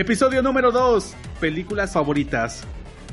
Episodio 0.00 0.40
número 0.42 0.72
2. 0.72 1.14
Películas 1.40 1.92
favoritas. 1.92 2.64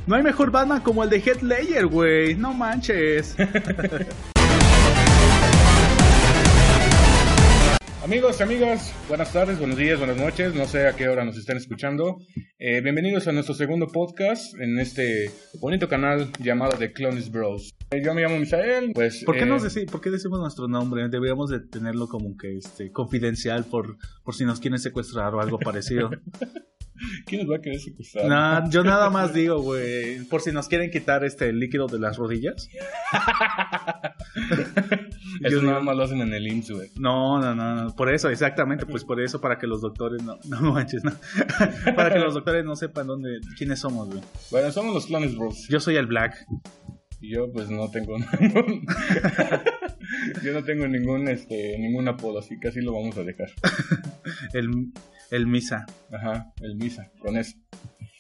No 0.06 0.16
hay 0.16 0.24
mejor 0.24 0.52
Batman 0.52 0.80
como 0.80 1.04
el 1.04 1.10
de 1.10 1.22
Ledger, 1.42 1.86
güey. 1.88 2.34
No 2.36 2.54
manches. 2.54 3.36
Amigos, 8.06 8.40
amigas, 8.40 8.94
buenas 9.10 9.34
tardes, 9.34 9.60
buenos 9.60 9.76
días, 9.76 9.98
buenas 10.00 10.16
noches. 10.16 10.56
No 10.56 10.64
sé 10.66 10.88
a 10.88 10.96
qué 10.96 11.10
hora 11.10 11.26
nos 11.26 11.38
están 11.38 11.58
escuchando. 11.58 12.20
Eh, 12.58 12.80
bienvenidos 12.80 13.28
a 13.28 13.34
nuestro 13.34 13.54
segundo 13.54 13.88
podcast 13.88 14.56
en 14.62 14.80
este 14.80 15.30
bonito 15.60 15.90
canal 15.90 16.32
llamado 16.40 16.78
The 16.78 16.94
Clones 16.94 17.30
Bros. 17.30 17.70
Eh, 17.92 18.02
yo 18.02 18.14
me 18.14 18.22
llamo 18.22 18.40
Misael. 18.40 18.94
Pues, 18.94 19.26
¿Por 19.26 19.36
qué, 19.36 19.42
eh, 19.42 19.46
nos 19.46 19.62
deci- 19.66 19.92
¿Por 19.92 20.00
qué 20.00 20.10
decimos 20.10 20.40
nuestro 20.40 20.70
nombre? 20.70 21.10
Deberíamos 21.10 21.50
de 21.50 21.60
tenerlo 21.60 22.08
como 22.08 22.38
que 22.38 22.56
este 22.56 22.94
confidencial 22.94 23.66
por, 23.66 23.98
por 24.24 24.34
si 24.36 24.46
nos 24.46 24.62
quieren 24.62 24.80
secuestrar 24.80 25.36
o 25.36 25.42
algo 25.42 25.60
parecido. 25.60 26.10
¿Quién 27.26 27.42
nos 27.42 27.52
va 27.52 27.58
a 27.58 27.62
querer 27.62 27.80
secuestrar? 27.80 28.26
Nah, 28.28 28.70
yo 28.70 28.84
nada 28.84 29.10
más 29.10 29.34
digo, 29.34 29.62
güey, 29.62 30.24
por 30.26 30.42
si 30.42 30.52
nos 30.52 30.68
quieren 30.68 30.90
quitar 30.92 31.24
este 31.24 31.52
líquido 31.54 31.88
de 31.88 32.00
las 32.00 32.18
rodillas. 32.18 32.70
Eso 35.44 35.58
yo 35.58 35.62
nada 35.62 35.80
digo- 35.80 35.84
más 35.84 35.96
lo 35.96 36.04
hacen 36.04 36.22
en 36.22 36.34
el 36.34 36.48
IMSS, 36.48 36.72
güey. 36.72 36.90
No, 36.98 37.40
no, 37.40 37.54
no, 37.54 37.76
no, 37.84 37.96
por 37.96 38.12
eso, 38.12 38.30
exactamente, 38.30 38.86
pues 38.86 39.04
por 39.04 39.22
eso, 39.22 39.40
para 39.42 39.58
que 39.60 39.68
los 39.68 39.82
doctores 39.82 40.24
no, 40.24 40.38
no 40.46 40.74
manches, 40.74 41.04
no. 41.04 41.12
para 41.96 42.12
que 42.12 42.20
los 42.20 42.34
doctores 42.34 42.66
no 42.66 42.76
sepan 42.76 43.08
dónde, 43.08 43.40
quiénes 43.58 43.80
somos, 43.80 44.08
güey. 44.10 44.22
Bueno, 44.52 44.72
somos 44.72 44.94
los 44.94 45.06
Clones 45.06 45.36
Bros. 45.38 45.68
Yo 45.70 45.80
soy 45.80 45.96
el 45.98 46.08
Black. 46.08 46.36
Y 47.20 47.34
yo 47.34 47.52
pues 47.52 47.70
no 47.70 47.90
tengo 47.90 48.16
ningún... 48.40 48.86
yo 50.44 50.54
no 50.54 50.64
tengo 50.64 50.88
ningún, 50.88 51.28
este, 51.28 51.78
ningún 51.80 52.08
apodo, 52.08 52.40
así 52.40 52.60
que 52.60 52.68
así 52.68 52.80
lo 52.82 52.94
vamos 52.94 53.18
a 53.18 53.24
dejar. 53.24 53.50
El, 54.54 54.92
el 55.32 55.48
Misa. 55.48 55.86
Ajá, 56.12 56.54
el 56.62 56.76
Misa, 56.76 57.12
con 57.20 57.38
eso. 57.38 57.56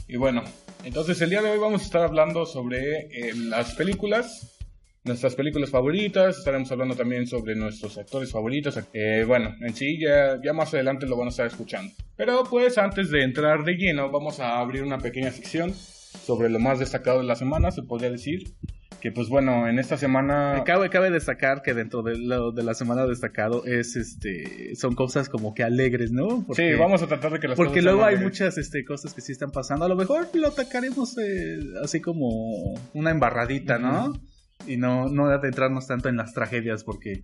Y 0.07 0.15
bueno, 0.17 0.43
entonces 0.83 1.19
el 1.21 1.29
día 1.29 1.41
de 1.41 1.51
hoy 1.51 1.59
vamos 1.59 1.81
a 1.81 1.85
estar 1.85 2.01
hablando 2.03 2.45
sobre 2.45 3.07
eh, 3.11 3.33
las 3.35 3.75
películas, 3.75 4.57
nuestras 5.03 5.35
películas 5.35 5.69
favoritas, 5.69 6.37
estaremos 6.37 6.71
hablando 6.71 6.95
también 6.95 7.27
sobre 7.27 7.55
nuestros 7.55 7.97
actores 7.97 8.31
favoritos. 8.31 8.79
Eh, 8.93 9.23
bueno, 9.27 9.55
en 9.61 9.73
sí 9.75 9.99
ya, 9.99 10.39
ya 10.43 10.53
más 10.53 10.73
adelante 10.73 11.05
lo 11.05 11.17
van 11.17 11.27
a 11.27 11.31
estar 11.31 11.47
escuchando. 11.47 11.93
Pero 12.15 12.43
pues 12.49 12.77
antes 12.77 13.09
de 13.09 13.23
entrar 13.23 13.63
de 13.63 13.73
lleno, 13.73 14.11
vamos 14.11 14.39
a 14.39 14.59
abrir 14.59 14.83
una 14.83 14.97
pequeña 14.97 15.31
sección 15.31 15.73
sobre 15.73 16.49
lo 16.49 16.59
más 16.59 16.79
destacado 16.79 17.19
de 17.19 17.25
la 17.25 17.35
semana, 17.35 17.71
se 17.71 17.83
podría 17.83 18.11
decir. 18.11 18.43
Que 19.01 19.11
pues 19.11 19.29
bueno, 19.29 19.67
en 19.67 19.77
esta 19.77 19.95
semana... 19.95 20.63
Cabe, 20.65 20.89
cabe 20.89 21.11
destacar 21.11 21.61
que 21.61 21.73
dentro 21.75 22.01
de, 22.01 22.17
lo, 22.17 22.51
de 22.51 22.63
la 22.63 22.73
semana 22.73 23.05
destacado 23.05 23.63
es 23.65 23.95
este 23.95 24.75
son 24.75 24.95
cosas 24.95 25.29
como 25.29 25.53
que 25.53 25.63
alegres, 25.63 26.11
¿no? 26.11 26.43
Porque, 26.47 26.71
Sí, 26.73 26.79
vamos 26.79 27.03
a 27.03 27.07
tratar 27.07 27.31
de 27.33 27.39
que 27.39 27.47
las 27.47 27.57
Porque 27.57 27.73
cosas 27.73 27.83
luego 27.83 27.99
sean 27.99 28.09
hay 28.09 28.23
muchas 28.23 28.57
este, 28.57 28.83
cosas 28.83 29.13
que 29.13 29.21
sí 29.21 29.31
están 29.31 29.51
pasando. 29.51 29.85
A 29.85 29.89
lo 29.89 29.95
mejor 29.95 30.27
lo 30.33 30.47
atacaremos 30.47 31.15
eh, 31.19 31.59
así 31.83 32.01
como 32.01 32.73
una 32.93 33.11
embarradita, 33.11 33.77
¿no? 33.77 34.13
Y 34.65 34.77
no, 34.77 35.07
no 35.09 35.27
adentrarnos 35.27 35.85
tanto 35.87 36.09
en 36.09 36.17
las 36.17 36.33
tragedias 36.33 36.83
porque... 36.83 37.23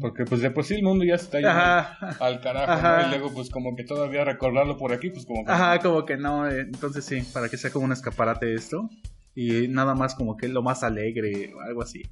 Porque 0.00 0.24
pues 0.24 0.40
de 0.40 0.50
por 0.50 0.64
sí 0.64 0.74
el 0.74 0.82
mundo 0.82 1.04
ya 1.04 1.16
se 1.18 1.24
está 1.24 1.38
yendo 1.38 1.50
Ajá, 1.50 2.16
al 2.18 2.40
carajo, 2.40 2.72
Ajá. 2.72 3.02
¿no? 3.02 3.06
Y 3.06 3.10
luego 3.10 3.32
pues 3.32 3.48
como 3.48 3.76
que 3.76 3.84
todavía 3.84 4.24
recordarlo 4.24 4.76
por 4.76 4.92
aquí, 4.92 5.10
pues 5.10 5.24
como 5.24 5.44
que... 5.44 5.52
ajá, 5.52 5.78
como 5.78 6.04
que 6.04 6.16
no. 6.16 6.48
eh, 6.50 6.62
entonces 6.62 7.04
sí, 7.04 7.22
para 7.32 7.48
que 7.48 7.56
sea 7.56 7.70
como 7.70 7.84
un 7.84 7.92
escaparate 7.92 8.54
esto. 8.54 8.90
Y 9.34 9.68
nada 9.68 9.94
más 9.94 10.14
como 10.14 10.36
que 10.36 10.48
lo 10.48 10.62
más 10.62 10.82
alegre 10.82 11.52
o 11.54 11.60
algo 11.60 11.82
así. 11.82 12.02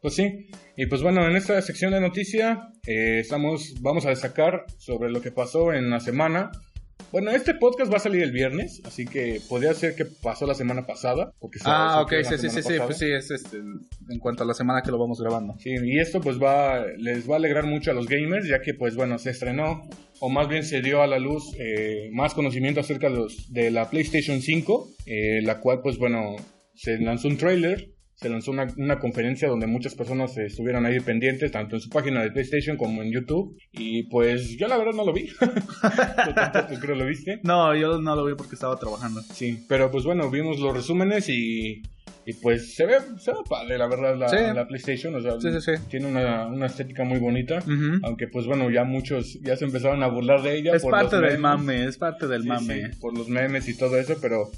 Pues 0.00 0.14
sí, 0.14 0.46
y 0.76 0.86
pues 0.86 1.02
bueno, 1.02 1.26
en 1.26 1.34
esta 1.34 1.60
sección 1.60 1.92
de 1.92 2.00
noticia 2.00 2.68
eh, 2.86 3.18
estamos, 3.20 3.74
vamos 3.80 4.06
a 4.06 4.10
destacar 4.10 4.64
sobre 4.76 5.10
lo 5.10 5.20
que 5.20 5.32
pasó 5.32 5.72
en 5.72 5.90
la 5.90 5.98
semana. 5.98 6.50
Bueno, 7.10 7.30
este 7.30 7.54
podcast 7.54 7.90
va 7.90 7.96
a 7.96 8.00
salir 8.00 8.22
el 8.22 8.32
viernes, 8.32 8.82
así 8.84 9.06
que 9.06 9.40
podría 9.48 9.72
ser 9.72 9.94
que 9.96 10.04
pasó 10.04 10.46
la 10.46 10.54
semana 10.54 10.84
pasada. 10.86 11.32
Porque 11.40 11.58
Ah, 11.64 12.02
ok, 12.02 12.12
sí, 12.22 12.36
sí, 12.38 12.50
sí, 12.50 12.62
sí, 12.62 12.74
pues 12.84 12.98
sí, 12.98 13.06
es 13.10 13.30
este, 13.30 13.56
en 13.56 14.18
cuanto 14.20 14.42
a 14.44 14.46
la 14.46 14.52
semana 14.54 14.82
que 14.82 14.90
lo 14.90 14.98
vamos 14.98 15.20
grabando. 15.20 15.54
Sí, 15.58 15.70
y 15.82 15.98
esto 15.98 16.20
pues 16.20 16.40
va, 16.40 16.84
les 16.98 17.28
va 17.28 17.34
a 17.34 17.38
alegrar 17.38 17.66
mucho 17.66 17.90
a 17.90 17.94
los 17.94 18.06
gamers, 18.08 18.46
ya 18.46 18.60
que 18.60 18.74
pues 18.74 18.94
bueno, 18.94 19.18
se 19.18 19.30
estrenó, 19.30 19.88
o 20.20 20.28
más 20.28 20.48
bien 20.48 20.62
se 20.64 20.82
dio 20.82 21.00
a 21.02 21.06
la 21.06 21.18
luz 21.18 21.44
eh, 21.58 22.10
más 22.12 22.34
conocimiento 22.34 22.80
acerca 22.80 23.08
de, 23.08 23.16
los- 23.16 23.52
de 23.52 23.70
la 23.70 23.88
PlayStation 23.88 24.40
5, 24.42 24.88
eh, 25.06 25.40
la 25.42 25.60
cual 25.60 25.80
pues 25.82 25.96
bueno, 25.98 26.36
se 26.78 26.98
lanzó 26.98 27.26
un 27.28 27.36
trailer, 27.36 27.90
se 28.14 28.28
lanzó 28.28 28.50
una, 28.52 28.66
una 28.76 28.98
conferencia 28.98 29.48
donde 29.48 29.66
muchas 29.66 29.94
personas 29.94 30.36
estuvieron 30.38 30.86
ahí 30.86 30.98
pendientes, 31.00 31.50
tanto 31.52 31.76
en 31.76 31.80
su 31.82 31.88
página 31.88 32.22
de 32.22 32.30
PlayStation 32.30 32.76
como 32.76 33.02
en 33.02 33.12
YouTube, 33.12 33.56
y 33.72 34.04
pues 34.04 34.56
yo 34.56 34.66
la 34.68 34.76
verdad 34.76 34.92
no 34.94 35.04
lo 35.04 35.12
vi, 35.12 35.26
tú 35.38 36.34
tampoco 36.34 36.80
creo 36.80 36.96
lo 36.96 37.06
viste. 37.06 37.40
No, 37.42 37.74
yo 37.76 37.98
no 38.00 38.16
lo 38.16 38.24
vi 38.24 38.34
porque 38.34 38.54
estaba 38.54 38.76
trabajando. 38.76 39.20
Sí, 39.32 39.64
pero 39.68 39.90
pues 39.90 40.04
bueno, 40.04 40.30
vimos 40.30 40.58
los 40.58 40.74
resúmenes 40.74 41.28
y, 41.28 41.82
y 42.26 42.32
pues 42.42 42.74
se 42.74 42.86
ve, 42.86 42.94
se 43.18 43.32
ve 43.32 43.38
padre, 43.48 43.78
la 43.78 43.86
verdad, 43.88 44.16
la, 44.16 44.28
Sí. 44.28 44.36
la 44.54 44.66
PlayStation. 44.66 45.14
O 45.14 45.20
sea, 45.20 45.40
Sí, 45.60 45.72
tiene 45.88 46.06
una, 46.06 46.46
una 46.46 46.66
estética 46.66 47.04
muy 47.04 47.18
bonita. 47.18 47.60
Aunque 48.02 48.26
pues 48.28 48.46
bueno, 48.46 48.70
ya 48.70 48.84
muchos 48.84 49.38
ya 49.42 49.56
se 49.56 49.64
empezaron 49.64 50.02
a 50.02 50.08
burlar 50.08 50.42
de 50.42 50.58
ella. 50.58 50.74
Es 50.74 50.82
por 50.82 50.90
parte 50.92 51.16
los 51.16 51.22
del 51.30 51.38
memes. 51.40 51.42
mame, 51.58 51.84
es 51.86 51.96
parte 51.98 52.26
del 52.26 52.44
mame. 52.44 52.90
por 53.00 53.16
los 53.16 53.28
memes 53.28 53.68
y 53.68 53.76
todo 53.76 53.96
eso, 53.96 54.16
pero... 54.20 54.50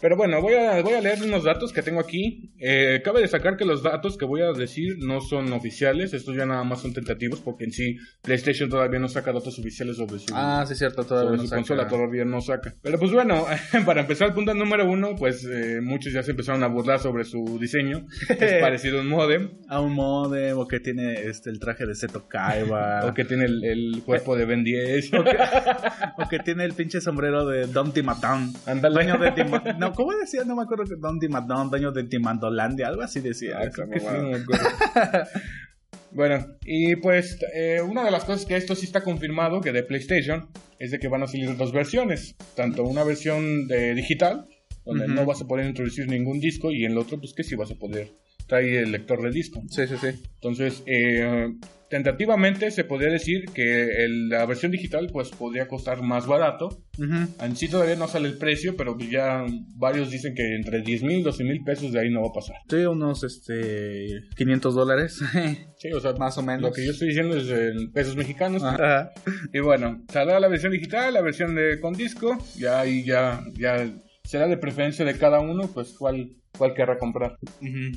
Pero 0.00 0.16
bueno, 0.16 0.40
voy 0.42 0.54
a, 0.54 0.82
voy 0.82 0.94
a 0.94 1.00
leer 1.00 1.22
unos 1.22 1.44
datos 1.44 1.72
que 1.72 1.80
tengo 1.82 2.00
aquí. 2.00 2.50
Eh, 2.58 3.00
cabe 3.04 3.20
destacar 3.20 3.56
que 3.56 3.64
los 3.64 3.82
datos 3.84 4.16
que 4.16 4.24
voy 4.24 4.40
a 4.42 4.52
decir 4.52 4.96
no 4.98 5.20
son 5.20 5.52
oficiales, 5.52 6.12
estos 6.12 6.34
ya 6.36 6.44
nada 6.44 6.64
más 6.64 6.80
son 6.82 6.92
tentativos, 6.92 7.40
porque 7.40 7.64
en 7.64 7.72
sí 7.72 7.96
PlayStation 8.22 8.68
todavía 8.68 8.98
no 8.98 9.08
saca 9.08 9.32
datos 9.32 9.58
oficiales 9.60 9.96
sobre 9.96 10.18
su, 10.18 10.26
Ah, 10.34 10.64
sí, 10.66 10.74
cierto, 10.74 11.04
todavía 11.04 11.28
sobre 11.28 11.36
no 11.36 11.42
su 11.44 11.48
saca. 11.48 11.56
consola 11.60 11.86
todavía 11.88 12.24
no 12.24 12.40
saca. 12.40 12.74
Pero 12.82 12.98
pues 12.98 13.12
bueno, 13.12 13.44
para 13.86 14.00
empezar 14.00 14.28
el 14.28 14.34
punto 14.34 14.54
número 14.54 14.90
uno, 14.90 15.14
pues 15.16 15.44
eh, 15.44 15.80
muchos 15.80 16.12
ya 16.12 16.22
se 16.24 16.32
empezaron 16.32 16.64
a 16.64 16.66
burlar 16.66 16.98
sobre 16.98 17.24
su 17.24 17.58
diseño. 17.60 18.06
es 18.28 18.54
parecido 18.60 18.98
a 18.98 19.02
un 19.02 19.08
modem. 19.08 19.50
A 19.68 19.80
un 19.80 19.94
modem, 19.94 20.58
o 20.58 20.66
que 20.66 20.80
tiene 20.80 21.12
este, 21.28 21.50
el 21.50 21.60
traje 21.60 21.86
de 21.86 21.94
Seto 21.94 22.26
Kaiba. 22.28 23.06
O 23.06 23.14
que 23.14 23.24
tiene 23.24 23.44
el, 23.44 23.64
el 23.64 24.02
cuerpo 24.04 24.34
de 24.36 24.46
Ben 24.46 24.64
10. 24.64 25.14
o, 25.14 25.24
que, 25.24 25.36
o 26.18 26.28
que 26.28 26.38
tiene 26.40 26.64
el 26.64 26.72
pinche 26.72 27.00
sombrero 27.00 27.46
de 27.46 27.66
Don 27.66 27.92
Timatón. 27.92 28.52
Ándale. 28.66 28.94
Dueño 28.94 29.18
de 29.18 29.32
Tima- 29.32 29.78
No, 29.88 29.92
¿cómo 29.94 30.12
decía? 30.12 30.44
No 30.44 30.56
me 30.56 30.62
acuerdo 30.62 30.84
que 30.84 30.96
Don 30.96 31.18
dueño 31.18 31.92
de 31.92 32.04
Timandolandia, 32.04 32.88
algo 32.88 33.02
así 33.02 33.20
decía. 33.20 33.58
Ah, 33.58 33.64
esa 33.64 33.72
creo 33.72 33.90
que 33.90 34.00
sí, 34.00 34.06
mamada. 34.06 34.22
no 34.22 34.28
me 34.30 34.36
acuerdo. 34.36 34.64
bueno, 36.12 36.46
y 36.64 36.96
pues 36.96 37.38
eh, 37.54 37.80
una 37.80 38.04
de 38.04 38.10
las 38.10 38.24
cosas 38.24 38.46
que 38.46 38.56
esto 38.56 38.74
sí 38.74 38.86
está 38.86 39.02
confirmado, 39.02 39.60
que 39.60 39.72
de 39.72 39.82
PlayStation, 39.82 40.48
es 40.78 40.90
de 40.90 40.98
que 40.98 41.08
van 41.08 41.22
a 41.22 41.26
salir 41.26 41.56
dos 41.56 41.72
versiones. 41.72 42.36
Tanto 42.54 42.84
una 42.84 43.04
versión 43.04 43.68
de 43.68 43.94
digital, 43.94 44.46
donde 44.84 45.04
Ujú. 45.04 45.14
no 45.14 45.26
vas 45.26 45.42
a 45.42 45.46
poder 45.46 45.66
introducir 45.66 46.08
ningún 46.08 46.40
disco, 46.40 46.70
y 46.70 46.84
en 46.84 46.92
el 46.92 46.98
otro, 46.98 47.18
pues 47.18 47.34
que 47.34 47.44
sí 47.44 47.54
vas 47.54 47.70
a 47.70 47.76
poder 47.76 48.12
traer 48.46 48.84
el 48.84 48.92
lector 48.92 49.22
de 49.22 49.30
disco. 49.30 49.62
Sí, 49.70 49.86
sí, 49.86 49.96
sí. 50.00 50.22
Entonces, 50.34 50.82
eh, 50.86 51.52
tentativamente 51.92 52.70
se 52.70 52.84
podría 52.84 53.10
decir 53.10 53.44
que 53.54 54.04
el- 54.04 54.30
la 54.30 54.46
versión 54.46 54.72
digital 54.72 55.08
pues 55.12 55.28
podría 55.30 55.68
costar 55.68 56.00
más 56.02 56.26
barato. 56.26 56.68
Ujú. 56.98 57.28
En 57.44 57.54
sí 57.54 57.68
todavía 57.68 57.96
no 57.96 58.08
sale 58.08 58.28
el 58.28 58.38
precio, 58.38 58.74
pero 58.78 58.96
pues 58.96 59.10
ya 59.10 59.44
varios 59.76 60.10
dicen 60.10 60.34
que 60.34 60.54
entre 60.56 60.80
10 60.80 61.02
mil, 61.02 61.22
12 61.22 61.44
mil 61.44 61.62
pesos 61.62 61.92
de 61.92 62.00
ahí 62.00 62.10
no 62.10 62.22
va 62.22 62.28
a 62.28 62.32
pasar. 62.32 62.56
Sí, 62.68 62.76
unos 62.76 63.22
este 63.24 64.22
500 64.36 64.74
dólares. 64.74 65.20
Sí, 65.82 65.90
o 65.92 65.98
sea, 66.00 66.12
Más 66.12 66.38
o 66.38 66.42
menos. 66.42 66.62
Lo 66.62 66.72
que 66.72 66.84
yo 66.86 66.92
estoy 66.92 67.08
diciendo 67.08 67.36
es 67.36 67.48
en 67.50 67.90
pesos 67.92 68.14
mexicanos. 68.14 68.62
Ajá. 68.62 69.10
Y 69.52 69.58
bueno, 69.58 70.00
saldrá 70.12 70.38
la 70.38 70.46
versión 70.46 70.70
digital, 70.70 71.12
la 71.12 71.20
versión 71.22 71.56
de 71.56 71.80
con 71.80 71.92
disco, 71.94 72.38
ya 72.56 72.80
ahí 72.80 73.02
ya, 73.04 73.42
ya 73.58 73.84
será 74.24 74.46
de 74.48 74.56
preferencia 74.56 75.04
de 75.04 75.16
cada 75.18 75.40
uno, 75.40 75.68
pues 75.72 75.94
cuál, 75.98 76.36
cuál 76.56 76.74
querrá 76.74 76.98
comprar. 76.98 77.36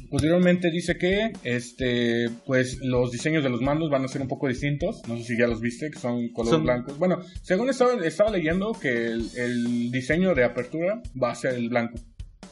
Posteriormente 0.09 0.71
dice 0.71 0.97
que 0.97 1.31
este 1.43 2.29
pues 2.45 2.79
los 2.81 3.11
diseños 3.11 3.43
de 3.43 3.49
los 3.49 3.61
mandos 3.61 3.89
van 3.89 4.03
a 4.03 4.07
ser 4.07 4.21
un 4.21 4.27
poco 4.27 4.47
distintos. 4.47 5.01
No 5.07 5.17
sé 5.17 5.23
si 5.23 5.37
ya 5.37 5.47
los 5.47 5.61
viste, 5.61 5.89
que 5.91 5.99
son 5.99 6.29
color 6.29 6.51
Son- 6.51 6.63
blancos. 6.63 6.97
Bueno, 6.97 7.19
según 7.41 7.69
estaba, 7.69 7.93
estaba 8.05 8.31
leyendo 8.31 8.73
que 8.73 9.07
el, 9.07 9.29
el 9.37 9.91
diseño 9.91 10.33
de 10.35 10.43
apertura 10.43 11.01
va 11.21 11.31
a 11.31 11.35
ser 11.35 11.53
el 11.55 11.69
blanco. 11.69 11.99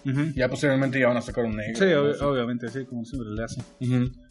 Ujú. 0.05 0.33
Ya 0.35 0.49
posteriormente 0.49 0.99
ya 0.99 1.07
van 1.07 1.17
a 1.17 1.21
sacar 1.21 1.45
un 1.45 1.55
negro. 1.55 1.75
Sí, 1.79 1.85
¿no? 1.85 2.03
ob- 2.03 2.21
obviamente, 2.21 2.67
sí, 2.69 2.85
como 2.85 3.05
siempre 3.05 3.31
le 3.31 3.43
hacen. 3.43 3.63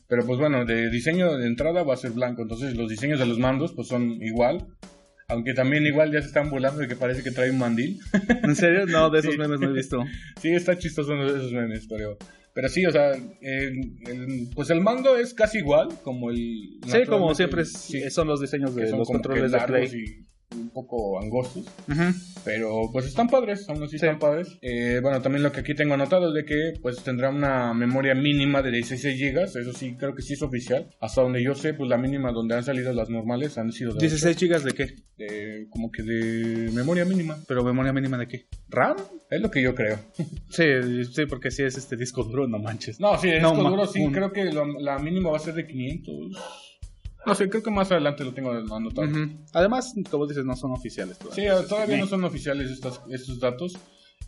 Pero 0.07 0.27
pues 0.27 0.39
bueno, 0.39 0.67
de 0.67 0.91
diseño 0.91 1.37
de 1.39 1.47
entrada 1.47 1.83
va 1.83 1.95
a 1.95 1.97
ser 1.97 2.11
blanco. 2.11 2.43
Entonces 2.43 2.77
los 2.77 2.91
diseños 2.91 3.19
de 3.19 3.27
los 3.27 3.39
mandos 3.39 3.73
pues 3.73 3.89
son 3.89 4.23
igual. 4.23 4.67
Aunque 5.33 5.55
también 5.55 5.85
igual 5.87 6.13
ya 6.13 6.21
se 6.21 6.29
están 6.29 6.51
volando 6.51 6.81
de 6.81 6.89
que 6.89 6.97
parece 6.97 7.23
que 7.23 7.31
trae 7.31 7.51
un 7.51 7.59
mandil. 7.59 7.99
¿En 8.43 8.55
serio? 8.57 8.87
No, 8.87 9.11
de 9.11 9.19
esos 9.21 9.33
Sí. 9.33 9.39
memes 9.39 9.61
no 9.61 9.71
he 9.71 9.73
visto. 9.73 10.05
sí, 10.41 10.51
está 10.51 10.79
chistoso 10.79 11.15
esos 11.27 11.53
memes, 11.53 11.87
pero... 11.89 12.17
Pero 12.55 12.69
sí, 12.69 12.85
o 12.85 12.91
sea, 12.93 13.13
el- 13.13 13.97
el- 14.07 14.49
pues 14.55 14.69
el 14.69 14.83
mando 14.83 15.17
es 15.17 15.33
casi 15.33 15.59
igual 15.59 15.89
como 16.03 16.31
el... 16.31 16.79
Sí, 16.87 16.99
como 17.09 17.35
siempre 17.35 17.63
es- 17.63 17.73
sí, 17.73 18.11
son 18.11 18.29
los 18.29 18.41
diseños 18.43 18.75
de 18.75 18.91
los 18.91 19.09
controles 19.09 19.53
de 19.53 19.59
Play. 19.61 20.27
Un 20.55 20.71
poco 20.71 21.21
angostos. 21.21 21.65
Pero 22.45 22.91
pues 22.93 23.07
están 23.07 23.29
padres, 23.29 23.69
aún 23.69 23.83
así 23.83 23.99
Sí. 23.99 24.05
están 24.07 24.19
padres. 24.19 24.59
Eh, 24.63 24.99
bueno, 25.03 25.21
también 25.23 25.43
lo 25.43 25.53
que 25.53 25.61
aquí 25.61 25.75
tengo 25.75 25.95
anotado 25.95 26.29
es 26.29 26.35
de 26.35 26.45
que 26.45 26.81
pues 26.81 27.03
tendrá 27.03 27.31
una 27.31 27.73
memoria 27.75 28.15
mínima 28.15 28.63
de 28.63 28.71
16 28.73 29.19
GB. 29.19 29.45
Eso 29.45 29.73
sí, 29.73 29.95
creo 29.97 30.15
que 30.15 30.23
sí 30.23 30.33
es 30.35 30.43
oficial. 30.43 30.89
Hasta 31.01 31.23
donde 31.23 31.43
yo 31.43 31.55
sé, 31.55 31.75
pues 31.75 31.89
la 31.89 31.99
mínima 31.99 32.33
donde 32.33 32.55
han 32.57 32.65
salido 32.65 32.93
las 32.93 33.11
normales 33.11 33.59
han 33.59 33.71
sido 33.73 33.93
de 33.95 34.01
16 34.01 34.37
gigas 34.37 34.65
de 34.65 34.73
qué? 34.73 34.83
8, 34.85 34.95
de- 35.19 35.67
como 35.71 35.91
que 35.93 36.03
de 36.03 36.71
memoria 36.73 37.05
mínima. 37.05 37.37
Pero 37.47 37.63
memoria 37.63 37.93
mínima 37.93 38.19
de 38.19 38.27
qué? 38.27 38.47
¿RAM? 38.69 38.97
Es 39.31 39.41
lo 39.41 39.51
que 39.51 39.63
yo 39.63 39.75
creo. 39.75 39.99
Sí, 40.51 40.65
sí, 41.13 41.27
porque 41.27 41.51
si 41.51 41.63
es 41.63 41.77
este 41.79 41.97
disco 41.97 42.25
duro, 42.25 42.47
no 42.47 42.59
manches. 42.59 43.01
No, 43.01 43.17
sí, 43.19 43.31
es 43.31 43.41
No, 43.43 43.55
ma- 43.55 43.71
duro, 43.71 43.87
sí, 43.87 44.01
un- 44.01 44.13
creo 44.13 44.33
que 44.33 44.45
lo- 44.53 44.79
la 44.81 44.99
mínima 44.99 45.31
va 45.31 45.37
a 45.37 45.41
ser 45.41 45.55
de 45.55 45.67
500. 45.67 46.72
No 47.27 47.35
sé, 47.35 47.49
creo 47.49 47.63
que 47.63 47.71
más 47.71 47.91
adelante 47.93 48.25
lo 48.25 48.33
tengo 48.33 48.51
anotado. 48.51 49.07
Ujú. 49.09 49.31
Además, 49.53 49.95
como 50.11 50.27
dices, 50.27 50.45
no 50.45 50.57
son 50.57 50.73
oficiales 50.73 51.17
Sí, 51.33 51.43
todavía. 51.47 51.69
todavía 51.69 51.97
no 51.99 52.07
son 52.07 52.25
oficiales 52.25 52.71
estas, 52.71 53.01
estos 53.11 53.39
datos. 53.39 53.79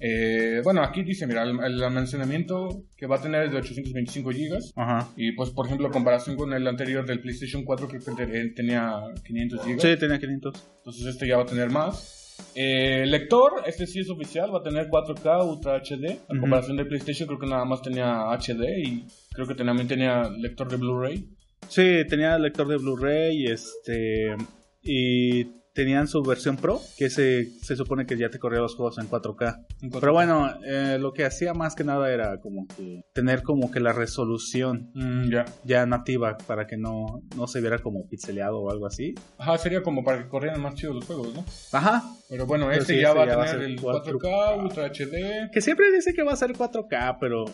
Eh, 0.00 0.61
bueno, 0.64 0.82
aquí 0.82 1.02
dice, 1.02 1.26
mira, 1.26 1.44
el, 1.44 1.50
el 1.62 1.82
almacenamiento 1.82 2.82
que 2.96 3.06
va 3.06 3.17
a 3.17 3.20
tener 3.23 3.44
es 3.44 3.52
de 3.52 3.58
825 3.58 4.31
GB. 4.31 4.58
Ajá. 4.76 5.08
Y 5.17 5.32
pues, 5.32 5.50
por 5.50 5.67
ejemplo, 5.67 5.87
en 5.87 5.93
comparación 5.93 6.37
con 6.37 6.52
el 6.52 6.67
anterior 6.67 7.06
del 7.06 7.20
PlayStation 7.20 7.64
4, 7.64 7.88
creo 7.88 8.17
que 8.17 8.23
él 8.38 8.55
tenía 8.55 8.93
500 9.25 9.67
GB. 9.67 9.81
Sí, 9.81 9.97
tenía 9.99 10.19
500. 10.19 10.55
Entonces 10.79 11.06
este 11.06 11.29
ya 11.29 11.37
va 11.37 11.43
a 11.44 11.47
tener 11.47 11.70
más. 11.70 12.20
Eh, 12.56 13.05
lector, 13.06 13.62
este 13.67 13.87
sí 13.87 14.00
es 14.00 14.11
oficial, 14.11 14.52
va 14.52 14.58
a 14.58 14.62
tener 14.62 14.88
4K 14.88 15.44
Ultra 15.49 15.76
HD. 15.81 16.05
En 16.11 16.19
Ujú. 16.29 16.40
comparación 16.40 16.76
del 16.76 16.88
PlayStation, 16.88 17.29
creo 17.29 17.38
que 17.38 17.47
nada 17.47 17.64
más 17.64 17.81
tenía 17.81 18.32
HD 18.32 18.79
y 18.85 19.06
creo 19.32 19.47
que 19.47 19.55
también 19.55 19.87
tenía 19.87 20.29
lector 20.29 20.69
de 20.69 20.76
Blu-ray. 20.76 21.29
Sí, 21.69 22.05
tenía 22.08 22.38
lector 22.38 22.69
de 22.69 22.76
Blu-ray 22.76 23.46
este, 23.46 24.37
y 24.82 25.44
tenían 25.75 26.06
su 26.06 26.22
versión 26.22 26.56
Pro, 26.56 26.81
que 26.96 27.11
se, 27.11 27.46
se 27.61 27.75
supone 27.75 28.06
que 28.06 28.16
ya 28.16 28.28
te 28.28 28.38
corría 28.38 28.61
los 28.61 28.76
juegos 28.76 28.96
en 28.99 29.08
4K. 29.11 29.66
En 29.82 29.90
4K. 29.90 29.99
Pero 30.00 30.12
bueno, 30.12 30.49
eh, 30.64 30.99
lo 31.00 31.12
que 31.12 31.25
hacía 31.25 31.52
más 31.52 31.75
que 31.75 31.82
nada 31.82 32.12
era 32.12 32.38
como 32.40 32.64
que 32.76 33.02
tener 33.12 33.43
como 33.43 33.72
que 33.72 33.81
la 33.81 33.93
resolución 33.93 34.93
Mm, 34.94 35.31
ya. 35.32 35.44
ya 35.64 35.84
nativa 35.84 36.37
para 36.46 36.69
que 36.69 36.76
no, 36.76 37.22
no 37.37 37.49
se 37.49 37.61
viera 37.61 37.81
como 37.81 38.06
pixeleado 38.08 38.61
o 38.61 38.70
algo 38.70 38.87
así. 38.87 39.14
Ajá, 39.37 39.58
sería 39.58 39.82
como 39.82 40.05
para 40.05 40.22
que 40.22 40.28
corrieran 40.28 40.61
más 40.62 40.75
chidos 40.76 40.94
los 40.94 41.05
juegos, 41.06 41.34
¿no? 41.34 41.44
Ajá. 41.72 42.05
Pero 42.28 42.46
bueno, 42.46 42.66
Pero 42.69 42.81
este 42.81 42.94
sí, 42.94 43.00
ya 43.00 43.08
este 43.08 43.19
va 43.19 43.26
ya 43.26 43.37
va 43.37 43.43
a 43.44 43.50
tener 43.50 43.64
el 43.64 43.81
4K. 43.81 44.12
4K, 44.20 44.62
Ultra 44.62 44.87
HD. 44.93 45.50
Que 45.52 45.61
siempre 45.61 45.90
dice 45.90 46.14
que 46.14 46.22
va 46.22 46.34
a 46.34 46.37
ser 46.37 46.52
4K, 46.52 47.16
pero 47.19 47.46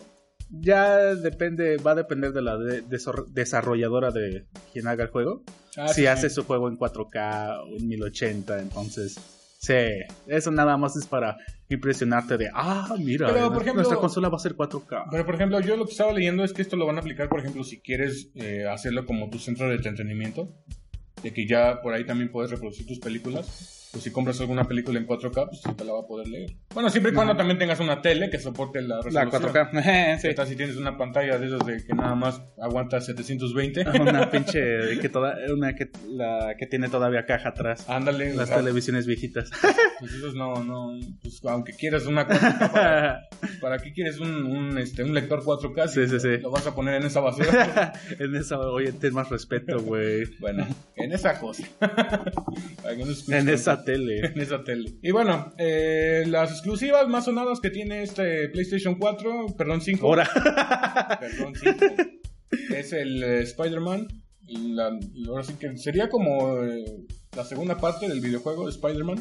ya 0.51 1.15
depende, 1.15 1.77
va 1.77 1.91
a 1.91 1.95
depender 1.95 2.33
de 2.33 2.41
la 2.41 2.57
de- 2.57 2.83
desor- 2.85 3.25
desarrolladora 3.27 4.11
de 4.11 4.45
quien 4.73 4.87
haga 4.87 5.03
el 5.05 5.09
juego. 5.09 5.43
Ah, 5.77 5.87
si 5.89 6.01
sí, 6.01 6.07
hace 6.07 6.29
su 6.29 6.43
juego 6.43 6.67
en 6.67 6.77
4K 6.77 7.61
o 7.63 7.77
en 7.77 7.87
1080, 7.87 8.59
entonces 8.59 9.17
sí, 9.59 9.73
eso 10.27 10.51
nada 10.51 10.75
más 10.75 10.95
es 10.97 11.05
para 11.05 11.37
impresionarte 11.69 12.37
de, 12.37 12.49
ah, 12.53 12.93
mira, 12.99 13.27
Pero, 13.31 13.47
por 13.53 13.61
ejemplo- 13.61 13.75
nuestra 13.75 13.97
consola 13.97 14.27
va 14.29 14.35
a 14.35 14.39
ser 14.39 14.55
4K. 14.55 15.05
Pero 15.09 15.25
por 15.25 15.35
ejemplo, 15.35 15.59
yo 15.61 15.77
lo 15.77 15.85
que 15.85 15.91
estaba 15.91 16.11
leyendo 16.11 16.43
es 16.43 16.51
que 16.51 16.61
esto 16.61 16.75
lo 16.75 16.85
van 16.85 16.97
a 16.97 16.99
aplicar, 16.99 17.29
por 17.29 17.39
ejemplo, 17.39 17.63
si 17.63 17.79
quieres 17.79 18.29
eh, 18.35 18.65
hacerlo 18.67 19.05
como 19.05 19.29
tu 19.29 19.39
centro 19.39 19.69
de 19.69 19.75
entretenimiento, 19.75 20.49
de 21.23 21.31
que 21.31 21.47
ya 21.47 21.81
por 21.81 21.93
ahí 21.93 22.03
también 22.05 22.31
puedes 22.31 22.51
reproducir 22.51 22.85
tus 22.87 22.99
películas. 22.99 23.77
Pues 23.91 24.05
si 24.05 24.11
compras 24.11 24.39
alguna 24.39 24.63
película 24.63 24.97
en 24.99 25.05
4K, 25.05 25.47
pues 25.49 25.61
sí 25.61 25.73
te 25.75 25.83
la 25.83 25.91
va 25.91 25.99
a 25.99 26.07
poder 26.07 26.27
leer. 26.27 26.55
Bueno, 26.73 26.89
siempre 26.89 27.11
y 27.11 27.15
cuando 27.15 27.35
también 27.35 27.59
tengas 27.59 27.79
una 27.81 28.01
tele 28.01 28.29
que 28.29 28.39
soporte 28.39 28.81
la 28.81 29.01
La 29.11 29.25
resolución. 29.25 29.53
4K, 29.53 30.15
sí. 30.21 30.27
¿Qué 30.29 30.33
tal 30.33 30.47
si 30.47 30.55
tienes 30.55 30.77
una 30.77 30.97
pantalla 30.97 31.37
de 31.37 31.47
esos 31.47 31.65
de 31.65 31.83
que 31.83 31.93
nada 31.93 32.15
más 32.15 32.41
aguanta 32.61 33.01
720? 33.01 33.85
Una 34.01 34.29
pinche 34.31 34.97
que 34.99 35.09
toda, 35.09 35.35
una 35.53 35.75
que 35.75 35.89
la 36.09 36.55
que 36.57 36.67
tiene 36.67 36.87
todavía 36.87 37.25
caja 37.25 37.49
atrás. 37.49 37.89
Ándale, 37.89 38.33
Las 38.33 38.45
o 38.45 38.47
sea, 38.47 38.57
televisiones 38.57 39.05
viejitas. 39.05 39.51
pues 39.99 40.13
esos 40.13 40.35
no, 40.35 40.63
no, 40.63 40.97
pues 41.21 41.41
aunque 41.45 41.73
quieras 41.73 42.05
una 42.05 42.25
4K, 42.27 42.71
¿para, 42.71 43.21
para 43.59 43.77
qué 43.79 43.91
quieres 43.91 44.19
un, 44.19 44.45
un, 44.45 44.77
este, 44.77 45.03
un 45.03 45.13
lector 45.13 45.43
4K? 45.43 45.87
si 45.87 46.05
Sí, 46.05 46.07
sí, 46.07 46.19
sí. 46.19 46.37
Lo 46.37 46.49
vas 46.51 46.65
a 46.65 46.73
poner 46.73 46.95
en 46.95 47.03
esa 47.03 47.19
basura. 47.19 47.93
en 48.19 48.35
esa, 48.35 48.57
oye, 48.57 48.93
ten 48.93 49.13
más 49.13 49.29
respeto, 49.29 49.81
güey. 49.81 50.23
Bueno, 50.39 50.65
en 50.95 51.11
esa 51.11 51.37
cosa. 51.39 51.63
En 53.27 53.47
tanto. 53.47 53.80
Esa 53.81 53.85
tele. 53.85 54.19
En 54.35 54.41
esa 54.41 54.63
tele. 54.63 54.93
Y 55.01 55.11
bueno, 55.11 55.53
eh, 55.57 56.23
las 56.27 56.51
exclusivas 56.51 57.07
más 57.07 57.25
sonadas 57.25 57.59
que 57.59 57.69
tiene 57.69 58.03
este 58.03 58.49
PlayStation 58.49 58.95
4, 58.95 59.47
perdón 59.57 59.81
5. 59.81 60.05
Ahora. 60.05 60.29
Perdón 61.19 61.53
5. 61.55 61.85
es 62.75 62.93
el 62.93 63.23
eh, 63.23 63.41
Spider-Man. 63.41 64.07
ahora 65.27 65.43
sí 65.43 65.53
que 65.59 65.77
sería 65.77 66.09
como 66.09 66.63
eh, 66.63 67.05
la 67.35 67.43
segunda 67.45 67.77
parte 67.77 68.07
del 68.07 68.21
videojuego 68.21 68.65
de 68.65 68.71
Spider-Man. 68.71 69.19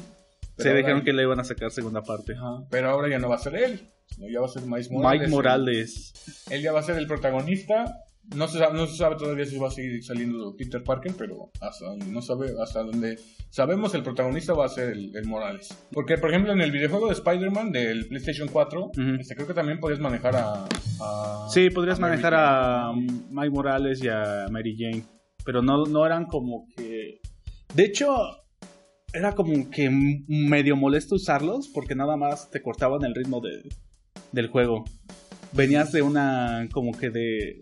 Se 0.58 0.70
ahora- 0.70 1.02
que 1.04 1.12
le 1.12 1.22
iban 1.22 1.40
a 1.40 1.44
sacar 1.44 1.70
segunda 1.70 2.02
parte. 2.02 2.34
Ajá, 2.34 2.64
pero 2.70 2.90
ahora 2.90 3.08
ya 3.08 3.18
no 3.18 3.28
va 3.28 3.36
a 3.36 3.38
ser 3.38 3.56
él, 3.56 3.88
sino 4.06 4.28
ya 4.28 4.40
va 4.40 4.46
a 4.46 4.50
ser 4.50 4.62
Miles 4.62 4.90
Morales. 4.90 5.20
Mike 5.20 5.30
Morales. 5.30 6.12
Él 6.50 6.62
ya 6.62 6.72
va 6.72 6.80
a 6.80 6.82
ser 6.82 6.98
el 6.98 7.06
protagonista. 7.06 7.96
No 8.36 8.46
se, 8.46 8.58
sabe, 8.58 8.76
no 8.78 8.86
se 8.86 8.96
sabe 8.96 9.16
todavía 9.16 9.44
si 9.44 9.58
va 9.58 9.68
a 9.68 9.70
seguir 9.72 10.04
saliendo 10.04 10.54
Peter 10.56 10.82
Parker, 10.84 11.12
pero 11.18 11.50
hasta 11.60 11.86
donde 11.86 12.06
no 12.06 12.22
sabe, 12.22 12.52
hasta 12.62 12.82
donde 12.84 13.18
sabemos 13.48 13.92
el 13.94 14.04
protagonista 14.04 14.52
va 14.52 14.66
a 14.66 14.68
ser 14.68 14.90
el, 14.92 15.16
el 15.16 15.26
Morales. 15.26 15.76
Porque, 15.90 16.16
por 16.16 16.30
ejemplo, 16.30 16.52
en 16.52 16.60
el 16.60 16.70
videojuego 16.70 17.06
de 17.08 17.14
Spider-Man 17.14 17.72
del 17.72 18.06
PlayStation 18.06 18.46
4, 18.48 18.84
Ujú. 18.84 19.00
este, 19.18 19.34
creo 19.34 19.48
que 19.48 19.54
también 19.54 19.80
podías 19.80 19.98
manejar 19.98 20.36
a... 20.36 20.64
a- 21.00 21.48
Sí, 21.52 21.70
podrías 21.70 21.98
a 21.98 22.02
manejar 22.02 22.34
a 22.36 22.92
Mike 22.94 23.50
Morales 23.50 24.00
y 24.04 24.08
a 24.08 24.46
Mary 24.50 24.76
Jane. 24.78 25.02
Pero 25.44 25.60
no, 25.62 25.84
no 25.86 26.06
eran 26.06 26.26
como 26.26 26.66
que. 26.76 27.20
De 27.74 27.84
hecho, 27.84 28.14
era 29.12 29.34
como 29.34 29.70
que 29.70 29.90
medio 30.28 30.76
molesto 30.76 31.16
usarlos 31.16 31.68
porque 31.68 31.96
nada 31.96 32.16
más 32.16 32.48
te 32.50 32.62
cortaban 32.62 33.02
el 33.04 33.14
ritmo 33.14 33.40
de, 33.40 33.68
del 34.30 34.48
juego. 34.48 34.84
Venías 35.52 35.90
de 35.90 36.02
una. 36.02 36.68
como 36.72 36.92
que 36.92 37.10
de. 37.10 37.56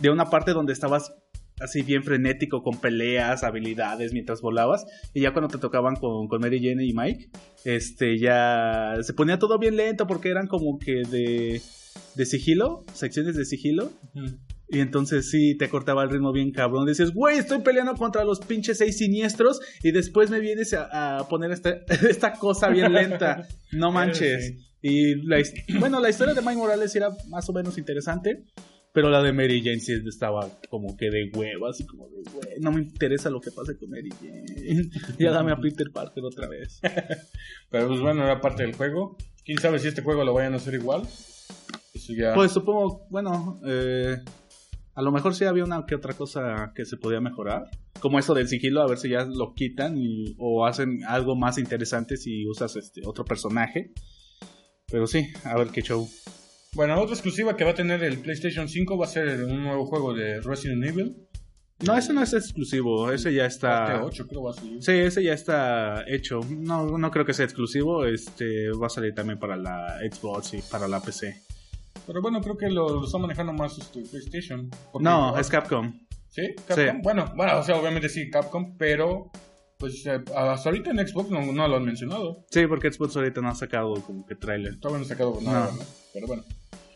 De 0.00 0.10
una 0.10 0.26
parte 0.26 0.52
donde 0.52 0.72
estabas 0.72 1.12
así 1.60 1.82
bien 1.82 2.02
frenético 2.02 2.62
con 2.62 2.80
peleas, 2.80 3.42
habilidades 3.44 4.12
mientras 4.12 4.40
volabas. 4.40 4.86
Y 5.14 5.22
ya 5.22 5.32
cuando 5.32 5.48
te 5.48 5.58
tocaban 5.58 5.96
con, 5.96 6.28
con 6.28 6.40
Mary 6.40 6.60
Jane 6.62 6.84
y 6.84 6.92
Mike, 6.92 7.30
este 7.64 8.18
ya 8.18 8.94
se 9.02 9.14
ponía 9.14 9.38
todo 9.38 9.58
bien 9.58 9.76
lento 9.76 10.06
porque 10.06 10.30
eran 10.30 10.46
como 10.46 10.78
que 10.78 11.02
de, 11.08 11.60
de 12.14 12.26
sigilo, 12.26 12.84
secciones 12.92 13.36
de 13.36 13.44
sigilo. 13.44 13.90
Y 14.70 14.80
entonces 14.80 15.30
sí, 15.30 15.56
te 15.56 15.68
cortaba 15.70 16.02
el 16.02 16.10
ritmo 16.10 16.30
bien 16.32 16.52
cabrón. 16.52 16.86
Dices, 16.86 17.12
güey, 17.12 17.38
estoy 17.38 17.60
peleando 17.60 17.94
contra 17.94 18.24
los 18.24 18.40
pinches 18.40 18.78
seis 18.78 18.98
siniestros 18.98 19.60
y 19.82 19.92
después 19.92 20.30
me 20.30 20.40
vienes 20.40 20.74
a, 20.74 21.18
a 21.18 21.28
poner 21.28 21.52
esta, 21.52 21.70
esta 22.08 22.32
cosa 22.34 22.68
bien 22.68 22.92
lenta. 22.92 23.46
No 23.70 23.92
manches. 23.92 24.46
Sí. 24.46 24.68
Y 24.80 25.26
la, 25.26 25.42
bueno, 25.78 26.00
la 26.00 26.08
historia 26.08 26.32
de 26.32 26.40
Mike 26.40 26.56
Morales 26.56 26.94
era 26.96 27.10
más 27.28 27.48
o 27.50 27.52
menos 27.52 27.76
interesante. 27.76 28.44
Pero 28.98 29.10
la 29.10 29.22
de 29.22 29.32
Mary 29.32 29.62
Jane 29.62 29.78
sí 29.78 29.92
estaba 30.08 30.50
como 30.68 30.96
que 30.96 31.08
de 31.08 31.30
huevo, 31.32 31.68
así 31.68 31.86
como 31.86 32.08
de, 32.08 32.20
güey, 32.32 32.58
no 32.60 32.72
me 32.72 32.80
interesa 32.80 33.30
lo 33.30 33.40
que 33.40 33.52
pase 33.52 33.78
con 33.78 33.90
Mary 33.90 34.10
Jane. 34.20 34.90
ya 35.20 35.30
dame 35.30 35.52
a 35.52 35.56
Peter 35.56 35.92
Parker 35.92 36.24
otra 36.24 36.48
vez. 36.48 36.80
Pero 37.70 37.86
pues 37.86 38.00
bueno, 38.00 38.24
era 38.24 38.40
parte 38.40 38.64
del 38.64 38.74
juego. 38.74 39.16
¿Quién 39.44 39.60
sabe 39.60 39.78
si 39.78 39.86
este 39.86 40.02
juego 40.02 40.24
lo 40.24 40.34
vayan 40.34 40.54
a 40.54 40.56
hacer 40.56 40.74
igual? 40.74 41.02
Eso 41.94 42.12
ya... 42.12 42.34
Pues 42.34 42.50
supongo, 42.50 43.06
bueno, 43.08 43.60
eh, 43.64 44.16
a 44.94 45.02
lo 45.02 45.12
mejor 45.12 45.32
sí 45.36 45.44
había 45.44 45.62
una 45.62 45.86
que 45.86 45.94
otra 45.94 46.14
cosa 46.14 46.72
que 46.74 46.84
se 46.84 46.96
podía 46.96 47.20
mejorar. 47.20 47.70
Como 48.00 48.18
eso 48.18 48.34
del 48.34 48.48
sigilo, 48.48 48.82
a 48.82 48.88
ver 48.88 48.98
si 48.98 49.10
ya 49.10 49.24
lo 49.26 49.54
quitan 49.54 49.96
y, 49.96 50.34
o 50.40 50.66
hacen 50.66 51.04
algo 51.06 51.36
más 51.36 51.56
interesante 51.58 52.16
si 52.16 52.48
usas 52.48 52.74
este 52.74 53.02
otro 53.06 53.24
personaje. 53.24 53.92
Pero 54.90 55.06
sí, 55.06 55.28
a 55.44 55.56
ver 55.56 55.68
qué 55.68 55.82
show. 55.82 56.08
Bueno, 56.74 57.00
otra 57.00 57.14
exclusiva 57.14 57.56
que 57.56 57.64
va 57.64 57.70
a 57.70 57.74
tener 57.74 58.02
el 58.04 58.18
PlayStation 58.18 58.68
5 58.68 58.98
va 58.98 59.06
a 59.06 59.08
ser 59.08 59.44
un 59.44 59.62
nuevo 59.62 59.86
juego 59.86 60.14
de 60.14 60.40
Resident 60.40 60.84
Evil. 60.84 61.28
No, 61.86 61.96
ese 61.96 62.12
no 62.12 62.22
es 62.22 62.32
exclusivo, 62.32 63.10
ese 63.12 63.32
ya 63.32 63.42
Parte 63.44 63.54
está... 63.54 64.04
8 64.04 64.26
creo 64.26 64.42
va 64.42 64.50
a 64.50 64.54
salir. 64.54 64.82
Sí, 64.82 64.92
ese 64.92 65.22
ya 65.22 65.32
está 65.32 66.04
hecho. 66.08 66.40
No, 66.48 66.98
no 66.98 67.10
creo 67.10 67.24
que 67.24 67.32
sea 67.32 67.44
exclusivo, 67.44 68.04
este 68.04 68.70
va 68.70 68.88
a 68.88 68.90
salir 68.90 69.14
también 69.14 69.38
para 69.38 69.56
la 69.56 69.98
Xbox 70.10 70.54
y 70.54 70.62
para 70.62 70.88
la 70.88 71.00
PC. 71.00 71.40
Pero 72.06 72.20
bueno, 72.20 72.40
creo 72.40 72.56
que 72.56 72.68
lo, 72.68 72.88
lo 72.88 73.04
está 73.04 73.18
manejando 73.18 73.52
más 73.52 73.78
este, 73.78 74.02
PlayStation. 74.02 74.68
No, 74.98 75.38
es 75.38 75.48
Capcom. 75.48 75.92
¿Sí? 76.28 76.54
¿Capcom? 76.66 76.96
Sí. 76.96 77.00
Bueno, 77.02 77.32
bueno, 77.36 77.58
o 77.58 77.62
sea, 77.62 77.76
obviamente 77.76 78.08
sí, 78.08 78.28
Capcom, 78.28 78.76
pero 78.76 79.30
pues 79.78 80.04
eh, 80.06 80.20
hasta 80.36 80.68
ahorita 80.68 80.90
en 80.90 81.06
Xbox 81.06 81.30
no, 81.30 81.40
no 81.52 81.68
lo 81.68 81.76
han 81.76 81.84
mencionado. 81.84 82.44
Sí, 82.50 82.66
porque 82.66 82.92
Xbox 82.92 83.16
ahorita 83.16 83.40
no 83.40 83.48
ha 83.48 83.54
sacado 83.54 83.94
como 84.02 84.26
que 84.26 84.34
trailer. 84.34 84.78
Todavía 84.80 84.98
no 84.98 85.04
han 85.04 85.08
sacado 85.08 85.38
nada, 85.42 85.70
pero 86.12 86.26
bueno. 86.26 86.44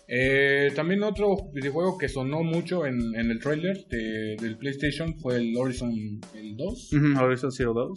Eh, 0.08 0.70
también 0.74 1.02
otro 1.04 1.36
videojuego 1.54 1.96
que 1.96 2.08
sonó 2.08 2.42
mucho 2.42 2.84
en, 2.84 3.14
en 3.14 3.30
el 3.30 3.38
trailer 3.40 3.86
de- 3.88 4.36
del 4.38 4.58
PlayStation 4.58 5.16
fue 5.18 5.36
el 5.36 5.56
Horizon 5.56 5.90
el 6.34 6.56
2. 6.56 6.92
Ujú, 6.92 7.24
Horizon 7.24 7.52
Zero 7.52 7.72
Dawn. 7.72 7.94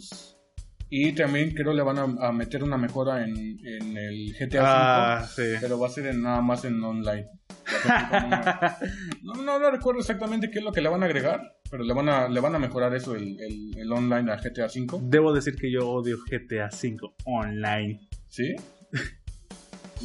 Y 0.88 1.12
también 1.12 1.52
creo 1.52 1.72
le 1.72 1.82
van 1.82 1.98
a, 1.98 2.28
a 2.28 2.32
meter 2.32 2.62
una 2.62 2.76
mejora 2.78 3.24
en, 3.24 3.36
en 3.66 3.96
el 3.96 4.32
GTA 4.38 5.18
Ah, 5.18 5.26
sí. 5.26 5.42
V, 5.42 5.58
pero 5.60 5.78
va 5.80 5.88
a 5.88 5.90
ser 5.90 6.06
en- 6.06 6.22
nada 6.22 6.40
más 6.42 6.64
en 6.64 6.82
online. 6.82 7.28
No, 9.22 9.34
no, 9.42 9.58
no 9.58 9.70
recuerdo 9.70 10.00
exactamente 10.00 10.50
qué 10.50 10.58
es 10.60 10.64
lo 10.64 10.70
que 10.72 10.80
le 10.80 10.88
van 10.88 11.02
a 11.02 11.06
agregar, 11.06 11.40
pero 11.68 11.82
le 11.82 11.92
van 11.92 12.08
a, 12.08 12.28
le 12.28 12.38
van 12.40 12.54
a 12.54 12.58
mejorar 12.60 12.94
eso, 12.94 13.14
el, 13.16 13.40
el, 13.40 13.76
el 13.76 13.92
online 13.92 14.30
a 14.32 14.36
GTA 14.36 14.66
V. 14.66 14.98
Debo 15.02 15.32
decir 15.32 15.56
que 15.56 15.70
yo 15.72 15.88
odio 15.90 16.18
GTA 16.30 16.68
V 16.72 16.96
online. 17.24 18.08
¿Sí? 18.28 18.54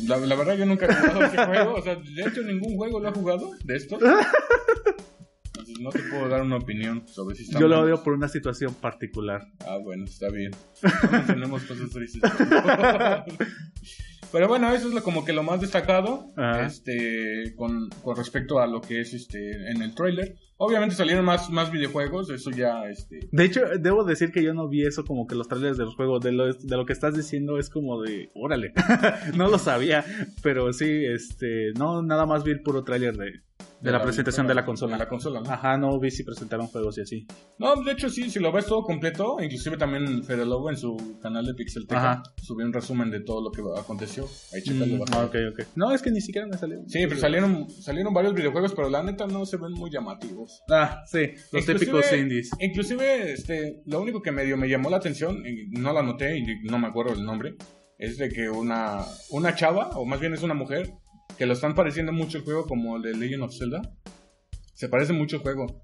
La, 0.08 0.18
la 0.18 0.36
verdad 0.36 0.56
yo 0.56 0.66
nunca 0.66 0.86
he 0.88 0.94
jugado 0.96 1.26
ese 1.26 1.38
juego, 1.46 1.74
o 1.76 1.82
sea, 1.84 1.96
de 1.96 2.22
hecho 2.24 2.42
ningún 2.42 2.76
juego 2.78 3.00
lo 3.00 3.10
he 3.10 3.12
jugado 3.12 3.52
de 3.64 3.76
estos. 3.76 4.02
No 5.82 5.90
te 5.90 6.00
puedo 6.00 6.28
dar 6.30 6.44
una 6.44 6.58
opinión 6.58 7.08
sobre 7.08 7.36
si 7.36 7.44
está 7.44 7.60
Yo 7.60 7.68
lo 7.68 7.82
odio 7.82 8.04
por 8.04 8.14
una 8.14 8.28
situación 8.28 8.74
particular. 8.76 9.48
Ah, 9.66 9.78
bueno, 9.84 10.06
está 10.06 10.30
bien. 10.30 10.52
No 11.12 11.26
tenemos 11.26 11.64
cosas 11.64 11.90
tristes. 11.90 12.22
Pero 14.32 14.48
bueno, 14.48 14.72
eso 14.72 14.88
es 14.88 14.94
lo, 14.94 15.04
como 15.04 15.26
que 15.26 15.34
lo 15.34 15.44
más 15.44 15.60
destacado 15.60 16.32
Ajá. 16.38 16.66
este, 16.66 17.54
con, 17.58 17.90
con 18.02 18.16
respecto 18.16 18.60
a 18.60 18.68
lo 18.68 18.80
que 18.80 19.02
es 19.02 19.14
este 19.14 19.72
en 19.72 19.82
el 19.82 19.94
trailer. 19.94 20.38
Obviamente 20.56 20.96
salieron 20.96 21.26
más, 21.26 21.50
más 21.50 21.72
videojuegos, 21.72 22.30
eso 22.30 22.52
ya 22.52 22.86
este, 22.88 23.28
De 23.32 23.44
hecho, 23.44 23.62
debo 23.80 24.04
decir 24.04 24.32
que 24.32 24.44
yo 24.44 24.54
no 24.54 24.70
vi 24.70 24.86
eso 24.86 25.04
como 25.04 25.26
que 25.26 25.36
los 25.36 25.48
trailers 25.48 25.78
de 25.78 25.86
los 25.86 25.96
juegos. 25.96 26.24
De 26.24 26.32
lo, 26.32 26.54
de 26.54 26.78
lo 26.78 26.86
que 26.86 26.94
estás 26.94 27.16
diciendo 27.16 27.58
es 27.58 27.70
como 27.70 28.02
de, 28.02 28.30
órale. 28.36 28.72
no 29.36 29.50
lo 29.50 29.58
sabía, 29.58 30.06
pero 30.44 30.72
sí, 30.72 31.04
este, 31.04 31.72
no, 31.78 32.04
nada 32.04 32.26
más 32.26 32.44
vi 32.44 32.52
el 32.52 32.62
puro 32.62 32.84
trailer 32.84 33.18
de, 33.18 33.42
de 33.82 33.92
la, 33.92 34.02
presentación 34.02 34.48
de 34.48 34.54
la 34.54 34.64
consola. 34.66 34.94
de 34.94 35.00
la 35.00 35.10
consola, 35.10 35.42
¿no? 35.42 35.50
Ajá, 35.50 35.78
no 35.78 36.00
vi 36.00 36.12
si 36.12 36.24
presentaron 36.24 36.68
juegos 36.68 36.98
y 36.98 37.02
así. 37.02 37.28
No, 37.58 37.76
de 37.84 37.92
hecho 37.94 38.10
sí, 38.10 38.30
si 38.30 38.40
lo 38.40 38.52
ves 38.52 38.66
todo 38.68 38.84
completo, 38.84 39.38
inclusive 39.42 39.78
también 39.78 40.24
Fede 40.24 40.46
Lobo 40.46 40.70
en 40.70 40.78
su 40.78 41.20
canal 41.22 41.46
de 41.46 41.56
Ajá. 41.96 42.22
subió 42.42 42.66
un 42.66 42.74
resumen 42.74 43.10
de 43.10 43.22
todo 43.22 43.42
lo 43.42 43.52
que 43.52 43.62
aconteció. 43.80 44.26
Ahí 44.54 44.62
chécalo, 44.62 44.98
Mm, 44.98 45.02
ah, 45.14 45.26
ver. 45.32 45.48
ok, 45.48 45.60
ok. 45.60 45.68
No, 45.76 45.92
es 45.92 46.02
que 46.02 46.12
ni 46.12 46.22
siquiera 46.22 46.48
me 46.48 46.58
salió. 46.58 46.78
Sí, 46.88 47.00
pero 47.08 47.20
salieron, 47.20 47.70
salieron 47.70 48.14
varios 48.14 48.34
videojuegos, 48.34 48.74
pero 48.76 48.90
la 48.90 49.02
neta 49.04 49.26
no 49.28 49.46
se 49.46 49.58
ven 49.58 49.72
muy 49.74 49.90
llamativos. 49.90 50.62
Ah, 50.70 51.02
sí, 51.06 51.28
los 51.52 51.64
Inclusive- 51.64 51.80
típicos 51.80 52.14
indies. 52.14 52.50
Inclusive, 52.60 53.32
este, 53.34 53.82
lo 53.86 54.02
único 54.02 54.22
que 54.22 54.32
medio 54.32 54.58
me 54.58 54.70
llamó 54.70 54.90
la 54.90 54.98
atención, 54.98 55.44
y 55.46 55.70
no 55.80 55.92
la 55.94 56.02
noté 56.04 56.38
y 56.38 56.44
no 56.70 56.78
me 56.80 56.88
acuerdo 56.88 57.14
el 57.14 57.24
nombre, 57.24 57.56
es 57.98 58.18
de 58.18 58.30
que 58.30 58.50
una, 58.50 59.04
una 59.32 59.56
chava, 59.56 59.90
o 59.96 60.06
más 60.06 60.20
bien 60.20 60.34
es 60.34 60.42
una 60.44 60.54
mujer, 60.54 60.92
que 61.38 61.46
lo 61.46 61.54
están 61.54 61.76
pareciendo 61.76 62.12
mucho 62.12 62.38
el 62.38 62.44
juego 62.44 62.66
como 62.66 62.98
el 62.98 63.04
de 63.04 63.16
Legend 63.16 63.44
of 63.44 63.58
Zelda. 63.58 63.82
Se 64.74 64.90
parece 64.90 65.14
mucho 65.14 65.38
el 65.38 65.42
juego. 65.42 65.84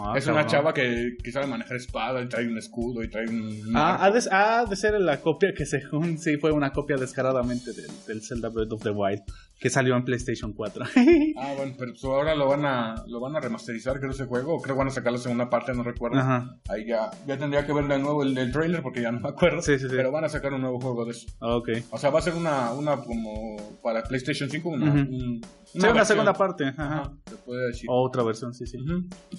Ah, 0.00 0.14
es 0.16 0.26
una 0.26 0.46
chava 0.46 0.74
que, 0.74 1.16
que 1.22 1.32
sabe 1.32 1.46
manejar 1.46 1.76
espada 1.76 2.20
y 2.22 2.28
trae 2.28 2.46
un 2.46 2.58
escudo 2.58 3.02
y 3.02 3.08
trae 3.08 3.26
un... 3.28 3.72
Ah, 3.74 3.98
ha 4.04 4.10
de, 4.10 4.20
ha 4.30 4.64
de 4.64 4.76
ser 4.76 5.00
la 5.00 5.20
copia 5.20 5.54
que 5.54 5.64
según 5.64 6.18
sí 6.18 6.36
fue 6.36 6.52
una 6.52 6.72
copia 6.72 6.96
descaradamente 6.96 7.72
del, 7.72 7.90
del 8.06 8.22
Zelda 8.22 8.48
Breath 8.50 8.72
of 8.72 8.82
the 8.82 8.90
Wild 8.90 9.22
que 9.58 9.70
salió 9.70 9.96
en 9.96 10.04
PlayStation 10.04 10.52
4. 10.52 10.84
Ah, 11.40 11.54
bueno, 11.56 11.72
pero 11.78 11.92
pues 11.92 12.04
ahora 12.04 12.34
lo 12.34 12.46
van 12.48 12.64
a 12.64 13.04
lo 13.06 13.20
van 13.20 13.34
a 13.36 13.40
remasterizar, 13.40 13.98
creo, 13.98 14.10
ese 14.10 14.24
juego. 14.26 14.54
O 14.56 14.60
creo 14.62 14.74
que 14.74 14.78
van 14.78 14.88
a 14.88 14.90
sacar 14.90 15.12
la 15.12 15.18
segunda 15.18 15.48
parte, 15.50 15.72
no 15.72 15.82
recuerdo. 15.84 16.18
Ajá. 16.18 16.56
Ahí 16.68 16.86
ya, 16.86 17.10
ya 17.26 17.38
tendría 17.38 17.64
que 17.66 17.72
ver 17.72 17.86
de 17.86 17.98
nuevo 17.98 18.22
el, 18.22 18.36
el 18.36 18.52
trailer 18.52 18.82
porque 18.82 19.02
ya 19.02 19.10
no 19.12 19.20
me 19.20 19.28
acuerdo. 19.28 19.62
Sí, 19.62 19.78
sí, 19.78 19.88
sí. 19.88 19.94
Pero 19.96 20.10
van 20.12 20.24
a 20.24 20.28
sacar 20.28 20.52
un 20.52 20.60
nuevo 20.60 20.80
juego 20.80 21.04
de 21.04 21.12
eso. 21.12 21.26
Ah, 21.40 21.56
Ok. 21.56 21.68
O 21.90 21.98
sea, 21.98 22.10
va 22.10 22.18
a 22.18 22.22
ser 22.22 22.34
una, 22.34 22.72
una 22.72 22.96
como 22.98 23.56
para 23.82 24.02
PlayStation 24.04 24.48
5, 24.50 24.68
una, 24.68 24.92
un- 24.92 25.40
Sí, 25.72 25.86
una 25.86 26.04
segunda 26.04 26.32
parte. 26.32 26.64
Ajá. 26.64 27.12
Se 27.28 27.36
puede 27.36 27.66
decir. 27.68 27.86
Otra 27.90 28.22
versión, 28.22 28.54
sí, 28.54 28.66
sí. 28.66 28.78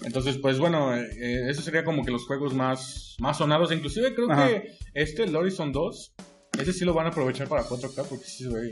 Entonces, 0.04 0.38
pues 0.38 0.60
bueno, 0.60 0.96
eh, 0.96 1.10
eh, 1.20 1.50
eso 1.50 1.62
sería 1.62 1.84
como 1.84 2.04
que 2.06 2.12
los 2.12 2.26
juegos 2.26 2.54
más, 2.54 3.16
más 3.20 3.38
sonados. 3.38 3.72
Inclusive 3.72 4.14
creo 4.14 4.32
Ajá. 4.32 4.48
que 4.48 4.78
este, 4.94 5.24
el 5.24 5.36
Horizon 5.36 5.72
2, 5.72 6.14
ese 6.60 6.74
sí 6.74 6.86
lo 6.86 6.94
van 6.94 7.08
a 7.08 7.10
aprovechar 7.10 7.48
para 7.48 7.64
4K 7.64 8.06
porque 8.08 8.26
sí 8.26 8.44
se 8.44 8.50
ve... 8.50 8.72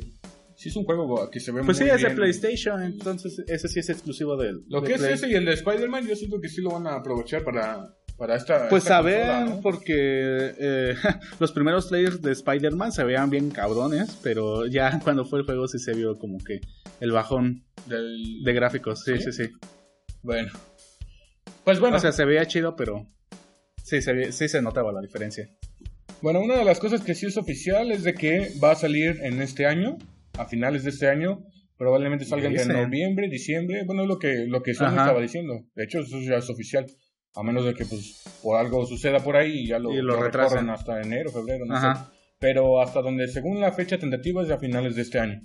Sí 0.55 0.69
es 0.69 0.75
un 0.75 0.85
juego 0.85 1.29
que 1.29 1.39
se 1.39 1.51
ve 1.51 1.61
Pues 1.63 1.77
sí, 1.77 1.83
muy 1.83 1.91
es 1.91 2.01
de 2.01 2.05
bien. 2.07 2.15
PlayStation, 2.15 2.81
entonces 2.81 3.43
ese 3.47 3.67
sí 3.67 3.79
es 3.79 3.89
exclusivo 3.89 4.35
del. 4.37 4.63
Lo 4.69 4.81
de 4.81 4.87
que 4.87 4.93
es 4.95 5.03
ese 5.03 5.29
y 5.29 5.35
el 5.35 5.45
de 5.45 5.53
Spider-Man, 5.53 6.07
yo 6.07 6.15
siento 6.15 6.41
que 6.41 6.49
sí 6.49 6.61
lo 6.61 6.71
van 6.71 6.87
a 6.87 6.95
aprovechar 6.95 7.43
para, 7.43 7.93
para 8.17 8.36
esta. 8.36 8.67
Pues 8.69 8.83
esta 8.83 8.97
a 8.97 9.01
ver, 9.01 9.47
porque 9.62 9.93
eh, 10.59 10.95
los 11.39 11.51
primeros 11.51 11.88
trailers 11.89 12.21
de 12.21 12.31
Spider-Man 12.31 12.91
se 12.91 13.03
veían 13.03 13.29
bien 13.29 13.50
cabrones, 13.51 14.17
pero 14.24 14.65
ya 14.65 15.00
cuando 15.03 15.25
fue 15.25 15.39
el 15.39 15.45
juego 15.45 15.67
sí 15.67 15.79
se 15.79 15.93
vio 15.93 16.17
como 16.17 16.38
que 16.39 16.59
el 17.00 17.12
bajón 17.12 17.63
Del- 17.86 18.43
de 18.43 18.53
gráficos. 18.53 19.03
Sí, 19.03 19.17
¿Sí? 19.17 19.31
sí, 19.31 19.43
sí. 19.45 19.51
Bueno. 20.24 20.51
Pues 21.63 21.79
bueno, 21.79 21.97
O 21.97 22.00
sea, 22.00 22.12
se 22.12 22.25
veía 22.25 22.45
chido, 22.47 22.75
pero 22.75 23.05
sí 23.83 24.01
se, 24.01 24.13
ve- 24.13 24.31
sí 24.31 24.47
se 24.47 24.62
notaba 24.62 24.91
la 24.91 25.01
diferencia. 25.01 25.50
bueno, 26.21 26.39
una 26.39 26.55
de 26.57 26.65
las 26.65 26.79
cosas 26.79 27.01
que 27.01 27.13
sí 27.13 27.25
es 27.25 27.38
oficial 27.38 27.91
es 27.91 28.03
de 28.03 28.13
que 28.13 28.51
va 28.63 28.71
a 28.71 28.75
salir 28.75 29.19
en 29.21 29.41
este 29.41 29.65
año, 29.65 29.97
a 30.38 30.45
finales 30.45 30.83
de 30.83 30.89
este 30.91 31.07
año. 31.07 31.43
Probablemente 31.77 32.25
salga 32.25 32.47
entre 32.47 32.65
noviembre, 32.74 33.29
diciembre. 33.29 33.83
Bueno, 33.86 34.01
es 34.01 34.07
lo 34.07 34.17
que, 34.17 34.45
lo 34.47 34.63
que 34.63 34.74
Sony 34.74 34.86
Ajá. 34.88 35.01
estaba 35.01 35.21
diciendo. 35.21 35.53
De 35.75 35.83
hecho, 35.83 36.00
eso 36.00 36.19
ya 36.21 36.38
es 36.38 36.50
oficial. 36.50 36.88
A 37.38 37.44
menos 37.44 37.65
de 37.65 37.74
que, 37.75 37.86
pues, 37.86 38.24
por 38.41 38.58
algo 38.58 38.86
suceda 38.86 39.20
por 39.20 39.36
ahí 39.38 39.60
y 39.60 39.67
ya 39.67 39.79
lo, 39.79 39.91
Y 39.94 40.01
lo 40.01 40.15
retrasen. 40.22 40.58
recorran 40.60 40.70
hasta 40.72 41.01
enero, 41.01 41.29
febrero, 41.32 41.65
no 41.65 41.75
Ajá. 41.75 41.96
sé. 42.10 42.17
Pero 42.39 42.82
hasta 42.82 43.01
donde, 43.01 43.27
según 43.27 43.60
la 43.62 43.72
fecha 43.72 43.98
tentativa, 43.98 44.44
es 44.44 44.50
a 44.51 44.58
finales 44.58 44.96
de 44.96 45.01
este 45.03 45.20
año. 45.20 45.41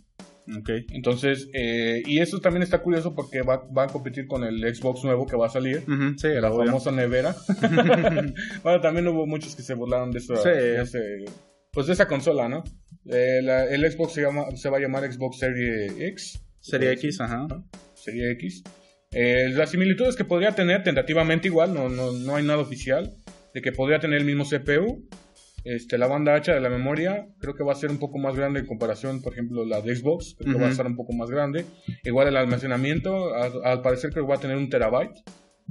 Ok. 0.58 0.70
Entonces, 0.90 1.48
eh, 1.54 2.02
y 2.04 2.18
eso 2.20 2.40
también 2.40 2.62
está 2.64 2.78
curioso 2.82 3.14
porque 3.14 3.42
va, 3.42 3.58
va 3.76 3.84
a 3.84 3.86
competir 3.86 4.26
con 4.26 4.42
el 4.42 4.58
Xbox 4.74 5.04
nuevo 5.04 5.26
que 5.26 5.36
va 5.36 5.46
a 5.46 5.50
salir, 5.50 5.78
Ujú, 5.86 6.18
sí, 6.18 6.28
la 6.28 6.50
obvio. 6.50 6.66
famosa 6.66 6.90
nevera. 6.90 7.34
bueno, 8.62 8.80
también 8.80 9.06
hubo 9.08 9.26
muchos 9.26 9.54
que 9.54 9.62
se 9.62 9.74
burlaron 9.74 10.10
de, 10.10 10.18
eso, 10.18 10.34
Sí. 10.36 10.48
de 10.48 10.82
ese- 10.82 11.24
pues 11.72 11.86
de 11.86 11.92
esa 11.94 12.06
consola, 12.08 12.48
¿no? 12.48 12.64
Eh, 13.06 13.40
la- 13.42 13.64
el 13.66 13.90
Xbox 13.90 14.12
se, 14.14 14.22
llama, 14.22 14.44
se 14.56 14.68
va 14.68 14.78
a 14.78 14.80
llamar 14.80 15.10
Xbox 15.10 15.38
Series 15.38 15.92
X. 15.98 16.42
Serie 16.60 16.92
X, 16.92 17.20
ajá. 17.20 17.46
Serie 17.94 18.32
X. 18.32 18.62
Eh, 19.12 19.50
las 19.50 19.70
similitudes 19.70 20.16
que 20.16 20.24
podría 20.24 20.52
tener, 20.52 20.82
tentativamente 20.82 21.48
igual, 21.48 21.74
no, 21.74 21.88
no, 21.88 22.12
no 22.12 22.36
hay 22.36 22.44
nada 22.44 22.60
oficial, 22.60 23.14
de 23.54 23.60
que 23.62 23.72
podría 23.72 23.98
tener 24.00 24.18
el 24.20 24.24
mismo 24.24 24.44
CPU. 24.44 25.06
Este, 25.64 25.96
la 25.96 26.08
banda 26.08 26.34
ancha 26.34 26.54
de 26.54 26.60
la 26.60 26.68
memoria 26.70 27.28
creo 27.38 27.54
que 27.54 27.62
va 27.62 27.70
a 27.70 27.76
ser 27.76 27.90
un 27.90 27.98
poco 27.98 28.18
más 28.18 28.34
grande 28.34 28.58
en 28.60 28.66
comparación, 28.66 29.22
por 29.22 29.32
ejemplo, 29.32 29.64
la 29.64 29.80
de 29.80 29.94
Xbox, 29.94 30.34
creo 30.36 30.54
que 30.54 30.60
va 30.60 30.66
a 30.66 30.70
estar 30.70 30.86
un 30.86 30.96
poco 30.96 31.12
más 31.12 31.30
grande. 31.30 31.64
Igual 32.02 32.28
el 32.28 32.36
almacenamiento, 32.36 33.34
al, 33.34 33.52
al 33.64 33.80
parecer 33.82 34.10
creo 34.10 34.24
que 34.24 34.30
va 34.30 34.36
a 34.36 34.40
tener 34.40 34.56
un 34.56 34.68
terabyte. 34.68 35.22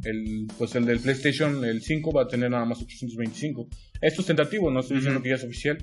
El, 0.03 0.47
pues 0.57 0.73
el 0.75 0.85
del 0.85 0.99
PlayStation, 0.99 1.63
el 1.65 1.81
5, 1.81 2.13
va 2.13 2.23
a 2.23 2.27
tener 2.27 2.49
nada 2.49 2.63
más 2.65 2.81
825. 2.81 3.67
Esto 3.99 4.21
es 4.21 4.27
tentativo, 4.27 4.71
no 4.71 4.79
estoy 4.79 4.97
diciendo 4.97 5.19
Ujú. 5.19 5.23
que 5.23 5.29
ya 5.29 5.35
es 5.35 5.43
oficial. 5.43 5.77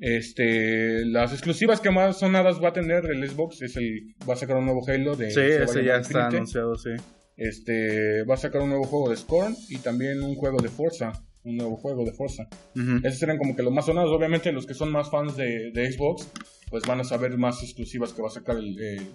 Este, 0.00 1.04
las 1.06 1.32
exclusivas 1.32 1.80
que 1.80 1.90
más 1.90 2.18
sonadas 2.18 2.62
va 2.62 2.68
a 2.68 2.72
tener 2.72 3.04
el 3.06 3.28
Xbox 3.28 3.62
es 3.62 3.76
el, 3.76 4.14
va 4.28 4.34
a 4.34 4.36
sacar 4.36 4.56
un 4.56 4.66
nuevo 4.66 4.86
Halo 4.86 5.16
de 5.16 5.30
Sí, 5.30 5.40
ese 5.40 5.84
ya 5.84 5.96
está 5.96 6.28
anunciado, 6.28 6.76
sí. 6.76 6.90
Este, 7.36 8.22
va 8.24 8.34
a 8.34 8.38
sacar 8.38 8.62
un 8.62 8.70
nuevo 8.70 8.84
juego 8.84 9.10
de 9.10 9.16
Scorn 9.16 9.56
y 9.68 9.78
también 9.78 10.22
un 10.22 10.34
juego 10.34 10.60
de 10.60 10.68
Forza, 10.68 11.12
un 11.44 11.56
nuevo 11.56 11.76
juego 11.76 12.04
de 12.04 12.12
Forza. 12.12 12.48
Ujú. 12.76 12.98
Esos 13.04 13.18
serán 13.18 13.38
como 13.38 13.56
que 13.56 13.62
los 13.62 13.72
más 13.72 13.86
sonados. 13.86 14.10
Obviamente 14.10 14.52
los 14.52 14.66
que 14.66 14.74
son 14.74 14.90
más 14.90 15.10
fans 15.10 15.36
de, 15.36 15.70
de 15.72 15.92
Xbox, 15.92 16.28
pues 16.70 16.84
van 16.84 17.00
a 17.00 17.04
saber 17.04 17.36
más 17.36 17.62
exclusivas 17.62 18.12
que 18.12 18.22
va 18.22 18.28
a 18.28 18.32
sacar 18.32 18.56
el, 18.56 18.76
eh, 18.80 19.06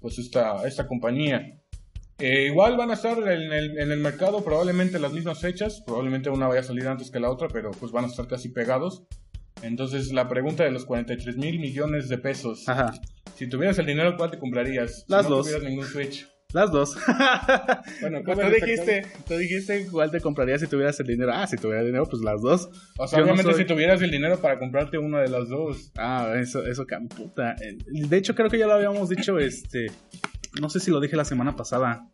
pues 0.00 0.18
esta, 0.18 0.66
esta 0.66 0.86
compañía. 0.86 1.60
Eh, 2.18 2.46
igual 2.46 2.76
van 2.76 2.90
a 2.90 2.94
estar 2.94 3.18
en 3.18 3.52
el, 3.52 3.78
en 3.78 3.90
el 3.90 3.98
mercado 3.98 4.44
probablemente 4.44 4.98
las 5.00 5.12
mismas 5.12 5.40
fechas, 5.40 5.82
probablemente 5.84 6.30
una 6.30 6.46
vaya 6.46 6.60
a 6.60 6.64
salir 6.64 6.86
antes 6.86 7.10
que 7.10 7.18
la 7.18 7.30
otra, 7.30 7.48
pero 7.48 7.72
pues 7.72 7.90
van 7.90 8.04
a 8.04 8.08
estar 8.08 8.28
casi 8.28 8.48
pegados. 8.50 9.04
Entonces 9.62 10.12
la 10.12 10.28
pregunta 10.28 10.64
de 10.64 10.70
los 10.70 10.84
43 10.84 11.36
mil 11.36 11.58
millones 11.60 12.08
de 12.08 12.18
pesos, 12.18 12.68
Ajá. 12.68 12.92
si 13.36 13.48
tuvieras 13.48 13.78
el 13.78 13.86
dinero, 13.86 14.16
¿cuál 14.16 14.30
te 14.30 14.38
comprarías? 14.38 15.04
Las 15.08 15.24
si 15.26 15.30
no 15.30 15.36
dos. 15.36 15.46
tuvieras 15.46 15.68
ningún 15.68 15.86
Switch. 15.86 16.28
Las 16.52 16.70
dos. 16.70 16.94
Bueno, 18.02 18.20
Pues 18.24 18.36
¿cómo 18.36 18.48
tú 18.48 18.54
dijiste, 18.54 19.06
tú 19.26 19.36
dijiste 19.38 19.86
cuál 19.90 20.10
te 20.10 20.20
comprarías 20.20 20.60
si 20.60 20.66
tuvieras 20.66 21.00
el 21.00 21.06
dinero. 21.06 21.32
Ah, 21.32 21.46
si 21.46 21.56
tuviera 21.56 21.82
dinero, 21.82 22.04
pues 22.06 22.22
las 22.22 22.42
dos. 22.42 22.68
O 22.98 23.06
sea, 23.06 23.20
Yo 23.20 23.24
no 23.24 23.32
obviamente 23.32 23.52
soy- 23.54 23.62
si 23.62 23.66
tuvieras 23.66 24.02
el 24.02 24.10
dinero 24.10 24.38
para 24.38 24.58
comprarte 24.58 24.98
una 24.98 25.20
de 25.22 25.28
las 25.30 25.48
dos. 25.48 25.90
Ah, 25.96 26.34
eso, 26.38 26.62
eso 26.66 26.84
camputa. 26.86 27.56
De 27.88 28.16
hecho, 28.18 28.34
creo 28.34 28.50
que 28.50 28.58
ya 28.58 28.66
lo 28.66 28.74
habíamos 28.74 29.08
dicho, 29.08 29.38
este. 29.38 29.86
No 30.60 30.68
sé 30.68 30.80
si 30.80 30.90
lo 30.90 31.00
dije 31.00 31.16
la 31.16 31.24
semana 31.24 31.56
pasada. 31.56 32.06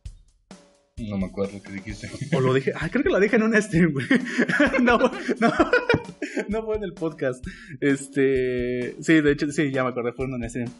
No 1.09 1.17
me 1.19 1.27
acuerdo 1.27 1.63
qué 1.63 1.73
dijiste. 1.73 2.11
O 2.37 2.41
lo 2.41 2.53
dije. 2.55 2.73
Ah, 2.75 2.89
creo 2.91 3.05
que 3.05 3.11
lo 3.11 3.21
dije 3.21 3.37
en 3.37 3.43
un 3.45 3.61
stream, 3.63 3.93
güey. 3.93 4.07
No, 4.83 4.99
no. 4.99 5.53
No 6.49 6.63
fue 6.65 6.77
en 6.77 6.85
el 6.85 6.93
podcast. 6.95 7.45
Este. 7.81 8.97
Sí, 9.03 9.21
de 9.21 9.33
hecho, 9.33 9.51
sí, 9.51 9.71
ya 9.73 9.83
me 9.83 9.91
acordé, 9.91 10.13
fue 10.13 10.27
en 10.27 10.35
un 10.35 10.49
stream. 10.49 10.71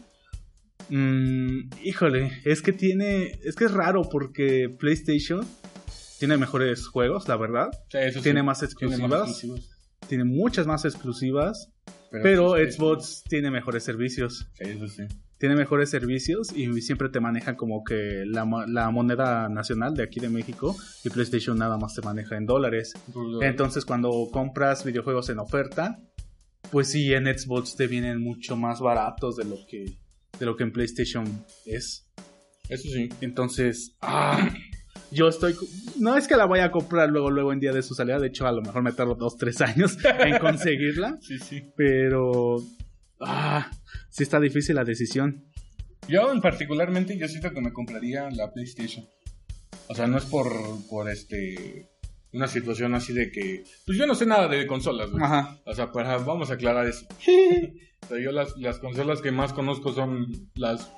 Mm, 0.89 1.69
híjole, 1.83 2.31
es 2.45 2.61
que 2.61 2.71
tiene. 2.73 3.39
Es 3.43 3.55
que 3.55 3.65
es 3.65 3.71
raro 3.71 4.03
porque 4.09 4.69
PlayStation 4.69 5.45
tiene 6.17 6.37
mejores 6.37 6.87
juegos, 6.87 7.27
la 7.27 7.35
verdad. 7.37 7.69
Sí, 7.91 7.97
eso 7.99 8.19
sí. 8.19 8.23
Tiene 8.23 8.43
más 8.43 8.59
Tiene 8.59 8.71
exclusivas. 8.71 9.19
exclusivos. 9.29 9.69
Tiene 10.07 10.23
muchas 10.23 10.65
más 10.67 10.85
exclusivas. 10.85 11.69
Pero 12.11 12.55
Xbox 12.55 13.23
tiene 13.29 13.51
mejores 13.51 13.83
servicios. 13.83 14.47
sí, 14.53 14.63
Eso 14.69 14.87
sí. 14.87 15.03
Tiene 15.39 15.55
mejores 15.55 15.89
servicios 15.89 16.51
y 16.55 16.81
siempre 16.81 17.09
te 17.09 17.19
manejan 17.19 17.55
como 17.55 17.83
que 17.83 18.23
la, 18.25 18.45
la 18.67 18.91
moneda 18.91 19.49
nacional 19.49 19.95
de 19.95 20.03
aquí 20.03 20.19
de 20.19 20.29
México 20.29 20.75
y 21.03 21.09
PlayStation 21.09 21.57
nada 21.57 21.77
más 21.77 21.95
te 21.95 22.01
maneja 22.01 22.37
en 22.37 22.45
dólares. 22.45 22.93
Entonces 23.41 23.85
cuando 23.85 24.27
compras 24.31 24.83
videojuegos 24.83 25.29
en 25.29 25.39
oferta, 25.39 25.99
pues 26.71 26.89
sí, 26.89 27.13
en 27.13 27.25
Xbox 27.25 27.75
te 27.75 27.87
vienen 27.87 28.21
mucho 28.21 28.55
más 28.55 28.79
baratos 28.79 29.37
de 29.37 29.45
lo 29.45 29.57
que, 29.67 29.97
de 30.39 30.45
lo 30.45 30.55
que 30.55 30.63
en 30.63 30.71
PlayStation 30.71 31.25
es. 31.65 32.05
Eso 32.67 32.87
sí. 32.89 33.09
Entonces, 33.21 33.95
ah, 34.01 34.49
yo 35.11 35.27
estoy. 35.27 35.55
No 35.97 36.15
es 36.15 36.27
que 36.27 36.37
la 36.37 36.45
vaya 36.45 36.65
a 36.65 36.71
comprar 36.71 37.09
luego, 37.09 37.31
luego 37.31 37.51
en 37.51 37.59
día 37.59 37.73
de 37.73 37.81
su 37.81 37.95
salida. 37.95 38.19
De 38.19 38.27
hecho, 38.27 38.45
a 38.45 38.51
lo 38.51 38.61
mejor 38.61 38.83
me 38.83 38.91
tardo 38.91 39.15
dos, 39.15 39.37
tres 39.37 39.59
años 39.61 39.97
en 40.19 40.37
conseguirla. 40.37 41.17
Sí, 41.21 41.39
sí. 41.39 41.63
Pero. 41.75 42.57
Ah, 43.19 43.69
sí 44.09 44.23
está 44.23 44.39
difícil 44.39 44.75
la 44.75 44.83
decisión. 44.83 45.45
Yo, 46.07 46.31
en 46.31 46.41
particularmente, 46.41 47.17
yo 47.17 47.27
siento 47.27 47.51
que 47.51 47.61
me 47.61 47.71
compraría 47.73 48.29
la 48.31 48.51
PlayStation. 48.51 49.05
O 49.87 49.95
sea, 49.95 50.07
no 50.07 50.17
es 50.17 50.25
por, 50.25 50.47
por 50.89 51.09
este. 51.09 51.89
Una 52.31 52.47
situación 52.47 52.93
así 52.95 53.11
de 53.13 53.31
que. 53.31 53.63
Pues 53.85 53.97
yo 53.97 54.05
no 54.07 54.15
sé 54.15 54.25
nada 54.25 54.47
de 54.47 54.65
consolas, 54.67 55.09
güey. 55.11 55.23
Ajá. 55.23 55.59
O 55.65 55.73
sea, 55.73 55.91
para, 55.91 56.17
vamos 56.17 56.49
a 56.51 56.53
aclarar 56.55 56.87
eso. 56.87 57.05
O 58.01 58.07
sea, 58.07 58.23
yo 58.23 58.31
las, 58.31 58.55
las 58.57 58.79
consolas 58.79 59.21
que 59.21 59.29
más 59.31 59.51
conozco 59.51 59.93
son 59.93 60.49
las. 60.55 60.89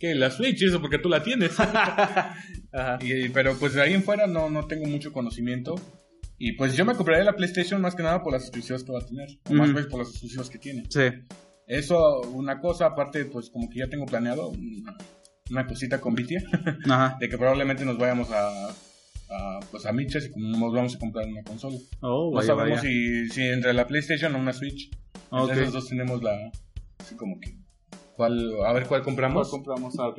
¿Qué? 0.00 0.14
La 0.16 0.30
Switch, 0.30 0.60
eso 0.62 0.80
porque 0.80 0.98
tú 0.98 1.08
la 1.08 1.22
tienes. 1.22 1.58
Ajá. 1.60 2.98
Y- 3.00 3.28
pero 3.28 3.54
pues 3.56 3.74
de 3.74 3.82
ahí 3.82 3.94
en 3.94 4.02
fuera 4.02 4.26
no, 4.26 4.50
no 4.50 4.66
tengo 4.66 4.86
mucho 4.86 5.12
conocimiento. 5.12 5.76
Y 6.38 6.52
pues 6.52 6.74
yo 6.76 6.84
me 6.84 6.94
compraría 6.94 7.24
la 7.24 7.36
PlayStation 7.36 7.80
más 7.80 7.94
que 7.94 8.02
nada 8.02 8.22
por 8.22 8.32
las 8.32 8.42
exclusivas 8.42 8.82
que 8.82 8.92
va 8.92 8.98
a 8.98 9.06
tener. 9.06 9.28
O 9.48 9.52
más 9.54 9.68
Ujú. 9.68 9.78
bien 9.78 9.88
por 9.90 10.00
las 10.00 10.08
exclusivas 10.10 10.50
que 10.50 10.58
tiene. 10.58 10.82
Sí. 10.88 11.02
Eso, 11.70 12.20
una 12.32 12.58
cosa, 12.58 12.86
aparte, 12.86 13.26
pues 13.26 13.48
como 13.48 13.70
que 13.70 13.78
ya 13.78 13.88
tengo 13.88 14.04
planeado 14.04 14.48
una, 14.48 14.98
una 15.50 15.66
cosita 15.68 16.00
con 16.00 16.16
Vitia. 16.16 16.42
Ajá. 16.90 17.16
de 17.20 17.28
que 17.28 17.38
probablemente 17.38 17.84
nos 17.84 17.96
vayamos 17.96 18.28
a, 18.32 18.70
a 18.70 19.60
pues 19.70 19.86
a 19.86 19.92
Miches 19.92 20.32
y 20.34 20.40
nos 20.40 20.72
vamos 20.72 20.96
a 20.96 20.98
comprar 20.98 21.28
una 21.28 21.44
consola. 21.44 21.78
Oh, 22.00 22.32
no 22.34 22.42
sabemos 22.42 22.80
si, 22.80 23.28
si 23.28 23.42
entre 23.42 23.72
la 23.72 23.86
PlayStation 23.86 24.34
o 24.34 24.38
una 24.38 24.52
Switch. 24.52 24.90
Ok. 25.30 25.50
Entre 25.50 25.62
esos 25.62 25.74
dos 25.74 25.88
tenemos 25.88 26.20
la. 26.24 26.50
Así 26.98 27.14
como 27.14 27.38
que. 27.38 27.56
¿cuál, 28.16 28.52
a 28.66 28.72
ver 28.72 28.88
cuál 28.88 29.02
compramos. 29.02 29.48
¿Cuál 29.48 29.62
compramos? 29.62 29.94
Ah. 30.00 30.12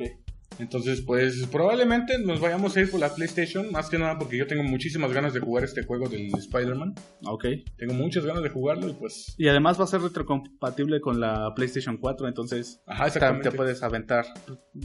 Entonces, 0.58 1.00
pues 1.02 1.46
probablemente 1.50 2.18
nos 2.18 2.40
vayamos 2.40 2.76
a 2.76 2.80
ir 2.80 2.90
por 2.90 3.00
la 3.00 3.14
PlayStation. 3.14 3.70
Más 3.72 3.88
que 3.88 3.98
nada 3.98 4.18
porque 4.18 4.36
yo 4.36 4.46
tengo 4.46 4.62
muchísimas 4.62 5.12
ganas 5.12 5.32
de 5.34 5.40
jugar 5.40 5.64
este 5.64 5.82
juego 5.84 6.08
del 6.08 6.26
Spider-Man. 6.36 6.94
Ok. 7.26 7.44
Tengo 7.76 7.94
muchas 7.94 8.24
ganas 8.24 8.42
de 8.42 8.48
jugarlo 8.50 8.88
y 8.88 8.94
pues. 8.94 9.34
Y 9.38 9.48
además 9.48 9.78
va 9.80 9.84
a 9.84 9.88
ser 9.88 10.00
retrocompatible 10.02 11.00
con 11.00 11.20
la 11.20 11.52
PlayStation 11.54 11.96
4, 11.96 12.28
entonces 12.28 12.80
Ajá, 12.86 13.04
tam- 13.04 13.06
exactamente. 13.08 13.50
te 13.50 13.56
puedes 13.56 13.82
aventar. 13.82 14.26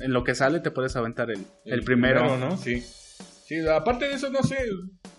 En 0.01 0.13
lo 0.13 0.23
que 0.23 0.35
sale, 0.35 0.59
te 0.61 0.71
puedes 0.71 0.95
aventar 0.95 1.29
el, 1.31 1.39
el, 1.65 1.73
El 1.73 1.83
primero. 1.83 2.37
¿no? 2.37 2.57
Sí. 2.57 2.81
Sí, 3.45 3.55
aparte 3.65 4.09
de 4.09 4.15
eso, 4.15 4.29
no 4.29 4.43
sé. 4.43 4.57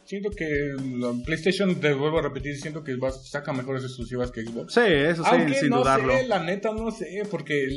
Siento 0.05 0.31
que 0.31 0.75
la 0.99 1.12
PlayStation, 1.25 1.75
te 1.76 1.93
vuelvo 1.95 2.19
a 2.19 2.23
repetir, 2.23 2.57
siento 2.57 2.83
que 2.85 2.97
va, 2.97 3.11
saca 3.11 3.52
mejores 3.52 3.85
exclusivas 3.85 4.31
que 4.31 4.43
Xbox. 4.43 4.75
Sí, 4.75 4.81
eso 4.85 5.23
sí, 5.23 5.31
Aunque 5.33 5.55
sin 5.55 5.71
no 5.71 5.78
dudarlo. 5.78 6.12
sé, 6.14 6.26
la 6.26 6.43
neta 6.43 6.73
no 6.73 6.90
sé, 6.90 7.23
porque 7.31 7.69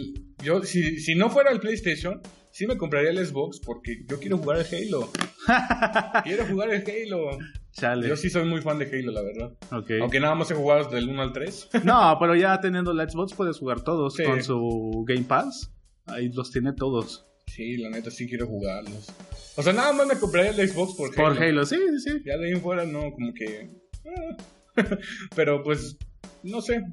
yo, 0.43 0.61
si, 0.63 0.99
si 0.99 1.15
no 1.15 1.29
fuera 1.29 1.51
el 1.51 1.59
PlayStation, 1.61 2.21
sí 2.51 2.67
me 2.67 2.77
compraría 2.77 3.09
el 3.11 3.25
Xbox 3.25 3.59
porque 3.59 4.03
yo 4.07 4.19
quiero 4.19 4.37
jugar 4.37 4.59
el 4.59 4.65
Halo. 4.87 5.11
quiero 6.23 6.45
jugar 6.45 6.69
el 6.71 6.83
Halo. 6.83 7.37
Chale. 7.71 8.07
Yo 8.07 8.15
sí 8.17 8.29
soy 8.29 8.43
muy 8.45 8.61
fan 8.61 8.77
de 8.79 8.85
Halo, 8.85 9.11
la 9.11 9.21
verdad. 9.21 9.51
Ok. 9.71 9.91
Aunque 10.01 10.19
nada 10.19 10.35
más 10.35 10.51
he 10.51 10.55
jugado 10.55 10.89
del 10.89 11.09
1 11.09 11.21
al 11.21 11.33
3. 11.33 11.69
No, 11.85 12.17
pero 12.19 12.35
ya 12.35 12.59
teniendo 12.59 12.93
la 12.93 13.09
Xbox 13.09 13.33
puedes 13.33 13.57
jugar 13.57 13.83
todos 13.83 14.15
Sí. 14.15 14.23
con 14.23 14.43
su 14.43 15.03
Game 15.07 15.23
Pass. 15.23 15.71
Ahí 16.05 16.29
los 16.33 16.51
tiene 16.51 16.73
todos. 16.73 17.25
sí, 17.47 17.77
la 17.77 17.89
neta 17.89 18.11
sí 18.11 18.27
quiero 18.27 18.47
jugarlos. 18.47 19.07
O 19.55 19.63
sea, 19.63 19.73
nada 19.73 19.91
más 19.93 20.07
me 20.07 20.15
compraría 20.17 20.51
el 20.51 20.69
Xbox 20.69 20.95
por 20.95 21.13
Por 21.15 21.31
Halo. 21.31 21.41
Halo, 21.41 21.65
sí, 21.65 21.75
sí, 21.75 21.99
sí. 22.11 22.21
Ya 22.25 22.37
de 22.37 22.47
ahí 22.47 22.51
en 22.53 22.61
fuera 22.61 22.85
no, 22.85 23.11
como 23.11 23.33
que... 23.33 23.69
ah. 24.05 24.37
Pero 25.35 25.63
pues, 25.63 25.97
no 26.43 26.61
sé. 26.61 26.83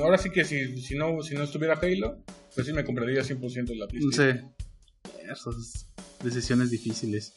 Ahora 0.00 0.18
sí 0.18 0.30
que 0.30 0.44
si, 0.44 0.80
si, 0.80 0.96
no, 0.96 1.22
si 1.22 1.34
no 1.34 1.44
estuviera 1.44 1.78
Halo, 1.80 2.22
pues 2.54 2.66
sí 2.66 2.72
me 2.72 2.84
compraría 2.84 3.22
100% 3.22 3.76
la 3.76 3.86
PlayStation. 3.86 4.38
Sí. 4.40 4.55
Esas 5.30 5.86
decisiones 6.22 6.70
difíciles. 6.70 7.32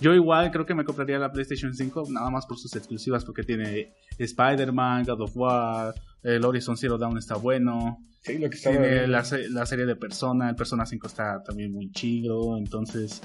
Yo 0.00 0.14
igual 0.14 0.50
creo 0.50 0.64
que 0.64 0.74
me 0.74 0.84
compraría 0.84 1.18
la 1.18 1.30
PlayStation 1.30 1.74
5 1.74 2.04
nada 2.10 2.30
más 2.30 2.46
por 2.46 2.58
sus 2.58 2.74
exclusivas 2.76 3.24
porque 3.24 3.42
tiene 3.42 3.92
Spider-Man, 4.18 5.04
God 5.04 5.20
of 5.20 5.36
War, 5.36 5.94
el 6.22 6.44
Horizon 6.44 6.76
Zero 6.76 6.96
Dawn 6.96 7.18
está 7.18 7.36
bueno, 7.36 7.98
Sí, 8.22 8.38
lo 8.38 8.50
que 8.50 8.56
estaba... 8.56 8.76
tiene 8.76 9.06
la, 9.06 9.24
la 9.50 9.66
serie 9.66 9.86
de 9.86 9.96
Persona, 9.96 10.50
el 10.50 10.56
Persona 10.56 10.84
5 10.84 11.06
está 11.06 11.42
también 11.42 11.72
muy 11.72 11.90
chido, 11.90 12.56
entonces... 12.56 13.22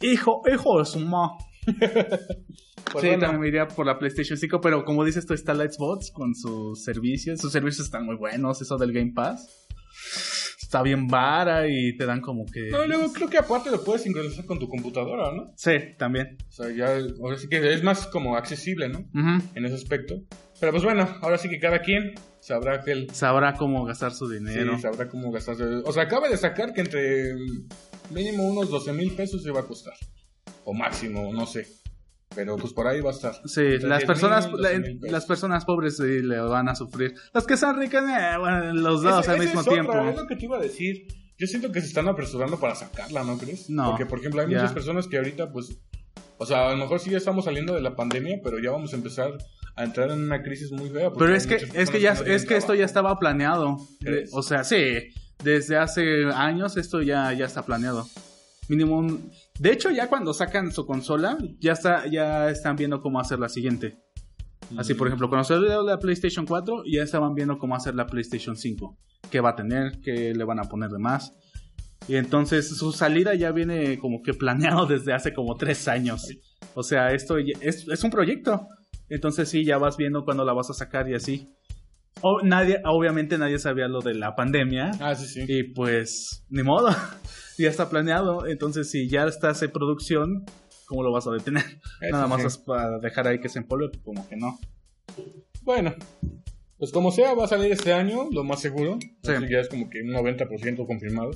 Hijo, 0.00 0.42
hijo 0.52 0.78
de 0.78 0.84
su 0.84 1.00
ma. 1.00 1.32
Pues 2.90 3.02
sí, 3.02 3.08
bueno. 3.08 3.20
también 3.24 3.40
me 3.42 3.48
iría 3.48 3.68
por 3.68 3.84
la 3.84 3.98
PlayStation 3.98 4.38
5, 4.38 4.62
pero 4.62 4.82
como 4.82 5.04
dices 5.04 5.26
tú, 5.26 5.34
está 5.34 5.52
la 5.52 5.70
Xbox 5.70 6.10
con 6.10 6.34
sus 6.34 6.82
servicios. 6.82 7.38
Sus 7.38 7.52
servicios 7.52 7.84
están 7.84 8.06
muy 8.06 8.16
buenos, 8.16 8.62
eso 8.62 8.78
del 8.78 8.94
Game 8.94 9.12
Pass. 9.14 9.66
Está 10.68 10.82
bien 10.82 11.06
vara 11.06 11.66
y 11.66 11.96
te 11.96 12.04
dan 12.04 12.20
como 12.20 12.44
que... 12.44 12.68
No, 12.68 12.84
luego 12.86 13.10
creo 13.10 13.30
que 13.30 13.38
aparte 13.38 13.70
lo 13.70 13.82
puedes 13.82 14.02
sincronizar 14.02 14.44
con 14.44 14.58
tu 14.58 14.68
computadora, 14.68 15.32
¿no? 15.32 15.50
Sí, 15.56 15.72
también. 15.96 16.36
O 16.46 16.52
sea, 16.52 16.70
ya, 16.70 16.94
ahora 17.22 17.38
sí 17.38 17.48
que 17.48 17.72
es 17.72 17.82
más 17.82 18.06
como 18.08 18.36
accesible, 18.36 18.90
¿no? 18.90 18.98
Ujú. 18.98 19.42
En 19.54 19.64
ese 19.64 19.76
aspecto. 19.76 20.16
Pero 20.60 20.72
pues 20.72 20.84
bueno, 20.84 21.08
ahora 21.22 21.38
sí 21.38 21.48
que 21.48 21.58
cada 21.58 21.80
quien 21.80 22.12
sabrá 22.40 22.82
que 22.82 22.92
él 22.92 23.06
Sabrá 23.14 23.54
cómo 23.54 23.86
gastar 23.86 24.12
su 24.12 24.28
dinero. 24.28 24.76
sí, 24.76 24.82
sabrá 24.82 25.08
cómo 25.08 25.30
gastarse. 25.32 25.64
O 25.64 25.90
sea, 25.90 26.02
acaba 26.02 26.28
de 26.28 26.36
sacar 26.36 26.74
que 26.74 26.82
entre 26.82 27.32
mínimo 28.10 28.46
unos 28.46 28.68
12 28.68 28.92
mil 28.92 29.12
pesos 29.12 29.42
se 29.42 29.50
va 29.50 29.60
a 29.60 29.66
costar. 29.66 29.94
O 30.64 30.74
máximo, 30.74 31.32
no 31.32 31.46
sé. 31.46 31.66
Pero 32.34 32.56
pues 32.56 32.72
por 32.72 32.86
ahí 32.86 33.00
va 33.00 33.10
a 33.10 33.14
estar. 33.14 33.34
Sí, 33.46 33.62
las 33.80 34.00
10,000, 34.00 34.06
personas, 34.06 34.50
12,000 34.50 34.62
la- 34.62 35.00
pesos. 35.00 35.10
las 35.12 35.26
personas 35.26 35.64
pobres 35.64 35.96
sí 35.96 36.22
le 36.22 36.38
van 36.40 36.68
a 36.68 36.74
sufrir. 36.74 37.14
Las 37.32 37.46
que 37.46 37.56
son 37.56 37.78
ricas, 37.78 38.04
eh, 38.04 38.38
bueno, 38.38 38.72
los 38.74 39.02
dos 39.02 39.20
Ese- 39.22 39.30
al 39.30 39.36
ese 39.36 39.44
mismo 39.46 39.60
es 39.62 39.66
otra, 39.66 39.82
tiempo. 39.82 40.08
es 40.10 40.16
lo 40.16 40.26
que 40.26 40.36
te 40.36 40.44
iba 40.44 40.56
a 40.56 40.60
decir. 40.60 41.06
Yo 41.38 41.46
siento 41.46 41.70
que 41.72 41.80
se 41.80 41.86
están 41.86 42.08
apresurando 42.08 42.58
para 42.58 42.74
sacarla, 42.74 43.22
¿no 43.24 43.38
crees? 43.38 43.70
No. 43.70 43.90
Porque, 43.90 44.06
por 44.06 44.18
ejemplo, 44.18 44.40
hay 44.42 44.48
muchas 44.48 44.72
personas 44.72 45.06
que 45.06 45.16
ahorita, 45.18 45.50
pues, 45.52 45.78
o 46.36 46.44
sea, 46.46 46.68
a 46.68 46.72
lo 46.72 46.76
mejor 46.78 47.00
sí 47.00 47.10
ya 47.10 47.16
estamos 47.18 47.44
saliendo 47.44 47.74
de 47.74 47.80
la 47.80 47.94
pandemia, 47.96 48.40
pero 48.42 48.58
ya 48.58 48.70
vamos 48.72 48.92
a 48.92 48.96
empezar 48.96 49.38
a 49.76 49.84
entrar 49.84 50.10
en 50.10 50.22
una 50.22 50.42
crisis 50.42 50.70
muy 50.72 50.90
fea. 50.90 51.10
Pero 51.12 51.34
es 51.34 51.46
que, 51.46 51.54
es 51.74 51.90
que 51.90 52.00
ya, 52.00 52.14
no 52.14 52.22
es 52.22 52.44
que 52.44 52.56
esto 52.56 52.74
ya 52.74 52.84
estaba 52.84 53.18
planeado. 53.18 53.76
¿Crees? 54.00 54.30
O 54.34 54.42
sea, 54.42 54.64
sí, 54.64 54.98
desde 55.42 55.76
hace 55.76 56.24
años 56.34 56.76
esto 56.76 57.00
ya, 57.02 57.32
ya 57.32 57.46
está 57.46 57.62
planeado. 57.64 58.08
Mínimo 58.68 58.98
un- 58.98 59.30
De 59.58 59.72
hecho, 59.72 59.90
ya 59.90 60.08
cuando 60.08 60.32
sacan 60.34 60.70
su 60.72 60.84
consola, 60.86 61.38
ya 61.60 61.72
está, 61.72 62.06
ya 62.06 62.50
están 62.50 62.76
viendo 62.76 63.00
cómo 63.00 63.20
hacer 63.20 63.38
la 63.38 63.48
siguiente. 63.48 63.98
Así, 64.76 64.92
por 64.94 65.06
ejemplo, 65.06 65.28
cuando 65.30 65.44
salió 65.44 65.82
la 65.82 65.98
PlayStation 65.98 66.44
4, 66.44 66.82
ya 66.86 67.02
estaban 67.02 67.34
viendo 67.34 67.56
cómo 67.58 67.74
hacer 67.74 67.94
la 67.94 68.06
PlayStation 68.06 68.54
5. 68.56 68.98
¿Qué 69.30 69.40
va 69.40 69.50
a 69.50 69.56
tener? 69.56 70.00
¿Qué 70.02 70.34
le 70.34 70.44
van 70.44 70.58
a 70.60 70.64
poner 70.64 70.90
de 70.90 70.98
más? 70.98 71.32
Y 72.06 72.16
entonces 72.16 72.76
su 72.76 72.92
salida 72.92 73.34
ya 73.34 73.50
viene 73.52 73.98
como 73.98 74.22
que 74.22 74.34
planeado 74.34 74.84
desde 74.86 75.14
hace 75.14 75.32
como 75.32 75.56
tres 75.56 75.88
años. 75.88 76.26
O 76.74 76.82
sea, 76.82 77.12
esto 77.12 77.38
es, 77.38 77.86
es 77.88 78.04
un 78.04 78.10
proyecto. 78.10 78.66
Entonces 79.08 79.48
sí, 79.48 79.64
ya 79.64 79.78
vas 79.78 79.96
viendo 79.96 80.24
cuándo 80.24 80.44
la 80.44 80.52
vas 80.52 80.68
a 80.68 80.74
sacar 80.74 81.08
y 81.08 81.14
así. 81.14 81.48
O, 82.20 82.42
nadie, 82.42 82.80
obviamente 82.84 83.38
nadie 83.38 83.58
sabía 83.58 83.88
lo 83.88 84.00
de 84.00 84.14
la 84.14 84.34
pandemia. 84.34 84.90
Ah, 85.00 85.14
sí, 85.14 85.26
sí. 85.26 85.44
Y 85.48 85.62
pues, 85.72 86.44
ni 86.50 86.62
modo. 86.62 86.88
ya 87.64 87.70
está 87.70 87.88
planeado. 87.88 88.46
Entonces, 88.46 88.90
si 88.90 89.08
ya 89.08 89.24
estás 89.24 89.62
en 89.62 89.70
producción, 89.70 90.44
¿cómo 90.86 91.02
lo 91.02 91.12
vas 91.12 91.26
a 91.26 91.32
detener? 91.32 91.64
Eso 92.00 92.12
Nada 92.12 92.26
más 92.26 92.40
sí. 92.40 92.46
es 92.46 92.58
para 92.58 92.98
dejar 92.98 93.28
ahí 93.28 93.40
que 93.40 93.48
se 93.48 93.58
empolve, 93.58 93.88
pues, 93.88 94.02
como 94.02 94.28
que 94.28 94.36
no. 94.36 94.58
Bueno, 95.62 95.94
pues 96.78 96.92
como 96.92 97.10
sea, 97.10 97.34
va 97.34 97.44
a 97.44 97.48
salir 97.48 97.72
este 97.72 97.92
año, 97.92 98.28
lo 98.30 98.44
más 98.44 98.60
seguro. 98.60 98.98
Sí. 99.22 99.32
Así 99.32 99.48
ya 99.50 99.60
es 99.60 99.68
como 99.68 99.90
que 99.90 100.00
un 100.02 100.10
90% 100.10 100.86
confirmado. 100.86 101.30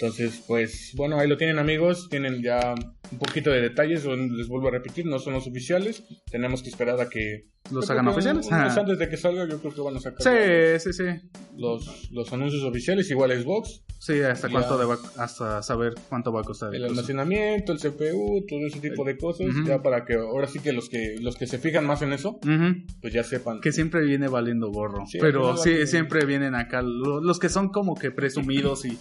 Entonces, 0.00 0.42
pues, 0.46 0.92
bueno, 0.96 1.18
ahí 1.18 1.26
lo 1.28 1.36
tienen 1.36 1.58
amigos, 1.58 2.08
tienen 2.08 2.40
ya 2.42 2.74
un 3.10 3.18
poquito 3.18 3.50
de 3.50 3.60
detalles, 3.60 4.04
les 4.04 4.46
vuelvo 4.48 4.68
a 4.68 4.70
repetir, 4.70 5.06
no 5.06 5.18
son 5.18 5.32
los 5.32 5.46
oficiales, 5.46 6.04
tenemos 6.30 6.62
que 6.62 6.68
esperar 6.68 7.00
a 7.00 7.08
que... 7.08 7.48
¿Los 7.72 7.90
hagan 7.90 8.08
oficiales? 8.08 8.50
Ajá. 8.50 8.80
antes 8.80 8.98
de 8.98 9.08
que 9.10 9.16
salga, 9.18 9.46
yo 9.46 9.58
creo 9.60 9.74
que 9.74 9.80
van 9.82 9.96
a 9.96 10.00
sacar 10.00 10.22
Sí, 10.22 10.80
sí, 10.80 10.92
sí. 10.92 11.28
los, 11.56 12.10
los 12.12 12.32
anuncios 12.32 12.62
oficiales, 12.62 13.10
igual 13.10 13.30
Xbox, 13.42 13.82
Sí, 14.00 14.20
hasta 14.20 14.48
cuánto 14.48 14.78
deba- 14.78 14.96
hasta 15.16 15.60
saber 15.60 15.92
cuánto 16.08 16.32
va 16.32 16.42
a 16.42 16.44
costar. 16.44 16.72
el 16.72 16.84
almacenamiento, 16.84 17.72
el 17.72 17.78
CPU, 17.80 18.46
todo 18.48 18.60
ese 18.68 18.78
tipo 18.78 19.02
de 19.04 19.18
cosas, 19.18 19.48
ya 19.66 19.82
para 19.82 20.04
que 20.04 20.14
ahora 20.14 20.46
sí 20.46 20.60
que 20.60 20.72
los 20.72 20.88
que 20.88 21.16
los 21.20 21.34
que 21.36 21.48
se 21.48 21.58
fijan 21.58 21.84
más 21.84 22.00
en 22.02 22.12
eso, 22.12 22.36
Ujú. 22.36 22.76
pues 23.02 23.12
ya 23.12 23.24
sepan. 23.24 23.60
Que 23.60 23.72
siempre 23.72 24.02
viene 24.04 24.28
valiendo 24.28 24.70
gorro. 24.70 25.04
Sí, 25.08 25.18
pero 25.20 25.56
sí, 25.56 25.84
siempre 25.88 26.24
vienen 26.26 26.54
acá. 26.54 26.80
lo- 26.80 27.20
Los 27.20 27.40
que 27.40 27.48
son 27.48 27.70
como 27.70 27.96
que 27.96 28.12
presumidos 28.12 28.84
y 28.84 28.96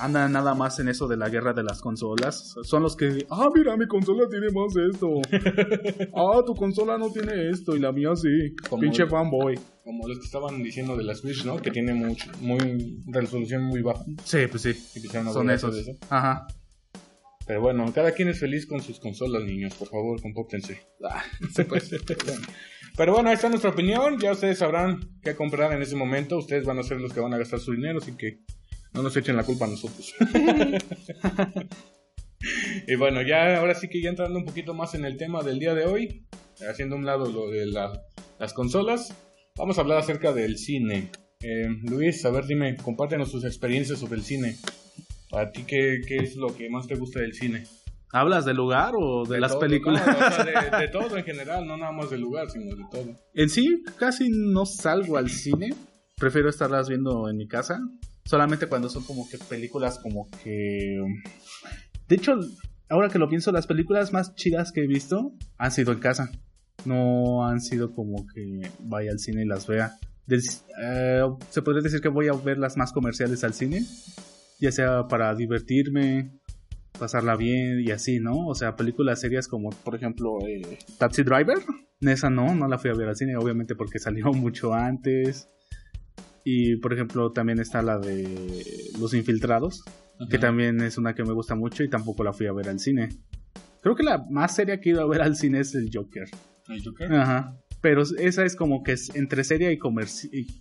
andan 0.00 0.32
nada 0.32 0.54
más 0.54 0.78
en 0.80 0.88
eso 0.88 1.06
de 1.08 1.16
la 1.16 1.28
guerra 1.28 1.52
de 1.52 1.62
las 1.62 1.80
consolas. 1.80 2.54
Son 2.62 2.82
los 2.82 2.96
que. 2.96 3.26
Ah, 3.30 3.48
mira, 3.54 3.76
mi 3.76 3.86
consola 3.86 4.28
tiene 4.28 4.46
más 4.50 4.74
esto. 4.76 5.20
ah, 6.14 6.42
tu 6.46 6.54
consola 6.54 6.98
no 6.98 7.10
tiene 7.10 7.50
esto 7.50 7.76
y 7.76 7.78
la 7.80 7.92
mía 7.92 8.14
sí. 8.16 8.54
Como 8.68 8.80
Pinche 8.82 9.04
el- 9.04 9.08
fanboy. 9.10 9.58
Como 9.84 10.06
los 10.06 10.18
que 10.18 10.24
estaban 10.24 10.62
diciendo 10.62 10.96
de 10.96 11.04
la 11.04 11.14
Switch, 11.14 11.44
¿no? 11.44 11.56
Que 11.60 11.70
tiene 11.70 11.94
mucho, 11.94 12.30
muy 12.40 13.02
resolución 13.06 13.62
muy 13.64 13.82
baja. 13.82 14.04
Sí, 14.24 14.38
pues 14.50 14.62
sí. 14.62 14.74
Son 15.32 15.50
esos. 15.50 15.76
eso. 15.76 15.92
Ajá. 16.10 16.46
Pero 17.46 17.62
bueno, 17.62 17.90
cada 17.92 18.12
quien 18.12 18.28
es 18.28 18.38
feliz 18.38 18.66
con 18.66 18.80
sus 18.80 19.00
consolas, 19.00 19.42
niños. 19.42 19.74
Por 19.74 19.88
favor, 19.88 20.20
compórtense. 20.22 20.82
Ah, 21.04 21.22
sí, 21.54 21.64
pues. 21.64 21.90
Pero 22.96 23.12
bueno, 23.14 23.28
ahí 23.30 23.34
está 23.34 23.48
nuestra 23.48 23.70
opinión. 23.70 24.18
Ya 24.20 24.32
ustedes 24.32 24.58
sabrán 24.58 25.00
qué 25.22 25.34
comprar 25.34 25.72
en 25.72 25.82
ese 25.82 25.96
momento. 25.96 26.38
Ustedes 26.38 26.64
van 26.64 26.78
a 26.78 26.82
ser 26.82 27.00
los 27.00 27.12
que 27.12 27.20
van 27.20 27.34
a 27.34 27.38
gastar 27.38 27.58
su 27.58 27.72
dinero, 27.72 27.98
así 28.00 28.12
que 28.16 28.40
no 28.92 29.02
nos 29.02 29.16
echen 29.16 29.36
la 29.36 29.44
culpa 29.44 29.66
a 29.66 29.68
nosotros. 29.68 30.14
y 32.86 32.94
bueno, 32.96 33.22
ya 33.22 33.58
ahora 33.58 33.74
sí 33.74 33.88
que 33.88 34.02
ya 34.02 34.10
entrando 34.10 34.38
un 34.38 34.44
poquito 34.44 34.74
más 34.74 34.94
en 34.94 35.04
el 35.04 35.16
tema 35.16 35.42
del 35.42 35.58
día 35.58 35.74
de 35.74 35.86
hoy, 35.86 36.26
haciendo 36.68 36.96
un 36.96 37.06
lado 37.06 37.30
lo 37.30 37.50
de 37.50 37.66
las 37.66 38.52
consolas, 38.54 39.14
vamos 39.56 39.78
a 39.78 39.82
hablar 39.82 39.98
acerca 39.98 40.32
del 40.32 40.58
cine. 40.58 41.10
Eh, 41.40 41.68
Luis, 41.84 42.24
a 42.24 42.30
ver, 42.30 42.46
dime, 42.46 42.76
compártenos 42.76 43.30
tus 43.30 43.44
experiencias 43.44 43.98
sobre 43.98 44.16
el 44.16 44.24
cine. 44.24 44.56
¿A 45.32 45.50
ti 45.50 45.64
qué, 45.66 46.00
qué 46.06 46.16
es 46.16 46.36
lo 46.36 46.54
que 46.56 46.68
más 46.68 46.86
te 46.86 46.96
gusta 46.96 47.20
del 47.20 47.34
cine? 47.34 47.64
¿Hablas 48.12 48.44
del 48.44 48.56
lugar 48.56 48.94
o 48.96 49.24
de, 49.24 49.40
las 49.40 49.56
películas? 49.56 50.04
de, 50.78 50.88
todo 50.88 51.16
en 51.16 51.24
general, 51.24 51.66
no 51.66 51.76
nada 51.76 51.92
más 51.92 52.10
del 52.10 52.20
lugar, 52.20 52.50
sino 52.50 52.74
de 52.74 52.84
todo. 52.90 53.14
En 53.34 53.48
sí, 53.48 53.82
casi 53.98 54.28
no 54.30 54.66
salgo 54.66 55.16
al 55.16 55.30
cine. 55.30 55.74
Prefiero 56.16 56.50
estarlas 56.50 56.88
viendo 56.88 57.28
en 57.28 57.36
mi 57.36 57.46
casa. 57.46 57.78
Solamente 58.30 58.68
cuando 58.68 58.88
son 58.88 59.02
como 59.02 59.28
que 59.28 59.38
películas 59.38 59.98
como 59.98 60.28
que... 60.44 61.02
De 62.06 62.14
hecho, 62.14 62.38
ahora 62.88 63.08
que 63.08 63.18
lo 63.18 63.28
pienso, 63.28 63.50
las 63.50 63.66
películas 63.66 64.12
más 64.12 64.36
chidas 64.36 64.70
que 64.70 64.84
he 64.84 64.86
visto 64.86 65.32
han 65.58 65.72
sido 65.72 65.90
en 65.92 65.98
casa. 65.98 66.30
No 66.84 67.44
han 67.44 67.60
sido 67.60 67.92
como 67.92 68.24
que 68.32 68.70
vaya 68.84 69.10
al 69.10 69.18
cine 69.18 69.42
y 69.42 69.46
las 69.46 69.66
vea. 69.66 69.96
Eh, 70.28 71.22
se 71.48 71.62
podría 71.62 71.82
decir 71.82 72.00
que 72.00 72.08
voy 72.08 72.28
a 72.28 72.32
ver 72.34 72.58
las 72.58 72.76
más 72.76 72.92
comerciales 72.92 73.42
al 73.42 73.52
cine. 73.52 73.82
Ya 74.60 74.70
sea 74.70 75.08
para 75.08 75.34
divertirme, 75.34 76.30
pasarla 77.00 77.34
bien 77.34 77.80
y 77.80 77.90
así, 77.90 78.20
¿no? 78.20 78.46
O 78.46 78.54
sea, 78.54 78.76
películas 78.76 79.18
serias 79.20 79.48
como, 79.48 79.70
por 79.70 79.96
ejemplo, 79.96 80.38
eh, 80.46 80.78
Taxi 80.98 81.24
Driver. 81.24 81.58
Esa 82.00 82.30
no, 82.30 82.54
no 82.54 82.68
la 82.68 82.78
fui 82.78 82.90
a 82.90 82.94
ver 82.94 83.08
al 83.08 83.16
cine, 83.16 83.36
obviamente 83.36 83.74
porque 83.74 83.98
salió 83.98 84.32
mucho 84.32 84.72
antes. 84.72 85.48
Y, 86.44 86.76
por 86.76 86.92
ejemplo, 86.92 87.32
también 87.32 87.58
está 87.60 87.82
la 87.82 87.98
de 87.98 88.90
Los 88.98 89.14
Infiltrados, 89.14 89.82
que 90.30 90.38
también 90.38 90.80
es 90.80 90.98
una 90.98 91.14
que 91.14 91.24
me 91.24 91.32
gusta 91.32 91.54
mucho 91.54 91.82
y 91.82 91.90
tampoco 91.90 92.24
la 92.24 92.32
fui 92.32 92.46
a 92.46 92.52
ver 92.52 92.68
al 92.68 92.78
cine. 92.78 93.08
Creo 93.82 93.94
que 93.94 94.02
la 94.02 94.24
más 94.30 94.54
seria 94.54 94.80
que 94.80 94.90
he 94.90 94.92
ido 94.92 95.02
a 95.02 95.08
ver 95.08 95.22
al 95.22 95.36
cine 95.36 95.60
es 95.60 95.74
el 95.74 95.90
Joker. 95.92 96.28
¿El 96.68 96.84
Joker? 96.84 97.12
Ajá. 97.14 97.56
Pero 97.80 98.02
esa 98.02 98.44
es 98.44 98.56
como 98.56 98.82
que 98.82 98.92
es 98.92 99.14
entre 99.14 99.42
seria 99.42 99.72
y, 99.72 99.78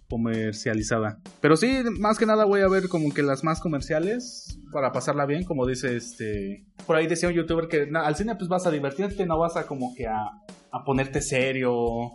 comercializada. 0.08 1.20
Pero 1.42 1.58
sí, 1.58 1.84
más 2.00 2.18
que 2.18 2.26
nada 2.26 2.46
voy 2.46 2.62
a 2.62 2.70
ver 2.70 2.88
como 2.88 3.14
que 3.14 3.24
las 3.24 3.44
más 3.44 3.60
comerciales 3.60 4.58
para 4.72 4.94
pasarla 4.94 5.26
bien, 5.26 5.44
como 5.44 5.68
dice 5.68 5.98
este... 5.98 6.66
Por 6.88 6.96
ahí 6.96 7.08
decía 7.08 7.28
un 7.28 7.36
youtuber 7.36 7.68
que 7.68 7.90
al 7.94 8.16
cine 8.16 8.36
pues 8.36 8.48
vas 8.48 8.66
a 8.66 8.72
divertirte, 8.72 9.26
no 9.26 9.38
vas 9.38 9.58
a 9.58 9.68
como 9.68 9.94
que 9.96 10.08
a, 10.08 10.32
ponerte 10.86 11.22
serio, 11.22 12.10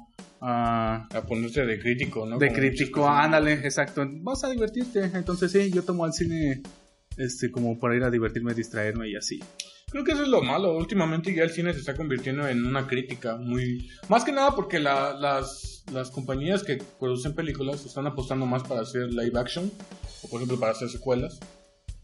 a, 0.46 1.08
a 1.10 1.22
ponerte 1.22 1.64
de 1.64 1.78
crítico, 1.78 2.26
¿no? 2.26 2.38
De 2.38 2.52
crítico, 2.52 3.08
ándale, 3.08 3.54
exacto. 3.54 4.06
Vas 4.20 4.44
a 4.44 4.50
divertirte. 4.50 5.10
Entonces 5.14 5.50
sí, 5.50 5.70
yo 5.70 5.82
tomo 5.82 6.04
al 6.04 6.12
cine 6.12 6.62
este 7.16 7.50
como 7.50 7.78
para 7.78 7.96
ir 7.96 8.02
a 8.02 8.10
divertirme, 8.10 8.54
distraerme 8.54 9.08
y 9.08 9.16
así. 9.16 9.40
Creo 9.90 10.04
que 10.04 10.12
eso 10.12 10.22
es 10.22 10.28
lo 10.28 10.42
malo. 10.42 10.76
Últimamente 10.76 11.34
ya 11.34 11.44
el 11.44 11.50
cine 11.50 11.72
se 11.72 11.78
está 11.78 11.94
convirtiendo 11.94 12.48
en 12.48 12.66
una 12.66 12.86
crítica 12.86 13.36
muy... 13.36 13.88
Más 14.08 14.24
que 14.24 14.32
nada 14.32 14.54
porque 14.54 14.80
las, 14.80 15.84
las 15.92 16.10
compañías 16.10 16.64
que 16.64 16.78
producen 16.98 17.34
películas 17.34 17.86
están 17.86 18.06
apostando 18.06 18.44
más 18.44 18.64
para 18.64 18.80
hacer 18.80 19.12
live 19.12 19.38
action, 19.38 19.70
o 20.22 20.28
por 20.28 20.40
ejemplo 20.40 20.58
para 20.58 20.72
hacer 20.72 20.88
secuelas. 20.88 21.38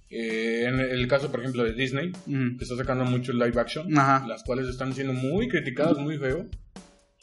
Eh, 0.09 0.65
en 0.67 0.81
el 0.81 1.07
caso, 1.09 1.31
por 1.31 1.41
ejemplo, 1.41 1.65
de 1.65 1.73
Disney, 1.73 2.13
que 2.27 2.63
está 2.63 2.77
sacando 2.77 3.05
mucho 3.05 3.33
live 3.33 3.61
action, 3.61 3.93
las 3.93 4.45
cuales 4.45 4.69
están 4.69 4.95
siendo 4.95 5.13
muy 5.13 5.49
criticadas, 5.49 5.99
muy 5.99 6.17
feo. 6.17 6.49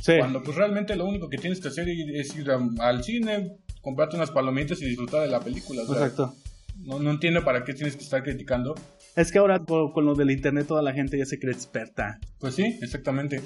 Cuando 0.06 0.44
pues 0.44 0.56
realmente 0.56 0.96
lo 0.96 1.06
único 1.06 1.28
que 1.28 1.38
tienes 1.38 1.60
que 1.60 1.68
hacer 1.68 1.88
es 1.90 2.36
ir 2.36 2.50
al 2.52 3.04
cine, 3.04 3.58
comprarte 3.82 4.16
unas 4.16 4.32
palomitas 4.32 4.82
y 4.82 4.86
disfrutar 4.86 5.22
de 5.22 5.28
la 5.28 5.40
película. 5.40 5.82
Exacto. 5.82 6.34
No, 6.78 7.00
no 7.00 7.12
entiendo 7.12 7.44
para 7.44 7.64
qué 7.64 7.74
tienes 7.74 7.96
que 7.96 8.04
estar 8.04 8.24
criticando 8.24 8.76
es 9.18 9.32
que 9.32 9.40
ahora 9.40 9.60
con, 9.66 10.06
lo 10.06 10.14
del 10.14 10.30
internet 10.30 10.68
toda 10.68 10.84
la 10.84 10.94
gente 10.94 11.18
ya 11.18 11.26
se 11.26 11.40
cree 11.40 11.52
experta. 11.52 12.20
Pues 12.40 12.54
sí, 12.54 12.78
exactamente. 12.84 13.42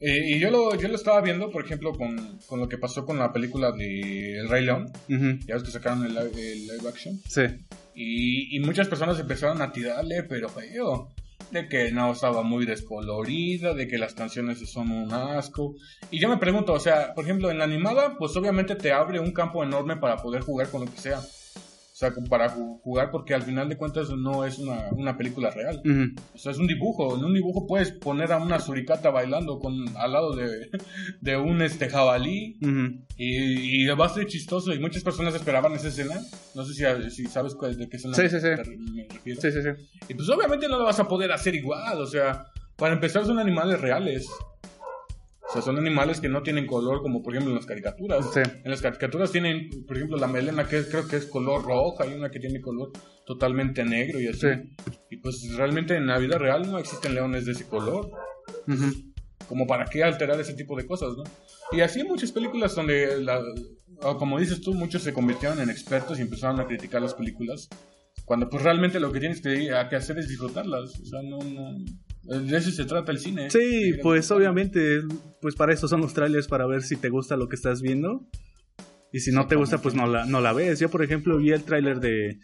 Eh, 0.00 0.30
y 0.30 0.38
yo 0.38 0.50
lo, 0.50 0.74
yo 0.76 0.88
lo 0.88 0.94
estaba 0.94 1.20
viendo, 1.20 1.50
por 1.50 1.62
ejemplo, 1.62 1.92
con, 1.92 2.38
con 2.46 2.58
lo 2.58 2.70
que 2.70 2.78
pasó 2.78 3.04
con 3.04 3.18
la 3.18 3.30
película 3.30 3.70
de 3.70 4.38
El 4.38 4.48
Rey 4.48 4.64
León. 4.64 4.90
Ya 5.46 5.56
ves 5.56 5.62
que 5.62 5.70
sacaron 5.70 6.06
el, 6.06 6.14
live 6.14 6.88
action. 6.88 7.20
Sí. 7.28 7.42
Y, 7.94 8.56
y, 8.56 8.60
muchas 8.60 8.88
personas 8.88 9.20
empezaron 9.20 9.60
a 9.60 9.70
tirarle, 9.70 10.22
pero 10.22 10.48
feo. 10.48 11.12
De 11.50 11.68
que 11.68 11.90
no 11.90 12.12
estaba 12.12 12.42
muy 12.42 12.64
descolorida, 12.64 13.74
de 13.74 13.88
que 13.88 13.98
las 13.98 14.14
canciones 14.14 14.58
son 14.70 14.90
un 14.90 15.12
asco. 15.12 15.74
Y 16.10 16.20
yo 16.20 16.28
me 16.28 16.36
pregunto, 16.36 16.72
o 16.72 16.80
sea, 16.80 17.14
por 17.14 17.24
ejemplo, 17.24 17.50
en 17.50 17.58
la 17.58 17.64
animada, 17.64 18.16
pues 18.18 18.36
obviamente 18.36 18.76
te 18.76 18.92
abre 18.92 19.18
un 19.18 19.32
campo 19.32 19.64
enorme 19.64 19.96
para 19.96 20.16
poder 20.16 20.42
jugar 20.42 20.68
con 20.70 20.84
lo 20.84 20.90
que 20.90 20.98
sea. 20.98 21.20
O 22.00 22.02
sea, 22.02 22.14
para 22.30 22.48
jugar, 22.48 23.10
porque 23.10 23.34
al 23.34 23.42
final 23.42 23.68
de 23.68 23.76
cuentas 23.76 24.08
no 24.08 24.46
es 24.46 24.58
una, 24.58 24.88
una 24.92 25.18
película 25.18 25.50
real. 25.50 25.82
O 26.34 26.38
sea, 26.38 26.52
es 26.52 26.58
un 26.58 26.66
dibujo. 26.66 27.14
En 27.14 27.22
un 27.22 27.34
dibujo 27.34 27.66
puedes 27.66 27.92
poner 27.92 28.32
a 28.32 28.38
una 28.38 28.58
suricata 28.58 29.10
bailando 29.10 29.58
con, 29.58 29.84
al 29.98 30.12
lado 30.12 30.34
de, 30.34 30.70
de 31.20 31.36
un 31.36 31.60
este 31.60 31.90
jabalí 31.90 32.56
y, 33.18 33.82
y, 33.82 33.86
va 33.88 34.06
a 34.06 34.08
ser 34.08 34.24
chistoso. 34.24 34.72
Y 34.72 34.78
muchas 34.78 35.04
personas 35.04 35.34
esperaban 35.34 35.74
esa 35.74 35.88
escena. 35.88 36.18
No 36.54 36.64
sé 36.64 36.72
si, 36.72 37.10
si 37.10 37.26
sabes 37.26 37.54
cuál, 37.54 37.76
de 37.76 37.86
qué 37.86 37.98
escena 37.98 38.14
sí, 38.14 38.30
sí, 38.30 38.40
sí. 38.40 38.46
me 38.46 38.56
refiero. 38.56 39.40
Sí, 39.42 39.52
sí, 39.52 39.62
sí. 39.62 39.68
Y 40.08 40.14
pues 40.14 40.26
obviamente 40.30 40.68
no 40.68 40.78
lo 40.78 40.84
vas 40.84 41.00
a 41.00 41.06
poder 41.06 41.30
hacer 41.32 41.54
igual. 41.54 42.00
O 42.00 42.06
sea, 42.06 42.46
para 42.76 42.94
empezar 42.94 43.26
son 43.26 43.38
animales 43.38 43.78
reales. 43.78 44.26
O 45.50 45.52
sea, 45.52 45.62
son 45.62 45.78
animales 45.78 46.20
que 46.20 46.28
no 46.28 46.44
tienen 46.44 46.64
color, 46.64 47.02
como 47.02 47.24
por 47.24 47.34
ejemplo 47.34 47.50
en 47.50 47.56
las 47.56 47.66
caricaturas. 47.66 48.36
En 48.36 48.70
las 48.70 48.80
caricaturas 48.80 49.32
tienen, 49.32 49.68
por 49.84 49.96
ejemplo, 49.96 50.16
la 50.16 50.28
melena 50.28 50.68
que 50.68 50.84
creo 50.84 51.08
que 51.08 51.16
es 51.16 51.26
color 51.26 51.64
roja 51.64 52.06
y 52.06 52.14
una 52.14 52.30
que 52.30 52.38
tiene 52.38 52.60
color 52.60 52.92
totalmente 53.26 53.84
negro 53.84 54.20
y 54.20 54.28
así. 54.28 54.46
Y 55.10 55.16
pues 55.16 55.52
realmente 55.56 55.96
en 55.96 56.06
la 56.06 56.18
vida 56.18 56.38
real 56.38 56.70
no 56.70 56.78
existen 56.78 57.16
leones 57.16 57.46
de 57.46 57.52
ese 57.52 57.66
color. 57.66 58.12
Como 59.48 59.66
para 59.66 59.86
qué 59.86 60.04
alterar 60.04 60.40
ese 60.40 60.54
tipo 60.54 60.76
de 60.76 60.86
cosas, 60.86 61.16
¿no? 61.16 61.24
Y 61.72 61.80
así 61.80 62.04
muchas 62.04 62.30
películas 62.30 62.76
donde, 62.76 63.20
la, 63.20 63.42
como 64.20 64.38
dices 64.38 64.60
tú, 64.60 64.72
muchos 64.72 65.02
se 65.02 65.12
convirtieron 65.12 65.60
en 65.60 65.68
expertos 65.68 66.20
y 66.20 66.22
empezaron 66.22 66.60
a 66.60 66.66
criticar 66.68 67.02
las 67.02 67.14
películas. 67.14 67.68
Cuando 68.24 68.48
pues 68.48 68.62
realmente 68.62 69.00
lo 69.00 69.10
que 69.10 69.18
tienes 69.18 69.40
que, 69.40 69.68
que 69.90 69.96
hacer 69.96 70.16
es 70.18 70.28
disfrutarlas. 70.28 71.00
O 71.00 71.04
sea, 71.04 71.22
no, 71.22 71.38
no, 71.38 71.76
de 72.22 72.56
eso 72.56 72.70
se 72.70 72.84
trata 72.84 73.12
el 73.12 73.18
cine. 73.18 73.50
Sí, 73.50 73.94
pues 74.02 74.30
obviamente, 74.30 75.00
pues 75.40 75.54
para 75.54 75.72
eso 75.72 75.88
son 75.88 76.00
los 76.00 76.14
trailers, 76.14 76.48
para 76.48 76.66
ver 76.66 76.82
si 76.82 76.96
te 76.96 77.08
gusta 77.08 77.36
lo 77.36 77.48
que 77.48 77.56
estás 77.56 77.82
viendo. 77.82 78.26
Y 79.12 79.20
si 79.20 79.32
no 79.32 79.46
te 79.46 79.56
gusta, 79.56 79.78
pues 79.78 79.94
no 79.94 80.06
la, 80.06 80.24
no 80.24 80.40
la 80.40 80.52
ves. 80.52 80.78
Yo, 80.78 80.88
por 80.88 81.02
ejemplo, 81.02 81.38
vi 81.38 81.50
el 81.50 81.64
tráiler 81.64 81.98
de, 81.98 82.38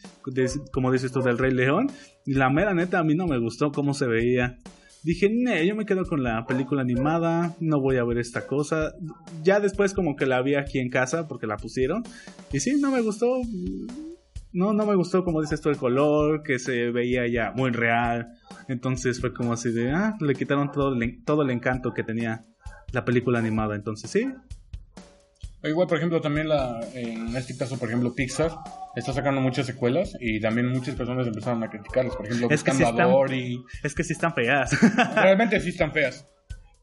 como 0.73 0.91
dices 0.91 1.13
tú, 1.13 1.21
del 1.23 1.39
Rey 1.39 1.53
León. 1.53 1.89
Y 2.25 2.35
la 2.35 2.51
mera 2.51 2.75
neta, 2.75 2.99
a 2.99 3.05
mí 3.05 3.15
no 3.15 3.27
me 3.27 3.39
gustó 3.39 3.71
cómo 3.71 3.95
se 3.95 4.07
veía. 4.07 4.59
Dije, 5.05 5.31
ne, 5.31 5.65
yo 5.65 5.77
me 5.77 5.87
quedo 5.87 6.05
con 6.05 6.25
la 6.25 6.45
película 6.47 6.83
animada, 6.83 7.55
no 7.61 7.81
voy 7.81 7.99
a 7.99 8.05
ver 8.05 8.19
esta 8.19 8.49
cosa. 8.49 8.95
Ya 9.45 9.61
después 9.61 9.95
como 9.95 10.17
que 10.17 10.27
la 10.27 10.43
vi 10.43 10.57
aquí 10.57 10.81
en 10.81 10.91
casa 10.91 11.29
porque 11.29 11.47
la 11.47 11.57
pusieron. 11.57 12.03
Y 12.53 12.59
sí, 12.59 12.81
no 12.81 12.91
me 12.91 13.01
gustó. 13.03 13.41
No, 14.57 14.73
no 14.73 14.87
me 14.87 14.95
gustó 14.95 15.23
como 15.23 15.43
dices 15.43 15.61
tú 15.61 15.69
el 15.69 15.77
color, 15.77 16.43
que 16.43 16.59
se 16.59 16.91
veía 16.91 17.29
ya 17.29 17.53
muy 17.55 17.73
real. 17.73 18.33
Entonces 18.69 19.21
fue 19.21 19.35
como 19.35 19.53
así 19.53 19.71
de, 19.71 19.93
ah, 19.93 20.17
le 20.19 20.35
quitaron 20.35 20.73
todo 20.73 20.95
el, 20.95 21.23
todo 21.25 21.43
el 21.43 21.51
encanto 21.51 21.93
que 21.93 22.03
tenía 22.03 22.47
la 22.91 23.05
película 23.05 23.39
animada. 23.39 23.77
Entonces 23.77 24.11
sí. 24.11 24.33
Igual, 25.63 25.87
por 25.87 25.99
ejemplo, 25.99 26.23
también 26.23 26.49
la, 26.49 26.81
en 26.95 27.37
este 27.37 27.55
caso, 27.55 27.79
por 27.79 27.91
ejemplo, 27.91 28.15
Pixar 28.15 28.51
está 28.95 29.13
sacando 29.13 29.43
muchas 29.43 29.67
secuelas 29.67 30.17
y 30.21 30.41
también 30.41 30.69
muchas 30.69 30.95
personas 30.95 31.27
empezaron 31.27 31.63
a 31.63 31.69
criticarlas. 31.69 32.17
Por 32.17 32.25
ejemplo, 32.25 32.49
es 32.49 32.65
que 32.65 32.73
sí 32.73 32.83
están, 32.83 33.11
Es 33.83 33.95
que 33.95 34.05
sí 34.05 34.13
están 34.15 34.33
feas. 34.33 34.71
Realmente 35.17 35.61
sí 35.61 35.69
están 35.69 35.93
feas. 35.93 36.27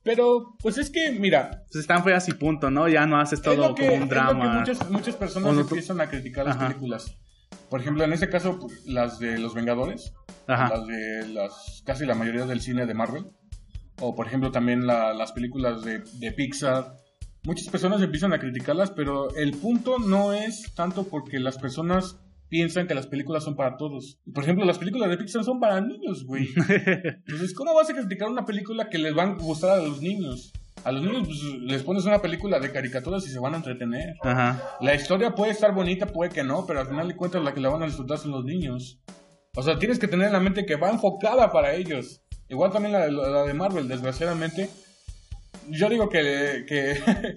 Pero, 0.04 0.56
pues 0.62 0.78
es 0.78 0.92
que, 0.92 1.12
mira. 1.14 1.64
Pues 1.72 1.82
están 1.82 2.04
feas 2.04 2.30
y 2.30 2.34
punto, 2.34 2.70
¿no? 2.70 2.88
Ya 2.88 3.08
no 3.08 3.20
haces 3.20 3.42
todo 3.42 3.74
como 3.74 3.94
un 3.96 4.08
drama. 4.08 4.60
muchas, 4.60 4.92
muchas 4.92 5.16
personas 5.16 5.58
empiezan 5.58 6.00
a 6.02 6.08
criticar 6.08 6.46
las 6.46 6.58
películas. 6.58 7.18
Por 7.70 7.82
ejemplo, 7.82 8.04
en 8.04 8.14
este 8.14 8.30
caso, 8.30 8.60
las 8.86 9.20
de 9.20 9.40
los 9.40 9.54
Vengadores, 9.54 10.14
las 10.48 10.88
de 10.88 11.28
las 11.28 11.84
casi 11.86 12.06
la 12.06 12.16
mayoría 12.16 12.46
del 12.46 12.62
cine 12.62 12.86
de 12.86 12.94
Marvel, 12.94 13.26
o 14.00 14.16
por 14.16 14.28
ejemplo 14.28 14.52
también 14.52 14.86
las 14.86 15.32
películas 15.32 15.84
de, 15.84 16.04
de, 16.20 16.32
Pixar. 16.32 16.98
Muchas 17.44 17.68
personas 17.70 18.02
empiezan 18.02 18.34
a 18.34 18.40
criticarlas, 18.40 18.92
pero 18.92 19.34
el 19.36 19.52
punto 19.52 20.00
no 20.00 20.34
es 20.34 20.74
tanto 20.76 21.06
porque 21.06 21.40
las 21.40 21.58
personas 21.58 22.20
piensan 22.48 22.88
que 22.88 22.94
las 22.94 23.08
películas 23.08 23.44
son 23.44 23.56
para 23.56 23.78
todos. 23.78 24.20
Por 24.32 24.44
ejemplo, 24.44 24.66
las 24.66 24.78
películas 24.78 25.10
de 25.10 25.18
Pixar 25.18 25.44
son 25.44 25.60
para 25.60 25.82
niños, 25.82 26.24
güey. 26.26 26.48
Entonces, 26.70 27.54
¿cómo 27.54 27.74
vas 27.74 27.90
a 27.90 27.96
criticar 27.96 28.30
una 28.30 28.46
película 28.46 28.90
que 28.90 29.00
les 29.00 29.18
va 29.18 29.24
a 29.24 29.34
gustar 29.34 29.72
a 29.72 29.84
los 29.84 30.02
niños? 30.02 30.54
A 30.86 30.92
los 30.92 31.02
niños 31.04 31.26
pues, 31.26 31.40
les 31.62 31.82
pones 31.84 32.06
una 32.06 32.22
película 32.22 32.60
de 32.60 32.72
caricaturas 32.72 33.26
y 33.26 33.30
se 33.30 33.40
van 33.40 33.54
a 33.54 33.58
entretener. 33.58 34.16
La 34.82 34.94
historia 34.96 35.34
puede 35.34 35.52
estar 35.52 35.74
bonita, 35.74 36.06
puede 36.08 36.32
que 36.32 36.44
no, 36.44 36.66
pero 36.66 36.82
al 36.82 36.88
final 36.88 37.08
de 37.08 37.16
cuentas 37.16 37.44
la 37.44 37.54
que 37.54 37.62
la 37.62 37.70
van 37.70 37.84
a 37.84 37.86
disfrutar 37.86 38.18
son 38.18 38.32
los 38.32 38.44
niños. 38.44 39.00
O 39.56 39.64
sea, 39.64 39.78
tienes 39.80 40.00
que 40.00 40.08
tener 40.08 40.28
en 40.28 40.34
la 40.34 40.40
mente 40.40 40.66
que 40.66 40.76
va 40.76 40.90
enfocada 40.90 41.52
para 41.52 41.74
ellos. 41.74 42.22
Igual 42.50 42.72
también 42.72 42.94
la, 42.94 43.44
de 43.44 43.54
Marvel, 43.54 43.88
desgraciadamente. 43.88 44.70
yo 45.70 45.88
digo 45.90 46.10
que, 46.10 46.66
que 46.68 46.96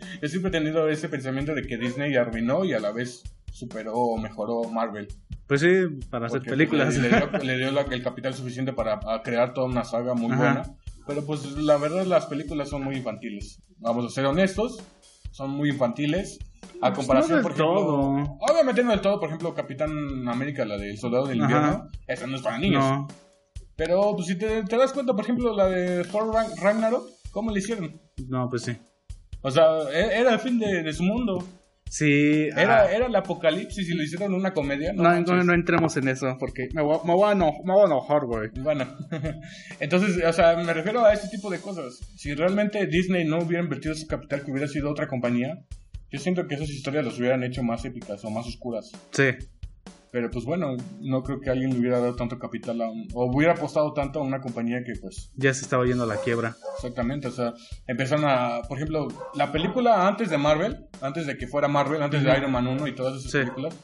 yo 0.22 0.28
siempre 0.28 0.48
he 0.48 0.52
tenido 0.52 0.88
ese 0.88 1.08
pensamiento 1.08 1.54
de 1.54 1.62
que 1.62 1.76
Disney 1.76 2.16
arruinó 2.16 2.64
y 2.64 2.72
a 2.72 2.80
la 2.80 2.90
vez 2.90 3.22
superó 3.52 3.94
o 3.94 4.18
mejoró 4.18 4.64
Marvel. 4.64 5.08
Pues 5.46 5.60
sí, 5.60 5.68
para 6.10 6.26
hacer 6.26 6.42
películas. 6.42 6.96
Le, 6.96 7.08
le 7.10 7.16
dio, 7.16 7.30
le 7.44 7.58
dio 7.58 7.70
la- 7.70 7.82
el 7.82 8.02
capital 8.02 8.34
suficiente 8.34 8.72
para 8.72 8.98
crear 9.22 9.54
toda 9.54 9.66
una 9.68 9.84
saga 9.84 10.14
muy 10.14 10.32
Ajá. 10.32 10.36
buena. 10.42 10.62
Pero 11.06 11.24
pues 11.24 11.44
la 11.56 11.76
verdad 11.76 12.04
las 12.06 12.26
películas 12.26 12.68
son 12.68 12.82
muy 12.84 12.96
infantiles. 12.96 13.62
Vamos 13.78 14.04
a 14.06 14.08
ser 14.10 14.26
honestos, 14.26 14.82
son 15.30 15.50
muy 15.50 15.70
infantiles. 15.70 16.38
A 16.82 16.92
Pues 16.92 17.06
comparación, 17.06 17.38
no 17.38 17.42
por 17.42 17.52
ejemplo... 17.52 17.74
todo. 17.74 18.38
Obviamente 18.50 18.82
no 18.82 18.90
del 18.90 19.00
todo, 19.00 19.18
por 19.20 19.28
ejemplo, 19.28 19.54
Capitán 19.54 20.28
América, 20.28 20.64
la 20.64 20.76
del 20.76 20.98
Soldado 20.98 21.26
del. 21.26 21.38
Invierno, 21.38 21.88
esa 22.06 22.26
no 22.26 22.36
es 22.36 22.42
para 22.42 22.58
niños. 22.58 22.84
no. 22.84 23.06
Pero 23.76 24.14
pues, 24.16 24.26
si 24.28 24.38
te, 24.38 24.62
te 24.64 24.76
das 24.78 24.92
cuenta, 24.94 25.12
por 25.12 25.22
ejemplo, 25.22 25.54
la 25.54 25.66
de 25.68 26.02
Thor 26.04 26.32
Ragn- 26.32 26.56
Ragnarok, 26.60 27.06
¿cómo 27.30 27.50
le 27.50 27.58
hicieron? 27.60 28.00
No, 28.26 28.48
pues 28.48 28.62
sí. 28.62 28.76
O 29.42 29.50
sea, 29.50 29.66
e- 29.92 30.18
era 30.18 30.32
el 30.32 30.40
fin 30.40 30.58
de, 30.58 30.82
de 30.82 30.92
su 30.94 31.02
mundo. 31.02 31.44
Sí. 31.88 32.48
Era, 32.56 32.82
ah, 32.82 32.92
era 32.92 33.06
el 33.06 33.14
apocalipsis 33.14 33.88
y 33.88 33.94
lo 33.94 34.02
hicieron 34.02 34.34
una 34.34 34.52
comedia. 34.52 34.92
No, 34.92 35.02
no, 35.04 35.20
no, 35.20 35.42
no 35.44 35.54
entremos 35.54 35.96
en 35.96 36.08
eso 36.08 36.36
porque 36.38 36.68
me 36.72 36.82
voy, 36.82 36.98
me 37.04 37.14
voy 37.14 37.30
a, 37.30 37.32
enojar, 37.32 38.26
güey. 38.26 38.50
Bueno, 38.60 38.86
entonces, 39.80 40.22
o 40.24 40.32
sea, 40.32 40.56
me 40.56 40.72
refiero 40.72 41.04
a 41.04 41.12
este 41.12 41.28
tipo 41.28 41.50
de 41.50 41.60
cosas. 41.60 42.00
Si 42.16 42.34
realmente 42.34 42.86
Disney 42.86 43.24
no 43.24 43.38
hubiera 43.38 43.62
invertido 43.62 43.94
ese 43.94 44.06
capital 44.06 44.44
que 44.44 44.50
hubiera 44.50 44.68
sido 44.68 44.90
otra 44.90 45.06
compañía, 45.06 45.64
yo 46.10 46.18
siento 46.18 46.46
que 46.46 46.54
esas 46.54 46.70
historias 46.70 47.04
las 47.04 47.18
hubieran 47.18 47.42
hecho 47.42 47.62
más 47.62 47.84
épicas 47.84 48.24
o 48.24 48.30
más 48.30 48.46
oscuras. 48.46 48.92
Sí. 49.10 49.24
Pero 50.12 50.30
pues 50.30 50.44
bueno, 50.44 50.76
no 51.00 51.22
creo 51.22 51.40
que 51.40 51.50
alguien 51.50 51.70
le 51.72 51.78
hubiera 51.80 51.98
dado 51.98 52.14
tanto 52.16 52.38
capital 52.38 52.80
a 52.80 52.88
un, 52.90 53.06
o 53.12 53.26
hubiera 53.26 53.52
apostado 53.54 53.92
tanto 53.92 54.20
a 54.20 54.22
una 54.22 54.40
compañía 54.40 54.82
que 54.84 54.92
pues 55.00 55.30
Ya 55.36 55.52
se 55.52 55.62
estaba 55.62 55.84
yendo 55.84 56.04
a 56.04 56.06
la 56.06 56.16
quiebra. 56.16 56.56
exactamente, 56.76 57.28
o 57.28 57.32
sea, 57.32 57.52
empezaron 57.86 58.24
a, 58.26 58.62
por 58.68 58.78
ejemplo, 58.78 59.08
la 59.34 59.52
película 59.52 60.06
antes 60.08 60.30
de 60.30 60.38
Marvel, 60.38 60.86
antes 61.02 61.26
de 61.26 61.36
que 61.36 61.46
fuera 61.46 61.68
Marvel, 61.68 62.02
antes 62.02 62.22
de. 62.22 62.36
Iron 62.36 62.52
Man 62.52 62.66
1 62.66 62.86
y 62.86 62.94
todas 62.94 63.16
esas 63.18 63.30
Sí. 63.32 63.38
películas, 63.38 63.74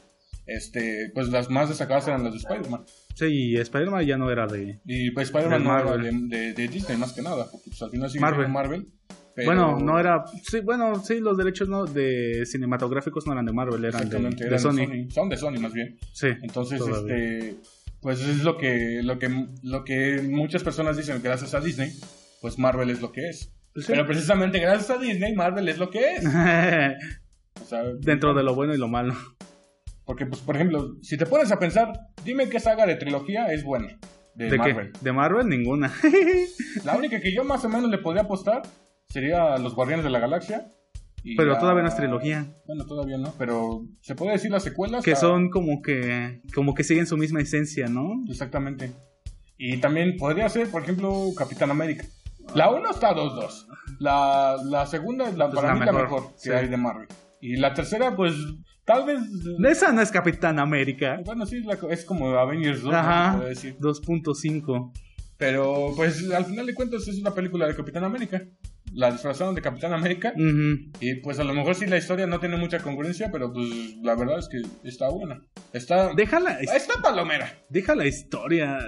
este, 0.47 1.11
pues 1.15 1.29
las 1.29 1.51
más 1.51 1.69
destacadas 1.69 2.07
eran 2.09 2.25
las 2.25 2.33
de 2.33 2.39
Spider-Man. 2.39 2.85
Sí, 3.15 3.27
y 3.27 3.57
Spider-Man 3.57 4.05
ya 4.07 4.17
no 4.17 4.31
era 4.31 4.47
de. 4.47 4.81
Y 4.87 5.11
pues 5.11 5.29
Spider-Man 5.29 5.63
De 5.63 5.69
no 5.69 5.75
era 5.79 5.83
de, 5.83 5.97
Marvel. 6.13 6.29
de- 6.29 6.53
de 6.55 6.69
Disney 6.69 6.97
más 6.99 7.13
que 7.13 7.23
nada, 7.23 7.47
porque 7.51 7.69
pues 7.71 7.83
al 7.83 7.91
final 7.91 8.09
sigue 8.11 8.21
Marvel. 8.21 8.49
Marvel. 8.49 8.87
Pero- 9.35 9.47
Bueno, 9.47 9.79
no 9.79 9.99
era. 9.99 10.25
Sí, 10.43 10.61
bueno, 10.61 11.03
sí, 11.03 11.21
los 11.21 11.37
derechos 11.37 11.69
no 11.69 11.85
de 11.85 12.45
cinematográficos 12.47 13.27
no 13.27 13.33
eran 13.33 13.47
de 13.47 13.53
Marvel, 13.53 13.85
eran 13.85 14.01
de, 14.01 14.07
Exactamente, 14.07 14.45
de 14.45 14.49
eran 14.49 14.61
Sony. 14.61 15.11
Son 15.11 15.29
de 15.29 15.37
Sony 15.37 15.59
más 15.61 15.73
bien. 15.73 15.99
Sí. 16.13 16.29
Entonces, 16.43 16.79
todavía. 16.79 17.17
este, 17.17 17.57
pues 18.01 18.21
es 18.21 18.43
lo 18.45 18.57
que, 18.59 19.01
lo 19.03 19.19
que, 19.19 19.47
lo 19.63 19.85
que 19.85 20.21
muchas 20.23 20.63
personas 20.63 20.97
dicen, 20.97 21.21
gracias 21.23 21.55
a 21.55 21.61
Disney, 21.61 21.93
pues 22.41 22.59
Marvel 22.59 22.91
es 22.91 23.01
lo 23.01 23.13
que 23.13 23.29
es. 23.29 23.53
Pues 23.73 23.87
sí. 23.87 23.93
Pero 23.93 24.07
precisamente 24.07 24.59
gracias 24.59 24.91
a 24.91 24.99
Disney, 24.99 25.35
Marvel 25.35 25.69
es 25.69 25.79
lo 25.79 25.89
que 25.91 26.15
es. 26.17 26.25
O 27.61 27.65
sea, 27.65 27.85
Dentro 28.01 28.35
de 28.35 28.43
lo 28.43 28.55
bueno 28.55 28.75
y 28.75 28.79
lo 28.79 28.89
malo. 28.89 29.15
porque, 30.05 30.27
pues, 30.27 30.41
por 30.41 30.57
ejemplo, 30.57 30.97
si 31.01 31.17
te 31.17 31.27
pones 31.27 31.53
a 31.53 31.59
pensar, 31.59 31.93
dime 32.25 32.49
qué 32.49 32.59
saga 32.61 32.87
de 32.87 32.97
trilogía 32.97 33.47
es 33.53 33.63
buena 33.63 33.99
de, 34.35 34.51
¿De 34.51 34.59
Marvel. 34.59 34.91
qué? 34.93 34.99
De 35.01 35.13
Marvel, 35.13 35.49
ninguna. 35.49 35.93
La 36.85 36.97
única 36.97 37.21
que 37.21 37.33
yo 37.33 37.45
más 37.45 37.65
o 37.65 37.69
menos 37.69 37.89
le 37.91 37.99
podría 37.99 38.23
apostar 38.23 38.63
sería 39.13 39.57
Los 39.59 39.75
Guardianes 39.75 40.05
de 40.05 40.11
la 40.11 40.19
Galaxia. 40.21 40.73
y 41.25 41.37
Pero 41.37 41.59
todavía 41.59 41.83
no 41.83 41.89
es 41.89 41.97
trilogía. 41.97 42.47
Bueno, 42.67 42.85
todavía 42.87 43.19
no, 43.19 43.33
pero 43.39 43.85
se 44.01 44.15
puede 44.15 44.33
decir 44.33 44.51
las 44.51 44.65
secuelas. 44.65 45.05
Que 45.05 45.13
a- 45.13 45.17
son 45.17 45.51
como 45.51 45.83
que. 45.83 46.41
Como 46.55 46.75
que 46.75 46.83
siguen 46.85 47.07
su 47.07 47.17
misma 47.17 47.41
esencia, 47.41 47.87
¿no? 47.87 48.09
Exactamente. 48.29 48.93
Y 49.59 49.77
también 49.79 50.17
podría 50.17 50.49
ser, 50.49 50.69
por 50.69 50.83
ejemplo, 50.83 51.27
Capitán 51.37 51.71
América. 51.71 52.05
La 52.57 52.71
1 52.71 52.91
está 52.91 53.15
2-2. 53.15 53.67
La, 54.01 54.57
la 54.65 54.87
segunda 54.87 55.29
es 55.29 55.37
la, 55.37 55.47
Pues 55.49 55.57
para 55.61 55.75
la 55.75 55.79
mí 55.81 55.87
la 55.87 55.93
mejor, 55.93 56.33
que 56.33 56.39
sí. 56.39 56.51
hay 56.51 56.67
de 56.67 56.77
Marvel. 56.77 57.07
Y 57.41 57.57
la 57.57 57.73
tercera, 57.73 58.17
pues, 58.17 58.35
tal 58.85 59.05
vez... 59.07 59.21
Esa 59.69 59.93
no 59.93 60.01
es 60.01 60.11
Capitán 60.11 60.59
América. 60.59 61.21
Bueno, 61.25 61.47
sí, 61.47 61.63
es 61.91 62.05
como 62.05 62.31
Avengers 62.31 62.83
2, 62.83 62.91
se 62.93 62.97
Ajá. 62.99 63.39
decir. 63.45 63.77
2.5. 63.79 64.93
Pero, 65.37 65.93
pues, 65.97 66.29
al 66.33 66.45
final 66.45 66.67
de 66.67 66.75
cuentas 66.75 67.07
es 67.09 67.21
una 67.21 67.33
película 67.33 67.67
de 67.69 67.75
Capitán 67.77 68.03
América. 68.05 68.43
La 68.95 69.11
disfrazaron 69.11 69.55
de 69.55 69.63
Capitán 69.63 69.93
América. 69.93 70.33
Ujú. 70.37 70.91
Y, 71.01 71.15
pues, 71.23 71.39
a 71.39 71.45
lo 71.45 71.55
mejor 71.55 71.75
sí 71.75 71.87
la 71.87 71.97
historia 71.97 72.27
no 72.27 72.41
tiene 72.41 72.57
mucha 72.57 72.79
congruencia, 72.81 73.31
pero, 73.33 73.53
pues, 73.53 73.69
la 74.03 74.15
verdad 74.15 74.39
es 74.39 74.49
que 74.49 74.61
está 74.89 75.09
buena. 75.09 75.43
Está... 75.73 76.13
Déjala. 76.15 76.59
Está 76.61 77.01
palomera. 77.03 77.53
Deja 77.71 77.95
la 77.95 78.07
historia. 78.07 78.79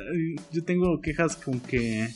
Yo 0.53 0.65
tengo 0.65 1.01
quejas 1.01 1.37
con 1.37 1.59
que. 1.61 2.09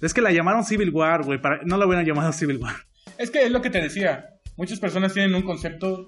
Es 0.00 0.14
que 0.14 0.22
la 0.22 0.32
llamaron 0.32 0.64
Civil 0.64 0.90
War, 0.90 1.22
güey. 1.24 1.40
para- 1.40 1.60
No 1.64 1.76
la 1.76 1.86
hubieran 1.86 2.06
llamado 2.06 2.32
Civil 2.32 2.56
War. 2.56 2.74
Es 3.18 3.30
que 3.30 3.42
es 3.44 3.50
lo 3.50 3.60
que 3.60 3.68
te 3.70 3.82
decía. 3.82 4.26
Muchas 4.56 4.78
personas 4.80 5.12
tienen 5.12 5.34
un 5.34 5.42
concepto, 5.42 6.06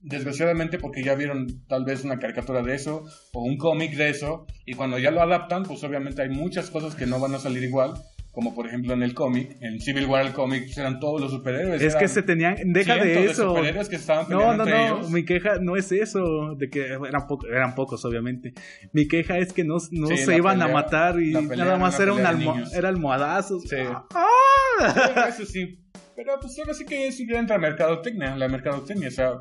desgraciadamente, 0.00 0.78
porque 0.78 1.02
ya 1.02 1.14
vieron 1.14 1.64
tal 1.66 1.84
vez 1.84 2.04
una 2.04 2.18
caricatura 2.18 2.62
de 2.62 2.74
eso 2.74 3.04
o 3.32 3.42
un 3.42 3.56
cómic 3.56 3.94
de 3.96 4.10
eso, 4.10 4.46
y 4.66 4.74
cuando 4.74 4.98
ya 4.98 5.10
lo 5.10 5.20
adaptan, 5.22 5.62
pues 5.64 5.82
obviamente 5.84 6.22
hay 6.22 6.28
muchas 6.28 6.70
cosas 6.70 6.94
que 6.94 7.06
no 7.06 7.18
van 7.20 7.34
a 7.34 7.38
salir 7.38 7.62
igual. 7.64 7.94
Como 8.34 8.52
por 8.52 8.66
ejemplo 8.66 8.92
en 8.94 9.02
el 9.04 9.14
cómic, 9.14 9.56
en 9.60 9.80
Civil 9.80 10.06
War 10.06 10.26
el 10.26 10.32
cómic 10.32 10.66
eran 10.76 10.98
todos 10.98 11.20
los 11.20 11.30
superhéroes. 11.30 11.80
Es 11.80 11.94
que 11.94 12.08
se 12.08 12.20
tenían. 12.22 12.56
Deja 12.72 12.96
de 12.96 13.26
eso. 13.26 13.50
superhéroes 13.50 13.88
que 13.88 13.94
estaban 13.96 14.26
No, 14.28 14.56
no, 14.56 14.64
no. 14.66 14.76
ellos. 14.76 15.10
Mi 15.10 15.24
queja 15.24 15.58
no 15.60 15.76
es 15.76 15.92
eso. 15.92 16.56
De 16.56 16.68
que 16.68 16.84
eran, 16.86 17.26
po- 17.28 17.38
eran 17.46 17.76
pocos, 17.76 18.04
obviamente. 18.04 18.52
Mi 18.92 19.06
queja 19.06 19.38
es 19.38 19.52
que 19.52 19.62
no, 19.62 19.76
no 19.92 20.06
Sí, 20.08 20.16
se 20.16 20.36
iban 20.36 20.60
a 20.62 20.66
matar 20.68 21.20
y 21.20 21.32
pelea 21.46 21.64
nada 21.64 21.78
más 21.78 21.98
era 22.00 22.12
un 22.12 22.26
almo 22.26 22.56
era 22.74 22.88
almohadazos. 22.88 23.62
Sí. 23.68 23.76
¡Ah! 24.14 25.26
Eso 25.28 25.44
sí. 25.46 25.80
Pero 26.16 26.32
pues 26.40 26.58
ahora 26.58 26.74
sí 26.74 26.84
que 26.84 27.10
sí 27.12 27.26
entra 27.30 27.58
mercadotecnia, 27.58 28.36
la 28.36 28.48
mercadotecnia, 28.48 29.08
o 29.08 29.12
sea, 29.12 29.32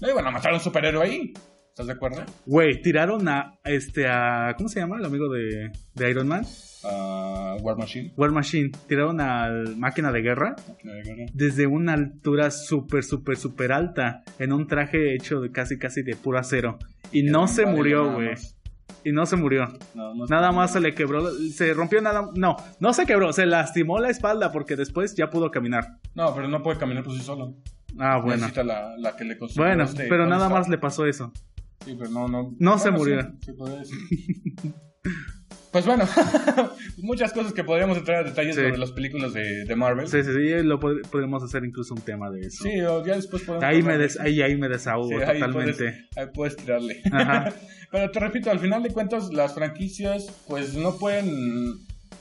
no 0.00 0.10
iban 0.10 0.26
a 0.26 0.30
matar 0.30 0.52
a 0.52 0.54
un 0.54 0.60
superhéroe 0.60 1.04
ahí. 1.04 1.32
¿Estás 1.68 1.86
de 1.86 1.92
acuerdo? 1.92 2.22
Güey, 2.46 2.82
tiraron 2.82 3.26
a 3.28 3.58
este 3.64 4.06
a 4.08 4.54
¿cómo 4.56 4.68
se 4.68 4.80
llama? 4.80 4.96
El 4.98 5.04
amigo 5.04 5.28
de, 5.32 5.70
de 5.94 6.10
Iron 6.10 6.26
Man, 6.28 6.44
Ah, 6.84 7.56
War 7.60 7.76
Machine. 7.76 8.12
War 8.16 8.30
Machine. 8.30 8.70
Tiraron 8.86 9.20
al 9.20 9.76
máquina 9.76 10.12
de 10.12 10.22
guerra 10.22 10.56
máquina 10.68 10.94
de 10.94 11.02
guerra. 11.02 11.24
desde 11.34 11.66
una 11.66 11.92
altura 11.94 12.50
súper 12.50 13.04
súper 13.04 13.36
súper 13.36 13.72
alta 13.72 14.22
en 14.38 14.52
un 14.52 14.66
traje 14.66 15.14
hecho 15.14 15.40
de 15.40 15.52
casi 15.52 15.78
casi 15.78 16.02
de 16.02 16.16
puro 16.16 16.38
acero 16.38 16.78
y 17.12 17.22
no 17.22 17.48
se 17.48 17.66
murió, 17.66 18.12
güey. 18.12 18.30
Y 19.04 19.12
no 19.12 19.24
se 19.24 19.36
murió. 19.36 19.66
No, 19.94 20.14
no 20.14 20.26
Nada 20.26 20.52
más 20.52 20.72
se 20.72 20.80
le 20.80 20.94
quebró, 20.94 21.30
se 21.32 21.72
rompió 21.72 22.02
nada, 22.02 22.28
no, 22.34 22.56
no 22.80 22.92
se 22.92 23.06
quebró, 23.06 23.32
se 23.32 23.46
lastimó 23.46 23.98
la 23.98 24.10
espalda 24.10 24.52
porque 24.52 24.76
después 24.76 25.14
ya 25.14 25.30
pudo 25.30 25.50
caminar. 25.50 25.98
No, 26.14 26.34
pero 26.34 26.48
no 26.48 26.62
puede 26.62 26.78
caminar 26.78 27.02
por 27.02 27.14
sí 27.14 27.22
solo. 27.22 27.54
Ah, 27.98 28.18
bueno. 28.18 28.36
Necesita 28.46 28.62
la, 28.62 28.96
la 28.98 29.16
que 29.16 29.24
le 29.24 29.38
Bueno, 29.56 29.84
este 29.84 30.06
pero 30.06 30.26
nada 30.26 30.48
más 30.48 30.68
le 30.68 30.78
pasó 30.78 31.06
eso. 31.06 31.32
Sí, 31.84 31.96
pero 31.98 32.10
no, 32.10 32.28
no. 32.28 32.54
No 32.58 32.78
se 32.78 32.90
murió. 32.90 33.22
sí, 33.22 33.46
se 33.46 33.54
podría 33.54 33.78
decir. 33.78 33.98
pues 35.72 35.86
bueno, 35.86 36.04
muchas 36.98 37.32
cosas 37.32 37.52
que 37.52 37.62
podríamos 37.64 37.96
entrar 37.98 38.24
a 38.24 38.28
detalles 38.28 38.56
Sí. 38.56 38.62
sobre 38.62 38.76
las 38.78 38.90
películas 38.92 39.32
de, 39.32 39.64
de 39.64 39.76
Marvel. 39.76 40.08
Sí, 40.08 40.22
sí, 40.24 40.30
sí, 40.32 40.62
lo 40.64 40.80
pod- 40.80 41.06
podremos 41.08 41.42
hacer 41.42 41.64
incluso 41.64 41.94
un 41.94 42.00
tema 42.00 42.30
de 42.30 42.40
eso. 42.40 42.64
Sí, 42.64 42.80
o 42.80 43.04
ya 43.04 43.14
después 43.16 43.42
podemos. 43.44 43.64
ahí, 43.64 43.82
me 43.82 43.96
des, 43.96 44.18
ahí, 44.18 44.42
ahí 44.42 44.56
me 44.56 44.68
desahogo 44.68 45.08
Sí, 45.08 45.14
ahí 45.14 45.40
totalmente. 45.40 45.72
puedes, 45.74 46.16
ahí 46.16 46.26
puedes 46.34 46.56
tirarle. 46.56 47.00
Ajá. 47.12 47.52
Pero 47.92 48.10
te 48.10 48.20
repito, 48.20 48.50
al 48.50 48.58
final 48.60 48.82
de 48.82 48.90
cuentas, 48.90 49.32
las 49.32 49.54
franquicias, 49.54 50.26
pues 50.48 50.74
no 50.74 50.96
pueden 50.98 51.74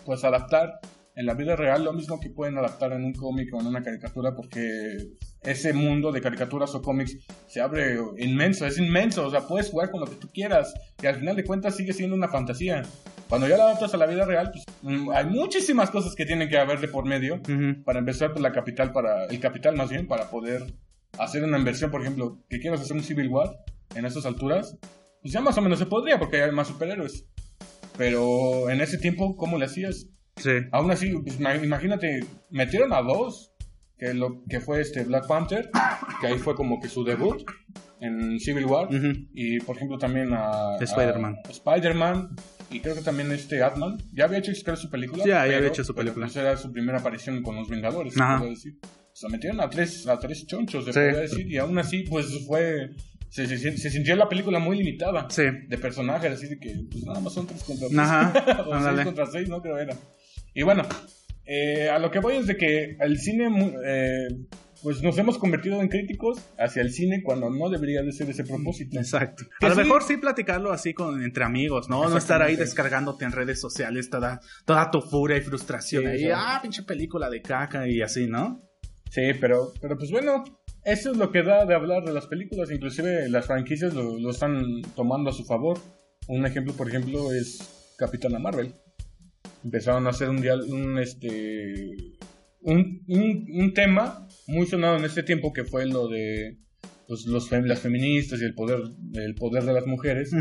pues 0.05 0.23
adaptar 0.23 0.79
en 1.15 1.25
la 1.25 1.33
vida 1.33 1.55
real 1.55 1.83
lo 1.83 1.93
mismo 1.93 2.19
que 2.19 2.29
pueden 2.29 2.57
adaptar 2.57 2.93
en 2.93 3.03
un 3.03 3.13
cómic 3.13 3.53
o 3.53 3.59
en 3.59 3.67
una 3.67 3.83
caricatura, 3.83 4.35
porque 4.35 4.97
ese 5.43 5.73
mundo 5.73 6.11
de 6.11 6.21
caricaturas 6.21 6.73
o 6.75 6.81
cómics 6.81 7.17
se 7.47 7.61
abre 7.61 7.97
inmenso, 8.17 8.65
es 8.65 8.77
inmenso, 8.77 9.25
o 9.27 9.31
sea, 9.31 9.41
puedes 9.47 9.69
jugar 9.69 9.89
con 9.91 10.01
lo 10.01 10.05
que 10.07 10.15
tú 10.15 10.29
quieras 10.33 10.73
y 11.01 11.07
al 11.07 11.15
final 11.15 11.35
de 11.35 11.43
cuentas 11.45 11.75
sigue 11.75 11.93
siendo 11.93 12.15
una 12.15 12.27
fantasía. 12.27 12.83
Cuando 13.29 13.47
ya 13.47 13.57
la 13.57 13.65
adaptas 13.65 13.93
a 13.93 13.97
la 13.97 14.05
vida 14.07 14.25
real, 14.25 14.51
pues 14.51 14.65
mm, 14.81 15.11
hay 15.11 15.25
muchísimas 15.25 15.91
cosas 15.91 16.15
que 16.15 16.25
tienen 16.25 16.49
que 16.49 16.57
haber 16.57 16.79
de 16.79 16.87
por 16.87 17.05
medio. 17.05 17.35
Ujú. 17.35 17.83
Para 17.85 17.99
empezar, 17.99 18.31
pues 18.31 18.41
la 18.41 18.51
capital 18.51 18.91
para, 18.91 19.25
el 19.25 19.39
capital 19.39 19.75
más 19.75 19.89
bien, 19.89 20.07
para 20.07 20.29
poder 20.29 20.73
hacer 21.17 21.43
una 21.43 21.57
inversión, 21.59 21.91
por 21.91 22.01
ejemplo, 22.01 22.39
que 22.49 22.59
quieras 22.59 22.81
hacer 22.81 22.97
un 22.97 23.03
Civil 23.03 23.27
War 23.29 23.55
en 23.95 24.05
esas 24.05 24.25
alturas, 24.25 24.77
pues 25.21 25.33
ya 25.33 25.41
más 25.41 25.57
o 25.57 25.61
menos 25.61 25.79
se 25.79 25.85
podría 25.85 26.17
porque 26.19 26.41
hay 26.41 26.51
más 26.51 26.67
superhéroes. 26.67 27.25
Pero 27.97 28.69
en 28.69 28.81
ese 28.81 28.97
tiempo, 28.97 29.35
¿cómo 29.35 29.57
le 29.57 29.65
hacías? 29.65 30.07
Sí. 30.37 30.51
Aún 30.71 30.89
así, 30.91 31.11
pues, 31.23 31.39
ma- 31.39 31.55
imagínate, 31.55 32.21
metieron 32.49 32.93
a 32.93 33.01
dos, 33.01 33.51
que 33.99 34.13
lo 34.13 34.43
que 34.49 34.59
fue 34.61 34.81
este 34.81 35.03
Black 35.03 35.27
Panther, 35.27 35.69
que 36.21 36.27
ahí 36.27 36.37
fue 36.39 36.55
como 36.55 36.79
que 36.79 36.87
su 36.87 37.03
debut 37.03 37.43
en 38.01 38.39
Civil 38.39 38.65
War, 38.65 38.87
Ujú. 38.87 39.11
y 39.33 39.59
por 39.59 39.75
ejemplo 39.75 39.97
también 39.97 40.29
a, 40.33 40.77
Spider-Man. 40.79 41.35
Spider-Man, 41.49 42.29
y 42.71 42.79
creo 42.79 42.95
que 42.95 43.01
también 43.01 43.31
este 43.31 43.61
Atman, 43.61 43.97
ya 44.13 44.23
había 44.25 44.37
hecho 44.39 44.53
creo, 44.63 44.77
su 44.77 44.89
película. 44.89 45.23
Ya, 45.25 45.45
ya 45.47 45.57
había 45.57 45.67
hecho 45.67 45.83
su 45.83 45.93
pero, 45.93 46.05
película. 46.05 46.27
pues, 46.27 46.37
era 46.37 46.55
su 46.55 46.71
primera 46.71 46.99
aparición 46.99 47.43
con 47.43 47.55
los 47.57 47.67
Vengadores, 47.69 48.13
se 48.13 48.19
decir. 48.49 48.79
O 48.83 49.15
sea, 49.19 49.29
metieron 49.29 49.59
a 49.59 49.69
tres, 49.69 50.07
a 50.07 50.17
tres 50.17 50.47
chonchos, 50.47 50.85
se 50.85 50.93
Sí. 50.93 50.99
podría 50.99 51.19
decir, 51.19 51.51
y 51.51 51.57
aún 51.57 51.77
así, 51.77 52.03
pues 52.03 52.27
fue. 52.47 52.91
Se, 53.27 53.45
se, 53.45 53.77
se 53.77 53.89
sintió 53.91 54.15
la 54.15 54.27
película 54.29 54.57
muy 54.59 54.77
limitada 54.77 55.27
Sí. 55.29 55.43
de 55.67 55.77
personajes, 55.77 56.31
así 56.31 56.47
de 56.47 56.57
que 56.57 56.73
pues 56.89 57.03
nada 57.03 57.19
más 57.19 57.33
son 57.33 57.45
tres 57.45 57.63
contra 57.63 57.87
tres. 57.87 57.99
Ajá, 57.99 58.63
o 58.67 58.73
ándale. 58.73 58.95
seis 58.97 59.05
contra 59.05 59.25
seis, 59.27 59.49
no 59.49 59.61
creo 59.61 59.77
era. 59.77 59.95
Y 60.55 60.63
bueno, 60.63 60.83
eh, 61.51 61.89
a 61.89 61.97
lo 61.97 62.11
que 62.11 62.19
voy 62.19 62.35
es 62.35 62.45
de 62.45 62.55
que 62.55 62.95
el 62.99 63.17
cine, 63.17 63.73
eh, 63.83 64.27
pues 64.83 65.01
nos 65.01 65.17
hemos 65.17 65.39
convertido 65.39 65.81
en 65.81 65.87
críticos 65.87 66.37
hacia 66.59 66.83
el 66.83 66.91
cine 66.91 67.23
cuando 67.23 67.49
no 67.49 67.69
debería 67.71 68.03
de 68.03 68.11
ser 68.11 68.29
ese 68.29 68.43
propósito. 68.43 68.99
Exacto. 68.99 69.45
Que 69.59 69.65
A 69.65 69.69
lo 69.69 69.75
sí. 69.75 69.81
mejor 69.81 70.03
sí 70.03 70.17
platicarlo 70.17 70.71
así 70.71 70.93
con 70.93 71.23
entre 71.23 71.43
amigos, 71.43 71.89
¿no? 71.89 72.07
No 72.07 72.17
estar 72.17 72.43
ahí 72.43 72.55
descargándote 72.55 73.25
en 73.25 73.31
redes 73.31 73.59
sociales 73.59 74.11
toda, 74.11 74.39
toda 74.65 74.91
tu 74.91 75.01
furia 75.01 75.37
y 75.37 75.41
frustración. 75.41 76.03
Sí, 76.03 76.25
ahí, 76.25 76.29
ah, 76.31 76.59
pinche 76.61 76.83
película 76.83 77.31
de 77.31 77.41
caca 77.41 77.87
y 77.87 78.01
así, 78.03 78.27
¿no? 78.27 78.61
Sí, 79.09 79.31
pero, 79.41 79.73
pero 79.81 79.97
pues 79.97 80.11
bueno, 80.11 80.43
eso 80.85 81.11
es 81.11 81.17
lo 81.17 81.31
que 81.31 81.41
da 81.41 81.65
de 81.65 81.73
hablar 81.73 82.03
de 82.03 82.13
las 82.13 82.27
películas. 82.27 82.69
Inclusive 82.69 83.27
las 83.27 83.47
franquicias 83.47 83.95
lo, 83.95 84.19
lo 84.19 84.29
están 84.29 84.83
tomando 84.95 85.31
a 85.31 85.33
su 85.33 85.45
favor. 85.45 85.79
Un 86.27 86.45
ejemplo, 86.45 86.73
por 86.73 86.87
ejemplo, 86.89 87.33
es 87.33 87.95
Capitana 87.97 88.37
Marvel. 88.37 88.75
Empezaron 89.63 90.07
a 90.07 90.11
hacer 90.11 90.29
un, 90.29 90.41
dial- 90.41 90.65
un 90.69 90.97
este 90.99 91.85
un, 92.61 93.03
un, 93.07 93.45
un 93.53 93.73
tema 93.73 94.27
muy 94.47 94.65
sonado 94.67 94.97
en 94.97 95.05
este 95.05 95.23
tiempo 95.23 95.53
que 95.53 95.63
fue 95.63 95.85
lo 95.85 96.07
de 96.07 96.57
pues, 97.07 97.25
los 97.25 97.51
las 97.51 97.79
feministas 97.79 98.41
y 98.41 98.45
el 98.45 98.53
poder 98.53 98.79
el 99.13 99.35
poder 99.35 99.63
de 99.63 99.73
las 99.73 99.85
mujeres 99.85 100.31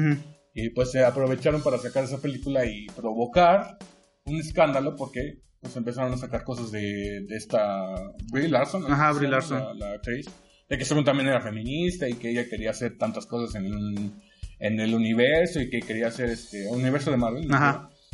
y 0.54 0.70
pues 0.70 0.90
se 0.90 1.04
aprovecharon 1.04 1.62
para 1.62 1.78
sacar 1.78 2.04
esa 2.04 2.20
película 2.20 2.64
y 2.66 2.86
provocar 2.96 3.78
un 4.24 4.36
escándalo 4.40 4.96
porque 4.96 5.40
pues 5.60 5.76
empezaron 5.76 6.12
a 6.12 6.16
sacar 6.16 6.44
cosas 6.44 6.70
de, 6.70 7.24
de 7.26 7.36
esta 7.36 7.94
Brie 8.30 8.48
Larson. 8.48 8.84
Ajá, 8.92 9.12
Brie 9.12 9.28
Larson. 9.28 9.78
La, 9.78 9.88
la 9.88 9.92
actriz, 9.94 10.26
de 10.68 10.78
que 10.78 10.84
según 10.84 11.04
también 11.04 11.28
era 11.28 11.40
feminista 11.40 12.08
y 12.08 12.14
que 12.14 12.30
ella 12.30 12.48
quería 12.48 12.70
hacer 12.70 12.96
tantas 12.98 13.26
cosas 13.26 13.54
en, 13.56 14.12
en 14.60 14.80
el 14.80 14.94
universo 14.94 15.60
y 15.60 15.68
que 15.70 15.80
quería 15.80 16.08
hacer 16.08 16.28
este 16.30 16.68
un 16.68 16.80
universo 16.80 17.10
de 17.10 17.16
Marvel. 17.16 17.48
¿no? 17.48 17.56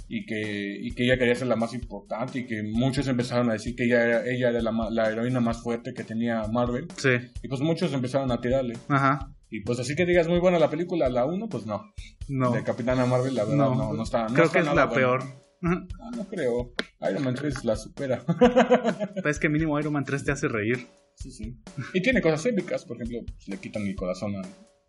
Y 0.06 0.26
que, 0.26 0.78
y 0.82 0.90
que 0.94 1.04
ella 1.04 1.16
quería 1.18 1.34
ser 1.34 1.46
la 1.48 1.56
más 1.56 1.72
importante 1.72 2.40
y 2.40 2.46
que 2.46 2.62
muchos 2.62 3.08
empezaron 3.08 3.48
a 3.48 3.54
decir 3.54 3.74
que 3.74 3.84
ella 3.84 4.04
era, 4.04 4.26
ella 4.30 4.50
era 4.50 4.60
la, 4.60 4.72
la 4.90 5.08
heroína 5.10 5.40
más 5.40 5.62
fuerte 5.62 5.94
que 5.94 6.04
tenía 6.04 6.46
Marvel. 6.48 6.86
Sí. 6.96 7.10
Y 7.42 7.48
pues 7.48 7.60
muchos 7.62 7.92
empezaron 7.94 8.30
a 8.30 8.40
tirarle. 8.40 8.74
Ajá. 8.88 9.30
Y 9.50 9.60
pues 9.62 9.78
así 9.80 9.94
que 9.94 10.04
digas 10.04 10.28
muy 10.28 10.40
buena 10.40 10.58
la 10.58 10.68
película, 10.68 11.08
la 11.08 11.24
1, 11.24 11.48
pues 11.48 11.64
no. 11.64 11.92
No. 12.28 12.50
De 12.52 12.62
Capitana 12.64 13.06
Marvel, 13.06 13.34
la 13.34 13.44
verdad, 13.44 13.56
No. 13.56 13.74
no, 13.74 13.92
no, 13.94 14.02
está. 14.02 14.26
no 14.28 14.34
Creo 14.34 14.46
está 14.46 14.58
que 14.62 14.68
es 14.68 14.74
la 14.74 14.86
buena. 14.86 14.92
peor. 14.94 15.22
Ujú. 15.62 15.86
Ah, 16.02 16.10
no 16.16 16.24
creo. 16.28 16.72
Iron 17.10 17.24
Man 17.24 17.34
3 17.34 17.64
la 17.64 17.76
supera. 17.76 18.22
Pero 19.14 19.30
es 19.30 19.38
que 19.38 19.48
mínimo 19.48 19.78
Iron 19.80 19.92
Man 19.94 20.04
3 20.04 20.24
te 20.24 20.32
hace 20.32 20.48
reír. 20.48 20.86
sí, 21.14 21.30
sí. 21.30 21.56
Y 21.94 22.02
tiene 22.02 22.20
cosas 22.20 22.44
épicas, 22.46 22.84
por 22.84 22.96
ejemplo, 22.98 23.20
pues, 23.26 23.48
le 23.48 23.56
quitan 23.58 23.86
el 23.86 23.94
corazón 23.94 24.36
a, 24.36 24.42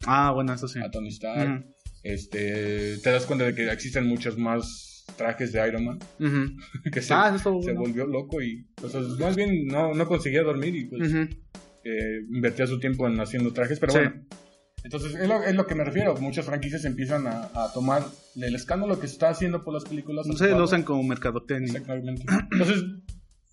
Ah, 0.05 0.31
bueno, 0.33 0.53
eso 0.53 0.67
sí. 0.67 0.79
a 0.83 0.91
Tony 0.91 1.07
Stark. 1.09 1.65
Este, 2.03 2.97
te 2.97 3.09
das 3.11 3.25
cuenta 3.25 3.45
de 3.45 3.55
que 3.55 3.71
existen 3.71 4.05
muchos 4.07 4.37
más 4.37 4.94
trajes 5.15 5.51
de 5.51 5.67
Iron 5.67 5.85
Man. 5.85 5.99
Que 6.91 7.01
se, 7.01 7.13
Ah, 7.13 7.33
eso 7.35 7.61
se 7.61 7.73
volvió 7.73 8.05
loco 8.05 8.41
y 8.41 8.65
pues, 8.75 8.93
más 9.19 9.35
bien 9.35 9.67
no, 9.67 9.93
no 9.93 10.07
conseguía 10.07 10.43
dormir 10.43 10.75
y 10.75 10.85
pues 10.85 11.13
eh, 11.83 12.21
invertía 12.29 12.65
su 12.67 12.79
tiempo 12.79 13.07
en 13.07 13.19
haciendo 13.19 13.53
trajes, 13.53 13.79
pero 13.79 13.91
Sí. 13.93 13.99
bueno. 13.99 14.25
Entonces, 14.83 15.15
es 15.15 15.27
lo, 15.27 15.41
es 15.41 15.55
lo 15.55 15.65
que 15.65 15.73
me 15.73 15.83
refiero. 15.83 16.15
Muchas 16.17 16.45
franquicias 16.45 16.85
empiezan 16.85 17.25
a, 17.25 17.49
a 17.55 17.73
tomar 17.73 18.03
el 18.35 18.53
escándalo 18.53 18.99
que 18.99 19.07
se 19.07 19.13
está 19.13 19.29
haciendo 19.29 19.63
por 19.63 19.73
las 19.73 19.83
películas. 19.83 20.25
Sí, 20.27 20.31
actuales. 20.33 20.57
lo 20.57 20.63
usan 20.63 20.83
como 20.83 21.01
mercadotecnia. 21.01 21.71
Exactamente. 21.79 22.23
Entonces, 22.51 22.83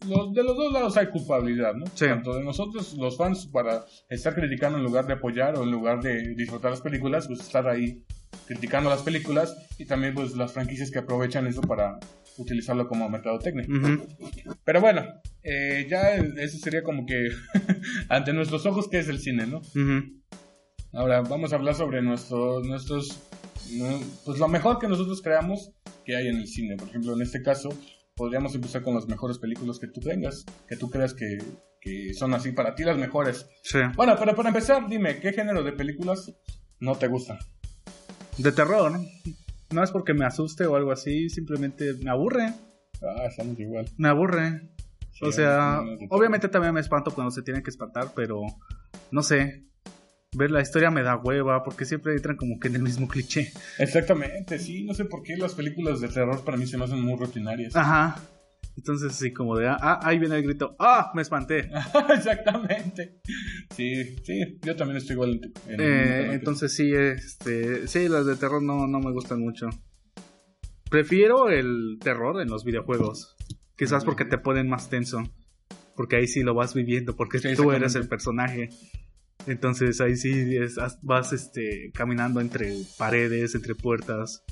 los- 0.08 0.32
de 0.34 0.42
los 0.42 0.56
dos 0.56 0.72
lados 0.72 0.96
hay 0.96 1.06
culpabilidad, 1.08 1.74
¿no? 1.74 1.86
Sí. 1.94 2.06
Tanto 2.06 2.34
de 2.34 2.44
nosotros, 2.44 2.94
los 2.98 3.16
fans, 3.16 3.46
para 3.46 3.84
estar 4.08 4.34
criticando 4.34 4.78
en 4.78 4.84
lugar 4.84 5.06
de 5.06 5.14
apoyar 5.14 5.56
o 5.58 5.62
en 5.64 5.70
lugar 5.70 6.00
de 6.02 6.34
disfrutar 6.34 6.70
las 6.70 6.80
películas, 6.80 7.26
pues 7.26 7.40
estar 7.40 7.66
ahí 7.68 8.04
criticando 8.46 8.88
las 8.90 9.02
películas 9.02 9.54
y 9.78 9.84
también 9.86 10.14
pues 10.14 10.34
las 10.36 10.52
franquicias 10.52 10.90
que 10.90 10.98
aprovechan 11.00 11.46
eso 11.46 11.60
para 11.60 11.98
utilizarlo 12.38 12.88
como 12.88 13.08
mercadotecnia. 13.08 13.66
Ujú. 13.68 14.06
Pero 14.64 14.80
bueno, 14.80 15.04
eh, 15.42 15.86
ya 15.88 16.14
eso 16.14 16.58
sería 16.58 16.82
como 16.82 17.04
que 17.06 17.28
ante 18.08 18.32
nuestros 18.32 18.64
ojos 18.66 18.88
que 18.88 18.98
es 18.98 19.08
el 19.08 19.18
cine, 19.18 19.46
¿no? 19.46 19.58
Ujú. 19.58 20.22
Ahora 20.94 21.20
vamos 21.22 21.52
a 21.52 21.56
hablar 21.56 21.74
sobre 21.74 22.02
nuestros, 22.02 22.66
nuestros, 22.66 23.20
pues 24.24 24.38
lo 24.38 24.48
mejor 24.48 24.78
que 24.78 24.88
nosotros 24.88 25.22
creamos 25.22 25.70
que 26.04 26.16
hay 26.16 26.28
en 26.28 26.36
el 26.36 26.46
cine. 26.48 26.76
Por 26.76 26.88
ejemplo, 26.88 27.14
en 27.14 27.22
este 27.22 27.42
caso, 27.42 27.70
podríamos 28.14 28.54
empezar 28.54 28.82
con 28.82 28.94
las 28.94 29.06
mejores 29.06 29.38
películas 29.38 29.78
que 29.78 29.88
tú 29.88 30.00
tengas, 30.00 30.44
que 30.68 30.76
tú 30.76 30.90
creas 30.90 31.14
que, 31.14 31.38
que 31.80 32.14
son 32.14 32.34
así 32.34 32.52
para 32.52 32.74
ti 32.74 32.84
las 32.84 32.98
mejores. 32.98 33.46
Sí. 33.62 33.78
Bueno, 33.96 34.14
pero 34.18 34.34
para 34.34 34.48
empezar, 34.48 34.88
dime, 34.88 35.18
¿qué 35.20 35.32
género 35.32 35.62
de 35.62 35.72
películas 35.72 36.32
no 36.80 36.94
te 36.96 37.08
gusta? 37.08 37.38
De 38.38 38.52
terror. 38.52 38.92
No 39.70 39.82
es 39.82 39.90
porque 39.90 40.14
me 40.14 40.26
asuste 40.26 40.66
o 40.66 40.76
algo 40.76 40.92
así, 40.92 41.30
simplemente 41.30 41.94
me 41.94 42.10
aburre. 42.10 42.52
Ah, 43.02 43.26
estamos 43.28 43.58
igual. 43.58 43.86
Me 43.96 44.08
aburre. 44.08 44.70
Sí, 45.12 45.26
o 45.26 45.32
sea, 45.32 45.80
obviamente 46.10 46.48
también 46.48 46.74
me 46.74 46.80
espanto 46.80 47.10
cuando 47.12 47.30
se 47.30 47.42
tienen 47.42 47.62
que 47.62 47.70
espantar, 47.70 48.12
pero 48.14 48.42
no 49.10 49.22
sé. 49.22 49.64
Ver 50.34 50.50
la 50.50 50.62
historia 50.62 50.90
me 50.90 51.02
da 51.02 51.16
hueva 51.16 51.62
porque 51.62 51.84
siempre 51.84 52.14
entran 52.14 52.36
como 52.36 52.58
que 52.58 52.68
en 52.68 52.76
el 52.76 52.82
mismo 52.82 53.06
cliché. 53.06 53.52
Exactamente, 53.78 54.58
sí, 54.58 54.82
no 54.84 54.94
sé 54.94 55.04
por 55.04 55.22
qué 55.22 55.36
las 55.36 55.54
películas 55.54 56.00
de 56.00 56.08
terror 56.08 56.42
para 56.44 56.56
mí 56.56 56.66
se 56.66 56.78
me 56.78 56.84
hacen 56.84 57.00
muy 57.02 57.18
rutinarias. 57.18 57.76
Ajá. 57.76 58.18
Entonces, 58.74 59.12
así 59.12 59.34
como 59.34 59.58
de, 59.58 59.68
ah, 59.68 60.00
ahí 60.02 60.18
viene 60.18 60.36
el 60.36 60.42
grito, 60.44 60.74
ah, 60.78 61.12
me 61.14 61.20
espanté. 61.20 61.70
Exactamente. 62.14 63.20
Sí, 63.76 64.16
sí, 64.24 64.58
yo 64.62 64.74
también 64.74 64.96
estoy 64.96 65.12
igual 65.14 65.38
en, 65.68 65.80
Eh, 65.80 66.24
en- 66.28 66.32
entonces 66.32 66.74
sí, 66.74 66.90
este, 66.94 67.86
sí, 67.86 68.08
las 68.08 68.24
de 68.24 68.36
terror 68.36 68.62
no, 68.62 68.86
no 68.86 69.00
me 69.00 69.12
gustan 69.12 69.40
mucho. 69.40 69.68
Prefiero 70.90 71.50
el 71.50 71.98
terror 72.02 72.40
en 72.40 72.48
los 72.48 72.64
videojuegos. 72.64 73.36
Quizás 73.76 74.04
porque 74.04 74.24
te 74.24 74.38
ponen 74.38 74.68
más 74.68 74.88
tenso. 74.88 75.22
Porque 75.94 76.16
ahí 76.16 76.26
sí 76.26 76.42
lo 76.42 76.54
vas 76.54 76.72
viviendo, 76.74 77.14
porque 77.16 77.38
Sí, 77.38 77.48
tú 77.54 77.72
eres 77.72 77.94
el 77.94 78.08
personaje. 78.08 78.70
Entonces 79.46 80.00
ahí 80.00 80.16
sí 80.16 80.56
es- 80.56 80.76
vas 81.02 81.32
este, 81.32 81.90
caminando 81.94 82.40
entre 82.40 82.74
paredes, 82.98 83.54
entre 83.54 83.74
puertas. 83.74 84.42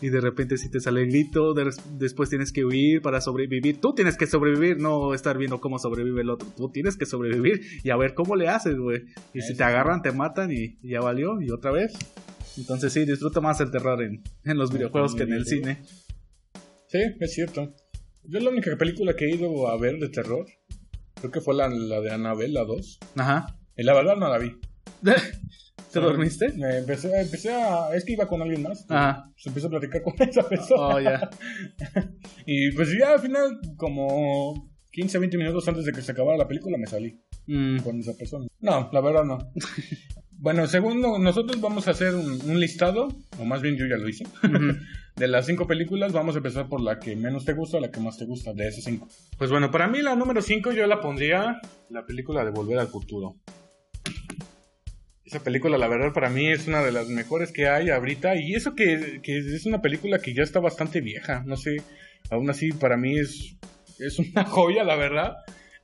Y 0.00 0.08
de 0.08 0.20
repente 0.20 0.56
si 0.56 0.68
te 0.70 0.80
sale 0.80 1.02
el 1.02 1.08
grito, 1.10 1.54
de- 1.54 1.70
después 1.98 2.28
tienes 2.28 2.50
que 2.50 2.64
huir 2.64 3.02
para 3.02 3.20
sobrevivir. 3.20 3.80
Tú 3.80 3.94
tienes 3.94 4.16
que 4.16 4.26
sobrevivir, 4.26 4.78
no 4.80 5.14
estar 5.14 5.38
viendo 5.38 5.60
cómo 5.60 5.78
sobrevive 5.78 6.22
el 6.22 6.30
otro. 6.30 6.48
Tú 6.56 6.70
tienes 6.70 6.96
que 6.96 7.06
sobrevivir 7.06 7.60
y 7.84 7.90
a 7.90 7.96
ver 7.96 8.14
cómo 8.14 8.34
le 8.34 8.48
haces, 8.48 8.76
güey. 8.76 9.02
Y 9.32 9.42
si 9.42 9.54
te 9.56 9.62
agarran, 9.62 10.02
te 10.02 10.10
matan 10.10 10.50
y, 10.50 10.78
y 10.82 10.90
ya 10.90 11.00
valió. 11.00 11.40
Y 11.40 11.50
otra 11.50 11.70
vez. 11.70 11.92
Entonces 12.56 12.92
sí, 12.92 13.04
disfruto 13.04 13.40
más 13.42 13.60
el 13.60 13.70
terror 13.70 14.02
en, 14.02 14.22
en 14.44 14.58
los 14.58 14.72
videojuegos 14.72 15.14
que 15.14 15.22
en 15.22 15.32
el 15.34 15.46
cine. 15.46 15.82
Sí, 16.88 16.98
es 17.20 17.32
cierto. 17.34 17.72
Yo 18.24 18.40
la 18.40 18.50
única 18.50 18.76
película 18.76 19.14
que 19.14 19.26
he 19.26 19.34
ido 19.36 19.68
a 19.68 19.78
ver 19.78 19.98
de 19.98 20.08
terror, 20.08 20.46
creo 21.14 21.30
que 21.30 21.40
fue 21.40 21.54
la, 21.54 21.68
la 21.68 22.00
de 22.00 22.10
Annabelle, 22.10 22.52
la 22.52 22.64
2. 22.64 22.98
Ajá. 23.16 23.56
La 23.76 23.94
verdad 23.94 24.16
no 24.16 24.28
la 24.28 24.38
vi. 24.38 24.52
¿Te 25.92 26.00
dormiste? 26.00 26.52
Me 26.54 26.78
empecé, 26.78 27.20
empecé 27.20 27.52
a... 27.52 27.94
Es 27.94 28.04
que 28.04 28.12
iba 28.12 28.26
con 28.26 28.40
alguien 28.40 28.62
más. 28.62 28.86
Ajá. 28.88 29.28
Pues 29.34 29.46
empecé 29.46 29.66
a 29.66 29.70
platicar 29.70 30.02
con 30.02 30.14
esa 30.28 30.48
persona. 30.48 30.82
Oh, 30.94 31.00
ya. 31.00 31.28
Y 32.46 32.70
pues 32.72 32.96
ya 32.98 33.12
al 33.12 33.20
final, 33.20 33.58
como 33.76 34.70
15, 34.92 35.18
20 35.18 35.36
minutos 35.38 35.68
antes 35.68 35.84
de 35.84 35.92
que 35.92 36.00
se 36.02 36.12
acabara 36.12 36.38
la 36.38 36.48
película, 36.48 36.78
me 36.78 36.86
salí 36.86 37.20
Mm, 37.46 37.78
con 37.80 37.98
esa 37.98 38.14
persona. 38.14 38.46
No, 38.60 38.88
la 38.92 39.00
verdad 39.00 39.24
no. 39.24 39.38
bueno, 40.30 40.64
segundo, 40.68 41.18
nosotros 41.18 41.60
vamos 41.60 41.88
a 41.88 41.90
hacer 41.90 42.14
un, 42.14 42.40
un 42.48 42.60
listado, 42.60 43.08
o 43.36 43.44
más 43.44 43.62
bien 43.62 43.76
yo 43.76 43.84
ya 43.86 43.96
lo 43.96 44.08
hice, 44.08 44.24
de 45.16 45.26
las 45.28 45.46
cinco 45.46 45.66
películas. 45.66 46.12
Vamos 46.12 46.36
a 46.36 46.38
empezar 46.38 46.68
por 46.68 46.80
la 46.80 47.00
que 47.00 47.16
menos 47.16 47.44
te 47.44 47.52
gusta, 47.52 47.80
la 47.80 47.90
que 47.90 47.98
más 48.00 48.16
te 48.16 48.26
gusta, 48.26 48.52
de 48.52 48.68
esas 48.68 48.84
cinco. 48.84 49.08
Pues 49.38 49.50
bueno, 49.50 49.72
para 49.72 49.88
mí 49.88 50.02
la 50.02 50.14
número 50.14 50.40
5 50.40 50.70
yo 50.70 50.86
la 50.86 51.00
pondría 51.00 51.60
la 51.90 52.06
película 52.06 52.44
de 52.44 52.52
Volver 52.52 52.78
al 52.78 52.86
Futuro. 52.88 53.36
Esa 55.32 55.42
película, 55.42 55.78
la 55.78 55.88
verdad, 55.88 56.12
para 56.12 56.28
mí 56.28 56.46
es 56.46 56.68
una 56.68 56.82
de 56.82 56.92
las 56.92 57.08
mejores 57.08 57.52
que 57.52 57.66
hay 57.66 57.88
ahorita. 57.88 58.36
Y 58.36 58.54
eso 58.54 58.74
que, 58.74 59.20
que 59.22 59.38
es 59.38 59.64
una 59.64 59.80
película 59.80 60.18
que 60.18 60.34
ya 60.34 60.42
está 60.42 60.60
bastante 60.60 61.00
vieja. 61.00 61.42
No 61.46 61.56
sé, 61.56 61.76
aún 62.28 62.50
así 62.50 62.70
para 62.70 62.98
mí 62.98 63.18
es, 63.18 63.56
es 63.98 64.18
una 64.18 64.44
joya, 64.50 64.84
la 64.84 64.94
verdad. 64.94 65.36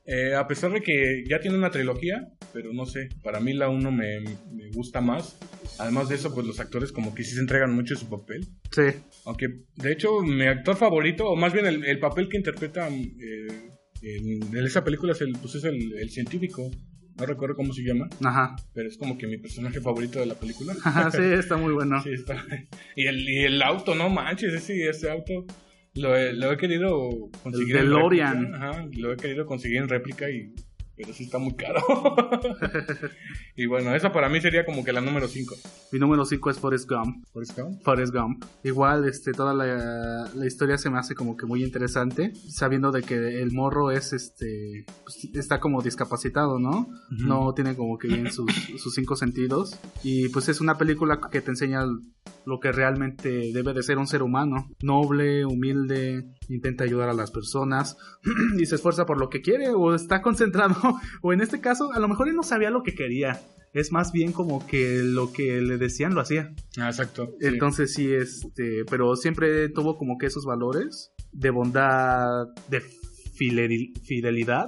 Eh, 0.05 0.35
a 0.35 0.45
pesar 0.45 0.71
de 0.71 0.81
que 0.81 1.23
ya 1.27 1.39
tiene 1.39 1.57
una 1.57 1.71
trilogía, 1.71 2.27
pero 2.53 2.73
no 2.73 2.85
sé, 2.85 3.09
para 3.23 3.39
mí 3.39 3.53
la 3.53 3.69
1 3.69 3.91
me, 3.91 4.19
me 4.19 4.69
gusta 4.71 5.01
más. 5.01 5.39
Además 5.79 6.09
de 6.09 6.15
eso, 6.15 6.31
pues 6.31 6.45
los 6.45 6.59
actores 6.59 6.91
como 6.91 7.15
que 7.15 7.23
sí 7.23 7.33
se 7.33 7.41
entregan 7.41 7.73
mucho 7.73 7.95
su 7.95 8.07
papel. 8.07 8.47
Sí. 8.71 8.99
Aunque, 9.25 9.47
de 9.77 9.91
hecho, 9.91 10.21
mi 10.21 10.45
actor 10.45 10.75
favorito, 10.75 11.27
o 11.27 11.35
más 11.35 11.53
bien 11.53 11.65
el, 11.65 11.83
el 11.85 11.97
papel 11.97 12.29
que 12.29 12.37
interpreta 12.37 12.87
eh, 12.87 13.71
en, 14.03 14.55
en 14.55 14.63
esa 14.63 14.83
película 14.83 15.13
es 15.13 15.21
el, 15.21 15.31
pues 15.41 15.55
es 15.55 15.63
el, 15.63 15.97
el 15.97 16.11
científico. 16.11 16.69
No 17.19 17.25
recuerdo 17.25 17.55
cómo 17.55 17.73
se 17.73 17.81
llama, 17.83 18.07
Ajá. 18.23 18.55
pero 18.73 18.87
es 18.87 18.97
como 18.97 19.17
que 19.17 19.27
mi 19.27 19.37
personaje 19.37 19.81
favorito 19.81 20.19
de 20.19 20.25
la 20.25 20.35
película. 20.35 20.73
Ajá, 20.83 21.11
sí, 21.11 21.21
está 21.21 21.57
muy 21.57 21.73
bueno. 21.73 22.01
Sí, 22.01 22.11
está. 22.13 22.43
Y 22.95 23.07
el, 23.07 23.27
y 23.29 23.39
el 23.43 23.61
auto, 23.61 23.93
no 23.95 24.09
manches, 24.09 24.53
ese, 24.53 24.87
ese 24.87 25.09
auto 25.11 25.45
lo 25.95 26.15
he, 26.15 26.33
lo 26.33 26.51
he 26.51 26.57
querido 26.57 27.29
conseguir. 27.43 27.75
El 27.75 27.83
en 27.83 27.89
DeLorean. 27.89 28.41
réplica, 28.43 28.69
Ajá, 28.69 28.87
lo 28.97 29.13
he 29.13 29.17
querido 29.17 29.45
conseguir 29.45 29.77
en 29.77 29.89
réplica 29.89 30.29
y, 30.29 30.53
pero 30.99 31.13
sí 31.13 31.23
está 31.23 31.37
muy 31.37 31.53
caro. 31.53 31.79
y 33.55 33.67
bueno, 33.67 33.95
esa 33.95 34.11
para 34.11 34.27
mí 34.27 34.41
sería 34.41 34.65
como 34.65 34.83
que 34.83 34.91
la 34.91 34.99
número 34.99 35.29
5. 35.29 35.55
Mi 35.93 35.99
número 35.99 36.25
5 36.25 36.49
es 36.49 36.59
Forrest 36.59 36.89
Gump. 36.89 37.25
¿Forrest 37.31 37.57
Gump? 37.57 37.81
Forrest 37.83 38.13
Gump. 38.13 38.43
Igual, 38.65 39.07
este, 39.07 39.31
toda 39.31 39.53
la, 39.53 40.29
la, 40.35 40.45
historia 40.45 40.77
se 40.77 40.89
me 40.89 40.99
hace 40.99 41.15
como 41.15 41.37
que 41.37 41.45
muy 41.45 41.63
interesante, 41.63 42.33
sabiendo 42.35 42.91
de 42.91 43.03
que 43.03 43.41
el 43.41 43.53
morro 43.53 43.91
es, 43.91 44.11
este, 44.11 44.85
pues, 45.05 45.29
está 45.35 45.61
como 45.61 45.81
discapacitado, 45.81 46.59
¿no? 46.59 46.89
No 47.09 47.53
tiene 47.53 47.77
como 47.77 47.97
que 47.97 48.09
bien 48.09 48.29
sus, 48.33 48.51
sus 48.77 48.93
cinco 48.93 49.15
sentidos. 49.15 49.79
Y 50.03 50.27
pues 50.27 50.49
es 50.49 50.59
una 50.59 50.77
película 50.77 51.21
que 51.31 51.39
te 51.39 51.51
enseña 51.51 51.85
lo 52.45 52.59
que 52.59 52.71
realmente 52.71 53.51
debe 53.53 53.73
de 53.73 53.83
ser 53.83 53.97
un 53.99 54.07
ser 54.07 54.23
humano. 54.23 54.69
Noble, 54.81 55.45
humilde, 55.45 56.25
intenta 56.49 56.83
ayudar 56.83 57.09
a 57.09 57.13
las 57.13 57.31
personas 57.31 57.97
y 58.59 58.65
se 58.65 58.75
esfuerza 58.75 59.05
por 59.05 59.19
lo 59.19 59.29
que 59.29 59.41
quiere 59.41 59.69
o 59.69 59.93
está 59.93 60.21
concentrado. 60.21 60.75
o 61.21 61.33
en 61.33 61.41
este 61.41 61.61
caso, 61.61 61.91
a 61.93 61.99
lo 61.99 62.07
mejor 62.07 62.29
él 62.29 62.35
no 62.35 62.43
sabía 62.43 62.69
lo 62.69 62.83
que 62.83 62.95
quería. 62.95 63.39
Es 63.71 63.91
más 63.91 64.11
bien 64.11 64.31
como 64.31 64.65
que 64.65 65.03
lo 65.03 65.31
que 65.31 65.61
le 65.61 65.77
decían 65.77 66.15
lo 66.15 66.21
hacía. 66.21 66.53
Ah, 66.77 66.87
exacto. 66.87 67.29
Entonces 67.39 67.93
sí, 67.93 68.11
este, 68.11 68.83
pero 68.89 69.15
siempre 69.15 69.69
tuvo 69.69 69.95
como 69.95 70.17
que 70.17 70.25
esos 70.25 70.43
valores 70.43 71.11
de 71.31 71.51
bondad, 71.51 72.47
de 72.67 72.81
fidelidad, 72.81 74.67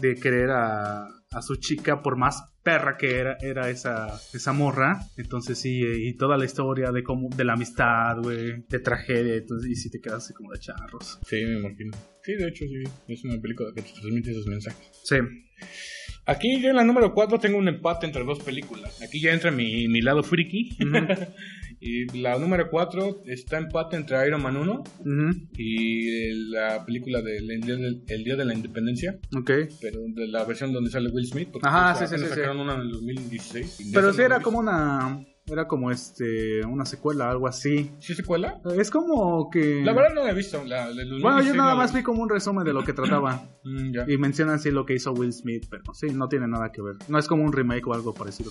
de 0.00 0.14
querer 0.14 0.50
a, 0.50 1.06
a 1.32 1.42
su 1.42 1.56
chica 1.56 2.02
por 2.02 2.16
más 2.16 2.42
perra 2.68 2.98
que 2.98 3.16
era, 3.16 3.38
era 3.40 3.70
esa, 3.70 4.20
esa 4.34 4.52
morra. 4.52 5.00
Entonces 5.16 5.58
sí, 5.58 5.80
y 5.82 6.12
toda 6.18 6.36
la 6.36 6.44
historia 6.44 6.92
de 6.92 7.02
cómo, 7.02 7.30
de 7.34 7.44
la 7.44 7.54
amistad, 7.54 8.18
güey, 8.18 8.64
de 8.68 8.78
tragedia, 8.80 9.36
entonces, 9.36 9.70
y 9.70 9.74
si 9.74 9.90
te 9.90 10.00
quedas 10.02 10.24
así 10.24 10.34
como 10.34 10.52
de 10.52 10.58
charros. 10.58 11.18
Sí, 11.26 11.36
me 11.46 11.60
imagino. 11.60 11.96
Sí, 12.22 12.34
de 12.34 12.48
hecho, 12.48 12.66
sí, 12.66 12.84
es 13.08 13.24
una 13.24 13.40
película 13.40 13.70
que 13.74 13.80
te 13.80 13.92
transmite 13.92 14.32
esos 14.32 14.46
mensajes. 14.46 14.86
Sí. 15.02 15.16
Aquí 16.26 16.60
yo 16.60 16.68
en 16.68 16.76
la 16.76 16.84
número 16.84 17.14
4 17.14 17.38
tengo 17.38 17.56
un 17.56 17.68
empate 17.68 18.04
entre 18.04 18.22
dos 18.22 18.40
películas. 18.40 19.00
Aquí 19.00 19.18
ya 19.18 19.32
entra 19.32 19.50
mi, 19.50 19.88
mi 19.88 20.02
lado 20.02 20.22
friki. 20.22 20.76
y 21.80 22.18
la 22.18 22.38
número 22.38 22.68
4 22.70 23.22
está 23.26 23.58
empate 23.58 23.96
entre 23.96 24.26
Iron 24.26 24.42
Man 24.42 24.56
1 24.56 24.84
y 25.56 26.50
la 26.50 26.84
película 26.84 27.22
del 27.22 27.50
el 27.50 28.24
día, 28.24 28.36
de 28.36 28.44
la 28.44 28.54
Independencia. 28.54 29.18
Ok. 29.36 29.50
Pero 29.80 30.00
de 30.08 30.26
la 30.28 30.44
versión 30.44 30.72
donde 30.72 30.90
sale 30.90 31.10
Will 31.10 31.26
Smith. 31.26 31.48
Ajá, 31.62 31.94
sí, 31.94 32.06
sí, 32.06 32.22
sí. 32.22 32.28
Sacaron 32.28 32.60
una 32.60 32.74
en 32.74 32.80
el 32.80 32.90
2016. 32.90 33.90
Pero 33.92 34.12
sí 34.12 34.22
era 34.22 34.40
como 34.40 34.58
una 34.58 35.24
era 35.50 35.66
como 35.66 35.90
este 35.90 36.64
una 36.64 36.84
secuela, 36.84 37.30
algo 37.30 37.48
así. 37.48 37.90
¿Sí 37.98 38.14
secuela? 38.14 38.60
Es 38.76 38.90
como 38.90 39.50
que... 39.50 39.82
La 39.84 39.92
verdad 39.92 40.14
no 40.14 40.24
la 40.24 40.30
he 40.30 40.34
visto. 40.34 40.62
La, 40.64 40.88
bueno, 41.20 41.42
yo 41.42 41.54
nada 41.54 41.74
más 41.74 41.92
vi 41.94 42.02
como 42.02 42.22
un 42.22 42.28
resumen 42.28 42.64
de 42.64 42.72
lo 42.72 42.84
que 42.84 42.92
trataba. 42.92 43.42
Mm, 43.64 44.08
y 44.08 44.16
mencionan 44.16 44.54
así 44.54 44.70
lo 44.70 44.86
que 44.86 44.94
hizo 44.94 45.12
Will 45.12 45.32
Smith, 45.32 45.66
pero 45.68 45.92
sí, 45.92 46.06
no 46.10 46.28
tiene 46.28 46.48
nada 46.48 46.72
que 46.72 46.80
ver. 46.80 46.94
No 47.08 47.18
es 47.18 47.26
como 47.26 47.42
un 47.42 47.52
remake 47.52 47.86
o 47.86 47.92
algo 47.92 48.14
parecido. 48.14 48.50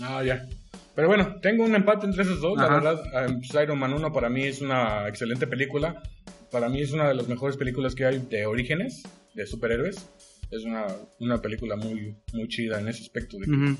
Ah, 0.00 0.22
ya. 0.22 0.46
Pero 0.94 1.08
bueno, 1.08 1.36
tengo 1.42 1.64
un 1.64 1.74
empate 1.74 2.06
entre 2.06 2.22
esos 2.22 2.40
dos. 2.40 2.56
La 2.56 2.68
verdad, 2.68 3.02
um, 3.28 3.42
Iron 3.62 3.78
Man 3.78 3.92
1 3.92 4.12
para 4.12 4.30
mí 4.30 4.44
es 4.44 4.62
una 4.62 5.06
excelente 5.06 5.46
película. 5.46 6.02
Para 6.50 6.70
mí 6.70 6.80
es 6.80 6.92
una 6.92 7.08
de 7.08 7.14
las 7.14 7.28
mejores 7.28 7.58
películas 7.58 7.94
que 7.94 8.06
hay 8.06 8.20
de 8.20 8.46
orígenes, 8.46 9.02
de 9.34 9.46
superhéroes 9.46 10.08
es 10.56 10.64
una, 10.64 10.86
una 11.20 11.40
película 11.40 11.76
muy, 11.76 12.16
muy 12.32 12.48
chida 12.48 12.80
en 12.80 12.88
ese 12.88 13.02
aspecto. 13.02 13.38
De 13.38 13.46
que 13.46 13.76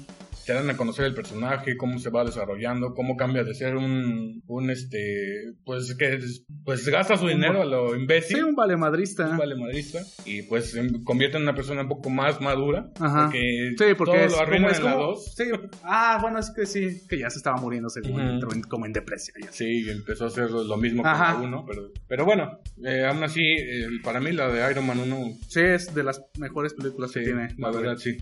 Te 0.47 0.53
dan 0.53 0.69
a 0.71 0.77
conocer 0.77 1.07
el 1.07 1.15
personaje, 1.15 1.77
cómo 1.77 1.99
se 1.99 2.11
va 2.11 2.25
desarrollando, 2.25 2.95
cómo 2.95 3.17
cambia 3.17 3.45
de 3.45 3.55
ser 3.55 3.77
un, 3.77 4.43
un 4.47 4.71
este, 4.71 5.53
pues 5.65 5.95
que 5.95 6.19
pues 6.65 6.87
gasta 6.89 7.17
su 7.17 7.29
dinero 7.29 7.63
a 7.63 7.65
lo 7.65 7.97
imbécil. 7.97 8.37
Sí, 8.37 8.43
un 8.43 8.55
valemadrista. 8.55 9.29
Un 9.29 9.39
valemadrista. 9.39 10.01
Y 10.25 10.43
pues 10.43 10.73
se 10.73 11.03
convierte 11.05 11.37
en 11.37 11.45
una 11.45 11.55
persona 11.55 11.83
un 11.83 11.89
poco 11.89 12.11
más 12.11 12.41
madura. 12.41 12.91
Ajá. 12.99 13.25
Porque 13.25 13.75
sí, 13.79 13.85
porque 13.97 14.13
todo 14.13 14.25
es, 14.25 14.33
lo 14.33 14.41
arruina 14.41 14.69
como, 14.69 14.79
en 14.79 14.85
la 14.85 14.95
2. 14.95 15.35
Sí. 15.35 15.45
Ah, 15.83 16.19
bueno, 16.21 16.39
es 16.39 16.51
que 16.51 16.67
sí, 16.67 17.03
que 17.09 17.19
ya 17.19 17.31
se 17.31 17.39
estaba 17.39 17.57
muriendo 17.57 17.89
según 17.89 18.41
como 18.69 18.87
en 18.87 18.93
depresión. 18.93 19.37
Ya. 19.43 19.53
Sí, 19.53 19.89
empezó 19.89 20.25
a 20.25 20.29
hacer 20.29 20.51
lo 20.51 20.77
mismo 20.77 21.03
que 21.03 21.45
1. 21.45 21.65
Pero, 21.67 21.91
pero 22.09 22.25
bueno, 22.25 22.59
eh, 22.85 23.05
aún 23.07 23.23
así, 23.23 23.43
eh, 23.43 23.87
para 24.03 24.21
mí 24.21 24.33
la 24.33 24.49
de 24.49 24.71
Iron 24.71 24.87
Man 24.87 24.99
1. 24.99 25.39
Sí, 25.49 25.61
es 25.61 25.95
de 25.95 26.03
las 26.03 26.23
mejores 26.39 26.64
películas 26.73 27.13
que 27.13 27.21
tiene. 27.21 27.49
La 27.59 27.71
verdad, 27.71 27.97
sí. 27.97 28.17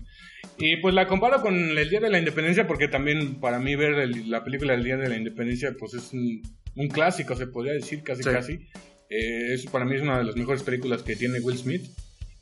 Y 0.57 0.77
pues 0.77 0.93
la 0.93 1.07
comparo 1.07 1.41
con 1.41 1.55
el 1.55 1.89
Día 1.89 2.01
de 2.01 2.09
la 2.09 2.19
Independencia 2.19 2.67
porque 2.67 2.89
también 2.89 3.39
para 3.39 3.59
mí 3.59 3.75
ver 3.77 4.09
la 4.27 4.43
película 4.43 4.73
del 4.73 4.83
Día 4.83 4.97
de 4.97 5.07
la 5.07 5.15
Independencia 5.15 5.73
pues 5.79 5.93
es 5.93 6.11
un, 6.11 6.41
clásico, 6.89 7.35
se 7.35 7.47
podría 7.47 7.73
decir 7.73 8.03
casi 8.03 8.23
casi. 8.23 8.67
Eh, 9.09 9.55
para 9.71 9.85
mí 9.85 9.95
es 9.95 10.01
una 10.01 10.17
de 10.17 10.25
las 10.25 10.35
mejores 10.35 10.63
películas 10.63 11.03
que 11.03 11.15
tiene 11.15 11.39
Will 11.39 11.57
Smith. 11.57 11.85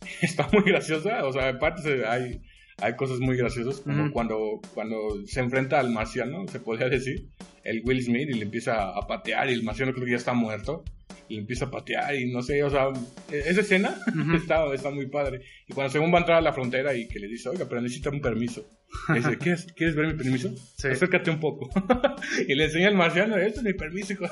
Está 0.22 0.49
muy 0.52 0.64
graciosa, 0.64 1.24
o 1.26 1.32
sea, 1.32 1.49
aparte 1.49 2.08
hay, 2.08 2.41
hay 2.78 2.95
cosas 2.95 3.20
muy 3.20 3.38
graciosas, 3.38 3.82
como 3.82 4.12
cuando, 4.12 4.60
cuando 4.74 4.97
se 5.28 5.41
enfrenta 5.41 5.80
al 5.80 5.91
marciano, 5.91 6.47
se 6.47 6.60
podría 6.60 6.89
decir, 6.89 7.28
el 7.64 7.84
Will 7.86 8.02
Smith 8.02 8.30
y 8.30 8.34
le 8.34 8.43
empieza 8.43 8.89
a 8.89 9.08
patear 9.08 9.49
y 9.49 9.54
el 9.54 9.64
marciano 9.64 9.93
creo 9.93 10.06
que 10.06 10.12
ya 10.12 10.18
está 10.18 10.34
muerto 10.34 10.84
y 11.32 11.38
empieza 11.38 11.66
a 11.66 11.72
patear 11.72 12.14
y 12.16 12.32
no 12.32 12.42
sé, 12.42 12.62
o 12.64 12.70
sea, 12.70 12.90
e-, 13.32 13.40
esa 13.40 13.62
escena 13.62 13.96
está, 14.36 14.74
está, 14.74 14.92
muy 14.92 15.08
padre. 15.08 15.42
Y 15.68 15.74
cuando 15.74 15.92
según 15.92 16.14
va 16.14 16.18
a 16.18 16.22
entrar 16.22 16.38
a 16.38 16.42
la 16.42 16.52
frontera 16.52 16.94
y 16.94 17.08
que 17.08 17.20
le 17.20 17.28
dice, 17.28 17.48
oiga, 17.50 17.66
pero 17.70 17.82
necesita 17.82 18.10
un 18.10 18.22
permiso. 18.22 18.68
dice, 19.14 19.38
¿quieres, 19.38 19.68
¿quieres 19.74 19.96
ver 19.96 20.08
mi 20.08 20.14
permiso? 20.16 20.54
Acércate 20.78 21.32
un 21.32 21.40
poco. 21.40 21.70
y 22.48 22.54
le 22.54 22.66
enseña 22.66 22.90
al 22.90 22.96
marciano, 22.96 23.38
esto 23.38 23.62
es 23.62 23.66
mi 23.66 23.74
permiso, 23.74 24.14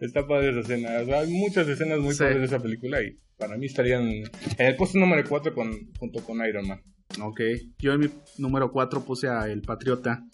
Está 0.00 0.26
padre 0.26 0.50
esa 0.50 0.60
escena. 0.60 1.00
O 1.02 1.04
sea, 1.04 1.20
hay 1.20 1.30
muchas 1.30 1.68
escenas 1.68 1.98
muy 1.98 2.14
padres 2.14 2.38
de 2.38 2.44
esa 2.44 2.60
película 2.60 3.02
y 3.02 3.18
para 3.36 3.58
mí 3.58 3.66
estarían 3.66 4.08
en 4.08 4.30
el 4.58 4.76
puesto 4.76 4.98
número 4.98 5.22
4 5.28 5.52
con, 5.54 5.92
junto 5.98 6.24
con 6.24 6.44
Iron 6.46 6.68
Man. 6.68 6.80
Ok. 7.20 7.40
Yo 7.78 7.92
en 7.92 8.00
mi 8.00 8.08
número 8.38 8.72
4 8.72 9.04
puse 9.04 9.28
a 9.28 9.48
El 9.48 9.60
Patriota. 9.62 10.24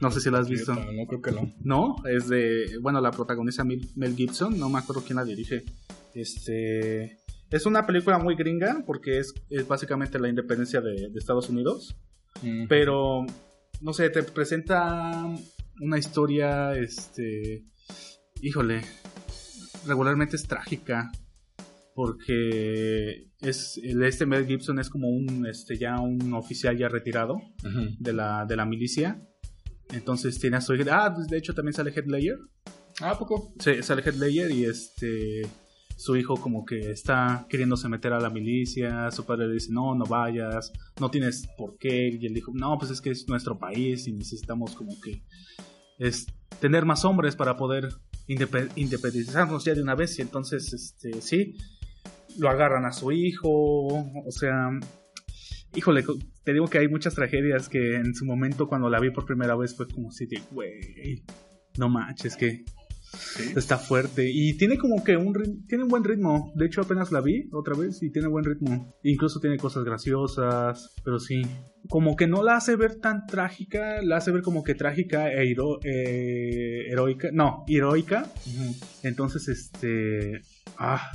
No 0.00 0.10
sé 0.10 0.20
si 0.20 0.30
la 0.30 0.38
has 0.38 0.48
visto. 0.48 0.74
No, 0.74 1.06
creo 1.06 1.22
que 1.22 1.32
no. 1.32 1.52
No, 1.60 1.96
es 2.06 2.28
de. 2.28 2.78
Bueno, 2.80 3.00
la 3.00 3.10
protagoniza 3.10 3.64
Mel 3.64 4.14
Gibson, 4.16 4.58
no 4.58 4.68
me 4.68 4.78
acuerdo 4.78 5.02
quién 5.04 5.16
la 5.16 5.24
dirige. 5.24 5.64
Este. 6.14 7.18
Es 7.50 7.66
una 7.66 7.86
película 7.86 8.18
muy 8.18 8.36
gringa 8.36 8.84
porque 8.86 9.18
es, 9.18 9.34
es 9.48 9.66
básicamente 9.66 10.18
la 10.18 10.28
independencia 10.28 10.80
de, 10.80 11.10
Estados 11.14 11.48
Unidos. 11.48 11.96
Pero, 12.68 13.26
no 13.80 13.92
sé, 13.92 14.10
te 14.10 14.22
presenta 14.22 15.24
una 15.80 15.98
historia, 15.98 16.76
este. 16.76 17.64
Híjole, 18.40 18.82
regularmente 19.86 20.36
es 20.36 20.46
trágica 20.46 21.10
porque 21.94 23.26
es 23.40 23.80
el 23.82 24.04
este 24.04 24.24
Mel 24.24 24.46
Gibson 24.46 24.78
es 24.78 24.88
como 24.88 25.08
un 25.08 25.46
este 25.46 25.76
ya 25.76 25.98
un 25.98 26.32
oficial 26.32 26.78
ya 26.78 26.88
retirado 26.88 27.40
de 27.98 28.12
la 28.12 28.46
de 28.46 28.54
la 28.54 28.64
milicia 28.64 29.27
entonces 29.92 30.38
tiene 30.38 30.56
a 30.56 30.60
su 30.60 30.74
Ah, 30.90 31.12
pues, 31.14 31.28
de 31.28 31.38
hecho 31.38 31.54
también 31.54 31.74
sale 31.74 31.92
Headlayer. 31.94 32.38
Ah, 33.00 33.18
poco? 33.18 33.52
Sí, 33.58 33.82
sale 33.82 34.02
Headlayer 34.02 34.50
y 34.50 34.64
este. 34.64 35.46
Su 35.96 36.16
hijo, 36.16 36.36
como 36.36 36.64
que 36.64 36.92
está 36.92 37.46
queriéndose 37.48 37.88
meter 37.88 38.12
a 38.12 38.20
la 38.20 38.30
milicia. 38.30 39.10
Su 39.10 39.24
padre 39.24 39.48
le 39.48 39.54
dice: 39.54 39.72
No, 39.72 39.94
no 39.96 40.04
vayas, 40.04 40.72
no 41.00 41.10
tienes 41.10 41.48
por 41.56 41.76
qué. 41.76 42.08
Y 42.08 42.24
él 42.24 42.34
dijo: 42.34 42.52
No, 42.54 42.78
pues 42.78 42.92
es 42.92 43.00
que 43.00 43.10
es 43.10 43.28
nuestro 43.28 43.58
país 43.58 44.06
y 44.06 44.12
necesitamos, 44.12 44.74
como 44.74 44.92
que. 45.00 45.22
Es 45.98 46.26
tener 46.60 46.84
más 46.84 47.04
hombres 47.04 47.34
para 47.34 47.56
poder 47.56 47.88
independizarnos 48.28 49.64
ya 49.64 49.74
de 49.74 49.82
una 49.82 49.96
vez. 49.96 50.16
Y 50.18 50.22
entonces, 50.22 50.72
este, 50.72 51.20
sí, 51.20 51.56
lo 52.38 52.48
agarran 52.48 52.84
a 52.84 52.92
su 52.92 53.10
hijo. 53.10 53.50
O 53.50 54.30
sea, 54.30 54.70
híjole, 55.74 56.04
te 56.44 56.52
digo 56.52 56.68
que 56.68 56.78
hay 56.78 56.88
muchas 56.88 57.14
tragedias 57.14 57.68
que 57.68 57.96
en 57.96 58.14
su 58.14 58.24
momento 58.24 58.68
cuando 58.68 58.88
la 58.88 59.00
vi 59.00 59.10
por 59.10 59.26
primera 59.26 59.56
vez 59.56 59.76
fue 59.76 59.88
como 59.88 60.10
si 60.10 60.26
güey, 60.50 61.22
no 61.76 61.88
manches, 61.88 62.36
que 62.36 62.64
está 63.56 63.78
fuerte. 63.78 64.30
Y 64.30 64.56
tiene 64.56 64.78
como 64.78 65.02
que 65.02 65.16
un, 65.16 65.66
tiene 65.66 65.84
un 65.84 65.90
buen 65.90 66.04
ritmo. 66.04 66.52
De 66.54 66.66
hecho, 66.66 66.82
apenas 66.82 67.12
la 67.12 67.20
vi 67.20 67.48
otra 67.52 67.76
vez 67.76 68.02
y 68.02 68.10
tiene 68.10 68.28
buen 68.28 68.44
ritmo. 68.44 68.94
Incluso 69.02 69.40
tiene 69.40 69.56
cosas 69.56 69.84
graciosas, 69.84 70.94
pero 71.04 71.18
sí. 71.18 71.42
Como 71.88 72.16
que 72.16 72.26
no 72.26 72.42
la 72.42 72.56
hace 72.56 72.76
ver 72.76 72.96
tan 72.96 73.26
trágica, 73.26 74.02
la 74.02 74.16
hace 74.16 74.32
ver 74.32 74.42
como 74.42 74.62
que 74.62 74.74
trágica 74.74 75.32
e 75.32 75.54
eh, 75.84 76.86
heroica. 76.90 77.28
No, 77.32 77.64
heroica. 77.68 78.30
Entonces, 79.02 79.48
este... 79.48 80.40
Ah, 80.76 81.10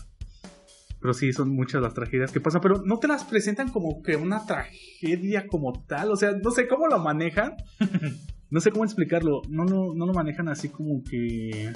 pero 1.04 1.14
sí, 1.14 1.34
son 1.34 1.50
muchas 1.50 1.82
las 1.82 1.94
tragedias 1.94 2.32
que 2.32 2.40
pasan, 2.40 2.62
pero 2.62 2.82
no 2.86 2.98
te 2.98 3.10
las 3.10 3.26
presentan 3.26 3.70
como 3.70 4.02
que 4.02 4.16
una 4.16 4.46
tragedia 4.46 5.48
como 5.48 5.84
tal, 5.86 6.10
o 6.12 6.16
sea, 6.16 6.32
no 6.32 6.50
sé 6.50 6.66
cómo 6.66 6.88
lo 6.88 6.98
manejan, 6.98 7.58
no 8.50 8.62
sé 8.62 8.72
cómo 8.72 8.86
explicarlo, 8.86 9.42
no, 9.50 9.66
no, 9.66 9.94
no 9.94 10.06
lo 10.06 10.14
manejan 10.14 10.48
así 10.48 10.70
como 10.70 11.04
que 11.04 11.74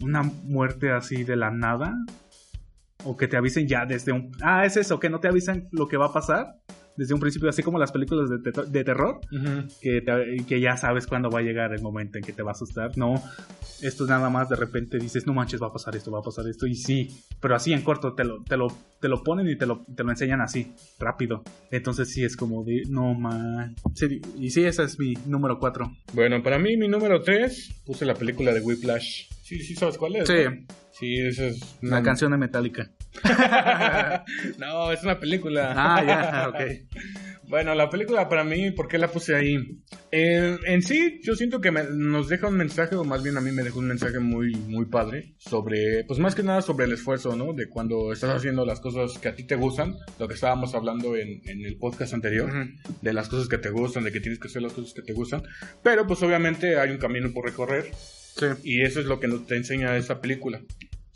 una 0.00 0.22
muerte 0.22 0.92
así 0.92 1.24
de 1.24 1.34
la 1.34 1.50
nada, 1.50 1.96
o 3.02 3.16
que 3.16 3.26
te 3.26 3.36
avisen 3.36 3.66
ya 3.66 3.84
desde 3.86 4.12
un... 4.12 4.30
Ah, 4.40 4.64
es 4.64 4.76
eso, 4.76 5.00
que 5.00 5.10
no 5.10 5.18
te 5.18 5.26
avisan 5.26 5.66
lo 5.72 5.88
que 5.88 5.96
va 5.96 6.06
a 6.06 6.12
pasar 6.12 6.60
desde 6.96 7.14
un 7.14 7.20
principio, 7.20 7.48
así 7.48 7.62
como 7.62 7.78
las 7.78 7.92
películas 7.92 8.28
de, 8.30 8.84
terror, 8.84 9.20
que, 9.80 10.02
que 10.46 10.60
ya 10.60 10.76
sabes 10.76 11.06
cuándo 11.06 11.30
va 11.30 11.40
a 11.40 11.42
llegar 11.42 11.72
el 11.72 11.82
momento 11.82 12.18
en 12.18 12.24
que 12.24 12.32
te 12.32 12.42
va 12.42 12.50
a 12.50 12.52
asustar, 12.52 12.96
no, 12.96 13.22
Esto 13.80 14.06
nada 14.06 14.28
más 14.28 14.48
de 14.48 14.56
repente 14.56 14.98
dices, 14.98 15.26
no 15.26 15.32
manches, 15.32 15.62
va 15.62 15.68
a 15.68 15.72
pasar 15.72 15.96
esto, 15.96 16.10
va 16.10 16.18
a 16.18 16.22
pasar 16.22 16.46
esto. 16.46 16.66
Y 16.66 16.74
sí, 16.74 17.08
pero 17.40 17.54
así 17.54 17.72
en 17.72 17.82
corto 17.82 18.14
te 18.14 18.24
lo, 18.24 18.42
te 18.42 18.56
lo, 18.56 18.68
te 19.00 19.08
lo 19.08 19.22
ponen 19.22 19.48
y 19.48 19.56
te 19.56 19.66
lo, 19.66 19.84
te 19.94 20.04
lo 20.04 20.10
enseñan 20.10 20.40
así, 20.40 20.72
rápido. 20.98 21.42
Entonces 21.70 22.10
sí 22.10 22.24
es 22.24 22.36
como 22.36 22.64
de, 22.64 22.82
no 22.88 23.14
man. 23.14 23.74
Sí, 23.94 24.20
y 24.38 24.50
sí, 24.50 24.64
ese 24.64 24.84
es 24.84 24.98
mi 24.98 25.14
número 25.26 25.58
4. 25.58 25.90
Bueno, 26.12 26.42
para 26.42 26.58
mí 26.58 26.76
mi 26.76 26.88
número 26.88 27.22
3 27.22 27.82
puse 27.86 28.04
la 28.04 28.14
película 28.14 28.52
de 28.52 28.60
Whiplash. 28.60 29.28
Sí, 29.42 29.60
sí, 29.60 29.74
¿sabes 29.74 29.96
cuál 29.96 30.16
es? 30.16 30.28
Sí, 30.28 30.34
Sí, 31.00 31.18
esa 31.18 31.46
es 31.46 31.78
la 31.80 32.02
canción 32.02 32.30
de 32.30 32.36
Metallica. 32.36 32.90
no, 34.58 34.92
es 34.92 35.02
una 35.02 35.18
película. 35.18 35.72
Ah, 35.76 36.04
ya, 36.04 36.48
ok. 36.48 36.70
Bueno, 37.50 37.74
la 37.74 37.90
película 37.90 38.28
para 38.28 38.44
mí, 38.44 38.70
¿por 38.70 38.86
qué 38.86 38.96
la 38.96 39.08
puse 39.10 39.34
ahí? 39.34 39.56
Eh, 40.12 40.56
en 40.66 40.82
sí, 40.82 41.18
yo 41.24 41.34
siento 41.34 41.60
que 41.60 41.72
me- 41.72 41.82
nos 41.82 42.28
deja 42.28 42.46
un 42.46 42.56
mensaje, 42.56 42.94
o 42.94 43.02
más 43.02 43.24
bien 43.24 43.36
a 43.36 43.40
mí 43.40 43.50
me 43.50 43.64
dejó 43.64 43.80
un 43.80 43.88
mensaje 43.88 44.20
muy, 44.20 44.54
muy 44.54 44.84
padre, 44.84 45.34
sobre, 45.38 46.04
pues 46.04 46.20
más 46.20 46.36
que 46.36 46.44
nada 46.44 46.62
sobre 46.62 46.84
el 46.86 46.92
esfuerzo, 46.92 47.34
¿no? 47.34 47.52
De 47.52 47.68
cuando 47.68 48.12
estás 48.12 48.36
haciendo 48.36 48.64
las 48.64 48.78
cosas 48.78 49.18
que 49.18 49.30
a 49.30 49.34
ti 49.34 49.42
te 49.42 49.56
gustan, 49.56 49.96
lo 50.20 50.28
que 50.28 50.34
estábamos 50.34 50.76
hablando 50.76 51.16
en, 51.16 51.40
en 51.44 51.66
el 51.66 51.76
podcast 51.76 52.14
anterior, 52.14 52.48
Ujú. 52.50 52.94
de 53.02 53.12
las 53.12 53.28
cosas 53.28 53.48
que 53.48 53.58
te 53.58 53.70
gustan, 53.70 54.04
de 54.04 54.12
que 54.12 54.20
tienes 54.20 54.38
que 54.38 54.46
hacer 54.46 54.62
las 54.62 54.72
cosas 54.72 54.94
que 54.94 55.02
te 55.02 55.12
gustan, 55.12 55.42
pero 55.82 56.06
pues 56.06 56.22
obviamente 56.22 56.78
hay 56.78 56.90
un 56.90 56.98
camino 56.98 57.32
por 57.32 57.44
recorrer, 57.46 57.90
Sí. 58.36 58.46
y 58.62 58.82
eso 58.82 59.00
es 59.00 59.06
lo 59.06 59.18
que 59.18 59.26
nos 59.26 59.48
te 59.48 59.56
enseña 59.56 59.96
esta 59.96 60.20
película. 60.20 60.60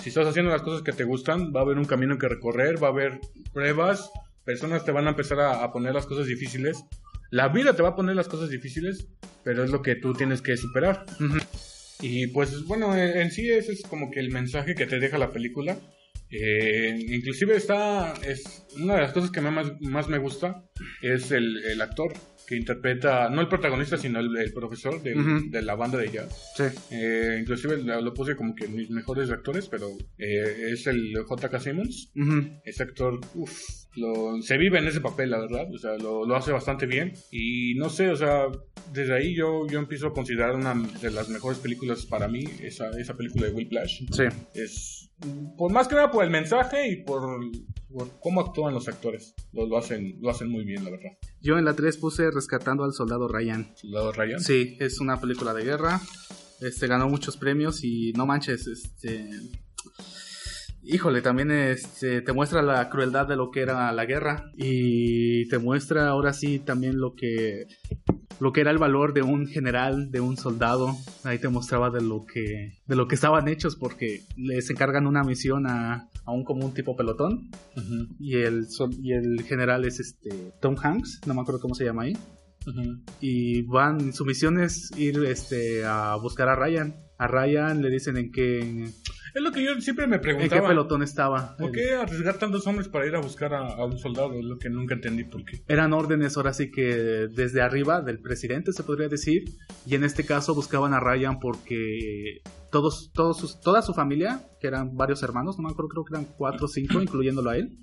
Si 0.04 0.10
estás 0.10 0.26
haciendo 0.26 0.52
las 0.52 0.60
cosas 0.60 0.82
que 0.82 0.92
te 0.92 1.04
gustan, 1.04 1.50
va 1.50 1.60
a 1.60 1.62
haber 1.62 1.78
un 1.78 1.86
camino 1.86 2.18
que 2.18 2.28
recorrer, 2.28 2.76
va 2.82 2.88
a 2.88 2.90
haber 2.90 3.20
pruebas, 3.54 4.10
personas 4.44 4.84
te 4.84 4.92
van 4.92 5.06
a 5.06 5.10
empezar 5.12 5.40
a, 5.40 5.64
a 5.64 5.72
poner 5.72 5.94
las 5.94 6.04
cosas 6.04 6.26
difíciles. 6.26 6.84
La 7.30 7.48
vida 7.48 7.74
te 7.74 7.82
va 7.82 7.88
a 7.88 7.96
poner 7.96 8.14
las 8.14 8.28
cosas 8.28 8.50
difíciles, 8.50 9.08
pero 9.44 9.64
es 9.64 9.70
lo 9.70 9.80
que 9.80 9.94
tú 9.94 10.12
tienes 10.12 10.42
que 10.42 10.58
superar. 10.58 11.06
Y 12.02 12.26
pues 12.26 12.64
bueno, 12.66 12.94
en, 12.94 13.16
en 13.16 13.30
sí 13.30 13.50
ese 13.50 13.72
es 13.72 13.82
como 13.82 14.10
que 14.10 14.20
el 14.20 14.30
mensaje 14.30 14.74
que 14.74 14.84
te 14.84 14.98
deja 14.98 15.16
la 15.16 15.32
película. 15.32 15.78
Eh, 16.30 17.06
inclusive 17.08 17.56
está, 17.56 18.12
es 18.26 18.66
una 18.76 18.96
de 18.96 19.00
las 19.00 19.12
cosas 19.12 19.30
que 19.30 19.40
más, 19.40 19.72
más 19.80 20.06
me 20.08 20.18
gusta 20.18 20.64
es 21.00 21.30
el, 21.30 21.64
el 21.64 21.80
actor 21.80 22.12
que 22.46 22.56
interpreta, 22.56 23.28
no 23.30 23.40
el 23.40 23.48
protagonista, 23.48 23.96
sino 23.96 24.20
el, 24.20 24.36
el 24.36 24.52
profesor 24.52 25.02
de, 25.02 25.14
Ujú. 25.18 25.50
de 25.50 25.62
la 25.62 25.74
banda 25.74 25.98
de 25.98 26.10
jazz. 26.10 26.52
Sí. 26.56 26.64
Eh, 26.90 27.38
inclusive 27.40 27.78
lo, 27.82 28.00
lo 28.00 28.12
puse 28.14 28.36
como 28.36 28.54
que 28.54 28.68
mis 28.68 28.90
mejores 28.90 29.30
actores, 29.30 29.68
pero 29.68 29.88
eh, 30.18 30.70
es 30.72 30.86
el 30.86 31.12
J.K. 31.26 31.60
Simmons. 31.60 32.12
Ujú. 32.16 32.42
Ese 32.64 32.82
actor, 32.82 33.20
uff, 33.34 33.58
se 34.42 34.58
vive 34.58 34.78
en 34.78 34.88
ese 34.88 35.00
papel, 35.00 35.30
la 35.30 35.38
verdad. 35.40 35.66
O 35.72 35.78
sea, 35.78 35.96
lo, 35.96 36.26
lo 36.26 36.36
hace 36.36 36.52
bastante 36.52 36.86
bien. 36.86 37.12
Y 37.30 37.74
no 37.76 37.88
sé, 37.88 38.08
o 38.10 38.16
sea, 38.16 38.46
desde 38.92 39.14
ahí 39.14 39.34
yo, 39.36 39.66
yo 39.68 39.78
empiezo 39.78 40.08
a 40.08 40.12
considerar 40.12 40.54
una 40.56 40.74
de 40.74 41.10
las 41.10 41.28
mejores 41.28 41.58
películas 41.60 42.04
para 42.06 42.28
mí, 42.28 42.44
esa, 42.62 42.90
esa 42.98 43.16
película 43.16 43.46
de 43.46 43.52
Whiplash. 43.52 44.02
Sí. 44.10 44.24
Es, 44.54 45.10
por 45.56 45.72
más 45.72 45.88
que 45.88 45.94
nada 45.94 46.10
por 46.10 46.24
el 46.24 46.30
mensaje 46.30 46.88
y 46.88 47.04
por, 47.04 47.22
por 47.88 48.18
cómo 48.20 48.40
actúan 48.40 48.74
los 48.74 48.88
actores. 48.88 49.34
Lo, 49.52 49.66
lo, 49.66 49.78
hacen, 49.78 50.16
lo 50.20 50.30
hacen 50.30 50.48
muy 50.48 50.64
bien, 50.64 50.84
la 50.84 50.90
verdad. 50.90 51.12
Yo 51.44 51.58
en 51.58 51.66
la 51.66 51.76
3 51.76 51.98
puse 51.98 52.30
Rescatando 52.30 52.84
al 52.84 52.94
Soldado 52.94 53.28
Ryan. 53.28 53.70
Soldado 53.76 54.12
Ryan. 54.12 54.40
Sí, 54.40 54.78
es 54.80 54.98
una 54.98 55.20
película 55.20 55.52
de 55.52 55.62
guerra. 55.62 56.00
Este 56.62 56.86
ganó 56.86 57.06
muchos 57.06 57.36
premios 57.36 57.84
y 57.84 58.14
no 58.14 58.24
manches, 58.24 58.66
este 58.66 59.28
Híjole, 60.82 61.20
también 61.20 61.50
este, 61.50 62.22
te 62.22 62.32
muestra 62.32 62.62
la 62.62 62.88
crueldad 62.88 63.26
de 63.26 63.36
lo 63.36 63.50
que 63.50 63.60
era 63.60 63.92
la 63.92 64.06
guerra 64.06 64.50
y 64.56 65.46
te 65.48 65.58
muestra 65.58 66.08
ahora 66.08 66.32
sí 66.32 66.60
también 66.60 66.98
lo 66.98 67.14
que 67.14 67.66
lo 68.40 68.52
que 68.52 68.62
era 68.62 68.70
el 68.70 68.78
valor 68.78 69.12
de 69.12 69.20
un 69.20 69.46
general, 69.46 70.10
de 70.10 70.20
un 70.20 70.38
soldado. 70.38 70.96
Ahí 71.24 71.38
te 71.38 71.48
mostraba 71.48 71.90
de 71.90 72.00
lo 72.00 72.24
que 72.24 72.78
de 72.86 72.96
lo 72.96 73.06
que 73.06 73.16
estaban 73.16 73.48
hechos 73.48 73.76
porque 73.76 74.22
les 74.38 74.70
encargan 74.70 75.06
una 75.06 75.24
misión 75.24 75.66
a, 75.66 76.08
a 76.24 76.32
un 76.32 76.44
como 76.44 76.64
un 76.64 76.74
tipo 76.74 76.96
pelotón. 76.96 77.50
Y 78.18 78.36
el 78.36 78.66
y 79.02 79.12
el 79.12 79.42
general 79.42 79.84
es 79.84 80.00
este 80.00 80.52
Tom 80.60 80.76
Hanks, 80.80 81.20
no 81.26 81.34
me 81.34 81.40
acuerdo 81.40 81.60
cómo 81.60 81.74
se 81.74 81.84
llama 81.84 82.04
ahí. 82.04 82.16
Y 83.20 83.62
van, 83.62 84.12
su 84.12 84.24
misión 84.24 84.58
es 84.58 84.90
ir 84.96 85.22
este, 85.24 85.84
a 85.84 86.16
buscar 86.16 86.48
a 86.48 86.56
Ryan. 86.56 86.96
A 87.18 87.26
Ryan 87.26 87.82
le 87.82 87.90
dicen 87.90 88.16
en 88.16 88.32
qué, 88.32 88.88
Es 89.34 89.42
lo 89.42 89.50
que 89.50 89.64
yo 89.64 89.80
siempre 89.80 90.06
me 90.06 90.16
qué 90.18 90.22
preguntaba. 90.22 90.68
pelotón 90.68 91.02
estaba. 91.02 91.56
¿Por 91.56 91.72
qué 91.72 91.94
arriesgar 91.94 92.38
tantos 92.38 92.66
hombres 92.68 92.86
para 92.88 93.04
ir 93.06 93.16
a 93.16 93.20
buscar 93.20 93.52
a, 93.52 93.66
a 93.74 93.84
un 93.84 93.98
soldado? 93.98 94.32
Es 94.34 94.44
lo 94.44 94.58
que 94.58 94.70
nunca 94.70 94.94
entendí 94.94 95.24
por 95.24 95.44
qué. 95.44 95.60
Eran 95.66 95.92
órdenes 95.92 96.36
ahora 96.36 96.52
sí 96.52 96.70
que 96.70 97.26
desde 97.34 97.60
arriba 97.60 98.00
del 98.00 98.20
presidente 98.20 98.72
se 98.72 98.84
podría 98.84 99.08
decir. 99.08 99.44
Y 99.86 99.96
en 99.96 100.04
este 100.04 100.24
caso 100.24 100.54
buscaban 100.54 100.94
a 100.94 101.00
Ryan 101.00 101.40
porque 101.40 102.42
todos, 102.70 103.10
todos 103.12 103.38
sus- 103.38 103.60
toda 103.60 103.82
su 103.82 103.92
familia, 103.92 104.40
que 104.60 104.68
eran 104.68 104.96
varios 104.96 105.22
hermanos, 105.22 105.56
no 105.58 105.64
me 105.64 105.70
acuerdo, 105.72 105.88
creo 105.90 106.04
que 106.04 106.14
eran 106.14 106.26
cuatro 106.36 106.66
o 106.66 106.68
cinco, 106.68 107.00
incluyéndolo 107.02 107.50
a 107.50 107.56
él, 107.56 107.76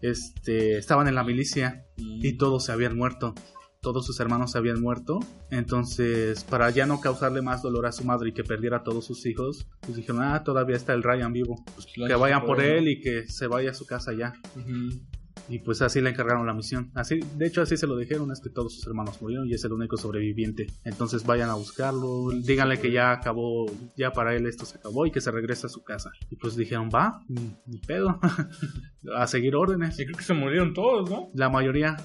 este, 0.00 0.78
estaban 0.78 1.08
en 1.08 1.14
la 1.14 1.24
milicia. 1.24 1.84
y 1.96 2.36
todos 2.36 2.64
se 2.64 2.72
habían 2.72 2.96
muerto. 2.96 3.34
Todos 3.82 4.06
sus 4.06 4.20
hermanos 4.20 4.52
se 4.52 4.58
habían 4.58 4.80
muerto. 4.80 5.18
Entonces, 5.50 6.44
para 6.44 6.70
ya 6.70 6.86
no 6.86 7.00
causarle 7.00 7.42
más 7.42 7.62
dolor 7.62 7.86
a 7.86 7.90
su 7.90 8.04
madre 8.04 8.28
y 8.28 8.32
que 8.32 8.44
perdiera 8.44 8.76
a 8.76 8.84
todos 8.84 9.04
sus 9.04 9.26
hijos, 9.26 9.66
pues 9.80 9.96
dijeron, 9.96 10.22
ah, 10.22 10.44
todavía 10.44 10.76
está 10.76 10.92
el 10.92 11.02
Ryan 11.02 11.32
vivo. 11.32 11.64
Que 12.06 12.14
vayan 12.14 12.46
por 12.46 12.62
él 12.62 12.86
y 12.86 13.00
que 13.00 13.26
se 13.26 13.48
vaya 13.48 13.72
a 13.72 13.74
su 13.74 13.84
casa 13.84 14.12
ya. 14.12 14.34
Ujú. 14.54 15.00
Y 15.48 15.58
pues 15.58 15.82
así 15.82 16.00
le 16.00 16.10
encargaron 16.10 16.46
la 16.46 16.54
misión. 16.54 16.90
Así, 16.94 17.20
de 17.36 17.46
hecho, 17.46 17.62
así 17.62 17.76
se 17.76 17.86
lo 17.86 17.96
dijeron, 17.96 18.30
es 18.30 18.40
que 18.40 18.50
todos 18.50 18.74
sus 18.74 18.86
hermanos 18.86 19.20
murieron 19.20 19.48
y 19.48 19.54
es 19.54 19.64
el 19.64 19.72
único 19.72 19.96
sobreviviente. 19.96 20.66
Entonces 20.84 21.24
vayan 21.24 21.50
a 21.50 21.54
buscarlo, 21.54 22.30
díganle 22.30 22.78
que 22.78 22.92
ya 22.92 23.12
acabó, 23.12 23.66
ya 23.96 24.12
para 24.12 24.34
él 24.34 24.46
esto 24.46 24.64
se 24.64 24.78
acabó 24.78 25.06
y 25.06 25.10
que 25.10 25.20
se 25.20 25.30
regrese 25.30 25.66
a 25.66 25.70
su 25.70 25.82
casa. 25.82 26.12
Y 26.30 26.36
pues 26.36 26.56
dijeron, 26.56 26.88
va, 26.94 27.20
ni, 27.28 27.54
ni 27.66 27.78
pedo, 27.78 28.20
a 29.16 29.26
seguir 29.26 29.56
órdenes. 29.56 29.98
Y 29.98 30.04
creo 30.04 30.16
que 30.16 30.24
se 30.24 30.34
murieron 30.34 30.74
todos, 30.74 31.10
¿no? 31.10 31.30
La 31.34 31.48
mayoría, 31.48 31.96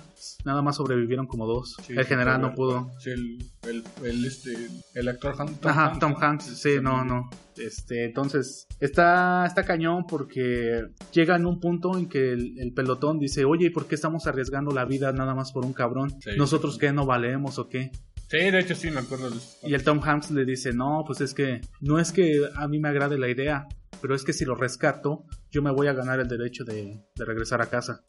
nada 0.45 0.61
más 0.61 0.77
sobrevivieron 0.77 1.27
como 1.27 1.45
dos. 1.45 1.77
Sí, 1.83 1.93
el 1.95 2.05
general 2.05 2.41
no 2.41 2.53
pudo. 2.53 2.91
Sí, 2.99 3.11
el, 3.11 3.37
el, 3.69 3.83
el, 4.03 4.25
este, 4.25 4.55
el 4.93 5.07
actor 5.07 5.35
Han- 5.37 5.55
Tom 5.57 5.71
Ajá, 5.71 5.85
Hanks, 5.87 5.99
Tom. 5.99 6.15
Hanks, 6.19 6.43
sí, 6.45 6.75
no, 6.81 7.03
no. 7.05 7.29
Este, 7.57 8.05
entonces, 8.05 8.67
está, 8.79 9.45
está 9.45 9.63
cañón 9.65 10.05
porque 10.07 10.83
llega 11.11 11.35
en 11.35 11.45
un 11.45 11.59
punto 11.59 11.97
en 11.97 12.07
que 12.07 12.31
el, 12.33 12.59
el 12.59 12.73
pelotón 12.73 13.19
dice, 13.19 13.45
oye, 13.45 13.67
¿y 13.67 13.69
por 13.71 13.87
qué 13.87 13.95
estamos 13.95 14.27
arriesgando 14.27 14.71
la 14.71 14.85
vida 14.85 15.11
nada 15.11 15.33
más 15.35 15.51
por 15.51 15.65
un 15.65 15.73
cabrón? 15.73 16.11
Sí. 16.21 16.31
¿Nosotros 16.37 16.77
qué 16.77 16.91
no 16.93 17.05
valemos 17.05 17.57
o 17.59 17.67
qué? 17.67 17.91
Sí, 18.29 18.37
de 18.37 18.59
hecho 18.59 18.75
sí 18.75 18.91
me 18.91 18.99
acuerdo 18.99 19.29
de 19.29 19.37
eso. 19.37 19.57
Y 19.63 19.73
el 19.73 19.83
Tom 19.83 20.01
Hanks 20.03 20.31
le 20.31 20.43
dice, 20.45 20.73
no, 20.73 21.03
pues 21.07 21.21
es 21.21 21.33
que 21.33 21.61
no 21.81 21.97
es 21.99 22.11
que 22.11 22.41
a 22.55 22.67
mí 22.67 22.77
me 22.79 22.89
agrade 22.89 23.17
la 23.17 23.29
idea, 23.29 23.67
pero 24.01 24.13
es 24.15 24.23
que 24.23 24.33
si 24.33 24.43
lo 24.45 24.53
rescato, 24.53 25.23
yo 25.49 25.61
me 25.61 25.71
voy 25.71 25.87
a 25.87 25.93
ganar 25.93 26.19
el 26.19 26.27
derecho 26.27 26.63
de, 26.65 27.01
de 27.15 27.25
regresar 27.25 27.61
a 27.61 27.67
casa. 27.67 28.03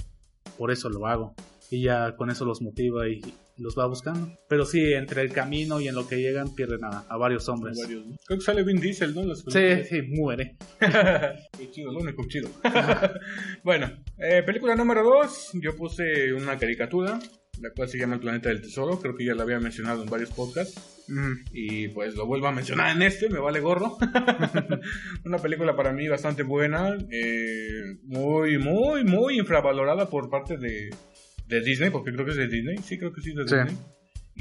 Por 0.58 0.72
eso 0.72 0.88
lo 0.90 1.06
hago. 1.06 1.34
Y 1.70 1.82
ya 1.84 2.16
con 2.16 2.30
eso 2.30 2.44
los 2.44 2.60
motiva 2.62 3.08
y 3.08 3.20
los 3.58 3.76
va 3.78 3.86
buscando. 3.86 4.32
Pero 4.48 4.64
sí, 4.64 4.92
entre 4.92 5.22
el 5.22 5.32
camino 5.32 5.80
y 5.80 5.88
en 5.88 5.94
lo 5.94 6.06
que 6.06 6.16
llegan, 6.16 6.54
pierden 6.54 6.84
a, 6.84 7.00
a 7.08 7.16
varios 7.16 7.48
hombres. 7.48 7.78
Varios, 7.80 8.06
¿no? 8.06 8.16
Creo 8.24 8.38
que 8.38 8.44
sale 8.44 8.62
Vin 8.62 8.80
Diesel, 8.80 9.14
¿no? 9.14 9.24
Las 9.24 9.40
Sí, 9.40 9.84
sí, 9.88 10.02
muere. 10.02 10.56
Qué 10.78 11.70
chido, 11.70 11.92
lo 11.92 12.00
único 12.00 12.26
chido. 12.28 12.48
bueno, 13.64 13.90
eh, 14.18 14.42
película 14.44 14.74
número 14.74 15.02
2, 15.02 15.50
yo 15.54 15.76
puse 15.76 16.32
una 16.32 16.56
caricatura, 16.58 17.18
la 17.60 17.70
cual 17.74 17.88
se 17.88 17.98
llama 17.98 18.14
El 18.14 18.20
Planeta 18.20 18.48
del 18.48 18.62
Tesoro, 18.62 19.00
creo 19.00 19.16
que 19.16 19.24
ya 19.24 19.34
la 19.34 19.42
había 19.42 19.58
mencionado 19.60 20.02
en 20.02 20.10
varios 20.10 20.30
podcasts. 20.30 20.94
Y 21.52 21.88
pues 21.88 22.14
lo 22.16 22.26
vuelvo 22.26 22.48
a 22.48 22.52
mencionar 22.52 22.94
en 22.94 23.00
este, 23.00 23.30
me 23.30 23.38
vale 23.38 23.60
gorro. 23.60 23.96
una 25.24 25.38
película 25.38 25.74
para 25.74 25.90
mí 25.90 26.06
bastante 26.06 26.42
buena, 26.42 26.98
eh, 27.10 27.96
muy, 28.04 28.58
muy, 28.58 29.04
muy 29.04 29.38
infravalorada 29.38 30.10
por 30.10 30.28
parte 30.28 30.58
de, 30.58 30.90
de 31.48 31.60
Disney, 31.62 31.90
porque 31.90 32.12
creo 32.12 32.24
que 32.24 32.32
es 32.32 32.36
de 32.36 32.48
Disney, 32.48 32.78
sí, 32.78 32.98
creo 32.98 33.12
que 33.12 33.20
sí 33.22 33.30
es 33.30 33.36
de 33.36 33.48
Sí. 33.48 33.54
Disney. 33.56 33.76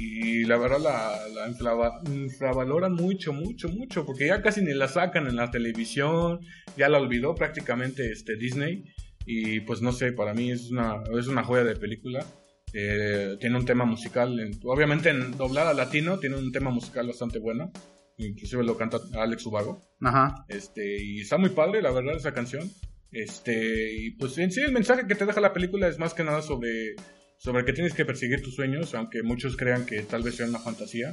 Y 0.00 0.44
la 0.44 0.56
verdad 0.58 0.78
la, 0.78 1.28
la 1.34 1.48
infrava- 1.48 2.00
infravaloran 2.08 2.92
mucho, 2.94 3.32
mucho, 3.32 3.68
mucho, 3.68 4.06
porque 4.06 4.28
ya 4.28 4.42
casi 4.42 4.62
ni 4.62 4.72
la 4.72 4.86
sacan 4.86 5.26
en 5.26 5.34
la 5.36 5.50
televisión, 5.50 6.38
ya 6.76 6.88
la 6.88 6.98
olvidó 7.00 7.34
prácticamente 7.34 8.12
este 8.12 8.36
Disney. 8.36 8.84
Y 9.26 9.60
pues 9.60 9.82
no 9.82 9.90
sé, 9.92 10.12
para 10.12 10.32
mí 10.34 10.52
es 10.52 10.70
una, 10.70 11.02
es 11.18 11.26
una 11.26 11.42
joya 11.42 11.64
de 11.64 11.74
película. 11.76 12.24
Eh, 12.72 13.36
tiene 13.40 13.56
un 13.58 13.64
tema 13.64 13.84
musical, 13.86 14.38
en- 14.38 14.52
obviamente 14.64 15.08
en 15.10 15.36
doblada 15.36 15.74
latino, 15.74 16.18
tiene 16.18 16.36
un 16.36 16.52
tema 16.52 16.70
musical 16.70 17.06
bastante 17.08 17.38
bueno. 17.40 17.72
Inclusive 18.18 18.62
lo 18.64 18.76
canta 18.76 18.98
Alex 19.14 19.46
Ubago. 19.46 19.80
Ajá. 20.00 20.44
Este, 20.48 21.02
y 21.02 21.20
está 21.20 21.38
muy 21.38 21.50
padre, 21.50 21.82
la 21.82 21.90
verdad, 21.90 22.14
esa 22.16 22.32
canción. 22.32 22.70
Este, 23.12 23.92
y 23.94 24.10
pues 24.12 24.36
en 24.38 24.50
sí 24.52 24.60
el 24.60 24.72
mensaje 24.72 25.06
que 25.06 25.14
te 25.14 25.24
deja 25.26 25.40
la 25.40 25.52
película 25.52 25.88
es 25.88 25.98
más 25.98 26.14
que 26.14 26.24
nada 26.24 26.42
sobre, 26.42 26.94
sobre 27.38 27.64
que 27.64 27.72
tienes 27.72 27.94
que 27.94 28.04
perseguir 28.04 28.42
tus 28.42 28.54
sueños, 28.54 28.94
aunque 28.94 29.22
muchos 29.22 29.56
crean 29.56 29.86
que 29.86 30.02
tal 30.02 30.22
vez 30.22 30.36
sea 30.36 30.46
una 30.46 30.58
fantasía. 30.58 31.12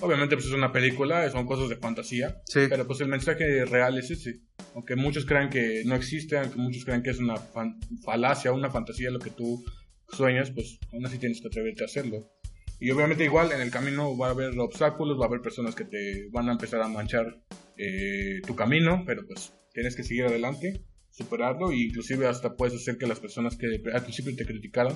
Obviamente 0.00 0.36
pues 0.36 0.46
es 0.46 0.52
una 0.52 0.72
película, 0.72 1.30
son 1.30 1.46
cosas 1.46 1.68
de 1.70 1.76
fantasía, 1.76 2.42
Sí. 2.46 2.60
pero 2.68 2.86
pues 2.86 3.00
el 3.00 3.08
mensaje 3.08 3.64
real 3.64 3.96
es 3.96 4.10
ese. 4.10 4.40
Aunque 4.74 4.94
muchos 4.96 5.24
crean 5.24 5.48
que 5.48 5.84
no 5.86 5.94
existe, 5.94 6.36
aunque 6.36 6.58
muchos 6.58 6.84
crean 6.84 7.02
que 7.02 7.10
es 7.10 7.18
una 7.18 7.36
falacia, 8.04 8.52
una 8.52 8.70
fantasía 8.70 9.10
lo 9.10 9.18
que 9.20 9.30
tú 9.30 9.64
sueñas, 10.12 10.50
pues 10.50 10.78
aún 10.92 11.06
así 11.06 11.18
tienes 11.18 11.40
que 11.40 11.48
atreverte 11.48 11.82
a 11.82 11.86
hacerlo. 11.86 12.30
Y 12.78 12.90
obviamente 12.90 13.24
igual 13.24 13.52
en 13.52 13.62
el 13.62 13.70
camino 13.70 14.18
va 14.18 14.26
a 14.28 14.30
haber 14.32 14.58
obstáculos, 14.58 15.18
va 15.18 15.24
a 15.24 15.28
haber 15.28 15.40
personas 15.40 15.74
que 15.74 15.84
te 15.86 16.28
van 16.30 16.50
a 16.50 16.52
empezar 16.52 16.82
a 16.82 16.88
manchar 16.88 17.40
eh, 17.78 18.40
tu 18.46 18.54
camino, 18.54 19.02
pero 19.06 19.26
pues 19.26 19.54
tienes 19.72 19.96
que 19.96 20.02
seguir 20.02 20.24
adelante, 20.24 20.84
superarlo 21.16 21.72
e 21.72 21.76
inclusive 21.76 22.26
hasta 22.26 22.54
puedes 22.54 22.74
hacer 22.74 22.98
que 22.98 23.06
las 23.06 23.20
personas 23.20 23.56
que 23.56 23.80
al 23.92 24.02
principio 24.02 24.36
te 24.36 24.44
criticaran 24.44 24.94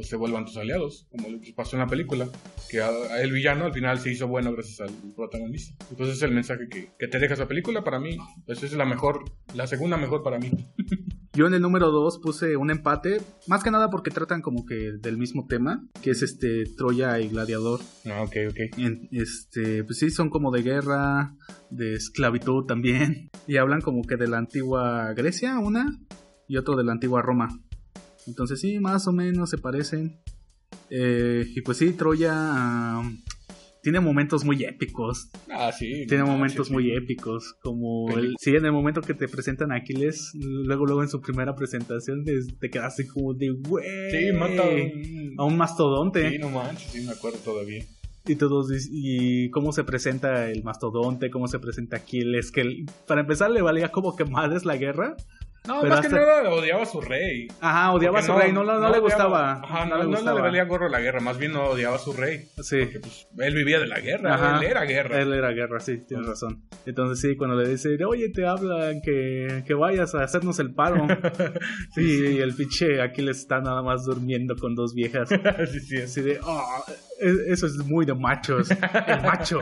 pues 0.00 0.08
se 0.08 0.16
vuelvan 0.16 0.46
tus 0.46 0.56
aliados, 0.56 1.06
como 1.10 1.38
que 1.42 1.52
pasó 1.52 1.76
en 1.76 1.80
la 1.80 1.86
película, 1.86 2.26
que 2.70 2.80
a- 2.80 3.20
el 3.20 3.32
villano 3.32 3.66
al 3.66 3.74
final 3.74 3.98
se 3.98 4.10
hizo 4.10 4.26
bueno 4.26 4.50
gracias 4.50 4.80
al 4.80 4.94
protagonista. 5.14 5.84
Entonces 5.90 6.16
es 6.16 6.22
el 6.22 6.32
mensaje 6.32 6.68
que, 6.70 6.88
que 6.98 7.06
te 7.06 7.18
deja 7.18 7.34
esa 7.34 7.46
película 7.46 7.84
para 7.84 8.00
mí, 8.00 8.16
pues 8.46 8.62
es 8.62 8.72
la 8.72 8.86
mejor, 8.86 9.24
la 9.54 9.66
segunda 9.66 9.98
mejor 9.98 10.22
para 10.22 10.38
mí. 10.38 10.50
Yo 11.34 11.46
en 11.46 11.52
el 11.52 11.60
número 11.60 11.90
2 11.90 12.18
puse 12.22 12.56
un 12.56 12.70
empate, 12.70 13.18
más 13.46 13.62
que 13.62 13.70
nada 13.70 13.90
porque 13.90 14.10
tratan 14.10 14.40
como 14.40 14.64
que 14.64 14.92
del 15.00 15.18
mismo 15.18 15.46
tema, 15.46 15.86
que 16.02 16.12
es 16.12 16.22
este 16.22 16.64
Troya 16.78 17.20
y 17.20 17.28
Gladiador. 17.28 17.80
Ah, 18.06 18.22
ok, 18.22 18.36
ok. 18.48 18.78
En- 18.78 19.06
este, 19.12 19.84
pues 19.84 19.98
sí, 19.98 20.08
son 20.08 20.30
como 20.30 20.50
de 20.50 20.62
guerra, 20.62 21.34
de 21.68 21.92
esclavitud 21.94 22.64
también. 22.64 23.30
Y 23.46 23.58
hablan 23.58 23.82
como 23.82 24.02
que 24.02 24.16
de 24.16 24.28
la 24.28 24.38
antigua 24.38 25.12
Grecia, 25.12 25.58
una, 25.58 26.00
y 26.48 26.56
otro 26.56 26.74
de 26.76 26.84
la 26.84 26.92
antigua 26.92 27.20
Roma. 27.22 27.48
Entonces 28.26 28.60
sí, 28.60 28.78
más 28.80 29.06
o 29.06 29.12
menos 29.12 29.50
se 29.50 29.58
parecen. 29.58 30.20
Eh, 30.90 31.46
y 31.54 31.60
pues 31.62 31.78
sí, 31.78 31.92
Troya 31.92 32.32
ah, 32.34 33.02
tiene 33.82 34.00
momentos 34.00 34.44
muy 34.44 34.62
épicos. 34.64 35.30
Ah, 35.50 35.72
sí. 35.72 36.06
Tiene 36.06 36.24
no, 36.24 36.30
momentos 36.30 36.66
sí, 36.66 36.70
sí. 36.70 36.74
muy 36.74 36.92
épicos. 36.92 37.54
Como 37.62 38.10
el, 38.16 38.34
sí, 38.38 38.54
en 38.54 38.64
el 38.64 38.72
momento 38.72 39.00
que 39.00 39.14
te 39.14 39.28
presentan 39.28 39.72
a 39.72 39.76
Aquiles, 39.76 40.32
luego, 40.34 40.86
luego 40.86 41.02
en 41.02 41.08
su 41.08 41.20
primera 41.20 41.54
presentación 41.54 42.24
te, 42.24 42.38
te 42.58 42.70
quedas 42.70 42.94
así 42.94 43.06
como 43.06 43.34
de, 43.34 43.50
güey. 43.50 43.84
Sí, 44.10 44.32
mata 44.32 44.62
a 45.38 45.44
un... 45.44 45.56
mastodonte. 45.56 46.30
Sí, 46.30 46.38
no 46.38 46.50
manches, 46.50 46.90
sí 46.92 47.00
me 47.00 47.12
acuerdo 47.12 47.38
todavía. 47.38 47.84
Y 48.26 48.34
todos 48.36 48.70
y 48.90 49.48
cómo 49.50 49.72
se 49.72 49.82
presenta 49.82 50.50
el 50.50 50.62
mastodonte, 50.62 51.30
cómo 51.30 51.48
se 51.48 51.58
presenta 51.58 51.96
Aquiles, 51.96 52.52
que 52.52 52.84
para 53.06 53.22
empezar 53.22 53.50
le 53.50 53.62
valía 53.62 53.90
como 53.90 54.14
que 54.14 54.24
madres 54.24 54.66
la 54.66 54.76
guerra. 54.76 55.16
No, 55.68 55.82
Pero 55.82 55.94
más 55.94 56.00
que 56.06 56.08
nada 56.08 56.48
odiaba 56.50 56.82
a 56.82 56.86
su 56.86 57.00
rey. 57.02 57.46
Ajá, 57.60 57.92
odiaba 57.92 58.20
a 58.20 58.22
su 58.22 58.32
rey, 58.32 58.50
no, 58.50 58.64
no, 58.64 58.72
no 58.74 58.80
le 58.80 58.86
odiaba- 58.86 59.00
gustaba. 59.00 59.52
Ajá, 59.62 59.84
no, 59.84 59.98
le 59.98 60.06
gustaba. 60.06 60.36
le 60.36 60.40
valía 60.42 60.64
gorro 60.64 60.88
la 60.88 61.00
guerra, 61.00 61.20
más 61.20 61.36
bien 61.38 61.52
no 61.52 61.64
odiaba 61.64 61.96
a 61.96 61.98
su 61.98 62.14
rey. 62.14 62.46
Sí. 62.62 62.78
Porque 62.80 63.00
pues, 63.00 63.28
él 63.38 63.54
vivía 63.54 63.78
de 63.78 63.86
la 63.86 64.00
guerra, 64.00 64.34
Ajá. 64.34 64.56
él 64.58 64.64
era 64.70 64.84
guerra. 64.84 65.20
Él 65.20 65.32
era 65.34 65.50
guerra, 65.50 65.78
sí, 65.78 65.98
tienes 65.98 66.24
Ajá. 66.24 66.32
razón. 66.32 66.62
Entonces 66.86 67.20
sí, 67.20 67.36
cuando 67.36 67.56
le 67.56 67.68
dice, 67.68 67.90
oye, 68.06 68.30
te 68.30 68.46
hablan 68.46 69.02
que, 69.02 69.62
que 69.66 69.74
vayas 69.74 70.14
a 70.14 70.22
hacernos 70.24 70.58
el 70.60 70.72
paro. 70.74 71.06
sí, 71.94 72.26
y 72.36 72.38
el 72.38 72.54
pinche 72.54 73.02
Aquiles 73.02 73.36
está 73.38 73.60
nada 73.60 73.82
más 73.82 74.04
durmiendo 74.06 74.56
con 74.56 74.74
dos 74.74 74.94
viejas. 74.94 75.28
sí, 75.72 75.80
sí, 75.80 75.96
Así 75.98 76.22
de, 76.22 76.40
"Oh, 76.42 76.84
eso 77.48 77.66
es 77.66 77.76
muy 77.84 78.06
de 78.06 78.14
machos. 78.14 78.70
El 78.70 79.20
macho. 79.22 79.60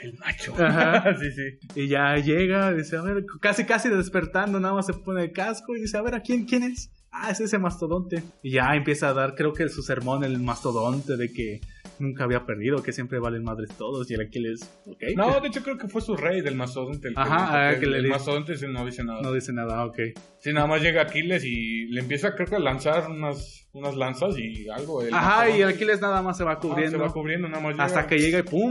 El 0.00 0.14
macho. 0.18 0.54
Ajá. 0.58 1.14
sí, 1.18 1.30
sí. 1.32 1.58
Y 1.74 1.88
ya 1.88 2.14
llega, 2.16 2.72
dice, 2.72 2.96
a 2.96 3.02
ver, 3.02 3.24
casi 3.40 3.64
casi 3.66 3.88
despertando, 3.90 4.58
nada 4.60 4.74
más 4.78 4.86
se 4.86 4.94
pone 4.94 5.22
el 5.24 5.32
casco 5.32 5.76
y 5.76 5.80
dice, 5.80 5.96
a 5.98 6.02
ver, 6.02 6.14
¿a 6.14 6.20
quién, 6.22 6.44
quién 6.46 6.62
es? 6.62 6.90
Ah, 7.10 7.30
es 7.30 7.40
ese 7.40 7.58
mastodonte. 7.58 8.22
Y 8.42 8.50
ya 8.52 8.74
empieza 8.74 9.08
a 9.08 9.14
dar, 9.14 9.34
creo 9.34 9.52
que 9.54 9.68
su 9.70 9.82
sermón, 9.82 10.24
el 10.24 10.38
mastodonte, 10.40 11.16
de 11.16 11.32
que 11.32 11.60
nunca 11.98 12.24
había 12.24 12.44
perdido, 12.44 12.82
que 12.82 12.92
siempre 12.92 13.18
valen 13.18 13.42
madres 13.44 13.70
todos. 13.78 14.10
Y 14.10 14.14
el 14.14 14.20
Aquiles, 14.20 14.60
ok. 14.86 15.02
No, 15.16 15.40
de 15.40 15.48
hecho 15.48 15.62
creo 15.62 15.78
que 15.78 15.88
fue 15.88 16.02
su 16.02 16.16
rey 16.16 16.42
del 16.42 16.54
mastodonte. 16.54 17.08
El 17.08 17.14
Ajá, 17.16 17.68
ah, 17.70 17.72
que 17.74 17.80
que 17.80 17.84
el, 17.86 17.90
le 17.92 17.96
el 17.96 18.02
dice- 18.04 18.14
mastodonte 18.14 18.52
no 18.68 18.84
dice 18.84 19.04
nada. 19.04 19.22
No 19.22 19.32
dice 19.32 19.52
nada, 19.54 19.86
ok. 19.86 19.98
Sí, 20.40 20.52
nada 20.52 20.66
más 20.66 20.82
llega 20.82 21.00
Aquiles 21.02 21.42
y 21.44 21.86
le 21.86 22.00
empieza 22.02 22.34
creo 22.34 22.46
que 22.46 22.56
a 22.56 22.60
lanzar 22.60 23.10
unas, 23.10 23.66
unas 23.72 23.96
lanzas 23.96 24.38
y 24.38 24.68
algo. 24.68 25.02
el 25.02 25.12
Ajá, 25.14 25.48
y 25.48 25.62
el. 25.62 25.68
Aquiles 25.70 26.02
nada 26.02 26.20
más 26.20 26.36
se 26.36 26.44
va 26.44 26.52
Ah, 26.52 26.58
cubriendo. 26.60 26.98
se 26.98 27.02
va 27.02 27.10
cubriendo, 27.10 27.48
nada 27.48 27.62
más 27.62 27.72
llega 27.72 27.84
hasta 27.84 28.06
que 28.06 28.18
llega 28.18 28.40
y 28.40 28.42
¡pum! 28.42 28.70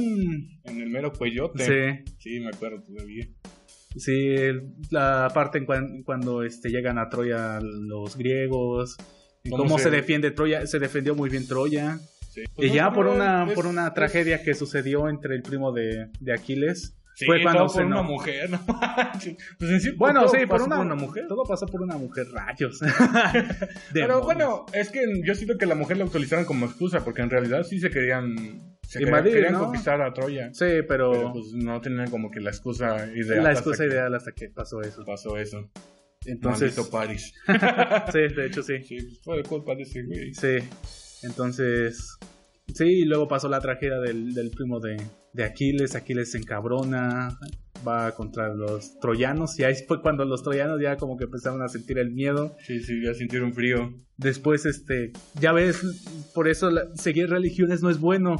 en 0.64 0.80
el 0.82 0.89
mero 0.91 1.12
cuellote. 1.12 1.66
Sí. 2.05 2.14
Sí, 2.20 2.39
me 2.39 2.49
acuerdo 2.49 2.84
todavía. 2.84 3.28
Sí, 3.98 4.36
la 4.91 5.30
parte 5.34 5.58
en 5.58 5.66
cuan- 5.66 6.04
cuando 6.04 6.43
este, 6.43 6.70
llegan 6.70 6.98
a 6.98 7.10
Troya 7.10 7.60
los 7.62 8.16
griegos, 8.18 8.95
¿Cómo 9.50 9.64
cómo 9.64 9.78
se... 9.78 9.86
se- 9.86 9.91
defiende 9.91 10.32
Troya, 10.32 10.66
se 10.68 10.80
defendió 10.80 11.16
muy 11.16 11.30
bien 11.30 11.48
Troya. 11.48 12.00
Sí. 12.32 12.41
y 12.41 12.48
Pues, 12.56 12.74
ya 12.74 12.91
por 12.91 13.08
una, 13.08 13.45
es- 13.48 13.54
por 13.54 13.66
una 13.66 13.88
es- 13.88 13.93
tragedia 13.93 14.43
que 14.43 14.54
sucedió 14.54 15.10
entre 15.10 15.36
el 15.36 15.41
primo 15.41 15.72
de, 15.72 16.10
de 16.20 16.34
Aquiles, 16.34 16.93
Sí, 17.16 17.26
fue 17.26 17.41
cuando 17.41 17.62
todo 17.62 17.70
se 17.70 17.78
por 17.80 17.86
una 17.88 17.95
no- 17.95 18.04
mujer, 18.04 18.50
no. 18.52 18.60
Pues 19.58 19.72
en 19.72 19.82
sí, 19.82 19.89
Bueno, 19.98 20.26
todo 20.26 20.30
sí, 20.36 20.45
por 20.45 20.60
pasó 20.60 20.66
una, 20.82 20.93
mujer. 20.93 21.26
Todo 21.28 21.43
pasó 21.45 21.66
por 21.66 21.82
una 21.82 21.98
mujer, 21.98 22.28
rayos. 22.32 22.80
Pero 23.93 24.22
bueno, 24.22 24.68
es 24.74 24.91
que 24.91 25.02
yo 25.26 25.34
siento 25.34 25.58
que 25.58 25.66
la 25.66 25.74
mujer 25.74 25.98
la 25.98 26.06
utilizaron 26.06 26.45
como 26.45 26.68
excusa, 26.68 27.04
porque 27.04 27.24
en 27.24 27.32
realidad 27.32 27.64
sí 27.64 27.80
se 27.80 27.89
querían, 27.89 28.76
se 28.88 29.00
querían, 29.00 29.18
Invadir, 29.18 29.34
querían 29.34 29.54
¿no? 29.54 29.60
conquistar 29.66 30.02
a 30.02 30.14
Troya. 30.14 30.50
Sí, 30.54 30.66
pero, 30.88 31.12
Pero 31.12 31.34
pues 31.34 31.54
no 31.54 31.82
tenían 31.82 32.10
como 32.10 32.32
que 32.32 32.40
la 32.40 32.52
excusa 32.52 33.08
ideal. 33.14 33.44
la 33.44 33.50
hasta 33.50 33.60
excusa 33.60 33.84
que 33.84 33.90
ideal 33.90 34.16
hasta 34.16 34.32
que 34.32 34.50
pasó 34.50 34.82
eso. 34.82 35.04
Pasó 35.06 35.38
eso. 35.38 35.70
Entonces, 36.26 36.76
Maldito 36.78 36.90
Paris. 36.90 37.34
sí, 38.12 38.20
de 38.36 38.46
hecho 38.48 38.64
sí. 38.64 38.84
sí, 38.84 38.98
pues, 38.98 39.20
fue 39.24 39.44
culpa 39.44 39.76
de 39.76 39.84
ese 39.84 40.04
güey. 40.04 40.34
Sí, 40.34 40.58
entonces, 41.24 42.18
sí, 42.74 42.86
y 42.86 43.06
luego 43.06 43.28
pasó 43.28 43.50
la 43.50 43.60
tragedia 43.60 44.00
del, 44.00 44.34
del 44.34 44.52
primo 44.52 44.80
de, 44.80 44.98
de 45.34 45.44
Aquiles, 45.44 45.96
Aquiles 45.96 46.32
se 46.32 46.38
encabrona, 46.38 47.38
va 47.88 48.14
contra 48.14 48.54
los 48.54 49.00
troyanos 49.00 49.60
y 49.60 49.64
ahí 49.64 49.76
fue 49.88 50.02
cuando 50.02 50.26
los 50.26 50.44
troyanos 50.44 50.82
ya 50.82 50.98
como 50.98 51.18
que 51.18 51.26
empezaron 51.26 51.62
a 51.62 51.68
sentir 51.68 51.98
el 52.00 52.12
miedo. 52.12 52.56
Sí, 52.66 52.80
sí, 52.80 53.02
ya 53.04 53.14
sintieron 53.14 53.54
frío. 53.54 53.94
Después, 54.20 54.65
este, 54.65 55.11
ya 55.39 55.51
ves, 55.53 55.80
por 56.34 56.47
eso 56.47 56.72
la- 56.72 56.88
seguir 56.95 57.30
religiones 57.30 57.84
no 57.84 57.91
es 57.91 57.99
bueno, 57.99 58.36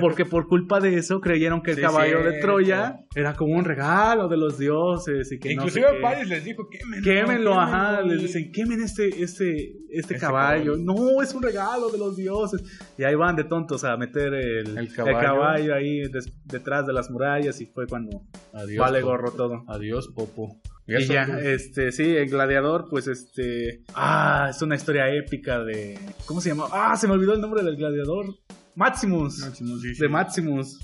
porque 0.00 0.24
por 0.24 0.48
culpa 0.48 0.80
de 0.80 0.96
eso 0.96 1.20
creyeron 1.20 1.62
que 1.62 1.70
el 1.70 1.76
Sí, 1.76 1.82
caballo 1.82 2.24
de. 2.24 2.40
Troya 2.40 2.96
era 3.14 3.34
como 3.34 3.54
un 3.54 3.64
regalo 3.64 4.26
de 4.28 4.36
los 4.36 4.58
dioses 4.58 5.30
y 5.30 5.38
que 5.38 5.54
no 5.54 5.62
sé 5.68 5.78
Inclusive 5.78 5.86
qué. 5.96 6.02
Paris 6.02 6.28
les 6.28 6.44
dijo, 6.44 6.68
quémenlo. 6.68 7.04
Quémenlo, 7.04 7.60
ajá, 7.60 7.96
quémenlo". 7.98 8.14
les 8.14 8.22
dicen, 8.22 8.50
quemen 8.52 8.82
este, 8.82 9.08
este, 9.22 9.22
este, 9.22 9.74
Este 9.92 10.18
caballo. 10.18 10.72
caballo. 10.72 10.76
No, 10.84 11.22
es 11.22 11.32
un 11.34 11.42
regalo 11.44 11.88
de 11.90 11.98
los 11.98 12.16
dioses. 12.16 12.60
Y 12.98 13.04
ahí 13.04 13.14
van 13.14 13.36
de 13.36 13.44
tontos 13.44 13.84
a 13.84 13.96
meter 13.96 14.34
el, 14.34 14.76
El 14.76 14.78
el 14.78 14.92
caballo. 14.94 15.72
ahí 15.74 16.00
des- 16.10 16.32
detrás 16.46 16.84
de 16.84 16.92
las 16.94 17.10
murallas 17.12 17.60
y 17.60 17.66
fue 17.66 17.86
cuando 17.86 18.22
Adiós, 18.54 18.80
vale 18.80 19.00
gorro 19.02 19.30
todo. 19.30 19.62
Adiós, 19.68 20.08
Popo. 20.08 20.60
Y 20.86 21.04
ya, 21.06 21.22
este, 21.42 21.92
sí, 21.92 22.16
el 22.16 22.28
gladiador, 22.28 22.88
pues 22.90 23.06
este, 23.06 23.82
ah, 23.94 24.48
es 24.50 24.60
una 24.62 24.74
historia 24.74 25.08
épica 25.14 25.62
de, 25.62 25.98
¿cómo 26.26 26.40
se 26.40 26.48
llama? 26.48 26.66
Ah, 26.72 26.96
se 26.96 27.06
me 27.06 27.14
olvidó 27.14 27.34
el 27.34 27.40
nombre 27.40 27.62
del 27.62 27.76
gladiador. 27.76 28.34
Maximus. 28.74 29.38
Maximus, 29.38 29.82
sí, 29.82 29.94
sí. 29.94 30.00
De 30.00 30.08
Maximus. 30.08 30.78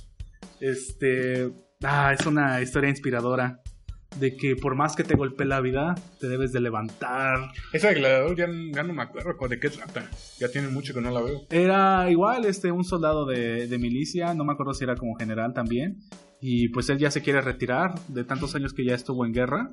Este, 0.61 1.51
ah, 1.83 2.13
es 2.19 2.25
una 2.27 2.61
historia 2.61 2.91
inspiradora 2.91 3.61
de 4.17 4.37
que 4.37 4.57
por 4.57 4.75
más 4.75 4.97
que 4.97 5.05
te 5.05 5.15
golpee 5.15 5.47
la 5.47 5.61
vida, 5.61 5.95
te 6.21 6.29
debes 6.29 6.53
de 6.53 6.61
levantar. 6.61 7.51
Esa 7.73 7.89
de 7.89 7.95
gladiador 7.95 8.37
ya, 8.37 8.47
ya 8.75 8.83
no 8.83 8.93
me 8.95 9.03
acuerdo 9.03 9.35
de 9.49 9.61
qué 9.61 9.71
trata. 9.71 10.09
Ya 10.39 10.49
tiene 10.49 10.69
mucho 10.69 10.95
que 10.95 11.01
no 11.01 11.11
la 11.11 11.21
veo. 11.21 11.47
Era 11.51 12.11
igual, 12.11 12.45
este, 12.45 12.73
un 12.73 12.85
soldado 12.85 13.27
de, 13.27 13.67
de 13.67 13.79
milicia, 13.79 14.35
no 14.35 14.45
me 14.45 14.53
acuerdo 14.53 14.75
si 14.75 14.85
era 14.85 14.97
como 14.97 15.15
general 15.17 15.53
también. 15.53 15.99
Y 16.41 16.69
pues 16.69 16.89
él 16.89 16.99
ya 16.99 17.11
se 17.11 17.23
quiere 17.23 17.41
retirar 17.41 17.99
de 18.09 18.25
tantos 18.25 18.55
años 18.55 18.73
que 18.73 18.85
ya 18.85 18.95
estuvo 18.95 19.25
en 19.27 19.33
guerra. 19.33 19.73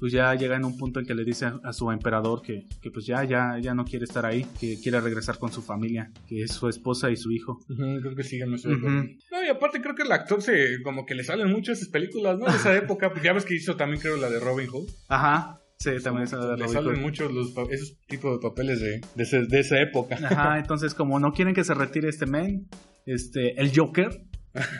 Pues 0.00 0.12
ya 0.12 0.34
llega 0.34 0.56
en 0.56 0.64
un 0.64 0.76
punto 0.76 1.00
en 1.00 1.06
que 1.06 1.14
le 1.14 1.24
dice 1.24 1.46
a 1.62 1.72
su 1.72 1.90
emperador 1.90 2.42
que, 2.42 2.66
que 2.82 2.90
pues 2.90 3.06
ya, 3.06 3.24
ya, 3.24 3.58
ya 3.60 3.74
no 3.74 3.84
quiere 3.84 4.04
estar 4.04 4.26
ahí, 4.26 4.44
que 4.60 4.78
quiere 4.80 5.00
regresar 5.00 5.38
con 5.38 5.50
su 5.52 5.62
familia, 5.62 6.10
que 6.28 6.42
es 6.42 6.52
su 6.52 6.68
esposa 6.68 7.10
y 7.10 7.16
su 7.16 7.30
hijo. 7.32 7.58
Ujú, 7.70 8.00
creo 8.02 8.14
que 8.16 8.22
sí, 8.24 8.40
estoy 8.40 8.72
Ujú. 8.74 8.80
acordando. 8.86 9.12
No, 9.30 9.44
y 9.44 9.48
aparte 9.48 9.80
creo 9.80 9.94
que 9.94 10.02
el 10.02 10.12
actor 10.12 10.42
se, 10.42 10.82
como 10.82 11.06
que 11.06 11.14
le 11.14 11.24
salen 11.24 11.50
mucho 11.50 11.72
esas 11.72 11.88
películas, 11.88 12.38
¿no? 12.38 12.46
De 12.46 12.56
esa 12.56 12.76
época. 12.76 13.10
Pues 13.12 13.22
ya 13.22 13.32
ves 13.32 13.44
que 13.44 13.54
hizo 13.54 13.76
también 13.76 14.00
creo 14.00 14.16
la 14.16 14.28
de 14.28 14.40
Robin 14.40 14.66
Hood. 14.66 14.88
Ajá, 15.08 15.58
sí, 15.78 15.90
también 16.02 16.24
es 16.24 16.32
la 16.32 16.48
de 16.48 16.56
Le 16.58 16.68
salen 16.68 17.00
muchos 17.00 17.32
los, 17.32 17.54
esos 17.70 17.96
tipos 18.06 18.32
de 18.38 18.42
papeles 18.46 18.80
de, 18.80 19.00
de, 19.14 19.22
ese- 19.22 19.46
de 19.46 19.60
esa 19.60 19.80
época. 19.80 20.16
Ajá, 20.16 20.58
entonces 20.58 20.92
como 20.94 21.18
no 21.20 21.32
quieren 21.32 21.54
que 21.54 21.64
se 21.64 21.72
retire 21.72 22.08
este 22.08 22.26
men, 22.26 22.68
este, 23.06 23.58
el 23.60 23.70
Joker, 23.74 24.22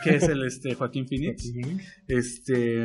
que 0.03 0.15
es 0.15 0.23
el 0.23 0.43
este 0.45 0.73
Joaquín 0.75 1.07
Phoenix, 1.07 1.51
este 2.07 2.81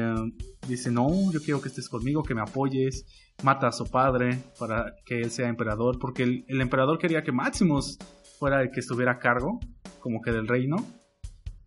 dice 0.68 0.90
no, 0.90 1.08
yo 1.32 1.40
quiero 1.40 1.60
que 1.60 1.68
estés 1.68 1.88
conmigo, 1.88 2.22
que 2.22 2.34
me 2.34 2.40
apoyes, 2.42 3.04
mata 3.42 3.68
a 3.68 3.72
su 3.72 3.84
padre 3.90 4.38
para 4.58 4.94
que 5.04 5.20
él 5.20 5.30
sea 5.30 5.48
emperador, 5.48 5.98
porque 5.98 6.22
el, 6.24 6.44
el 6.48 6.60
emperador 6.60 6.98
quería 6.98 7.22
que 7.22 7.32
Maximus 7.32 7.98
fuera 8.38 8.62
el 8.62 8.70
que 8.70 8.80
estuviera 8.80 9.12
a 9.12 9.18
cargo, 9.18 9.60
como 10.00 10.20
que 10.20 10.32
del 10.32 10.48
reino. 10.48 10.76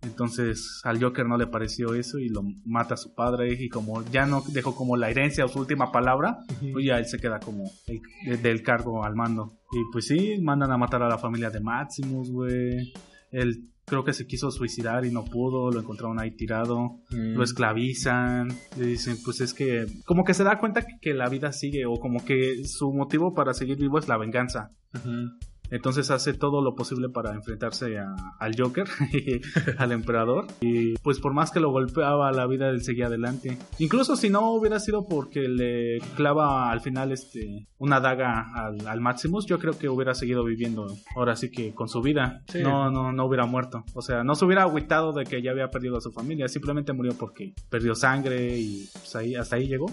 Entonces 0.01 0.81
al 0.83 1.01
Joker 1.01 1.25
no 1.25 1.37
le 1.37 1.47
pareció 1.47 1.93
eso 1.95 2.19
y 2.19 2.27
lo 2.27 2.41
mata 2.65 2.95
a 2.95 2.97
su 2.97 3.15
padre 3.15 3.53
y 3.53 3.69
como 3.69 4.03
ya 4.11 4.25
no 4.25 4.43
dejó 4.49 4.75
como 4.75 4.97
la 4.97 5.09
herencia 5.09 5.45
o 5.45 5.47
su 5.47 5.59
última 5.59 5.93
palabra, 5.93 6.39
pues 6.73 6.85
ya 6.85 6.97
él 6.99 7.05
se 7.05 7.19
queda 7.19 7.39
como 7.39 7.71
el, 7.87 8.01
de- 8.25 8.37
del 8.37 8.63
cargo 8.63 9.05
al 9.05 9.15
mando. 9.15 9.59
Y 9.71 9.77
pues 9.93 10.07
sí, 10.07 10.39
mandan 10.41 10.71
a 10.71 10.77
matar 10.77 11.03
a 11.03 11.07
la 11.07 11.17
familia 11.17 11.49
de 11.49 11.61
Maximus, 11.61 12.29
güey. 12.29 12.91
Él 13.31 13.69
creo 13.85 14.03
que 14.03 14.13
se 14.13 14.25
quiso 14.27 14.49
suicidar 14.51 15.05
y 15.05 15.11
no 15.11 15.25
pudo, 15.25 15.69
lo 15.71 15.79
encontraron 15.79 16.19
ahí 16.19 16.31
tirado, 16.31 16.99
Mm. 17.09 17.35
lo 17.35 17.43
esclavizan, 17.43 18.49
le 18.77 18.85
dicen, 18.85 19.17
pues 19.23 19.41
es 19.41 19.53
que 19.53 19.85
como 20.05 20.23
que 20.23 20.33
se 20.33 20.43
da 20.43 20.57
cuenta 20.59 20.81
que, 20.81 20.93
que 21.01 21.13
la 21.13 21.29
vida 21.29 21.51
sigue 21.51 21.85
o 21.85 21.95
como 21.99 22.23
que 22.25 22.65
su 22.65 22.91
motivo 22.93 23.33
para 23.33 23.53
seguir 23.53 23.77
vivo 23.77 23.99
es 23.99 24.07
la 24.07 24.17
venganza. 24.17 24.71
Ujú. 24.95 25.29
Entonces 25.73 26.11
hace 26.11 26.33
todo 26.33 26.61
lo 26.61 26.75
posible 26.75 27.09
para 27.09 27.33
enfrentarse 27.33 27.97
a- 27.97 28.15
al 28.39 28.53
Joker, 28.57 28.85
al 29.77 29.91
emperador. 29.91 30.45
Y 30.61 30.93
pues 30.99 31.19
por 31.19 31.33
más 31.33 31.51
que 31.51 31.59
lo 31.59 31.71
golpeaba, 31.71 32.31
la 32.31 32.45
vida 32.47 32.69
él 32.69 32.83
seguía 32.83 33.07
adelante. 33.07 33.57
Incluso 33.79 34.15
si 34.15 34.29
no 34.29 34.51
hubiera 34.53 34.79
sido 34.79 35.07
porque 35.07 35.47
le 35.47 35.99
clava 36.15 36.71
al 36.71 36.81
final 36.81 37.11
este 37.11 37.67
una 37.77 37.99
daga 37.99 38.45
al, 38.55 38.87
al 38.87 39.01
Maximus, 39.01 39.45
yo 39.45 39.59
creo 39.59 39.77
que 39.77 39.89
hubiera 39.89 40.13
seguido 40.13 40.43
viviendo 40.43 40.85
ahora 41.15 41.35
sí 41.35 41.49
que 41.51 41.73
con 41.73 41.89
su 41.89 42.01
vida. 42.01 42.41
Sí. 42.47 42.61
No, 42.61 42.89
no, 42.91 43.11
no 43.11 43.25
hubiera 43.25 43.45
muerto. 43.45 43.83
O 43.93 44.01
sea, 44.01 44.23
no 44.23 44.35
se 44.35 44.45
hubiera 44.45 44.63
agüitado 44.63 45.11
de 45.11 45.25
que 45.25 45.41
ya 45.41 45.51
había 45.51 45.69
perdido 45.69 45.97
a 45.97 46.01
su 46.01 46.11
familia. 46.11 46.47
Simplemente 46.47 46.93
murió 46.93 47.13
porque 47.17 47.53
perdió 47.69 47.95
sangre 47.95 48.57
y 48.59 48.87
pues, 48.93 49.15
ahí, 49.15 49.35
hasta 49.35 49.55
ahí 49.57 49.67
llegó. 49.67 49.87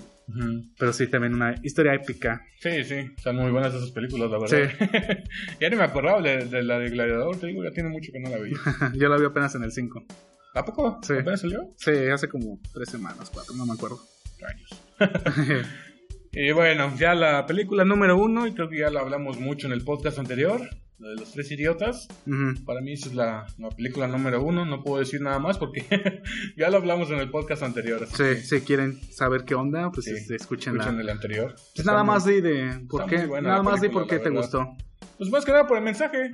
Pero 0.78 0.92
sí, 0.92 1.06
también 1.06 1.34
una 1.34 1.54
historia 1.62 1.94
épica. 1.94 2.42
Sí, 2.58 2.84
sí, 2.84 2.94
están 3.16 3.36
muy 3.36 3.50
buenas 3.50 3.74
esas 3.74 3.90
películas, 3.90 4.30
la 4.30 4.38
verdad. 4.38 4.70
ya 5.60 5.70
ni 5.70 5.76
me 5.76 5.82
acordaba 5.82 6.20
de, 6.20 6.44
de 6.44 6.62
la 6.62 6.78
de 6.78 6.90
Gladiador, 6.90 7.36
te 7.38 7.48
digo, 7.48 7.64
ya 7.64 7.70
tiene 7.70 7.88
mucho 7.88 8.12
que 8.12 8.20
no 8.20 8.30
la 8.30 8.38
veía. 8.38 8.56
Yo 8.94 9.08
la 9.08 9.16
vi 9.16 9.26
apenas 9.26 9.54
en 9.54 9.64
el 9.64 9.72
5. 9.72 10.04
¿A 10.54 10.64
poco? 10.64 10.98
Sí. 11.02 11.14
¿Apenas 11.14 11.40
salió? 11.40 11.72
Sí, 11.76 11.90
hace 12.12 12.28
como 12.28 12.60
tres 12.72 12.88
semanas, 12.90 13.30
cuatro, 13.32 13.54
no 13.54 13.66
me 13.66 13.74
acuerdo. 13.74 14.00
Años. 14.46 14.82
y 16.32 16.52
bueno, 16.52 16.92
ya 16.98 17.14
la 17.14 17.46
película 17.46 17.84
número 17.84 18.16
uno, 18.16 18.46
y 18.46 18.52
creo 18.54 18.68
que 18.68 18.78
ya 18.78 18.90
la 18.90 19.00
hablamos 19.00 19.38
mucho 19.40 19.66
en 19.66 19.72
el 19.72 19.82
podcast 19.84 20.18
anterior, 20.18 20.60
la 20.98 21.08
de 21.10 21.16
los 21.16 21.32
tres 21.32 21.50
idiotas. 21.50 22.08
Para 22.66 22.80
mí 22.82 22.92
esa 22.92 23.08
es 23.08 23.14
la, 23.14 23.46
la 23.58 23.68
película 23.70 24.06
número 24.06 24.42
uno, 24.42 24.64
no 24.66 24.82
puedo 24.82 24.98
decir 25.00 25.20
nada 25.22 25.38
más 25.38 25.56
porque 25.58 25.84
ya 26.56 26.68
lo 26.70 26.76
hablamos 26.76 27.10
en 27.10 27.18
el 27.18 27.30
podcast 27.30 27.62
anterior. 27.62 28.06
Sí, 28.06 28.36
si 28.42 28.60
quieren 28.60 29.00
saber 29.10 29.44
qué 29.44 29.54
onda, 29.54 29.90
pues 29.90 30.06
Sí, 30.06 30.12
escuchen, 30.34 30.74
Escuchen 30.76 30.96
la... 30.96 31.02
el 31.02 31.08
anterior. 31.08 31.52
Pues 31.54 31.72
Está 31.76 31.92
nada 31.92 32.04
muy- 32.04 32.14
más 32.14 32.24
di 32.26 32.40
de 32.40 32.80
por 32.88 33.06
qué, 33.06 33.26
nada 33.40 33.62
más 33.62 33.80
película, 33.80 34.04
por 34.04 34.10
qué 34.10 34.18
te 34.18 34.28
verdad. 34.30 34.40
gustó. 34.42 34.66
Pues 35.16 35.30
más 35.30 35.44
que 35.44 35.52
nada 35.52 35.66
por 35.66 35.76
el 35.78 35.84
mensaje. 35.84 36.30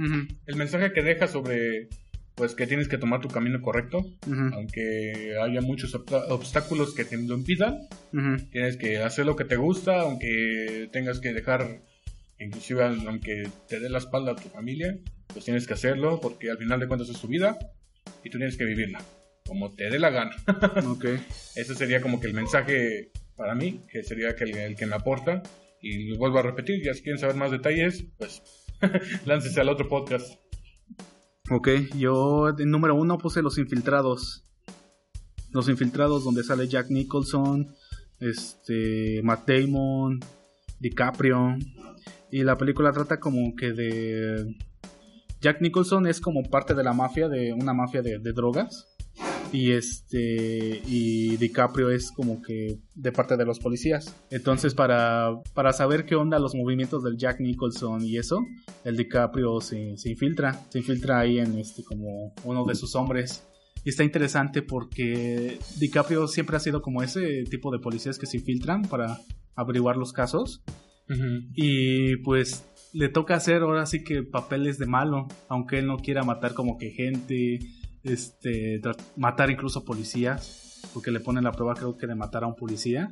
El 0.47 0.57
mensaje 0.57 0.92
que 0.92 1.03
deja 1.03 1.26
sobre 1.26 1.88
pues 2.37 2.55
que 2.55 2.66
tienes 2.66 2.87
que 2.87 2.99
tomar 2.99 3.20
tu 3.20 3.28
camino 3.28 3.61
correcto, 3.62 4.05
aunque 4.53 5.37
haya 5.43 5.62
muchos 5.62 5.95
obstáculos 5.95 6.95
que 6.95 7.05
te 7.05 7.16
lo 7.16 7.34
impidan, 7.34 7.80
tienes 8.53 8.76
que 8.76 8.99
hacer 8.99 9.24
lo 9.24 9.37
que 9.37 9.45
te 9.47 9.57
gusta, 9.57 10.01
aunque 10.01 10.89
tengas 10.93 11.18
que 11.18 11.32
dejar, 11.32 11.80
inclusive 12.39 12.84
aunque 12.84 13.49
te 13.68 13.80
dé 13.80 13.89
la 13.89 13.99
espalda 13.99 14.32
a 14.32 14.37
tu 14.37 14.49
familia, 14.51 14.99
pues 15.28 15.47
tienes 15.47 15.66
que 15.66 15.74
hacerlo 15.74 16.20
porque 16.20 16.51
al 16.51 16.59
final 16.59 16.78
de 16.78 16.89
cuentas 16.89 17.09
es 17.09 17.18
tu 17.18 17.26
vida 17.26 17.59
y 18.22 18.28
tú 18.28 18.37
tienes 18.37 18.59
que 18.59 18.66
vivirla, 18.66 19.01
como 19.47 19.74
te 19.74 19.89
dé 19.89 19.99
la 19.99 20.11
gana. 20.11 20.37
Ok. 20.87 21.07
Ese 21.55 21.74
sería 21.74 22.03
como 22.03 22.20
que 22.20 22.26
el 22.26 22.34
mensaje 22.34 23.11
para 23.34 23.55
mí, 23.55 23.80
que 23.91 24.03
sería 24.03 24.34
que 24.37 24.45
el, 24.45 24.57
el 24.57 24.76
que 24.76 24.87
me 24.87 24.95
aporta. 24.95 25.43
Y 25.80 26.16
vuelvo 26.16 26.39
a 26.39 26.43
repetir, 26.43 26.82
ya 26.82 26.95
si 26.95 27.03
quieren 27.03 27.20
saber 27.20 27.37
más 27.37 27.51
detalles, 27.51 28.05
pues 28.18 28.43
láncese 29.26 29.61
al 29.61 29.68
otro 29.68 29.89
podcast. 29.89 30.45
Ok, 31.49 31.68
yo 31.97 32.53
de 32.53 32.66
número 32.66 32.97
uno 32.97 33.18
puse 33.18 33.40
Los 33.40 33.57
Infiltrados. 33.59 34.42
Los 35.53 35.68
Infiltrados 35.68 36.24
donde 36.24 36.42
sale 36.42 36.66
Jack 36.66 36.90
Nicholson, 36.90 37.72
este, 38.18 39.20
Matt 39.22 39.49
Damon, 39.49 40.18
DiCaprio. 40.80 41.57
Y 42.32 42.42
la 42.42 42.59
película 42.59 42.92
trata 42.92 43.20
como 43.20 43.55
que 43.55 43.72
de... 43.72 44.57
Jack 45.40 45.61
Nicholson 45.61 46.09
es 46.09 46.20
como 46.20 46.42
parte 46.42 46.74
de 46.74 46.82
la 46.82 46.92
mafia, 46.92 47.28
de 47.28 47.53
una 47.53 47.72
mafia 47.72 48.03
de 48.03 48.18
drogas. 48.18 48.95
Y 49.53 49.72
este 49.72 50.82
y 50.86 51.36
DiCaprio 51.36 51.90
es 51.90 52.11
como 52.11 52.42
que 52.42 52.78
de 52.94 53.12
parte 53.12 53.36
de 53.36 53.44
los 53.44 53.59
policías. 53.59 54.14
Entonces 54.30 54.74
para, 54.74 55.30
para 55.55 55.72
saber 55.72 56.05
qué 56.05 56.14
onda 56.14 56.38
los 56.38 56.55
movimientos 56.55 57.03
del 57.03 57.16
Jack 57.16 57.40
Nicholson 57.40 58.05
y 58.05 58.18
eso, 58.18 58.40
el 58.84 58.97
DiCaprio 58.97 59.61
se, 59.61 59.97
se 59.97 60.11
infiltra, 60.11 60.61
se 60.68 60.78
infiltra 60.78 61.20
ahí 61.20 61.38
en 61.38 61.59
este 61.59 61.84
como 61.84 62.32
uno 62.44 62.64
de 62.64 62.74
sus 62.74 62.94
hombres. 62.94 63.47
Y 63.84 63.90
está 63.90 64.03
interesante 64.03 64.62
porque 64.62 65.59
DiCaprio 65.78 66.26
siempre 66.26 66.57
ha 66.57 66.61
sido 66.61 66.82
como 66.82 67.03
ese 67.03 67.44
tipo 67.44 67.70
de 67.70 67.78
policías 67.78 68.18
que 68.18 68.26
se 68.26 68.38
infiltran 68.38 68.82
para 68.82 69.20
averiguar 69.55 69.97
los 69.97 70.12
casos. 70.12 70.62
Y 71.55 72.16
pues 72.16 72.64
le 72.92 73.09
toca 73.09 73.34
hacer 73.34 73.62
ahora 73.62 73.86
sí 73.86 74.03
que 74.03 74.22
papeles 74.22 74.78
de 74.78 74.86
malo, 74.86 75.28
aunque 75.49 75.78
él 75.78 75.86
no 75.86 75.99
quiera 75.99 76.24
matar 76.24 76.55
como 76.55 76.78
que 76.78 76.90
gente, 76.90 77.61
este, 78.07 78.80
matar 79.16 79.50
incluso 79.50 79.84
policías, 79.84 80.80
porque 80.94 81.11
le 81.11 81.20
ponen 81.20 81.44
la 81.44 81.52
prueba 81.52 81.74
creo 81.74 81.96
que 81.96 82.07
de 82.07 82.14
matar 82.14 82.44
a 82.44 82.46
un 82.46 82.57
policía. 82.57 83.11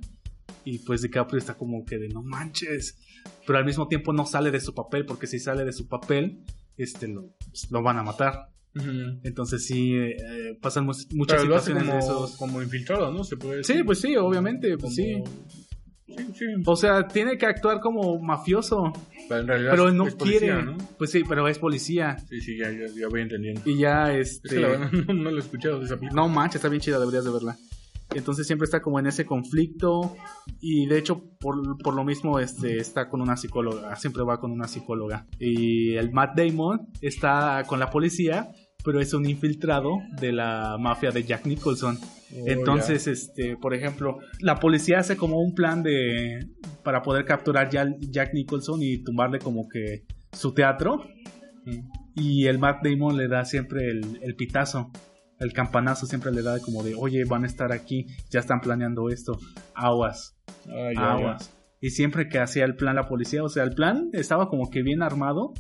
Y 0.65 0.79
pues 0.79 1.03
DiCaprio 1.03 1.39
está 1.39 1.55
como 1.55 1.85
que 1.85 1.99
de 1.99 2.09
no 2.09 2.23
manches, 2.23 2.97
pero 3.47 3.59
al 3.59 3.65
mismo 3.67 3.87
tiempo 3.89 4.13
no 4.13 4.25
sale 4.25 4.51
de 4.51 4.61
su 4.61 4.75
papel, 4.75 5.05
porque 5.05 5.27
si 5.27 5.39
sale 5.39 5.65
de 5.65 5.73
su 5.73 5.89
papel, 5.89 6.43
este, 6.79 7.07
lo, 7.09 7.35
pues, 7.51 7.71
lo 7.71 7.83
van 7.83 7.99
a 7.99 8.03
matar. 8.03 8.49
Entonces 9.23 9.67
sí, 9.67 9.95
eh, 9.95 10.59
pasan 10.61 10.85
mu- 10.87 10.93
muchas 11.13 11.37
Pero 11.39 11.49
lo 11.51 11.57
hace 11.57 11.67
situaciones 11.73 11.83
como, 11.85 11.93
de 11.93 11.99
esos. 11.99 12.37
como 12.37 12.63
infiltrado, 12.63 13.13
¿no? 13.13 13.23
Se 13.23 13.37
puede 13.37 13.63
Sí, 13.63 13.83
pues 13.85 14.01
sí, 14.01 14.17
obviamente, 14.17 14.77
pues. 14.79 14.83
Como- 14.83 14.95
sí. 14.95 15.23
O 16.67 16.77
sea, 16.77 17.07
tiene 17.09 17.39
que 17.39 17.47
actuar 17.47 17.81
como 17.81 18.19
mafioso. 18.21 18.93
Pero 19.29 19.41
en 19.41 19.47
realidad 19.49 19.71
Pero 19.71 19.89
es- 19.89 19.95
no 19.95 20.07
es 20.07 20.15
policía, 20.15 20.39
quiere. 20.41 20.63
¿no? 20.63 20.77
Pues 20.99 21.11
sí, 21.11 21.23
pero 21.29 21.49
es 21.49 21.59
policía. 21.59 22.19
Sí, 22.29 22.41
sí, 22.41 22.59
ya, 22.59 22.71
ya, 22.71 22.87
ya 22.95 23.09
voy 23.09 23.23
entendiendo. 23.23 23.63
Y 23.65 23.79
ya, 23.79 24.13
Es 24.13 24.33
este. 24.35 24.49
que 24.51 24.61
la 24.61 24.69
verdad 24.69 24.91
no, 25.09 25.15
no 25.15 25.31
lo 25.31 25.37
he 25.37 25.41
escuchado 25.41 25.79
de 25.79 25.87
esa 25.87 25.97
película. 25.97 26.21
No 26.23 26.29
manches, 26.29 26.57
está 26.57 26.69
bien 26.69 26.81
chida, 26.81 26.99
deberías 26.99 27.25
de 27.25 27.31
verla. 27.33 27.57
Entonces 28.15 28.47
siempre 28.47 28.65
está 28.67 28.81
como 28.83 28.99
en 29.01 29.07
ese 29.07 29.25
conflicto. 29.25 30.15
Y 30.61 30.87
de 30.87 30.99
hecho, 30.99 31.23
por, 31.41 31.79
por 31.79 31.95
lo 31.95 32.05
mismo, 32.05 32.39
este, 32.39 32.77
está 32.77 33.09
con 33.09 33.23
una 33.23 33.37
psicóloga. 33.37 33.97
Siempre 33.97 34.23
va 34.23 34.39
con 34.39 34.53
una 34.53 34.69
psicóloga. 34.69 35.27
Y 35.41 35.95
el 35.97 36.13
Matt 36.13 36.37
Damon 36.39 36.87
está 37.01 37.65
con 37.67 37.81
la 37.81 37.89
policía. 37.91 38.51
Pero 38.85 39.01
es 39.01 39.15
un 39.15 39.29
infiltrado 39.29 39.99
de 40.21 40.33
la 40.33 40.77
mafia 40.79 41.11
de 41.11 41.25
Jack 41.25 41.47
Nicholson. 41.47 41.99
Oh, 41.99 42.45
Entonces, 42.47 43.07
este, 43.07 43.57
por 43.57 43.75
ejemplo, 43.75 44.19
la 44.41 44.57
policía 44.57 44.99
hace 44.99 45.17
como 45.17 45.41
un 45.41 45.55
plan 45.55 45.83
de 45.83 46.51
para 46.83 47.03
poder 47.03 47.25
capturar 47.25 47.71
ya 47.71 47.87
Jack 47.99 48.35
Nicholson 48.35 48.83
y 48.83 48.99
tumbarle 48.99 49.39
como 49.39 49.69
que 49.69 50.05
su 50.33 50.53
teatro. 50.53 51.07
Y 52.15 52.47
el 52.47 52.59
Matt 52.59 52.85
Damon 52.85 53.17
le 53.17 53.27
da 53.29 53.45
siempre 53.45 53.89
el, 53.89 54.21
el 54.23 54.37
pitazo. 54.37 54.91
El 55.41 55.53
campanazo 55.53 56.07
siempre 56.07 56.31
le 56.31 56.43
da 56.43 56.61
como 56.61 56.83
de, 56.83 56.95
oye, 56.95 57.25
van 57.25 57.45
a 57.45 57.47
estar 57.47 57.73
aquí, 57.73 58.07
ya 58.31 58.41
están 58.41 58.61
planeando 58.61 59.09
esto. 59.09 59.39
Aguas, 59.75 60.37
aguas. 60.97 61.51
Y 61.81 61.91
siempre 61.91 62.29
que 62.29 62.39
hacía 62.39 62.65
el 62.65 62.77
plan 62.77 62.97
la 62.97 63.09
policía, 63.09 63.43
o 63.43 63.49
sea, 63.49 63.65
el 63.65 63.75
plan 63.75 64.11
estaba 64.13 64.49
como 64.49 64.71
que 64.71 64.83
bien 64.83 65.03
armado. 65.03 65.53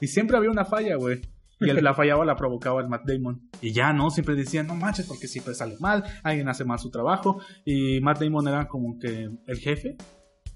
Y 0.00 0.08
siempre 0.08 0.36
había 0.36 0.50
una 0.50 0.64
falla, 0.64 0.96
güey. 0.96 1.22
Y 1.60 1.70
el, 1.70 1.82
la 1.82 1.94
fallaba 1.94 2.24
la 2.24 2.36
provocaba 2.36 2.80
el 2.80 2.88
Matt 2.88 3.06
Damon. 3.06 3.48
Y 3.60 3.72
ya, 3.72 3.92
¿no? 3.92 4.10
Siempre 4.10 4.34
decían, 4.34 4.66
no 4.66 4.74
manches, 4.74 5.06
porque 5.06 5.26
siempre 5.26 5.54
sale 5.54 5.76
mal, 5.80 6.04
alguien 6.22 6.48
hace 6.48 6.64
mal 6.64 6.78
su 6.78 6.90
trabajo. 6.90 7.40
Y 7.64 8.00
Matt 8.00 8.20
Damon 8.20 8.48
era 8.48 8.68
como 8.68 8.98
que 8.98 9.30
el 9.46 9.58
jefe, 9.58 9.96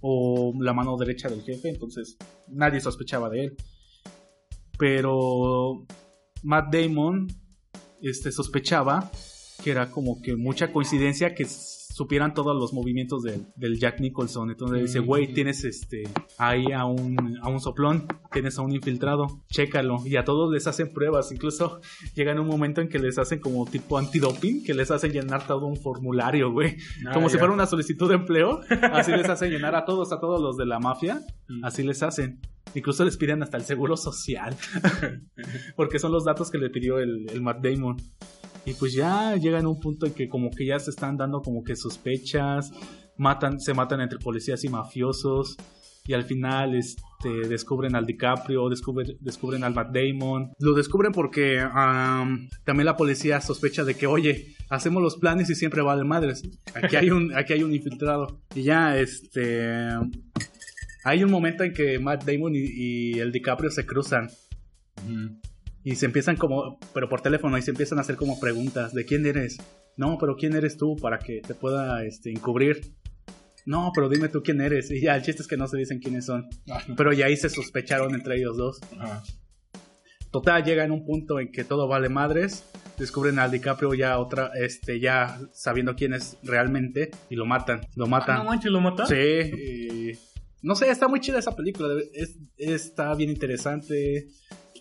o 0.00 0.52
la 0.58 0.72
mano 0.72 0.96
derecha 0.96 1.28
del 1.28 1.42
jefe, 1.42 1.68
entonces 1.68 2.16
nadie 2.48 2.80
sospechaba 2.80 3.28
de 3.30 3.44
él. 3.44 3.56
Pero 4.78 5.86
Matt 6.42 6.74
Damon 6.74 7.28
este, 8.02 8.32
sospechaba 8.32 9.10
que 9.62 9.70
era 9.70 9.90
como 9.90 10.22
que 10.22 10.36
mucha 10.36 10.72
coincidencia 10.72 11.34
que 11.34 11.46
supieran 11.92 12.34
todos 12.34 12.56
los 12.56 12.72
movimientos 12.72 13.22
del, 13.22 13.46
del 13.56 13.78
Jack 13.78 14.00
Nicholson. 14.00 14.50
Entonces 14.50 14.82
dice, 14.82 15.00
güey, 15.00 15.32
tienes 15.34 15.64
este 15.64 16.04
ahí 16.38 16.72
a 16.72 16.84
un, 16.86 17.38
a 17.42 17.48
un 17.48 17.60
soplón, 17.60 18.06
tienes 18.32 18.58
a 18.58 18.62
un 18.62 18.72
infiltrado, 18.72 19.42
chécalo. 19.50 19.98
Y 20.06 20.16
a 20.16 20.24
todos 20.24 20.52
les 20.52 20.66
hacen 20.66 20.92
pruebas, 20.92 21.32
incluso 21.32 21.80
llegan 22.14 22.38
un 22.38 22.46
momento 22.46 22.80
en 22.80 22.88
que 22.88 22.98
les 22.98 23.18
hacen 23.18 23.40
como 23.40 23.66
tipo 23.66 23.98
antidoping, 23.98 24.62
que 24.64 24.72
les 24.74 24.90
hacen 24.90 25.12
llenar 25.12 25.46
todo 25.46 25.66
un 25.66 25.76
formulario, 25.76 26.52
güey. 26.52 26.76
Ah, 27.06 27.12
como 27.12 27.28
si 27.28 27.38
fuera 27.38 27.52
una 27.52 27.66
solicitud 27.66 28.08
de 28.08 28.14
empleo, 28.14 28.60
así 28.92 29.10
les 29.12 29.28
hacen 29.28 29.50
llenar 29.50 29.74
a 29.74 29.84
todos, 29.84 30.12
a 30.12 30.20
todos 30.20 30.40
los 30.40 30.56
de 30.56 30.66
la 30.66 30.78
mafia, 30.78 31.20
Mm. 31.48 31.64
así 31.64 31.82
les 31.82 32.00
hacen. 32.04 32.40
Incluso 32.76 33.04
les 33.04 33.16
piden 33.16 33.42
hasta 33.42 33.56
el 33.56 33.64
seguro 33.64 33.96
social, 33.96 34.54
porque 35.76 35.98
son 35.98 36.12
los 36.12 36.24
datos 36.24 36.50
que 36.50 36.58
le 36.58 36.70
pidió 36.70 36.98
el, 37.00 37.28
el 37.30 37.42
Matt 37.42 37.60
Damon. 37.60 37.96
Y 38.64 38.74
pues 38.74 38.92
ya 38.92 39.36
llegan 39.36 39.64
a 39.64 39.68
un 39.68 39.80
punto 39.80 40.06
en 40.06 40.12
que 40.12 40.28
como 40.28 40.50
que 40.50 40.66
ya 40.66 40.78
se 40.78 40.90
están 40.90 41.16
dando 41.16 41.40
como 41.42 41.64
que 41.64 41.76
sospechas, 41.76 42.72
matan, 43.16 43.60
se 43.60 43.74
matan 43.74 44.00
entre 44.00 44.18
policías 44.18 44.62
y 44.64 44.68
mafiosos, 44.68 45.56
y 46.06 46.12
al 46.14 46.24
final 46.24 46.74
este, 46.74 47.48
descubren 47.48 47.94
al 47.94 48.06
DiCaprio, 48.06 48.68
descubren, 48.68 49.16
descubren 49.20 49.64
al 49.64 49.74
Matt 49.74 49.94
Damon. 49.94 50.52
Lo 50.58 50.74
descubren 50.74 51.12
porque 51.12 51.60
am, 51.60 52.48
también 52.64 52.86
la 52.86 52.96
policía 52.96 53.40
sospecha 53.40 53.84
de 53.84 53.94
que, 53.94 54.06
oye, 54.06 54.56
hacemos 54.70 55.02
los 55.02 55.16
planes 55.16 55.50
y 55.50 55.54
siempre 55.54 55.82
vale 55.82 56.04
madres. 56.04 56.42
Aquí 56.74 56.96
hay 56.96 57.10
un, 57.10 57.34
aquí 57.36 57.52
hay 57.52 57.62
un 57.62 57.74
infiltrado. 57.74 58.40
Y 58.54 58.62
ya, 58.62 58.98
este... 58.98 59.88
Hay 61.02 61.24
un 61.24 61.30
momento 61.30 61.64
en 61.64 61.72
que 61.72 61.98
Matt 61.98 62.24
Damon 62.24 62.54
y, 62.54 62.58
y 62.58 63.18
el 63.20 63.32
DiCaprio 63.32 63.70
se 63.70 63.86
cruzan. 63.86 64.28
Ujú. 65.06 65.40
Y 65.82 65.96
se 65.96 66.06
empiezan 66.06 66.36
como, 66.36 66.78
pero 66.92 67.08
por 67.08 67.20
teléfono, 67.22 67.56
y 67.56 67.62
se 67.62 67.70
empiezan 67.70 67.98
a 67.98 68.02
hacer 68.02 68.16
como 68.16 68.38
preguntas 68.38 68.92
de 68.92 69.04
quién 69.04 69.24
eres. 69.26 69.56
No, 69.96 70.18
pero 70.18 70.36
quién 70.36 70.54
eres 70.54 70.76
tú 70.76 70.96
para 70.96 71.18
que 71.18 71.40
te 71.40 71.54
pueda 71.54 72.04
este, 72.04 72.30
encubrir. 72.30 72.94
No, 73.66 73.90
pero 73.94 74.08
dime 74.08 74.28
tú 74.28 74.42
quién 74.42 74.60
eres. 74.60 74.90
Y 74.90 75.00
ya, 75.02 75.16
el 75.16 75.22
chiste 75.22 75.42
es 75.42 75.48
que 75.48 75.56
no 75.56 75.66
se 75.68 75.76
dicen 75.78 75.98
quiénes 76.00 76.26
son. 76.26 76.46
Pero 76.96 77.12
ya 77.12 77.26
ahí 77.26 77.36
se 77.36 77.48
sospecharon 77.48 78.14
entre 78.14 78.36
ellos 78.36 78.56
dos. 78.56 78.80
ajá. 78.98 79.22
Total, 80.30 80.62
llega 80.64 80.84
en 80.84 80.92
un 80.92 81.04
punto 81.04 81.40
en 81.40 81.50
que 81.50 81.64
todo 81.64 81.88
vale 81.88 82.08
madres. 82.08 82.64
Descubren 82.98 83.38
al 83.38 83.50
DiCaprio 83.50 83.94
ya 83.94 84.18
otra, 84.18 84.52
este, 84.54 85.00
ya 85.00 85.40
sabiendo 85.52 85.96
quién 85.96 86.12
es 86.14 86.36
realmente 86.44 87.10
y 87.30 87.34
lo 87.34 87.46
matan. 87.46 87.80
Lo 87.96 88.06
matan. 88.06 88.36
Ah, 88.36 88.44
no 88.44 88.50
manches, 88.50 88.70
¿lo 88.70 88.80
mata? 88.80 89.06
Sí. 89.06 89.14
y- 89.16 90.12
no 90.62 90.74
sé, 90.74 90.90
está 90.90 91.08
muy 91.08 91.20
chida 91.20 91.38
esa 91.38 91.56
película. 91.56 91.88
es- 92.12 92.36
está 92.58 93.14
bien 93.14 93.30
interesante. 93.30 94.28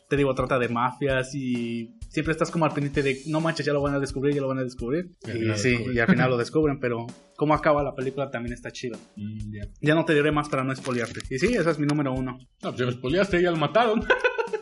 Te 0.09 0.17
digo, 0.17 0.33
trata 0.33 0.57
de 0.57 0.69
mafias 0.69 1.35
y 1.35 1.95
siempre 2.09 2.31
estás 2.31 2.49
como 2.49 2.65
al 2.65 2.73
pendiente 2.73 3.03
de 3.03 3.21
no 3.27 3.41
manches, 3.41 3.65
ya 3.65 3.73
lo 3.73 3.81
van 3.81 3.93
a 3.93 3.99
descubrir, 3.99 4.33
ya 4.33 4.41
lo 4.41 4.47
van 4.47 4.57
a 4.57 4.63
descubrir. 4.63 5.11
Y 5.27 5.31
sí, 5.55 5.69
descubren. 5.69 5.95
y 5.95 5.99
al 5.99 6.07
final 6.07 6.29
lo 6.31 6.37
descubren, 6.43 6.79
pero 6.79 7.05
cómo 7.35 7.53
acaba 7.53 7.83
la 7.83 7.93
película 7.93 8.31
también 8.31 8.53
está 8.53 8.71
chido. 8.71 8.97
Mm, 9.15 9.53
ya. 9.53 9.67
Ya 9.81 9.95
no 9.95 10.05
te 10.05 10.15
diré 10.15 10.31
más 10.31 10.49
para 10.49 10.63
no 10.63 10.73
espoliarte. 10.73 11.19
Y 11.29 11.37
sí, 11.37 11.53
ese 11.53 11.69
es 11.69 11.77
mi 11.79 11.85
número 11.85 12.11
uno. 12.11 12.39
No, 12.63 12.69
pues 12.69 12.77
ya 12.77 12.85
me 12.87 12.91
spoileaste, 12.91 13.41
ya 13.41 13.51
lo 13.51 13.57
mataron. 13.57 14.03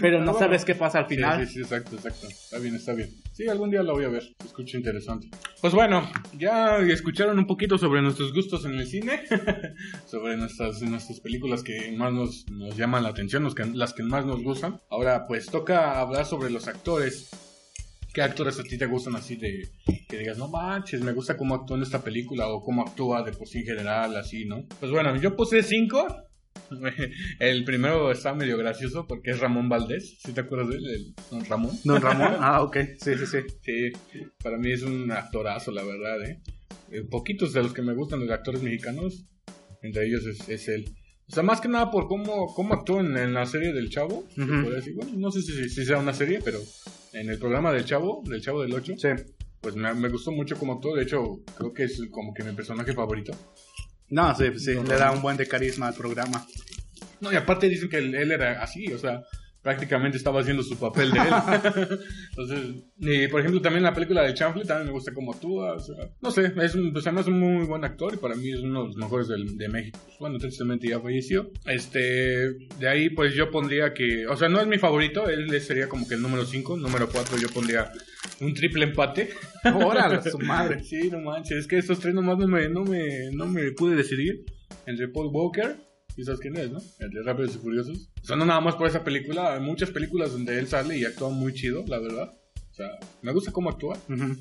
Pero 0.00 0.20
no 0.20 0.34
sabes 0.38 0.64
qué 0.64 0.74
pasa 0.74 0.98
al 1.00 1.08
Sí, 1.08 1.14
final. 1.16 1.46
Sí, 1.46 1.54
sí, 1.54 1.60
exacto, 1.60 1.96
exacto. 1.96 2.26
Está 2.28 2.58
bien, 2.58 2.74
está 2.74 2.92
bien. 2.94 3.10
Sí, 3.32 3.48
algún 3.48 3.70
día 3.70 3.82
la 3.82 3.92
voy 3.92 4.04
a 4.04 4.08
ver. 4.08 4.22
Se 4.40 4.46
escucha 4.46 4.76
interesante. 4.76 5.28
Pues 5.60 5.72
bueno, 5.72 6.10
ya 6.36 6.78
escucharon 6.78 7.38
un 7.38 7.46
poquito 7.46 7.78
sobre 7.78 8.02
nuestros 8.02 8.32
gustos 8.32 8.64
en 8.64 8.74
el 8.74 8.86
cine, 8.86 9.22
sobre 10.06 10.36
nuestras, 10.36 10.80
nuestras 10.82 11.20
películas 11.20 11.62
que 11.62 11.92
más 11.96 12.12
nos, 12.12 12.46
nos 12.50 12.76
llaman 12.76 13.02
la 13.02 13.10
atención, 13.10 13.42
los 13.44 13.54
que- 13.54 13.64
las 13.66 13.92
que 13.94 14.02
más 14.02 14.24
nos 14.26 14.42
gustan. 14.42 14.80
Ahora, 14.90 15.26
pues 15.26 15.46
toca 15.46 16.00
hablar 16.00 16.24
sobre 16.26 16.50
los 16.50 16.68
actores. 16.68 17.30
¿Qué 18.12 18.22
actores 18.22 18.58
a 18.58 18.62
ti 18.64 18.78
te 18.78 18.86
gustan 18.86 19.14
así 19.16 19.36
de 19.36 19.68
que 20.08 20.16
digas, 20.18 20.38
no 20.38 20.48
manches, 20.48 21.02
me 21.02 21.12
gusta 21.12 21.36
cómo 21.36 21.54
actúa 21.54 21.76
en 21.76 21.82
esta 21.82 22.02
película 22.02 22.48
o 22.48 22.62
cómo 22.62 22.82
actúa 22.82 23.22
de 23.22 23.32
por 23.32 23.46
sí 23.46 23.58
en 23.58 23.66
general, 23.66 24.16
así, 24.16 24.44
¿no? 24.46 24.64
Pues 24.80 24.90
bueno, 24.90 25.14
yo 25.16 25.36
puse 25.36 25.62
cinco. 25.62 26.06
El 27.38 27.64
primero 27.64 28.10
está 28.10 28.34
medio 28.34 28.56
gracioso 28.58 29.06
porque 29.06 29.30
es 29.30 29.40
Ramón 29.40 29.68
Valdés. 29.68 30.18
¿Sí 30.24 30.32
te 30.32 30.40
acuerdas 30.42 30.68
de 30.70 30.76
él? 30.76 30.86
El- 30.86 31.14
don 31.30 31.44
Ramón. 31.44 31.78
Don 31.84 32.00
Ramón. 32.02 32.36
Ah, 32.40 32.62
ok. 32.62 32.76
Sí, 33.00 33.12
sí, 33.16 33.26
sí. 33.26 33.38
Sí, 33.62 33.92
para 34.42 34.58
mí 34.58 34.70
es 34.72 34.82
un 34.82 35.10
actorazo, 35.12 35.70
la 35.72 35.82
verdad, 35.84 36.22
¿eh? 36.28 36.42
Eh, 36.90 37.02
Poquitos 37.10 37.52
de 37.52 37.62
los 37.62 37.72
que 37.72 37.82
me 37.82 37.94
gustan 37.94 38.20
los 38.20 38.30
actores 38.30 38.62
mexicanos, 38.62 39.26
entre 39.82 40.06
ellos 40.06 40.24
es, 40.26 40.48
es 40.48 40.68
él. 40.68 40.94
O 41.30 41.34
sea, 41.34 41.42
más 41.42 41.60
que 41.60 41.68
nada 41.68 41.90
por 41.90 42.08
cómo, 42.08 42.46
cómo 42.54 42.72
actuó 42.74 43.00
en, 43.00 43.14
en 43.16 43.34
la 43.34 43.44
serie 43.44 43.72
del 43.74 43.90
Chavo. 43.90 44.20
Ujú. 44.36 44.46
podría 44.46 44.76
decir. 44.76 44.94
Bueno, 44.94 45.12
no 45.16 45.30
sé 45.30 45.42
si, 45.42 45.68
si 45.68 45.84
sea 45.84 45.98
una 45.98 46.14
serie, 46.14 46.40
pero 46.42 46.58
en 47.12 47.28
el 47.28 47.38
programa 47.38 47.72
del 47.72 47.84
Chavo, 47.84 48.22
del 48.26 48.40
Chavo 48.40 48.62
del 48.62 48.72
8, 48.72 48.94
Sí. 48.96 49.08
pues 49.60 49.76
me, 49.76 49.92
me 49.94 50.08
gustó 50.08 50.32
mucho 50.32 50.56
cómo 50.56 50.74
actuó. 50.74 50.96
De 50.96 51.02
hecho, 51.02 51.40
creo 51.56 51.72
que 51.74 51.84
es 51.84 52.00
como 52.10 52.32
que 52.32 52.42
mi 52.44 52.52
personaje 52.52 52.94
favorito. 52.94 53.32
No, 54.10 54.34
sí, 54.34 54.58
sí. 54.58 54.74
Le 54.74 54.96
da 54.96 55.12
un 55.12 55.22
buen 55.22 55.36
de 55.36 55.46
carisma 55.46 55.88
al 55.88 55.94
programa. 55.94 56.46
No, 57.20 57.32
y 57.32 57.36
aparte 57.36 57.68
dicen 57.68 57.88
que 57.88 57.98
él, 57.98 58.14
él 58.14 58.30
era 58.30 58.62
así, 58.62 58.92
o 58.92 58.98
sea, 58.98 59.22
prácticamente 59.68 60.16
estaba 60.16 60.40
haciendo 60.40 60.62
su 60.62 60.78
papel 60.78 61.10
de 61.10 61.18
él. 61.18 61.26
Entonces, 62.30 62.58
y 63.00 63.28
por 63.28 63.40
ejemplo, 63.40 63.60
también 63.60 63.82
la 63.82 63.92
película 63.92 64.22
de 64.22 64.32
Chanfle 64.32 64.64
también 64.64 64.86
me 64.86 64.92
gusta 64.92 65.12
cómo 65.12 65.32
actúa, 65.34 65.74
o 65.74 65.78
sea, 65.78 65.94
no 66.22 66.30
sé, 66.30 66.52
es 66.62 66.74
un, 66.74 66.90
pues 66.92 67.06
además 67.06 67.26
es 67.26 67.32
un 67.32 67.38
muy 67.38 67.66
buen 67.66 67.84
actor 67.84 68.14
y 68.14 68.16
para 68.16 68.34
mí 68.34 68.50
es 68.50 68.60
uno 68.60 68.82
de 68.82 68.86
los 68.88 68.96
mejores 68.96 69.28
del- 69.28 69.58
de 69.58 69.68
México. 69.68 69.98
Pues, 70.06 70.16
bueno, 70.20 70.38
tristemente 70.38 70.88
ya 70.88 71.00
falleció. 71.00 71.50
Este, 71.66 71.98
de 72.78 72.88
ahí 72.88 73.10
pues 73.10 73.34
yo 73.34 73.50
pondría 73.50 73.92
que, 73.92 74.26
o 74.26 74.36
sea, 74.36 74.48
no 74.48 74.58
es 74.58 74.66
mi 74.66 74.78
favorito, 74.78 75.28
él 75.28 75.60
sería 75.60 75.86
como 75.88 76.08
que 76.08 76.14
el 76.14 76.22
número 76.22 76.46
5, 76.46 76.78
número 76.78 77.10
4 77.10 77.36
yo 77.36 77.48
pondría 77.48 77.92
un 78.40 78.54
triple 78.54 78.84
empate. 78.84 79.30
Órale, 79.84 80.22
su 80.30 80.38
madre. 80.54 80.82
Sí, 80.82 81.10
no 81.10 81.20
manches, 81.20 81.58
es 81.58 81.66
que 81.66 81.76
estos 81.76 82.00
tres 82.00 82.14
nomás 82.14 82.38
no 82.38 82.48
me, 82.48 82.68
no 82.70 82.84
me, 82.84 83.30
no 83.32 83.46
me 83.46 83.70
pude 83.72 83.96
decidir 83.96 84.44
entre 84.86 85.08
Paul 85.08 85.28
Walker, 85.30 85.76
y 86.18 86.24
sabes 86.24 86.40
quién 86.40 86.56
es, 86.56 86.70
¿no? 86.70 86.78
El 86.98 87.10
de 87.10 87.22
Rápidos 87.22 87.54
y 87.54 87.58
Furiosos. 87.58 88.10
O 88.22 88.26
sea, 88.26 88.36
no 88.36 88.44
nada 88.44 88.60
más 88.60 88.74
por 88.74 88.88
esa 88.88 89.04
película, 89.04 89.54
hay 89.54 89.60
muchas 89.60 89.90
películas 89.90 90.32
donde 90.32 90.58
él 90.58 90.66
sale 90.66 90.98
y 90.98 91.04
actúa 91.04 91.30
muy 91.30 91.54
chido, 91.54 91.84
la 91.86 91.98
verdad. 92.00 92.34
O 92.70 92.74
sea, 92.74 92.90
me 93.22 93.32
gusta 93.32 93.52
cómo 93.52 93.70
actúa, 93.70 93.96
Ujú, 94.08 94.36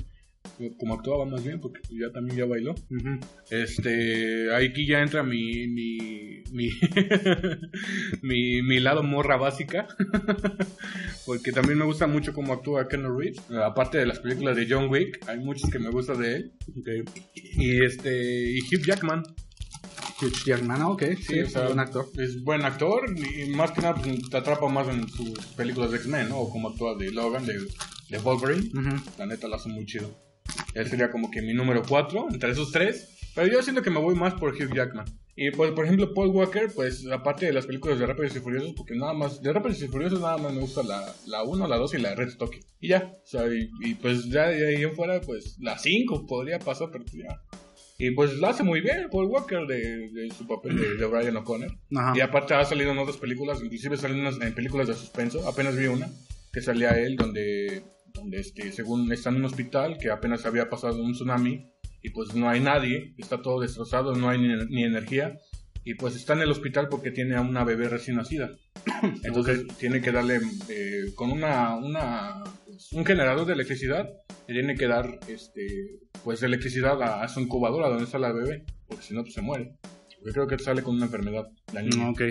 como 0.77 0.95
actuaba 0.95 1.25
más 1.25 1.43
bien, 1.43 1.59
porque 1.61 1.79
ya 1.89 2.11
también 2.11 2.37
ya 2.37 2.45
bailó. 2.45 2.71
ujú. 2.71 3.19
Este, 3.51 4.53
aquí 4.55 4.87
ya 4.87 5.01
entra 5.01 5.21
mi, 5.23 5.67
mi, 5.67 6.43
mi, 6.51 6.69
mi, 8.21 8.61
mi 8.63 8.79
lado 8.79 9.03
morra 9.03 9.37
básica, 9.37 9.87
porque 11.25 11.51
también 11.51 11.77
me 11.79 11.85
gusta 11.85 12.07
mucho 12.07 12.33
cómo 12.33 12.53
actúa 12.53 12.87
Ken 12.87 13.03
Reeves, 13.03 13.39
aparte 13.51 13.97
de 13.97 14.05
las 14.05 14.19
películas 14.19 14.55
de 14.55 14.67
John 14.69 14.89
Wick, 14.89 15.19
hay 15.27 15.39
muchos 15.39 15.69
que 15.69 15.79
me 15.79 15.89
gustan 15.89 16.19
de 16.21 16.35
él, 16.35 16.51
y 17.33 17.83
este, 17.83 18.51
y 18.51 18.59
Hugh 18.61 18.83
Jackman, 18.85 19.23
Hugh 20.21 20.33
Jackman, 20.45 20.81
ah, 20.81 20.89
ok. 20.89 21.03
Sí, 21.21 21.39
o 21.39 21.43
es 21.43 21.51
sea, 21.51 21.61
un 21.61 21.67
buen 21.67 21.79
actor. 21.79 22.05
es 22.17 22.43
buen 22.43 22.65
actor, 22.65 23.03
y 23.17 23.49
más 23.51 23.71
que 23.71 23.81
nada 23.81 23.95
pues, 23.95 24.29
te 24.29 24.37
atrapa 24.37 24.67
más 24.67 24.87
en 24.87 25.07
sus 25.09 25.37
películas 25.55 25.91
de 25.91 25.97
X-Men, 25.97 26.29
¿no? 26.29 26.39
O 26.39 26.49
como 26.49 26.69
actúa 26.69 26.95
de 26.95 27.11
Logan, 27.11 27.45
de, 27.45 27.59
de 28.09 28.17
Wolverine, 28.19 28.69
Ujú. 28.73 29.01
la 29.17 29.25
neta 29.25 29.47
lo 29.47 29.55
hace 29.55 29.69
muy 29.69 29.85
chido. 29.85 30.09
Él 30.73 30.87
sería 30.87 31.11
como 31.11 31.29
que 31.29 31.41
mi 31.41 31.53
número 31.53 31.83
4 31.87 32.27
entre 32.31 32.51
esos 32.51 32.71
tres. 32.71 33.13
Pero 33.35 33.51
yo 33.53 33.61
siento 33.61 33.83
que 33.83 33.91
me 33.91 33.99
voy 33.99 34.15
más 34.15 34.33
por 34.33 34.51
Hugh 34.53 34.73
Jackman. 34.73 35.05
Y 35.35 35.51
pues, 35.51 35.69
por 35.73 35.85
ejemplo, 35.85 36.11
Paul 36.15 36.29
Walker, 36.29 36.71
pues 36.73 37.05
aparte 37.11 37.45
de 37.45 37.53
las 37.53 37.67
películas 37.67 37.99
de 37.99 38.07
Rápidos 38.07 38.35
y 38.35 38.39
Furiosos, 38.39 38.73
porque 38.75 38.95
nada 38.95 39.13
más, 39.13 39.43
de 39.43 39.53
Rápidos 39.53 39.79
y 39.83 39.87
Furiosos 39.87 40.19
nada 40.21 40.37
más 40.37 40.51
me 40.51 40.61
gusta 40.61 40.81
la, 40.81 41.13
la 41.27 41.43
1, 41.43 41.67
la 41.67 41.77
2 41.77 41.93
y 41.93 41.97
la 41.99 42.15
Red 42.15 42.35
Tokyo. 42.37 42.59
Y 42.79 42.87
ya, 42.87 43.13
o 43.23 43.27
sea, 43.27 43.45
y, 43.53 43.69
y, 43.81 43.93
pues 43.93 44.25
ya 44.29 44.47
de 44.47 44.67
ahí 44.75 44.81
en 44.81 44.95
fuera, 44.95 45.21
pues 45.21 45.57
la 45.59 45.77
5 45.77 46.25
podría 46.25 46.57
pasar, 46.57 46.89
pero 46.91 47.05
pues 47.05 47.17
ya. 47.23 47.39
Y 47.99 48.11
pues 48.11 48.35
lo 48.35 48.47
hace 48.47 48.63
muy 48.63 48.81
bien 48.81 49.07
Paul 49.11 49.25
Walker 49.25 49.65
de, 49.65 50.09
de 50.11 50.29
su 50.31 50.45
papel 50.45 50.77
de, 50.77 50.95
de 50.97 51.05
Brian 51.05 51.35
O'Connor. 51.37 51.75
Y 52.15 52.19
aparte 52.21 52.53
ha 52.53 52.63
salido 52.63 52.91
en 52.91 52.99
otras 52.99 53.17
películas, 53.17 53.61
inclusive 53.63 53.97
salen 53.97 54.25
en 54.25 54.53
películas 54.53 54.87
de 54.87 54.93
suspenso. 54.93 55.47
Apenas 55.47 55.75
vi 55.75 55.87
una 55.87 56.07
que 56.53 56.61
salía 56.61 56.91
él 56.91 57.15
donde, 57.15 57.83
donde 58.13 58.39
este, 58.39 58.71
según 58.71 59.11
está 59.11 59.29
en 59.29 59.37
un 59.37 59.45
hospital 59.45 59.97
que 59.97 60.11
apenas 60.11 60.45
había 60.45 60.69
pasado 60.69 61.01
un 61.01 61.13
tsunami 61.13 61.71
y 62.03 62.11
pues 62.11 62.35
no 62.35 62.47
hay 62.47 62.59
nadie, 62.59 63.15
está 63.17 63.41
todo 63.41 63.61
destrozado, 63.61 64.15
no 64.15 64.29
hay 64.29 64.39
ni, 64.39 64.55
ni 64.69 64.83
energía. 64.83 65.39
Y 65.83 65.95
pues 65.95 66.15
está 66.15 66.33
en 66.33 66.41
el 66.41 66.51
hospital 66.51 66.89
porque 66.89 67.11
tiene 67.11 67.35
a 67.35 67.41
una 67.41 67.63
bebé 67.63 67.89
recién 67.89 68.17
nacida. 68.17 68.51
Entonces 69.23 69.65
tiene 69.77 70.01
que 70.01 70.11
darle 70.11 70.39
eh, 70.69 71.13
con 71.15 71.31
una, 71.31 71.75
una 71.77 72.43
un 72.91 73.05
generador 73.05 73.45
de 73.45 73.53
electricidad, 73.53 74.09
le 74.47 74.53
tiene 74.53 74.75
que 74.75 74.87
dar 74.87 75.19
este 75.27 75.99
pues 76.23 76.43
electricidad 76.43 77.01
a, 77.01 77.23
a 77.23 77.27
su 77.27 77.39
incubadora 77.39 77.89
donde 77.89 78.03
está 78.05 78.19
la 78.19 78.31
bebé, 78.31 78.65
porque 78.87 79.03
si 79.03 79.13
no 79.13 79.21
pues 79.23 79.33
se 79.33 79.41
muere. 79.41 79.73
Porque 80.19 80.33
creo 80.33 80.47
que 80.47 80.57
sale 80.59 80.81
con 80.83 80.95
una 80.95 81.05
enfermedad 81.05 81.47
la 81.73 81.81
niña. 81.81 82.05
Mm, 82.05 82.09
Ok. 82.09 82.21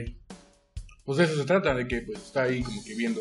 Pues 1.05 1.19
de 1.19 1.25
eso 1.25 1.37
se 1.37 1.45
trata, 1.45 1.73
de 1.75 1.87
que 1.87 2.01
pues 2.03 2.19
está 2.19 2.43
ahí 2.45 2.63
como 2.63 2.83
que 2.85 2.95
viendo 2.97 3.21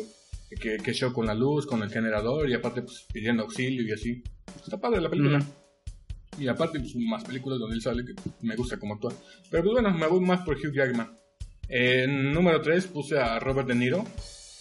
que, 0.60 0.76
que 0.78 0.92
show 0.92 1.12
con 1.12 1.26
la 1.26 1.34
luz, 1.34 1.66
con 1.66 1.82
el 1.82 1.90
generador 1.90 2.48
y 2.48 2.54
aparte 2.54 2.82
pues 2.82 3.06
pidiendo 3.12 3.44
auxilio 3.44 3.82
y 3.84 3.92
así. 3.92 4.22
Está 4.64 4.78
padre 4.80 5.00
la 5.00 5.08
película. 5.08 5.40
Y 6.38 6.48
aparte 6.48 6.80
pues 6.80 6.94
más 6.96 7.22
películas 7.24 7.58
donde 7.60 7.76
él 7.76 7.82
sale 7.82 8.04
que 8.04 8.12
me 8.42 8.56
gusta 8.56 8.78
cómo 8.78 8.94
actúa. 8.94 9.12
Pero 9.50 9.62
pues 9.62 9.72
bueno, 9.74 9.96
me 9.96 10.06
voy 10.08 10.20
más 10.20 10.40
por 10.42 10.56
Hugh 10.56 10.74
Jackman. 10.74 11.16
En 11.68 12.32
número 12.32 12.60
3 12.60 12.86
puse 12.88 13.18
a 13.18 13.38
Robert 13.38 13.68
De 13.68 13.74
Niro. 13.76 14.04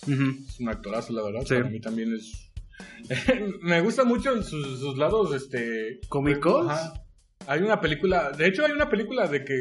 Es 0.08 0.60
un 0.60 0.70
actorazo, 0.70 1.12
la 1.14 1.24
verdad. 1.24 1.42
Sí. 1.46 1.56
Para 1.56 1.70
mí 1.70 1.80
también 1.80 2.14
es... 2.14 2.45
me 3.62 3.82
gusta 3.82 4.04
mucho 4.04 4.42
sus, 4.44 4.80
sus 4.80 4.98
lados, 4.98 5.34
este... 5.34 6.00
¿Cómicos? 6.10 6.70
Ajá. 6.70 6.94
Hay 7.48 7.62
una 7.62 7.80
película... 7.80 8.32
De 8.32 8.48
hecho, 8.48 8.66
hay 8.66 8.72
una 8.72 8.90
película 8.90 9.28
de 9.28 9.44
que... 9.44 9.56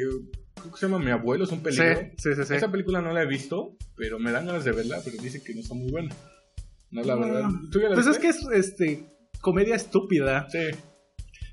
Creo 0.54 0.72
que 0.72 0.78
se 0.78 0.86
llama 0.86 0.98
Mi 1.04 1.10
abuelo, 1.10 1.44
es 1.44 1.50
un 1.52 1.62
peligro. 1.62 1.94
sí, 2.16 2.34
sí. 2.34 2.44
sí. 2.44 2.54
Esa 2.54 2.70
película 2.70 3.00
no 3.02 3.12
la 3.12 3.22
he 3.22 3.26
visto, 3.26 3.76
pero 3.96 4.18
me 4.18 4.30
dan 4.32 4.46
ganas 4.46 4.64
de 4.64 4.72
verla, 4.72 4.98
pero 5.04 5.22
dicen 5.22 5.42
que 5.44 5.54
no 5.54 5.60
está 5.60 5.74
muy 5.74 5.90
buena. 5.90 6.14
No, 6.90 7.02
la 7.02 7.16
verdad. 7.16 7.48
¿Tú 7.70 7.80
ya 7.80 7.88
la 7.88 7.94
Pues 7.94 8.06
es 8.06 8.18
que 8.18 8.28
es 8.28 8.46
este, 8.52 9.04
comedia 9.42 9.74
estúpida. 9.74 10.46
Sí. 10.48 10.68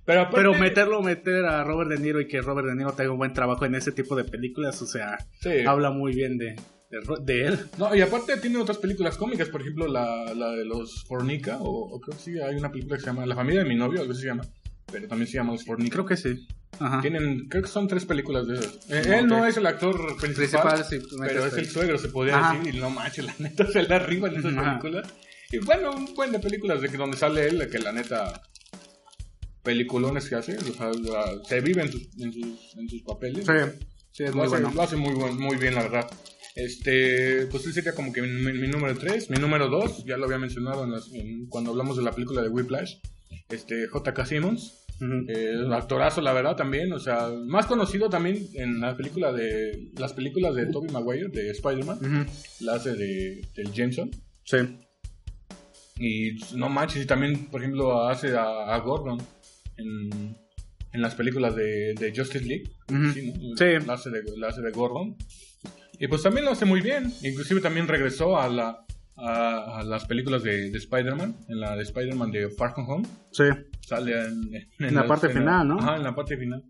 Pero, 0.06 0.22
aparte- 0.22 0.38
Pero 0.38 0.54
meterlo, 0.54 1.02
meter 1.02 1.46
a 1.46 1.64
Robert 1.64 1.90
De 1.90 1.98
Niro 2.00 2.22
y 2.22 2.28
que 2.28 2.42
Robert 2.42 2.68
De 2.68 2.76
Niro 2.76 2.94
tenga 2.94 3.12
un 3.12 3.18
buen 3.18 3.34
trabajo 3.34 3.66
en 3.66 3.76
ese 3.76 3.92
tipo 3.92 4.16
de 4.16 4.24
películas, 4.24 4.82
o 4.82 4.86
sea, 4.86 5.18
Sí. 5.42 5.66
habla 5.68 5.92
muy 5.92 6.14
bien 6.14 6.38
de, 6.38 6.56
de, 7.22 7.46
él. 7.48 7.60
No, 7.78 7.96
y 7.96 8.02
aparte 8.02 8.38
tiene 8.38 8.58
otras 8.58 8.78
películas 8.78 9.18
cómicas, 9.18 9.50
por 9.50 9.62
ejemplo, 9.62 9.88
la, 9.88 10.34
la 10.34 10.52
de 10.52 10.66
los 10.66 11.04
Fornica, 11.06 11.58
o, 11.60 11.96
o 11.96 12.00
creo 12.02 12.18
que 12.18 12.24
sí, 12.24 12.40
hay 12.40 12.56
una 12.56 12.72
película 12.72 12.98
que 12.98 13.02
se 13.02 13.08
llama 13.08 13.26
La 13.26 13.36
familia 13.36 13.64
de 13.64 13.70
mi 13.70 13.76
novio, 13.76 14.02
algo 14.02 14.12
así 14.14 14.22
se 14.22 14.28
llama, 14.28 14.44
pero 14.92 15.08
también 15.08 15.28
se 15.28 15.36
llama 15.38 15.54
Los 15.54 15.64
Fornica. 15.66 15.94
Creo 15.94 16.06
que 16.06 16.18
sí. 16.18 16.48
Ajá. 16.80 17.02
Tienen, 17.02 17.48
creo 17.48 17.64
que 17.64 17.70
son 17.70 17.88
tres 17.88 18.06
películas 18.06 18.48
de 18.48 18.56
esas. 18.56 18.90
Eh, 18.90 19.20
él 19.20 19.28
no 19.28 19.46
es 19.46 19.56
el 19.58 19.66
actor 19.68 19.96
principal, 20.20 20.74
Principal, 20.74 20.86
sí. 20.86 21.00
tú 21.00 21.16
pero 21.20 21.46
es 21.46 21.54
el 21.54 21.68
suegro, 21.70 21.98
se 21.98 22.10
podría 22.10 22.40
Ajá. 22.40 22.58
decir, 22.58 22.76
y 22.76 22.80
no 22.80 22.90
manches, 22.90 23.26
la 23.26 23.36
neta 23.40 23.68
se 23.68 23.84
la 23.84 23.98
arriba 23.98 24.30
en 24.30 24.38
esas 24.40 24.54
Ajá. 24.58 24.80
películas. 24.80 25.14
Y 25.52 25.58
bueno, 25.60 25.92
un 25.92 26.14
buen 26.16 26.32
de 26.32 26.40
películas 26.40 26.82
de 26.82 26.90
que 26.90 26.98
donde 26.98 27.18
sale 27.18 27.46
él, 27.48 27.70
que 27.70 27.78
la 27.80 27.92
neta, 27.92 28.42
peliculones 29.64 30.28
que 30.30 30.36
hace, 30.36 30.58
o 30.58 30.74
sea, 30.74 30.90
la- 30.92 31.44
se 31.48 31.60
vive 31.62 31.84
en 31.84 31.92
sus, 31.92 32.08
en 32.20 32.34
sus, 32.34 32.76
en 32.78 32.90
sus 32.90 33.02
papeles. 33.04 33.46
Sí, 33.46 33.54
sí, 34.12 34.24
es 34.24 34.30
Lo 34.32 34.38
muy 34.38 34.46
hace, 34.48 34.56
bueno. 34.56 34.72
lo 34.74 34.82
hace 34.82 34.96
muy, 34.96 35.14
buen- 35.14 35.38
muy 35.38 35.58
bien, 35.58 35.76
la 35.76 35.84
verdad. 35.84 36.10
Este, 36.56 37.46
pues 37.48 37.66
él 37.66 37.74
sería 37.74 37.94
como 37.94 38.12
que 38.12 38.22
mi, 38.22 38.54
mi 38.54 38.68
número 38.68 38.98
3. 38.98 39.30
Mi 39.30 39.38
número 39.38 39.70
2, 39.70 40.06
ya 40.06 40.18
lo 40.18 40.26
había 40.26 40.38
mencionado 40.38 40.84
en 40.84 40.92
las- 40.92 41.12
en- 41.14 41.48
cuando 41.48 41.72
hablamos 41.72 41.98
de 41.98 42.04
la 42.04 42.12
película 42.12 42.42
de 42.42 42.50
Whiplash. 42.50 42.96
Este, 43.50 43.88
J.K. 43.88 44.26
Simmons. 44.26 44.78
Eh, 45.30 45.56
actorazo, 45.74 46.22
la 46.22 46.32
verdad, 46.32 46.56
también. 46.56 46.94
O 46.94 47.00
sea, 47.00 47.30
más 47.48 47.66
conocido 47.66 48.08
también 48.10 48.48
en 48.54 48.80
la 48.82 48.96
película 48.96 49.32
de. 49.34 49.90
Las 49.98 50.14
películas 50.14 50.54
de 50.56 50.68
Tobey 50.68 50.92
Maguire, 50.92 51.30
de 51.30 51.50
Spider-Man. 51.52 52.28
La 52.60 52.76
hace 52.76 52.94
de, 52.94 53.42
del 53.56 53.72
Jameson. 53.72 54.12
Sí. 54.44 54.58
Y 55.98 56.32
no 56.56 56.70
manches, 56.70 57.04
y 57.04 57.06
también, 57.08 57.46
por 57.48 57.62
ejemplo, 57.62 58.08
hace 58.08 58.36
a, 58.36 58.74
a 58.76 58.80
Gordon 58.80 59.20
en, 59.78 60.36
en 60.94 61.02
las 61.02 61.16
películas 61.16 61.56
de, 61.56 61.94
de 61.94 62.14
Justice 62.16 62.46
League. 62.46 62.72
Sí, 63.14 63.34
¿no? 63.42 63.56
Sí. 63.58 63.86
La, 63.86 63.94
hace 63.94 64.10
de, 64.10 64.22
la 64.38 64.48
hace 64.50 64.62
de 64.62 64.72
Gordon. 64.72 65.16
Y 66.02 66.08
pues 66.08 66.24
también 66.24 66.46
lo 66.46 66.52
hace 66.52 66.66
muy 66.66 66.82
bien. 66.82 67.14
Inclusive 67.22 67.62
también 67.62 67.88
regresó 67.88 68.36
a, 68.36 68.50
la, 68.50 68.84
a, 69.18 69.80
a 69.80 69.84
las 69.84 70.06
películas 70.06 70.42
de, 70.42 70.72
de 70.72 70.78
Spider-Man, 70.80 71.36
en 71.48 71.60
la 71.60 71.76
de 71.76 71.84
Spider-Man 71.84 72.32
de 72.32 72.50
Far 72.50 72.74
From 72.74 72.90
Home. 72.90 73.08
Sí. 73.32 73.44
Sale 73.82 74.14
en, 74.20 74.68
En 74.80 74.96
la 74.96 75.06
parte 75.06 75.30
final, 75.30 75.68
¿no? 75.68 75.78
Ajá, 75.78 75.98
en 75.98 76.04
la 76.04 76.16
parte 76.16 76.38
final. 76.38 76.64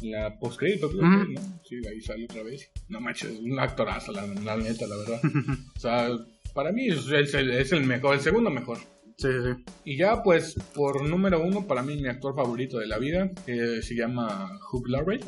En 0.00 0.12
la 0.12 0.38
postcrédito, 0.38 0.88
que, 0.88 0.96
¿no? 0.96 1.26
Sí, 1.62 1.76
ahí 1.86 2.00
sale 2.00 2.24
otra 2.24 2.42
vez. 2.42 2.70
No 2.88 3.02
manches, 3.02 3.38
un 3.38 3.60
actorazo, 3.60 4.12
la, 4.12 4.26
la 4.26 4.56
neta, 4.56 4.86
la 4.86 4.96
verdad. 4.96 5.20
o 5.76 5.78
sea, 5.78 6.08
para 6.54 6.72
mí 6.72 6.88
es, 6.88 7.06
es 7.12 7.34
el, 7.34 7.50
es 7.50 7.72
el 7.72 7.84
mejor, 7.84 8.14
el 8.14 8.20
segundo 8.20 8.48
mejor. 8.48 8.78
Sí, 9.18 9.28
sí. 9.28 9.64
Y 9.84 9.98
ya, 9.98 10.22
pues, 10.22 10.54
por 10.74 11.06
número 11.06 11.42
uno, 11.42 11.66
para 11.66 11.82
mí 11.82 12.00
mi 12.00 12.08
actor 12.08 12.34
favorito 12.34 12.78
de 12.78 12.86
la 12.86 12.96
vida, 12.96 13.30
que 13.44 13.82
se 13.82 13.94
llama 13.94 14.58
Hugh 14.72 14.88
Laurie, 14.88 15.20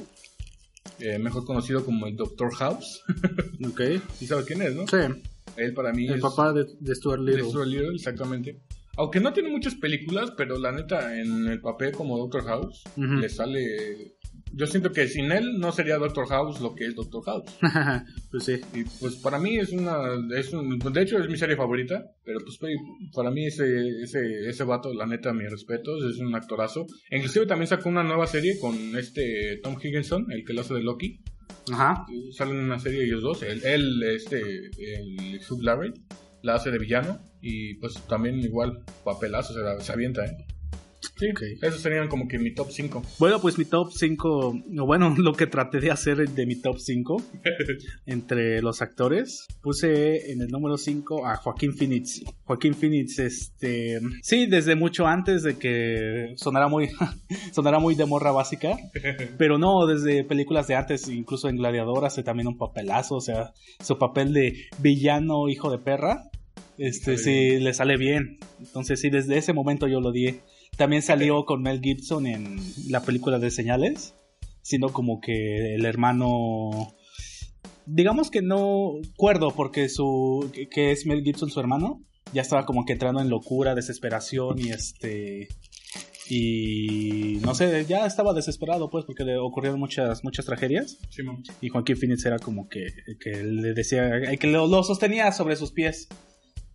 eh, 1.02 1.18
mejor 1.18 1.44
conocido 1.44 1.84
como 1.84 2.06
el 2.06 2.16
Doctor 2.16 2.54
House. 2.54 3.02
Ok. 3.68 3.80
¿Sí 4.18 4.26
sabes 4.26 4.44
quién 4.46 4.62
es, 4.62 4.74
no? 4.74 4.86
Sí. 4.88 4.96
Él 5.56 5.72
para 5.74 5.92
mí 5.92 6.06
El 6.08 6.14
es... 6.16 6.20
papá 6.20 6.52
de, 6.52 6.66
de 6.80 6.94
Stuart 6.94 7.22
de 7.22 7.32
Little. 7.32 7.48
Stuart 7.50 7.68
Little, 7.68 7.94
exactamente. 7.94 8.60
Aunque 8.96 9.20
no 9.20 9.32
tiene 9.32 9.50
muchas 9.50 9.74
películas, 9.76 10.32
pero 10.36 10.58
la 10.58 10.72
neta, 10.72 11.18
en 11.18 11.46
el 11.48 11.60
papel 11.60 11.92
como 11.92 12.18
Doctor 12.18 12.44
House, 12.44 12.82
le 12.96 13.28
sale... 13.28 14.16
Yo 14.54 14.66
siento 14.66 14.92
que 14.92 15.08
sin 15.08 15.32
él 15.32 15.58
no 15.58 15.72
sería 15.72 15.96
Doctor 15.96 16.26
House 16.28 16.60
lo 16.60 16.74
que 16.74 16.84
es 16.86 16.94
Doctor 16.94 17.22
House. 17.24 17.44
pues 18.30 18.44
sí. 18.44 18.60
Y 18.74 18.84
pues 19.00 19.16
para 19.16 19.38
mí 19.38 19.56
es 19.58 19.72
una... 19.72 19.96
Es 20.36 20.52
un, 20.52 20.78
de 20.78 21.02
hecho 21.02 21.18
es 21.18 21.28
mi 21.28 21.36
serie 21.38 21.56
favorita, 21.56 22.04
pero 22.24 22.38
pues 22.40 22.58
para 23.14 23.30
mí 23.30 23.46
ese, 23.46 23.88
ese, 24.02 24.48
ese 24.48 24.64
vato, 24.64 24.92
la 24.92 25.06
neta, 25.06 25.32
mis 25.32 25.50
respetos, 25.50 26.04
es 26.04 26.18
un 26.18 26.34
actorazo. 26.34 26.86
Inclusive 27.10 27.46
también 27.46 27.66
sacó 27.68 27.88
una 27.88 28.02
nueva 28.02 28.26
serie 28.26 28.58
con 28.58 28.74
este 28.96 29.58
Tom 29.62 29.76
Higginson, 29.82 30.30
el 30.30 30.44
que 30.44 30.52
lo 30.52 30.60
hace 30.60 30.74
de 30.74 30.82
Loki. 30.82 31.20
Ajá. 31.72 32.04
Salen 32.36 32.56
en 32.58 32.64
una 32.64 32.78
serie 32.78 33.04
ellos 33.04 33.22
dos. 33.22 33.42
Él, 33.42 33.62
él, 33.64 34.02
este, 34.02 34.40
el 34.40 35.40
Hugh 35.48 35.62
Laurie, 35.62 35.92
la 36.42 36.56
hace 36.56 36.70
de 36.70 36.78
villano. 36.78 37.18
Y 37.40 37.74
pues 37.74 37.94
también 38.08 38.38
igual, 38.40 38.84
papelazo, 39.04 39.52
se, 39.54 39.60
la- 39.60 39.80
se 39.80 39.92
avienta, 39.92 40.24
¿eh? 40.24 40.36
Sí, 41.22 41.30
Ok. 41.30 41.42
esos 41.62 41.80
serían 41.80 42.08
como 42.08 42.26
que 42.26 42.36
mi 42.36 42.52
top 42.52 42.70
5. 42.70 43.00
Bueno, 43.20 43.40
pues 43.40 43.56
mi 43.56 43.64
top 43.64 43.92
5, 43.92 44.62
bueno, 44.84 45.14
lo 45.18 45.34
que 45.34 45.46
traté 45.46 45.78
de 45.78 45.92
hacer 45.92 46.28
de 46.28 46.46
mi 46.46 46.56
top 46.56 46.78
5 46.80 47.22
entre 48.06 48.60
los 48.60 48.82
actores, 48.82 49.46
puse 49.62 50.32
en 50.32 50.40
el 50.40 50.48
número 50.48 50.76
5 50.76 51.24
a 51.24 51.36
Joaquín 51.36 51.74
Phoenix. 51.76 52.22
Joaquín 52.44 52.74
Phoenix, 52.74 53.20
este, 53.20 54.00
sí, 54.22 54.46
desde 54.46 54.74
mucho 54.74 55.06
antes 55.06 55.44
de 55.44 55.58
que 55.58 56.32
sonara 56.36 56.66
muy, 56.66 56.88
sonara 57.52 57.78
muy 57.78 57.94
de 57.94 58.04
morra 58.04 58.32
básica, 58.32 58.76
pero 59.38 59.58
no, 59.58 59.86
desde 59.86 60.24
películas 60.24 60.66
de 60.66 60.74
antes, 60.74 61.08
incluso 61.08 61.48
en 61.48 61.56
Gladiador 61.56 62.04
hace 62.04 62.24
también 62.24 62.48
un 62.48 62.58
papelazo, 62.58 63.14
o 63.14 63.20
sea, 63.20 63.52
su 63.80 63.96
papel 63.96 64.32
de 64.32 64.56
villano 64.80 65.48
hijo 65.48 65.70
de 65.70 65.78
perra, 65.78 66.24
este, 66.78 67.16
sí, 67.16 67.60
le 67.60 67.74
sale 67.74 67.96
bien. 67.96 68.38
Entonces 68.58 69.00
sí, 69.00 69.08
desde 69.10 69.36
ese 69.36 69.52
momento 69.52 69.86
yo 69.86 70.00
lo 70.00 70.10
di. 70.10 70.40
También 70.82 71.02
salió 71.02 71.44
con 71.44 71.62
Mel 71.62 71.80
Gibson 71.80 72.26
en 72.26 72.58
la 72.88 73.02
película 73.02 73.38
de 73.38 73.52
Señales, 73.52 74.16
siendo 74.62 74.88
como 74.92 75.20
que 75.20 75.76
el 75.76 75.84
hermano, 75.84 76.92
digamos 77.86 78.32
que 78.32 78.42
no 78.42 78.94
cuerdo, 79.16 79.52
porque 79.52 79.88
su, 79.88 80.50
que- 80.74 80.90
es 80.90 81.06
Mel 81.06 81.22
Gibson 81.22 81.50
su 81.50 81.60
hermano, 81.60 82.02
ya 82.32 82.42
estaba 82.42 82.66
como 82.66 82.84
que 82.84 82.94
entrando 82.94 83.20
en 83.20 83.28
locura, 83.30 83.76
desesperación 83.76 84.58
y 84.58 84.70
este, 84.70 85.46
y 86.28 87.38
no 87.44 87.54
sé, 87.54 87.84
ya 87.88 88.04
estaba 88.04 88.34
desesperado 88.34 88.90
pues 88.90 89.04
porque 89.04 89.22
le 89.24 89.38
ocurrieron 89.38 89.78
muchas, 89.78 90.24
muchas 90.24 90.46
tragedias 90.46 90.98
y 91.60 91.68
Joaquín 91.68 91.96
Phoenix 91.96 92.24
era 92.26 92.40
como 92.40 92.68
que, 92.68 92.86
que 93.20 93.44
le 93.44 93.72
decía, 93.72 94.10
que 94.36 94.46
lo, 94.48 94.66
lo 94.66 94.82
sostenía 94.82 95.30
sobre 95.30 95.54
sus 95.54 95.70
pies 95.70 96.08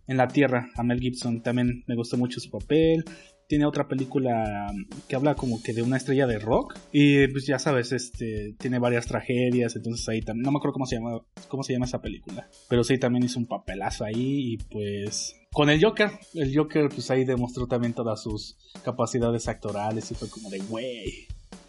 en 0.06 0.16
la 0.16 0.28
tierra 0.28 0.70
a 0.76 0.82
Mel 0.82 0.98
Gibson. 0.98 1.42
También 1.42 1.84
me 1.86 1.94
gustó 1.94 2.16
mucho 2.16 2.40
su 2.40 2.48
papel. 2.50 3.04
Tiene 3.48 3.64
otra 3.64 3.88
película 3.88 4.70
que 5.08 5.16
habla 5.16 5.34
como 5.34 5.62
que 5.62 5.72
de 5.72 5.82
una 5.82 5.96
estrella 5.96 6.26
de 6.26 6.38
rock. 6.38 6.78
Y 6.92 7.26
pues 7.28 7.46
ya 7.46 7.58
sabes, 7.58 7.92
este 7.92 8.54
tiene 8.58 8.78
varias 8.78 9.06
tragedias. 9.06 9.74
Entonces 9.74 10.08
ahí 10.08 10.20
también. 10.20 10.44
No 10.44 10.52
me 10.52 10.58
acuerdo 10.58 10.74
cómo 10.74 10.86
se 10.86 10.96
llama. 10.96 11.20
cómo 11.48 11.62
se 11.62 11.72
llama 11.72 11.86
esa 11.86 12.00
película. 12.00 12.48
Pero 12.68 12.84
sí 12.84 12.98
también 12.98 13.24
hizo 13.24 13.38
un 13.38 13.46
papelazo 13.46 14.04
ahí. 14.04 14.52
Y 14.52 14.56
pues. 14.58 15.34
Con 15.50 15.70
el 15.70 15.82
Joker. 15.82 16.10
El 16.34 16.54
Joker, 16.54 16.88
pues 16.90 17.10
ahí 17.10 17.24
demostró 17.24 17.66
también 17.66 17.94
todas 17.94 18.22
sus 18.22 18.58
capacidades 18.84 19.48
actorales. 19.48 20.10
Y 20.10 20.14
fue 20.14 20.28
como 20.28 20.50
de. 20.50 20.60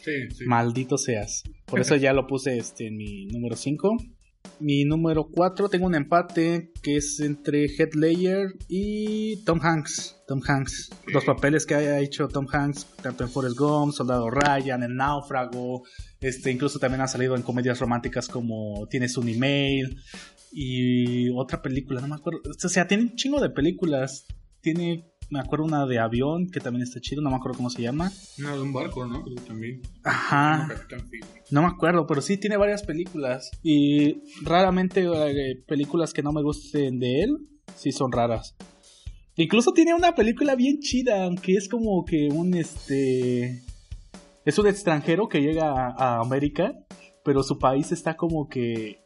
Sí, 0.04 0.30
sí. 0.36 0.46
Maldito 0.46 0.98
seas. 0.98 1.44
Por 1.66 1.80
eso 1.80 1.96
ya 1.96 2.14
lo 2.14 2.28
puse 2.28 2.58
este 2.58 2.88
en 2.88 2.98
mi 2.98 3.26
número 3.28 3.56
5. 3.56 3.98
Mi 4.60 4.84
número 4.84 5.30
4 5.30 5.70
tengo 5.70 5.86
un 5.86 5.96
empate 5.96 6.72
que 6.82 6.98
es 6.98 7.20
entre 7.22 7.66
Heath 7.68 7.96
Ledger 7.96 8.56
y 8.68 9.44
Tom 9.46 9.60
Hanks. 9.62 10.18
Tom 10.28 10.42
Hanks. 10.46 10.90
Los 11.08 11.24
papeles 11.26 11.66
que 11.66 11.76
haya 11.76 12.00
hecho 12.00 12.28
Tom 12.28 12.46
Hanks, 12.52 12.86
tanto 13.02 13.24
en 13.24 13.30
Forrest 13.30 13.58
Gump, 13.58 13.94
Soldado 13.94 14.30
Ryan, 14.30 14.84
en 14.84 14.96
Náufrago, 14.96 15.84
este, 16.20 16.52
incluso 16.52 16.78
también 16.78 17.02
ha 17.02 17.08
salido 17.08 17.36
en 17.36 17.42
comedias 17.42 17.80
románticas 17.80 18.28
como 18.28 18.86
Tienes 18.90 19.16
un 19.18 19.30
email 19.30 19.98
y 20.52 21.30
otra 21.30 21.62
película, 21.62 22.02
no 22.02 22.08
me 22.08 22.16
acuerdo. 22.16 22.42
O 22.46 22.70
sea, 22.70 22.88
tiene 22.88 23.04
un 23.04 23.16
chingo 23.16 23.40
de 23.40 23.50
películas. 23.50 24.26
Tiene, 24.62 25.14
me 25.30 25.40
acuerdo 25.40 25.66
una 25.66 25.86
de 25.86 26.00
avión 26.00 26.48
que 26.48 26.60
también 26.60 26.84
está 26.84 27.00
chido, 27.00 27.22
no 27.22 27.30
me 27.30 27.36
acuerdo 27.36 27.58
cómo 27.58 27.70
se 27.70 27.82
llama. 27.82 28.12
No, 28.38 28.56
de 28.56 28.62
un 28.62 28.74
barco, 28.74 29.06
¿no? 29.06 29.24
Creo 29.24 29.36
que 29.36 29.44
también. 29.44 29.82
Ajá. 30.04 30.68
No 31.52 31.62
me 31.62 31.68
acuerdo, 31.68 32.08
pero 32.08 32.22
sí 32.22 32.38
tiene 32.38 32.58
varias 32.58 32.84
películas. 32.84 33.52
Y 33.64 34.22
raramente 34.44 35.04
eh, 35.06 35.64
películas 35.68 36.14
que 36.14 36.24
no 36.24 36.32
me 36.32 36.42
gusten 36.42 37.00
de 37.00 37.22
él, 37.22 37.38
sí 37.76 37.92
son 37.92 38.12
raras. 38.12 38.56
Incluso 39.36 39.72
tiene 39.72 39.94
una 39.94 40.16
película 40.16 40.56
bien 40.56 40.80
chida, 40.80 41.24
aunque 41.24 41.54
es 41.54 41.70
como 41.70 42.04
que 42.06 42.28
un 42.32 42.56
este. 42.56 43.64
Es 44.46 44.58
un 44.58 44.68
extranjero 44.68 45.30
que 45.30 45.42
llega 45.42 45.72
a, 45.72 45.94
a 45.98 46.20
América, 46.22 46.74
pero 47.24 47.44
su 47.44 47.60
país 47.60 47.92
está 47.92 48.16
como 48.16 48.48
que 48.50 49.00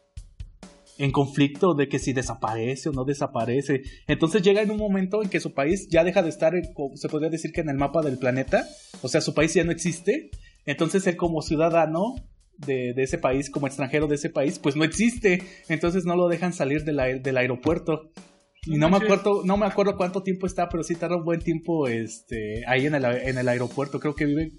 en 0.98 1.10
conflicto 1.10 1.74
de 1.74 1.88
que 1.88 1.98
si 1.98 2.12
desaparece 2.12 2.88
o 2.88 2.92
no 2.92 3.04
desaparece. 3.04 3.82
Entonces 4.06 4.42
llega 4.42 4.62
en 4.62 4.70
un 4.70 4.76
momento 4.78 5.22
en 5.22 5.28
que 5.28 5.40
su 5.40 5.52
país 5.52 5.88
ya 5.90 6.04
deja 6.04 6.22
de 6.22 6.28
estar, 6.28 6.54
en- 6.54 6.64
se 6.94 7.08
podría 7.08 7.30
decir 7.30 7.52
que 7.52 7.60
en 7.62 7.68
el 7.68 7.76
mapa 7.76 8.00
del 8.02 8.18
planeta. 8.18 8.64
O 9.02 9.08
sea, 9.08 9.20
su 9.20 9.34
país 9.34 9.52
ya 9.54 9.64
no 9.64 9.72
existe. 9.72 10.30
Entonces 10.66 11.06
él 11.06 11.16
como 11.16 11.42
ciudadano 11.42 12.14
de, 12.58 12.92
de 12.94 13.02
ese 13.02 13.18
país, 13.18 13.50
como 13.50 13.66
extranjero 13.66 14.06
de 14.06 14.14
ese 14.14 14.30
país, 14.30 14.58
pues 14.58 14.76
no 14.76 14.84
existe. 14.84 15.42
Entonces 15.68 16.04
no 16.04 16.14
lo 16.16 16.28
dejan 16.28 16.52
salir 16.52 16.84
del 16.84 16.98
aer- 17.00 17.22
del 17.22 17.36
aeropuerto. 17.38 18.10
Y 18.66 18.78
no 18.78 18.88
me 18.88 18.96
acuerdo, 19.04 19.42
no 19.44 19.56
me 19.58 19.66
acuerdo 19.66 19.96
cuánto 19.96 20.22
tiempo 20.22 20.46
está, 20.46 20.68
pero 20.70 20.82
sí 20.84 20.94
tarda 20.94 21.16
un 21.16 21.24
buen 21.24 21.40
tiempo 21.40 21.86
este, 21.88 22.62
ahí 22.66 22.86
en 22.86 22.94
el, 22.94 23.04
en 23.04 23.36
el 23.36 23.48
aeropuerto. 23.48 24.00
Creo 24.00 24.14
que 24.14 24.24
vive 24.24 24.52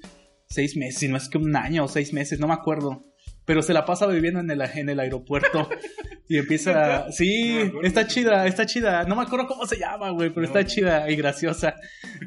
seis 0.47 0.75
meses, 0.77 0.99
si 0.99 1.07
no 1.07 1.17
es 1.17 1.27
que 1.27 1.39
un 1.39 1.55
año 1.55 1.86
o 1.86 1.88
seis 1.88 2.13
meses, 2.13 2.39
no 2.39 2.47
me 2.47 2.53
acuerdo. 2.53 3.03
Pero 3.45 3.61
se 3.61 3.73
la 3.73 3.85
pasa 3.85 4.07
viviendo 4.07 4.39
en 4.39 4.49
el, 4.49 4.61
en 4.61 4.89
el 4.89 4.99
aeropuerto. 4.99 5.69
y 6.27 6.37
empieza. 6.37 7.11
Sí, 7.11 7.59
está 7.83 8.07
chida, 8.07 8.47
está 8.47 8.65
chida. 8.65 9.03
No 9.03 9.15
me 9.15 9.21
acuerdo 9.23 9.47
cómo 9.47 9.65
se 9.65 9.77
llama, 9.77 10.09
güey, 10.09 10.29
pero 10.29 10.41
No. 10.41 10.47
está 10.47 10.65
chida 10.65 11.09
y 11.09 11.15
graciosa. 11.15 11.75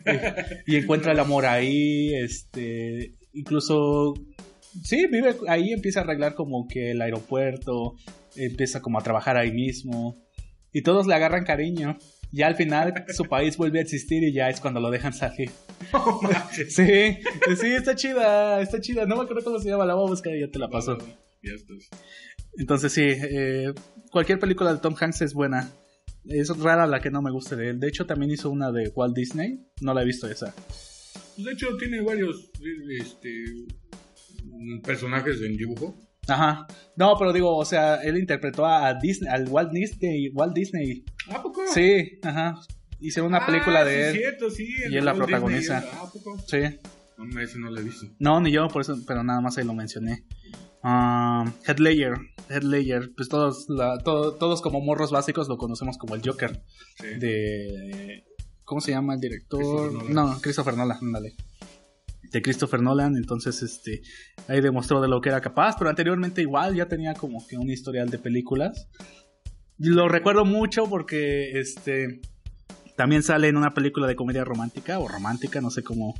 y 0.66 0.76
encuentra 0.76 1.12
el 1.12 1.18
amor 1.18 1.46
ahí. 1.46 2.14
Este. 2.14 3.14
Incluso. 3.32 4.14
Sí, 4.84 5.06
vive 5.10 5.34
ahí, 5.48 5.72
empieza 5.72 6.00
a 6.00 6.02
arreglar 6.04 6.34
como 6.34 6.68
que 6.68 6.92
el 6.92 7.02
aeropuerto. 7.02 7.94
Empieza 8.36 8.80
como 8.80 8.98
a 8.98 9.02
trabajar 9.02 9.36
ahí 9.36 9.50
mismo. 9.50 10.16
Y 10.72 10.82
todos 10.82 11.06
le 11.06 11.14
agarran 11.14 11.44
cariño. 11.44 11.98
Ya 12.30 12.46
al 12.46 12.54
final 12.56 13.06
su 13.08 13.24
país 13.24 13.56
vuelve 13.56 13.78
a 13.78 13.82
existir 13.82 14.22
y 14.22 14.32
ya 14.32 14.48
es 14.50 14.60
cuando 14.60 14.80
lo 14.80 14.90
dejan 14.90 15.14
salir. 15.14 15.50
No. 15.92 16.20
Sí, 16.52 16.64
sí, 16.68 17.66
está 17.66 17.94
chida, 17.94 18.60
está 18.60 18.80
chida. 18.80 19.06
No 19.06 19.16
me 19.16 19.22
acuerdo 19.22 19.44
cómo 19.44 19.58
se 19.58 19.68
llama, 19.68 19.86
la 19.86 19.94
voy 19.94 20.06
a 20.06 20.10
buscar 20.10 20.34
y 20.34 20.40
ya 20.40 20.50
te 20.50 20.58
la 20.58 20.68
paso. 20.68 20.98
Ya 21.42 21.52
estás. 21.54 21.88
Entonces 22.56 22.92
sí, 22.92 23.06
eh, 23.06 23.72
cualquier 24.10 24.38
película 24.38 24.72
de 24.72 24.80
Tom 24.80 24.94
Hanks 24.98 25.22
es 25.22 25.34
buena. 25.34 25.70
Es 26.24 26.48
rara 26.58 26.86
la 26.86 27.00
que 27.00 27.10
no 27.10 27.22
me 27.22 27.30
guste 27.30 27.56
de 27.56 27.70
él. 27.70 27.80
De 27.80 27.88
hecho, 27.88 28.06
también 28.06 28.30
hizo 28.30 28.50
una 28.50 28.70
de 28.70 28.90
Walt 28.94 29.14
Disney. 29.14 29.66
No 29.80 29.94
la 29.94 30.02
he 30.02 30.04
visto 30.04 30.28
esa. 30.28 30.54
Pues, 30.54 31.46
de 31.46 31.52
hecho, 31.52 31.76
tiene 31.78 32.00
varios 32.02 32.50
este, 32.98 33.44
personajes 34.82 35.40
en 35.40 35.56
dibujo. 35.56 35.98
Ajá. 36.26 36.66
No, 36.96 37.14
pero 37.18 37.32
digo, 37.32 37.56
o 37.56 37.64
sea, 37.64 37.96
él 38.02 38.18
interpretó 38.18 38.66
a 38.66 38.92
Disney, 38.94 39.30
al 39.30 39.48
Walt 39.48 39.72
Disney. 39.72 40.30
Walt 40.34 40.54
Disney. 40.54 41.04
¿A 41.30 41.42
poco? 41.42 41.62
Sí, 41.72 42.18
ajá. 42.22 42.60
Hicieron 43.01 43.30
una 43.32 43.44
película 43.46 43.80
Ah, 43.80 43.84
de 43.84 43.94
sí, 43.94 44.01
él. 44.09 44.16
cierto, 44.22 44.51
sí. 44.51 44.74
el 44.84 44.92
y 44.92 44.96
él 44.96 45.05
la 45.05 45.14
protagoniza. 45.14 45.84
Sí. 46.46 46.59
No, 47.16 47.40
ese 47.40 47.59
no 47.59 47.70
lo 47.70 47.80
he 47.80 47.82
visto. 47.84 48.07
No, 48.18 48.40
ni 48.40 48.51
yo, 48.53 48.68
por 48.68 48.82
eso, 48.82 48.96
pero 49.07 49.22
nada 49.24 49.40
más 49.40 49.57
ahí 49.59 49.64
lo 49.64 49.74
mencioné. 49.74 50.24
Ah, 50.82 51.44
Headlayer, 51.66 52.14
Headlayer, 52.49 53.11
pues 53.16 53.28
todos, 53.28 53.66
la- 53.68 53.99
todo- 53.99 54.34
todos 54.36 54.62
como 54.62 54.80
morros 54.80 55.11
básicos 55.11 55.49
lo 55.49 55.57
conocemos 55.59 55.99
como 55.99 56.14
el 56.14 56.22
Joker 56.24 56.62
Sí. 57.01 57.07
de... 57.18 58.24
¿Cómo 58.64 58.80
se 58.80 58.90
llama 58.92 59.14
el 59.14 59.20
director? 59.20 59.61
Christopher. 59.90 60.14
No, 60.14 60.38
Christopher 60.40 60.76
Nolan, 60.76 60.99
ándale. 61.01 61.34
De 62.30 62.42
Christopher 62.42 62.82
Nolan, 62.82 63.16
entonces 63.16 63.62
este 63.62 64.03
ahí 64.46 64.61
demostró 64.61 65.01
de 65.01 65.09
lo 65.09 65.20
que 65.22 65.30
era 65.30 65.40
capaz, 65.40 65.76
pero 65.78 65.88
anteriormente 65.90 66.42
igual 66.42 66.74
ya 66.76 66.86
tenía 66.86 67.14
como 67.14 67.44
que 67.46 67.57
un 67.57 67.70
historial 67.70 68.11
de 68.11 68.18
películas. 68.18 68.88
Lo 69.78 70.09
recuerdo 70.09 70.44
mucho 70.44 70.84
porque 70.88 71.59
este 71.59 72.20
también 72.99 73.22
sale 73.22 73.46
en 73.46 73.57
una 73.57 73.74
película 73.74 74.09
de 74.09 74.16
comedia 74.16 74.42
romántica 74.42 74.99
o 74.99 75.07
romántica, 75.07 75.61
no 75.61 75.70
sé 75.70 75.84
cómo, 75.84 76.16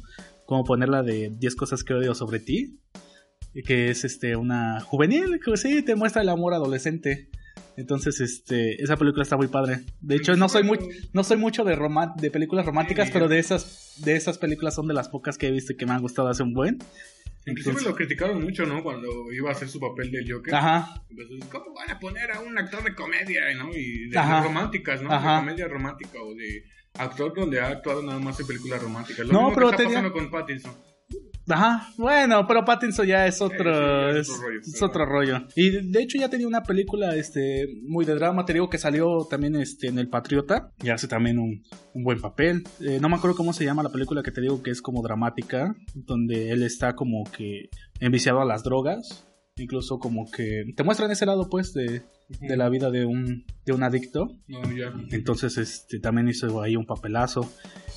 cómo 0.47 0.63
ponerla 0.63 1.03
de 1.03 1.33
10 1.37 1.57
cosas 1.57 1.83
que 1.83 1.93
odio 1.93 2.15
sobre 2.15 2.39
ti, 2.39 2.79
y 3.53 3.65
que 3.65 3.91
es 3.91 4.05
este 4.05 4.37
una 4.37 4.79
juvenil, 4.81 5.41
que 5.45 5.57
sí 5.57 5.83
te 5.83 5.97
muestra 5.97 6.23
el 6.23 6.29
amor 6.29 6.55
adolescente. 6.55 7.31
Entonces, 7.77 8.21
este, 8.21 8.81
esa 8.81 8.97
película 8.97 9.25
está 9.25 9.37
muy 9.37 9.49
padre. 9.49 9.81
De 10.01 10.15
hecho, 10.15 10.37
no 10.37 10.49
soy 10.49 10.63
muy, 10.63 10.79
no 11.13 11.25
soy 11.25 11.37
mucho 11.37 11.65
de 11.65 11.77
de 12.17 12.31
películas 12.31 12.65
románticas, 12.65 13.11
pero 13.13 13.27
de 13.27 13.41
esas, 13.41 13.97
de 14.05 14.15
esas 14.15 14.39
películas 14.39 14.77
son 14.77 14.87
de 14.87 14.95
las 14.95 15.09
pocas 15.09 15.37
que 15.37 15.49
he 15.49 15.51
visto 15.51 15.75
que 15.77 15.85
me 15.85 15.95
han 15.95 16.01
gustado 16.01 16.29
hace 16.29 16.45
un 16.45 16.55
buen. 16.55 16.79
Inclusive 17.51 17.71
Entonces- 17.71 17.89
lo 17.91 17.95
criticaron 17.97 18.43
mucho, 18.43 18.67
¿no? 18.67 18.83
Cuando 18.83 19.33
iba 19.33 19.49
a 19.49 19.53
hacer 19.53 19.69
su 19.69 19.81
papel 19.81 20.11
de 20.11 20.25
Joker. 20.31 20.55
Ajá, 20.55 21.03
Entonces, 21.11 21.49
¿cómo 21.51 21.73
van 21.75 21.91
a 21.91 21.99
poner 21.99 22.31
a 22.33 22.41
un 22.41 22.57
actor 22.59 22.83
de 22.85 22.95
comedia, 22.95 23.43
¿no? 23.57 23.71
Y 23.75 24.09
de, 24.11 24.19
Ajá. 24.19 24.43
románticas, 24.43 25.03
¿no? 25.03 25.13
Ajá. 25.13 25.35
De 25.35 25.41
comedia 25.41 25.69
romántica 25.69 26.23
o 26.23 26.35
de 26.35 26.65
actor 26.99 27.33
donde 27.35 27.61
ha 27.61 27.69
actuado 27.69 28.03
nada 28.03 28.19
más 28.19 28.39
en 28.41 28.47
películas 28.47 28.83
románticas. 28.83 29.27
Lo 29.27 29.33
No, 29.33 29.39
mismo 29.49 29.55
pero 29.55 29.67
que 29.69 29.71
está 29.75 29.83
tenía- 29.85 29.99
pasando 29.99 30.13
con 30.13 30.31
Pattinson. 30.31 30.75
Ajá. 31.49 31.89
Bueno, 31.97 32.47
pero 32.47 32.65
Pattinson 32.65 33.07
ya 33.07 33.27
es 33.27 33.41
otro, 33.41 34.11
es, 34.11 34.29
rollo, 34.29 34.61
es 34.61 34.83
otro 34.83 35.05
rollo. 35.07 35.47
Y 35.57 35.71
de- 35.71 35.83
de 35.83 36.03
hecho 36.03 36.19
ya 36.19 36.29
tenía 36.29 36.47
una 36.47 36.63
película, 36.63 37.15
este, 37.17 37.67
muy 37.87 38.05
de 38.05 38.15
drama. 38.15 38.45
Te 38.45 38.53
digo 38.53 38.69
que 38.69 38.79
salió 38.79 39.27
también, 39.29 39.57
este, 39.57 39.89
en 39.89 39.99
El 39.99 40.09
Patriota. 40.09 40.71
Y 40.83 40.91
hace 40.91 41.09
también 41.09 41.39
un, 41.39 41.63
un 41.95 42.05
buen 42.05 42.21
papel. 42.21 42.65
Eh, 42.81 42.99
no 43.01 43.09
me 43.09 43.17
acuerdo 43.17 43.37
cómo 43.37 43.53
se 43.53 43.65
llama 43.65 43.83
la 43.83 43.91
película 43.91 44.23
que 44.23 44.31
te 44.31 44.41
digo 44.41 44.63
que 44.63 44.71
es 44.71 44.83
como 44.83 45.03
dramática, 45.03 45.75
donde 45.95 46.51
él 46.51 46.63
está 46.63 46.95
como 46.95 47.25
que 47.25 47.69
enviciado 48.01 48.41
a 48.41 48.45
las 48.45 48.63
drogas. 48.63 49.25
Incluso 49.57 49.99
como 49.99 50.31
que 50.31 50.65
te 50.77 50.85
muestran 50.85 51.11
ese 51.11 51.27
lado, 51.27 51.49
pues, 51.51 51.73
de, 51.75 52.03
de 52.41 52.57
la 52.57 52.69
vida 52.69 52.91
de 52.91 53.05
un, 53.05 53.45
de 53.65 53.73
un 53.73 53.83
adicto. 53.83 54.29
No, 54.47 54.63
ya. 54.77 54.93
Entonces, 55.11 55.57
este, 55.59 55.99
también 55.99 56.29
hizo 56.29 56.61
ahí 56.63 56.77
un 56.77 56.87
papelazo. 56.87 57.51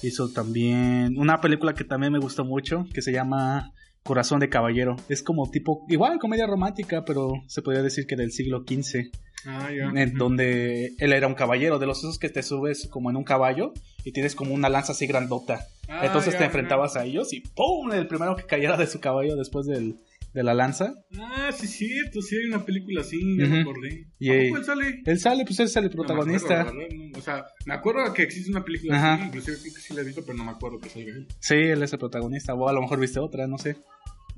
Hizo 0.04 0.30
también 0.32 1.18
una 1.18 1.42
película 1.42 1.74
que 1.74 1.84
también 1.84 2.14
me 2.14 2.20
gustó 2.20 2.44
mucho, 2.46 2.86
que 2.94 3.02
se 3.02 3.12
llama 3.12 3.72
Corazón 4.04 4.40
de 4.40 4.50
Caballero. 4.50 4.96
Es 5.10 5.22
como 5.22 5.50
tipo, 5.52 5.86
igual 5.90 6.18
comedia 6.20 6.48
romántica, 6.48 7.04
pero 7.06 7.34
se 7.48 7.62
podría 7.62 7.84
decir 7.84 8.08
que 8.08 8.16
del 8.16 8.32
siglo 8.32 8.64
XV, 8.68 9.12
Ah, 9.46 9.70
ya. 9.76 9.92
en 10.00 10.14
donde 10.14 10.94
él 11.00 11.14
era 11.14 11.26
un 11.28 11.34
caballero, 11.34 11.80
de 11.80 11.88
los 11.88 11.98
esos 12.00 12.20
que 12.20 12.30
te 12.30 12.44
subes 12.44 12.88
como 12.92 13.10
en 13.10 13.16
un 13.18 13.24
caballo 13.24 13.74
y 14.06 14.12
tienes 14.12 14.36
como 14.36 14.54
una 14.54 14.70
lanza 14.70 14.92
así 14.92 15.08
grandota. 15.08 15.66
Ah, 15.88 16.06
Entonces 16.06 16.34
ya, 16.34 16.38
te 16.38 16.44
ya. 16.44 16.46
enfrentabas 16.48 16.96
a 16.96 17.06
ellos 17.06 17.34
y 17.34 17.42
¡pum! 17.42 17.92
El 17.92 18.08
primero 18.08 18.36
que 18.36 18.44
cayera 18.44 18.78
de 18.78 18.86
su 18.88 19.00
caballo 19.00 19.36
después 19.36 19.66
del, 19.66 19.96
de 20.34 20.44
la 20.44 20.54
lanza. 20.54 20.94
Ah, 21.20 21.52
sí, 21.52 21.68
cierto, 21.68 22.22
sí 22.22 22.36
hay 22.38 22.46
una 22.46 22.64
película 22.66 23.02
así, 23.02 23.20
ya 23.38 23.46
me 23.48 23.62
Ujú. 23.62 23.70
acordé. 23.70 24.08
Y 24.20 24.30
¿A 24.30 24.44
poco 24.46 24.58
él 24.60 24.66
sale? 24.66 25.02
Él 25.06 25.20
sale, 25.20 25.44
pues 25.46 25.60
él 25.60 25.66
es 25.66 25.76
el 25.76 25.84
No 25.84 25.90
me 25.90 25.96
protagonista. 25.96 26.62
acuerdo, 26.62 26.80
no. 26.94 27.18
O 27.18 27.22
sea, 27.22 27.46
me 27.66 27.74
acuerdo 27.74 28.14
que 28.14 28.24
existe 28.24 28.50
una 28.52 28.64
película 28.64 28.96
Ajá. 28.98 29.14
así, 29.16 29.24
inclusive 29.26 29.58
creo 29.62 29.74
que 29.74 29.80
sí 29.82 29.94
la 29.94 30.02
he 30.02 30.06
visto, 30.06 30.22
pero 30.26 30.38
no 30.38 30.46
me 30.46 30.52
acuerdo 30.52 30.80
que 30.80 30.90
salga 30.90 31.10
él. 31.12 31.28
Sí, 31.40 31.56
él 31.56 31.84
es 31.84 31.92
el 31.94 32.00
protagonista. 32.00 32.54
O 32.54 32.68
a 32.70 32.74
lo 32.74 32.82
mejor 32.82 33.00
viste 33.00 33.20
otra, 33.20 33.46
no 33.48 33.58
sé. 33.58 33.78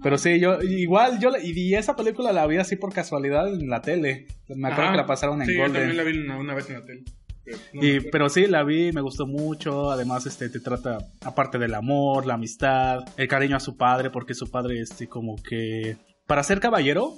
Pero 0.01 0.17
sí, 0.17 0.39
yo, 0.39 0.59
igual, 0.61 1.19
yo, 1.19 1.29
y, 1.41 1.75
esa 1.75 1.95
película 1.95 2.33
la 2.33 2.47
vi 2.47 2.57
así 2.57 2.75
por 2.75 2.91
casualidad 2.91 3.47
en 3.53 3.69
la 3.69 3.81
tele. 3.81 4.25
Me 4.49 4.67
acuerdo 4.69 4.83
Ajá. 4.85 4.91
que 4.93 4.97
la 4.97 5.05
pasaron 5.05 5.41
en 5.41 5.47
sí, 5.47 5.53
yo 5.55 5.63
también 5.65 5.85
Golden. 5.89 5.97
la 5.97 6.03
vi 6.03 6.17
una, 6.17 6.37
una 6.39 6.53
vez 6.55 6.67
en 6.69 6.75
la 6.79 6.85
tele. 6.85 7.03
Y, 7.73 7.99
pero 8.11 8.29
sí, 8.29 8.47
la 8.47 8.63
vi, 8.63 8.91
me 8.91 9.01
gustó 9.01 9.25
mucho. 9.25 9.91
Además, 9.91 10.25
este, 10.25 10.49
te 10.49 10.59
trata, 10.59 10.97
aparte 11.21 11.57
del 11.57 11.73
amor, 11.73 12.25
la 12.25 12.35
amistad, 12.35 12.99
el 13.17 13.27
cariño 13.27 13.57
a 13.57 13.59
su 13.59 13.77
padre, 13.77 14.09
porque 14.09 14.33
su 14.33 14.49
padre, 14.49 14.79
este, 14.79 15.07
como 15.07 15.35
que, 15.35 15.97
para 16.25 16.43
ser 16.43 16.59
caballero, 16.59 17.17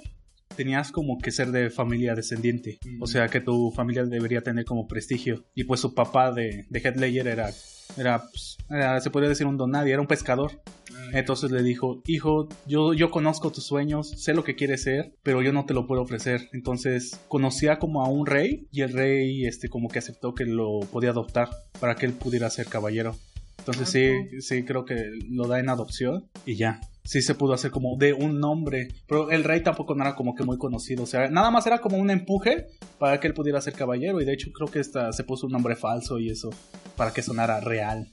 tenías 0.54 0.92
como 0.92 1.18
que 1.18 1.30
ser 1.30 1.50
de 1.50 1.70
familia 1.70 2.14
descendiente. 2.14 2.78
O 3.00 3.06
sea, 3.06 3.28
que 3.28 3.40
tu 3.40 3.70
familia 3.72 4.04
debería 4.04 4.42
tener 4.42 4.64
como 4.64 4.86
prestigio. 4.86 5.44
Y 5.54 5.64
pues 5.64 5.80
su 5.80 5.94
papá 5.94 6.32
de, 6.32 6.64
de 6.68 6.80
Heath 6.80 6.96
Ledger 6.96 7.28
era, 7.28 7.50
era, 7.96 8.22
pues, 8.30 8.56
era, 8.70 9.00
se 9.00 9.10
podría 9.10 9.28
decir 9.28 9.46
un 9.46 9.56
don 9.56 9.70
nadie, 9.70 9.92
era 9.92 10.00
un 10.00 10.06
pescador. 10.06 10.52
Ah, 10.92 11.10
Entonces 11.12 11.50
le 11.50 11.62
dijo, 11.62 12.02
hijo, 12.06 12.48
yo, 12.66 12.94
yo 12.94 13.10
conozco 13.10 13.50
tus 13.52 13.66
sueños, 13.66 14.10
sé 14.10 14.34
lo 14.34 14.44
que 14.44 14.56
quieres 14.56 14.82
ser, 14.82 15.12
pero 15.22 15.42
yo 15.42 15.52
no 15.52 15.66
te 15.66 15.74
lo 15.74 15.86
puedo 15.86 16.02
ofrecer. 16.02 16.48
Entonces 16.52 17.20
conocía 17.28 17.78
como 17.78 18.04
a 18.04 18.08
un 18.08 18.26
rey 18.26 18.66
y 18.72 18.82
el 18.82 18.92
rey 18.92 19.46
este 19.46 19.68
como 19.68 19.88
que 19.88 19.98
aceptó 19.98 20.34
que 20.34 20.44
lo 20.44 20.80
podía 20.80 21.10
adoptar 21.10 21.50
para 21.80 21.96
que 21.96 22.06
él 22.06 22.12
pudiera 22.12 22.48
ser 22.50 22.66
caballero. 22.66 23.14
Entonces 23.58 23.88
Ah, 23.88 23.90
sí, 24.30 24.40
sí 24.40 24.64
creo 24.64 24.84
que 24.84 25.10
lo 25.28 25.48
da 25.48 25.58
en 25.58 25.68
adopción 25.68 26.28
y 26.44 26.54
ya. 26.56 26.80
Sí 27.06 27.22
se 27.22 27.34
pudo 27.34 27.54
hacer 27.54 27.70
como 27.70 27.96
de 27.96 28.12
un 28.12 28.40
nombre, 28.40 28.88
pero 29.06 29.30
el 29.30 29.44
rey 29.44 29.62
tampoco 29.62 29.94
no 29.94 30.02
era 30.02 30.14
como 30.14 30.34
que 30.34 30.44
muy 30.44 30.58
conocido, 30.58 31.04
o 31.04 31.06
sea, 31.06 31.28
nada 31.30 31.50
más 31.50 31.66
era 31.66 31.78
como 31.78 31.96
un 31.96 32.10
empuje 32.10 32.66
para 32.98 33.20
que 33.20 33.28
él 33.28 33.34
pudiera 33.34 33.60
ser 33.60 33.74
caballero 33.74 34.20
y 34.20 34.24
de 34.24 34.34
hecho 34.34 34.50
creo 34.52 34.68
que 34.68 34.80
esta 34.80 35.12
se 35.12 35.24
puso 35.24 35.46
un 35.46 35.52
nombre 35.52 35.76
falso 35.76 36.18
y 36.18 36.30
eso 36.30 36.50
para 36.96 37.12
que 37.12 37.22
sonara 37.22 37.60
real. 37.60 38.08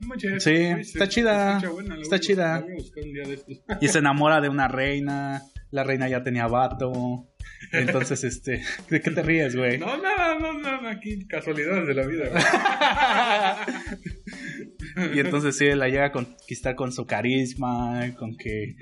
No 0.00 0.14
Sí, 0.40 0.54
está 0.54 1.06
se 1.06 1.08
chida, 1.08 1.58
buena, 1.72 1.96
está 1.98 2.20
chida. 2.20 2.64
y 3.80 3.88
se 3.88 3.98
enamora 3.98 4.40
de 4.40 4.48
una 4.48 4.68
reina. 4.68 5.42
La 5.70 5.84
reina 5.84 6.08
ya 6.08 6.22
tenía 6.22 6.46
vato. 6.46 7.26
Entonces, 7.72 8.22
este, 8.24 8.62
¿de 8.90 9.00
qué 9.00 9.10
te 9.10 9.22
ríes, 9.22 9.56
güey? 9.56 9.78
No, 9.78 9.96
nada, 9.96 10.38
no, 10.38 10.52
nada, 10.60 10.90
aquí 10.90 11.26
casualidades 11.26 11.88
de 11.88 11.94
la 11.94 12.06
vida. 12.06 12.28
güey. 12.30 12.42
Y 15.14 15.20
entonces 15.20 15.56
sí, 15.56 15.66
la 15.74 15.88
llega 15.88 16.06
a 16.06 16.12
conquistar 16.12 16.74
con 16.74 16.92
su 16.92 17.06
carisma, 17.06 18.14
con 18.18 18.36
que, 18.36 18.76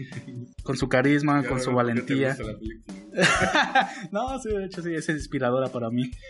con 0.63 0.77
su 0.77 0.89
carisma, 0.89 1.43
Ya 1.43 1.49
con 1.49 1.61
su 1.61 1.73
valentía. 1.73 2.37
no, 4.13 4.39
sí, 4.41 4.49
de 4.51 4.65
hecho 4.67 4.83
sí, 4.83 4.95
es 4.95 5.09
inspiradora 5.09 5.69
para 5.69 5.91
mí. 5.91 6.11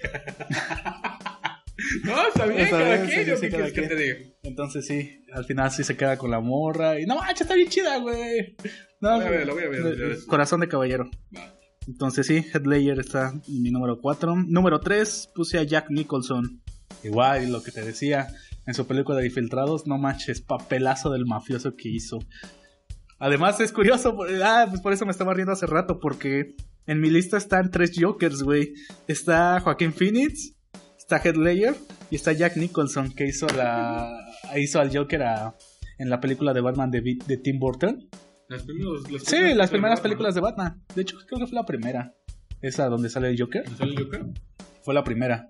No, 2.05 2.29
está 2.29 2.47
bien, 2.47 2.61
Está 2.61 2.79
cada 2.79 2.95
bien, 2.95 3.07
quien, 3.09 3.25
sí, 3.25 3.31
yo 3.31 3.37
sí, 3.37 3.43
qué 3.43 3.51
cada 3.51 3.65
quieres 3.65 3.73
que 3.73 3.81
quien. 3.81 3.89
te 3.89 3.97
diga. 4.23 4.35
Entonces 4.45 4.87
sí, 4.87 5.25
al 5.33 5.45
final 5.45 5.71
sí 5.73 5.83
se 5.83 5.97
queda 5.97 6.17
con 6.17 6.31
la 6.31 6.39
morra. 6.41 7.01
Y 7.01 7.05
no 7.07 7.17
manches, 7.17 7.43
está 7.43 7.55
bien 7.55 7.69
chida, 7.69 7.99
güey. 7.99 8.55
No, 9.01 9.17
voy 9.17 9.25
a 9.27 9.31
ver, 9.31 9.47
la 9.47 9.53
voy 9.55 9.65
a 9.65 9.69
ver, 9.69 9.83
de- 9.83 9.99
ya 9.99 10.07
ves. 10.07 10.25
Corazón 10.25 10.61
de 10.61 10.69
caballero. 10.69 11.11
Va. 11.37 11.53
Entonces 11.89 12.27
sí, 12.29 12.45
Headlayer 12.55 12.99
está 13.01 13.31
en 13.49 13.63
mi 13.63 13.71
número 13.73 14.01
4. 14.01 14.37
Número 14.47 14.79
3 14.81 15.31
puse 15.35 15.59
a 15.59 15.65
Jack 15.65 15.91
Nicholson. 15.91 16.63
Igual, 17.03 17.51
lo 17.51 17.63
que 17.63 17.73
te 17.73 17.83
decía, 17.85 18.29
en 18.67 18.75
su 18.75 18.87
película 18.87 19.19
de 19.19 19.27
Infiltrados, 19.27 19.87
no 19.87 19.99
manches, 19.99 20.41
papelazo 20.41 21.11
del 21.11 21.27
mafioso 21.27 21.75
que 21.77 21.89
hizo. 21.89 22.19
Además 23.19 23.61
es 23.61 23.73
curioso, 23.73 24.17
por- 24.17 24.29
ah, 24.43 24.67
pues 24.69 24.81
por 24.81 24.93
eso 24.93 25.05
me 25.07 25.13
estaba 25.13 25.35
riendo 25.35 25.53
hace 25.53 25.67
rato, 25.67 25.99
porque 26.01 26.55
en 26.87 27.01
mi 27.01 27.11
lista 27.11 27.37
están 27.37 27.71
tres 27.71 27.93
Jokers, 27.99 28.43
güey. 28.43 28.75
Está 29.07 29.61
Joaquín 29.61 29.93
Phoenix, 29.93 30.55
está 30.99 31.19
Headlayer 31.23 31.75
y 32.11 32.17
está 32.17 32.33
Jack 32.33 32.57
Nicholson, 32.57 33.13
que 33.15 33.27
hizo 33.27 33.47
la 33.49 34.11
hizo 34.57 34.81
al 34.81 34.95
Joker 34.95 35.23
a- 35.23 35.55
en 35.99 36.11
la 36.11 36.21
película 36.21 36.53
de 36.53 36.61
Batman 36.61 36.91
de, 36.91 37.01
de 37.27 37.37
Tim 37.39 37.59
Burton. 37.59 38.09
Las 38.49 38.63
primeros- 38.65 39.11
las 39.11 39.23
Sí, 39.23 39.55
las 39.55 39.71
primeras 39.71 40.01
películas 40.01 40.35
de 40.35 40.41
Batman. 40.41 40.83
De 40.95 41.03
hecho, 41.03 41.17
creo 41.27 41.39
que 41.41 41.47
fue 41.47 41.55
la 41.55 41.65
primera. 41.65 42.15
Esa 42.61 42.89
donde 42.89 43.09
sale 43.09 43.29
el 43.31 43.41
Joker. 43.41 43.65
¿Sale 43.77 43.93
el 43.93 44.05
Joker? 44.05 44.25
Fue 44.83 44.93
la 44.95 45.05
primera. 45.05 45.49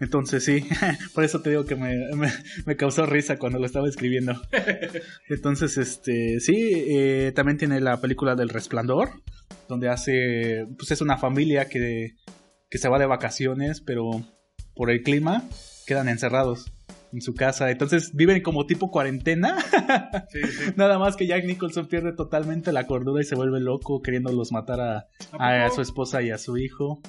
Entonces 0.00 0.44
sí, 0.44 0.64
por 1.14 1.24
eso 1.24 1.40
te 1.42 1.50
digo 1.50 1.64
que 1.64 1.74
me, 1.76 1.96
me- 2.14 2.32
me 2.66 2.76
causó 2.76 3.04
risa 3.06 3.36
cuando 3.38 3.58
lo 3.58 3.66
estaba 3.66 3.88
escribiendo. 3.88 4.40
Entonces, 5.28 5.76
este, 5.78 6.40
sí, 6.40 6.72
eh, 6.88 7.32
también 7.34 7.58
tiene 7.58 7.80
la 7.80 8.00
película 8.00 8.34
del 8.36 8.48
Resplandor, 8.48 9.10
donde 9.68 9.88
hace, 9.88 10.66
pues 10.78 10.90
es 10.90 11.00
una 11.00 11.16
familia 11.18 11.68
que, 11.68 12.12
que 12.70 12.78
se 12.78 12.88
va 12.88 12.98
de 12.98 13.06
vacaciones, 13.06 13.80
pero 13.80 14.22
por 14.74 14.90
el 14.90 15.02
clima 15.02 15.42
quedan 15.86 16.08
encerrados 16.08 16.70
en 17.12 17.20
su 17.22 17.34
casa. 17.34 17.70
Entonces 17.70 18.12
viven 18.14 18.42
como 18.42 18.66
tipo 18.66 18.90
cuarentena. 18.90 19.56
Sí, 20.30 20.40
sí. 20.42 20.72
Nada 20.76 20.98
más 20.98 21.16
que 21.16 21.26
Jack 21.26 21.44
Nicholson 21.44 21.86
pierde 21.88 22.12
totalmente 22.12 22.70
la 22.72 22.86
cordura 22.86 23.22
y 23.22 23.24
se 23.24 23.34
vuelve 23.34 23.60
loco 23.60 24.02
queriéndolos 24.02 24.52
matar 24.52 24.80
a, 24.80 25.06
a, 25.38 25.70
su 25.70 25.80
esposa 25.80 26.20
y 26.22 26.30
a 26.30 26.36
su 26.38 26.58
hijo. 26.58 27.00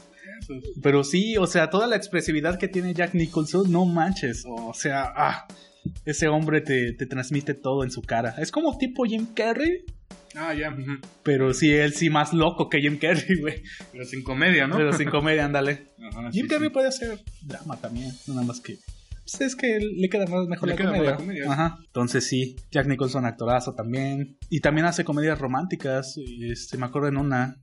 Pero 0.82 1.04
sí, 1.04 1.38
o 1.38 1.48
sea, 1.48 1.70
toda 1.70 1.88
la 1.88 1.96
expresividad 1.96 2.58
que 2.60 2.68
tiene 2.68 2.94
Jack 2.94 3.14
Nicholson, 3.14 3.72
no 3.72 3.86
manches. 3.86 4.44
O 4.48 4.74
sea, 4.74 5.12
ah, 5.16 5.48
ese 6.06 6.28
hombre 6.28 6.62
te, 6.62 6.94
te 6.94 7.06
transmite 7.06 7.54
todo 7.54 7.84
en 7.84 7.92
su 7.92 8.02
cara. 8.02 8.36
Es 8.40 8.52
como 8.52 8.78
tipo 8.78 9.06
Jim 9.06 9.28
Carrey, 9.34 9.84
Ah, 10.36 10.54
ya. 10.54 10.76
pero 11.24 11.54
sí, 11.54 11.72
él 11.72 11.94
sí 11.94 12.10
más 12.12 12.34
loco 12.34 12.70
que 12.70 12.80
Jim 12.82 12.98
Carrey, 13.00 13.40
güey. 13.40 13.64
Pero 13.92 14.06
sin 14.06 14.24
comedia, 14.24 14.68
¿no? 14.68 14.78
Pero 14.78 14.94
sin 14.94 15.10
comedia, 15.10 15.46
ándale. 15.46 15.88
Ajá, 16.12 16.30
Jim 16.32 16.44
sí, 16.46 16.48
Carrey 16.50 16.68
sí. 16.70 16.74
puede 16.74 16.88
hacer 16.88 17.20
drama 17.42 17.78
también, 17.78 18.12
nada 18.28 18.44
más 18.44 18.62
que 18.62 18.78
pues 19.32 19.42
es 19.42 19.56
que 19.56 19.78
le 19.80 20.10
queda 20.10 20.26
más 20.26 20.48
mejor 20.48 20.70
Le 20.70 20.74
la 20.74 20.78
queda 20.78 20.90
comedia. 20.90 21.12
la 21.12 21.18
comedia, 21.18 21.52
Ajá. 21.52 21.78
Entonces 21.86 22.26
sí, 22.26 22.56
Jack 22.72 22.88
Nicholson 22.88 23.26
actorazo 23.28 23.76
también. 23.76 24.38
Y 24.50 24.60
también 24.62 24.88
hace 24.88 25.04
comedias 25.04 25.38
románticas. 25.38 26.16
Este, 26.42 26.78
me 26.80 26.88
acuerdo 26.88 27.10
en 27.10 27.18
una. 27.18 27.58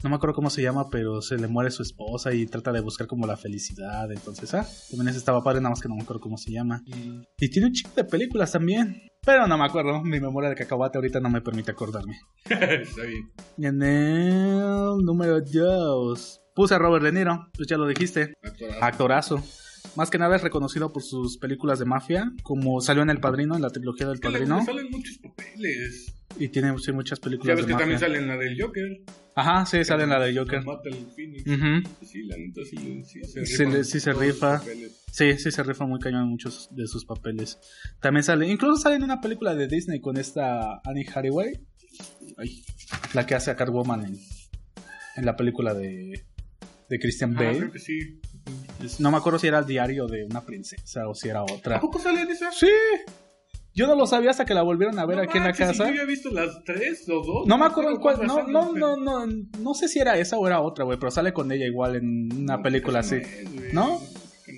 No 0.00 0.10
me 0.10 0.14
acuerdo 0.16 0.36
cómo 0.36 0.48
se 0.48 0.62
llama, 0.62 0.90
pero 0.90 1.20
se 1.20 1.36
le 1.36 1.48
muere 1.48 1.72
su 1.72 1.82
esposa 1.82 2.32
y 2.32 2.46
trata 2.46 2.70
de 2.70 2.80
buscar 2.80 3.08
como 3.08 3.26
la 3.26 3.36
felicidad. 3.36 4.10
Entonces, 4.12 4.54
ah, 4.54 4.64
también 4.90 5.08
ese 5.08 5.18
estaba 5.18 5.42
padre, 5.42 5.60
nada 5.60 5.70
más 5.70 5.80
que 5.80 5.88
no 5.88 5.96
me 5.96 6.02
acuerdo 6.02 6.20
cómo 6.20 6.36
se 6.36 6.52
llama. 6.52 6.84
Y 7.36 7.50
tiene 7.50 7.66
un 7.66 7.72
chico 7.72 7.90
de 7.96 8.04
películas 8.04 8.52
también. 8.52 9.02
Pero 9.26 9.48
no 9.48 9.58
me 9.58 9.64
acuerdo. 9.64 10.00
Mi 10.04 10.20
memoria 10.20 10.50
de 10.50 10.54
cacahuate 10.54 10.98
ahorita 10.98 11.18
no 11.18 11.30
me 11.30 11.40
permite 11.40 11.72
acordarme. 11.72 12.16
Está 12.48 13.02
bien. 13.02 13.32
Y 13.56 13.66
en 13.66 13.82
el 13.82 14.98
número 15.04 15.40
2. 15.40 16.40
Puse 16.54 16.74
a 16.76 16.78
Robert 16.78 17.04
De 17.04 17.10
Niro. 17.10 17.48
Pues 17.52 17.66
ya 17.66 17.76
lo 17.76 17.86
dijiste. 17.88 18.34
Actorazo. 18.40 18.84
Actorazo. 18.84 19.42
Más 19.96 20.10
que 20.10 20.18
nada 20.18 20.36
es 20.36 20.42
reconocido 20.42 20.92
por 20.92 21.02
sus 21.02 21.38
películas 21.38 21.78
de 21.78 21.84
mafia, 21.84 22.32
como 22.42 22.80
salió 22.80 23.02
en 23.02 23.10
El 23.10 23.18
Padrino, 23.20 23.56
en 23.56 23.62
la 23.62 23.70
trilogía 23.70 24.06
del 24.08 24.20
Padrino, 24.20 24.58
le 24.58 24.64
salen 24.64 24.90
muchos 24.90 25.18
papeles. 25.18 26.14
y 26.38 26.48
tiene 26.48 26.76
sí, 26.78 26.92
muchas 26.92 27.18
Ya 27.18 27.24
películas 27.24 27.56
ves 27.56 27.66
de 27.66 27.72
que 27.72 27.78
también 27.78 27.98
sale 27.98 28.18
en 28.18 28.28
la 28.28 28.36
del 28.36 28.60
Joker. 28.60 29.00
Ajá, 29.34 29.66
sí, 29.66 29.84
sale 29.84 30.04
en 30.04 30.10
la 30.10 30.20
de 30.20 30.36
Joker. 30.36 30.64
Mata 30.64 30.88
el 30.88 31.06
Phoenix. 31.14 31.46
Ujú. 31.46 32.06
Sí, 32.06 32.22
la 32.24 32.36
neta 32.36 32.60
sí, 32.68 33.02
sí 33.04 33.20
se 33.24 33.46
Sí 33.46 33.64
rifa. 33.64 33.76
le- 33.76 33.84
sí 33.84 34.00
se 34.00 34.12
rifa. 34.12 34.62
Sí, 35.12 35.38
sí 35.38 35.50
se 35.50 35.62
rifa 35.62 35.86
muy 35.86 35.98
cañón 36.00 36.22
en 36.24 36.28
muchos 36.28 36.68
de 36.72 36.86
sus 36.86 37.04
papeles. 37.04 37.58
También 38.00 38.22
sale, 38.24 38.48
incluso 38.48 38.80
sale 38.82 38.96
en 38.96 39.04
una 39.04 39.20
película 39.20 39.54
de 39.54 39.68
Disney 39.68 40.00
con 40.00 40.16
esta 40.16 40.80
Annie 40.84 41.06
Hathaway, 41.12 41.52
Ay, 42.36 42.62
la 43.14 43.26
que 43.26 43.34
hace 43.34 43.50
a 43.50 43.56
Catwoman 43.56 44.04
en, 44.04 44.18
en 45.16 45.24
la 45.24 45.34
película 45.36 45.74
de, 45.74 46.24
de 46.88 46.98
Christian 47.00 47.34
Ah, 47.36 47.42
Bale. 47.42 47.58
creo 47.58 47.72
que 47.72 47.78
sí. 47.78 48.20
No 48.98 49.10
me 49.10 49.16
acuerdo 49.16 49.38
si 49.38 49.46
era 49.48 49.58
el 49.58 49.66
diario 49.66 50.06
de 50.06 50.24
una 50.24 50.44
princesa 50.44 51.08
o 51.08 51.14
si 51.14 51.28
era 51.28 51.40
¿A 51.40 51.44
otra. 51.44 51.80
poco 51.80 51.98
sale 51.98 52.22
en 52.22 52.30
esa? 52.30 52.50
Sí. 52.52 52.68
Yo 53.74 53.86
no 53.86 53.94
lo 53.94 54.06
sabía 54.06 54.30
hasta 54.30 54.44
que 54.44 54.54
la 54.54 54.62
volvieron 54.62 54.98
a 54.98 55.06
ver 55.06 55.18
No 55.18 55.22
aquí 55.22 55.38
en 55.38 55.44
la 55.44 55.52
casa. 55.52 55.88
Yo 55.88 55.94
ya 55.94 56.02
he 56.02 56.06
visto 56.06 56.30
las 56.30 56.64
tres 56.64 57.08
o 57.08 57.22
dos. 57.22 57.46
No 57.46 57.58
me 57.58 57.66
acuerdo 57.66 57.90
en 57.90 57.98
cuál. 57.98 58.16
cuál 58.16 58.26
No, 58.26 58.42
no, 58.48 58.72
no, 58.72 58.96
no, 58.96 59.26
no 59.60 59.74
sé 59.74 59.86
si 59.88 60.00
era 60.00 60.18
esa 60.18 60.36
o 60.36 60.46
era 60.46 60.60
otra, 60.60 60.84
güey, 60.84 60.98
pero 60.98 61.12
sale 61.12 61.32
con 61.32 61.52
ella 61.52 61.64
igual 61.66 61.94
en 61.96 62.32
una 62.42 62.60
película 62.60 63.00
así. 63.00 63.20
¿No? 63.72 64.00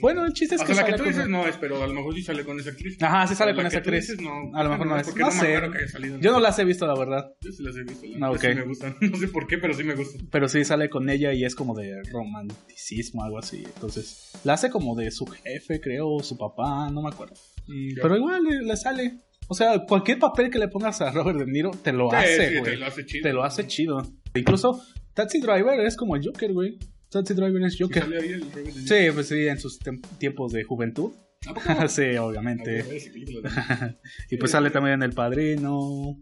Bueno, 0.00 0.24
el 0.24 0.32
chiste 0.32 0.54
es 0.56 0.62
O 0.62 0.64
que 0.64 0.74
sea, 0.74 0.82
la 0.82 0.88
que 0.90 0.96
tú 0.96 1.04
con- 1.04 1.12
dices 1.12 1.28
no 1.28 1.46
es, 1.46 1.56
pero 1.56 1.82
a 1.82 1.86
lo 1.86 1.94
mejor 1.94 2.14
sí 2.14 2.22
sale 2.22 2.44
con 2.44 2.58
esa 2.58 2.70
actriz. 2.70 2.96
Ajá, 3.02 3.26
sí 3.26 3.34
sale 3.34 3.54
con 3.54 3.66
esa 3.66 3.78
actriz. 3.78 4.08
dices, 4.08 4.20
no, 4.22 4.50
A 4.54 4.64
lo 4.64 4.70
mejor 4.70 4.86
no 4.86 4.98
es. 4.98 5.16
No 5.16 5.30
sé. 5.30 5.54
acuerdo 5.56 5.72
que 5.72 5.78
haya 5.78 5.88
salido 5.88 6.14
en 6.16 6.20
Yo 6.22 6.32
no 6.32 6.40
las 6.40 6.58
he 6.58 6.64
visto, 6.64 6.86
la 6.86 6.94
verdad. 6.98 7.32
Yo 7.40 7.52
sí 7.52 7.62
las 7.62 7.76
he 7.76 7.82
visto. 7.84 8.06
Ah, 8.16 8.18
La 8.18 8.30
ok. 8.30 8.40
sí 8.40 8.48
me 8.54 8.62
gustan. 8.62 8.96
No 9.10 9.16
sé 9.16 9.28
por 9.28 9.46
qué, 9.46 9.58
pero 9.58 9.74
sí 9.74 9.84
me 9.84 9.94
gustan. 9.94 10.26
Pero 10.30 10.48
sí 10.48 10.64
sale 10.64 10.88
con 10.90 11.08
ella 11.10 11.32
y 11.32 11.44
es 11.44 11.54
como 11.54 11.74
de 11.74 12.02
romanticismo, 12.12 13.24
algo 13.24 13.38
así. 13.38 13.62
Entonces, 13.74 14.32
la 14.44 14.54
hace 14.54 14.70
como 14.70 14.94
de 14.96 15.10
su 15.10 15.26
jefe, 15.26 15.80
creo, 15.80 16.08
o 16.08 16.22
su 16.22 16.36
papá, 16.36 16.90
no 16.90 17.02
me 17.02 17.08
acuerdo. 17.08 17.34
Pero 17.66 18.16
igual 18.16 18.44
le, 18.44 18.62
le 18.62 18.76
sale. 18.76 19.20
O 19.48 19.54
sea, 19.54 19.80
cualquier 19.80 20.18
papel 20.18 20.48
que 20.50 20.58
le 20.58 20.68
pongas 20.68 21.00
a 21.00 21.10
Robert 21.10 21.38
De 21.40 21.46
Niro 21.46 21.70
te 21.72 21.92
lo 21.92 22.08
Sí, 22.10 22.16
hace, 22.16 22.48
sí, 22.50 22.58
güey. 22.58 22.72
te 22.72 22.76
lo 22.78 22.86
hace 22.86 23.04
chido. 23.06 23.22
Te 23.22 23.32
lo 23.32 23.42
hace 23.44 23.66
chido. 23.66 24.02
Incluso 24.34 24.80
Taxi 25.14 25.40
Driver 25.40 25.80
es 25.80 25.96
como 25.96 26.14
el 26.14 26.24
Joker, 26.24 26.52
güey. 26.52 26.78
Taxi 27.10 27.34
Driver 27.34 27.62
es 27.64 27.74
¿Y 27.74 27.82
Joker. 27.82 28.02
sale 28.04 28.18
ahí 28.18 28.28
el 28.30 28.52
Robert? 28.52 28.70
Sí, 28.76 28.94
pues 29.12 29.28
sí, 29.28 29.46
en 29.46 29.58
sus 29.58 29.78
tiempos 30.18 30.52
de 30.52 30.64
juventud. 30.64 31.12
Sí, 31.88 32.16
obviamente. 32.16 32.80
a 32.80 32.84
ver 32.84 32.94
esa 32.96 33.12
película. 33.12 33.96
y 34.30 34.36
pues 34.36 34.50
sale 34.52 34.70
también 34.70 34.94
en 34.96 35.02
El 35.04 35.12
Padrino. 35.12 36.16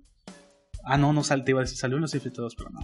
Ah, 0.85 0.97
no, 0.97 1.13
no 1.13 1.23
sale, 1.25 1.43
te 1.43 1.51
iba 1.51 1.61
a 1.61 1.65
decir, 1.65 1.77
salió 1.77 1.97
en 1.97 2.03
Los 2.03 2.15
Infiltrados, 2.15 2.55
pero 2.55 2.71
no. 2.71 2.81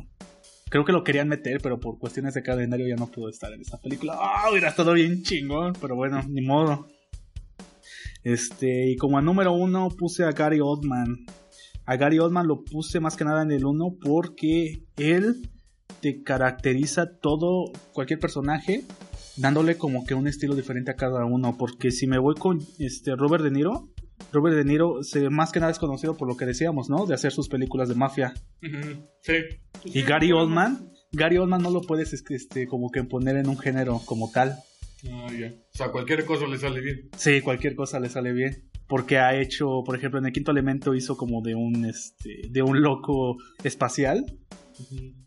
Creo 0.68 0.84
que 0.84 0.92
lo 0.92 1.04
querían 1.04 1.28
meter, 1.28 1.60
pero 1.62 1.78
por 1.78 1.98
cuestiones 1.98 2.34
de 2.34 2.42
calendario 2.42 2.88
ya 2.88 2.96
no 2.96 3.06
pudo 3.06 3.28
estar 3.28 3.52
en 3.52 3.60
esa 3.60 3.80
película. 3.80 4.16
Ah, 4.18 4.50
hubiera 4.50 4.68
estado 4.70 4.92
bien 4.94 5.22
chingón, 5.22 5.74
pero 5.80 5.94
bueno, 5.94 6.20
ni 6.28 6.40
modo. 6.42 6.88
Este, 8.24 8.88
y 8.90 8.96
como 8.96 9.18
a 9.18 9.22
número 9.22 9.52
uno 9.52 9.88
puse 9.88 10.24
a 10.24 10.32
Gary 10.32 10.58
Oldman. 10.60 11.26
A 11.86 11.96
Gary 11.96 12.18
Oldman 12.18 12.46
lo 12.48 12.64
puse 12.64 12.98
más 12.98 13.16
que 13.16 13.24
nada 13.24 13.42
en 13.42 13.52
el 13.52 13.64
uno 13.64 13.96
porque 14.02 14.82
él 14.96 15.50
te 16.04 16.22
caracteriza 16.22 17.16
todo, 17.18 17.72
cualquier 17.94 18.18
personaje, 18.18 18.82
dándole 19.38 19.78
como 19.78 20.04
que 20.04 20.12
un 20.12 20.28
estilo 20.28 20.54
diferente 20.54 20.90
a 20.90 20.96
cada 20.96 21.24
uno. 21.24 21.56
Porque 21.56 21.90
si 21.90 22.06
me 22.06 22.18
voy 22.18 22.34
con 22.34 22.58
este 22.78 23.16
Robert 23.16 23.42
De 23.42 23.50
Niro, 23.50 23.88
Robert 24.30 24.54
De 24.54 24.66
Niro 24.66 25.02
se, 25.02 25.30
más 25.30 25.50
que 25.50 25.60
nada 25.60 25.72
es 25.72 25.78
conocido 25.78 26.14
por 26.14 26.28
lo 26.28 26.36
que 26.36 26.44
decíamos, 26.44 26.90
¿no? 26.90 27.06
De 27.06 27.14
hacer 27.14 27.32
sus 27.32 27.48
películas 27.48 27.88
de 27.88 27.94
mafia. 27.94 28.34
Sí. 29.22 29.32
Y 29.86 30.02
Gary 30.02 30.30
Oldman, 30.32 30.90
Gary 31.10 31.38
Oldman 31.38 31.62
no 31.62 31.70
lo 31.70 31.80
puedes 31.80 32.12
este, 32.12 32.66
como 32.66 32.90
que 32.90 33.02
poner 33.04 33.38
en 33.38 33.48
un 33.48 33.56
género 33.56 34.02
como 34.04 34.30
tal. 34.30 34.58
Ah, 35.10 35.28
ya. 35.32 35.54
O 35.54 35.76
sea, 35.76 35.90
cualquier 35.90 36.26
cosa 36.26 36.46
le 36.46 36.58
sale 36.58 36.82
bien. 36.82 37.08
Sí, 37.16 37.40
cualquier 37.40 37.76
cosa 37.76 37.98
le 37.98 38.10
sale 38.10 38.34
bien. 38.34 38.70
Porque 38.86 39.16
ha 39.16 39.34
hecho, 39.40 39.82
por 39.86 39.96
ejemplo, 39.96 40.18
en 40.18 40.26
el 40.26 40.32
quinto 40.34 40.50
elemento 40.50 40.94
hizo 40.94 41.16
como 41.16 41.40
de 41.40 41.54
un 41.54 41.86
este, 41.86 42.42
de 42.50 42.62
un 42.62 42.82
loco 42.82 43.38
espacial 43.62 44.26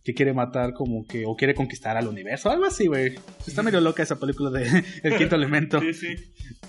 que 0.04 0.14
quiere 0.14 0.34
matar 0.34 0.74
como 0.74 1.06
que 1.06 1.26
o 1.26 1.36
quiere 1.36 1.54
conquistar 1.56 1.98
al 1.98 2.08
universo, 2.08 2.50
algo 2.50 2.66
así, 2.66 2.88
güey. 2.88 3.16
Está 3.46 3.64
medio 3.64 3.82
loca 3.82 4.04
esa 4.04 4.20
película 4.20 4.50
de 4.50 4.84
El 5.04 5.18
quinto 5.18 5.36
elemento. 5.36 5.80
Sí, 5.82 5.94
sí. 5.94 6.16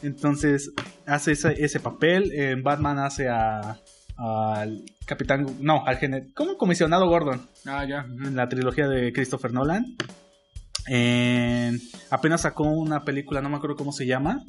Entonces 0.02 0.72
hace 1.06 1.32
ese, 1.32 1.62
ese 1.64 1.80
papel. 1.80 2.32
En 2.32 2.62
Batman 2.62 2.98
hace 2.98 3.28
a 3.28 3.78
al 4.20 4.82
capitán, 5.06 5.46
no, 5.60 5.86
al 5.86 5.96
general, 5.98 6.32
como 6.34 6.56
comisionado 6.56 7.06
Gordon 7.08 7.40
Ah, 7.66 7.84
ya. 7.88 8.04
en 8.08 8.34
la 8.34 8.48
trilogía 8.48 8.88
de 8.88 9.12
Christopher 9.12 9.52
Nolan. 9.52 9.96
En- 10.86 11.80
apenas 12.10 12.40
sacó 12.42 12.64
una 12.64 13.04
película, 13.04 13.40
no 13.42 13.48
me 13.48 13.56
acuerdo 13.56 13.76
cómo 13.76 13.92
se 13.92 14.06
llama, 14.06 14.44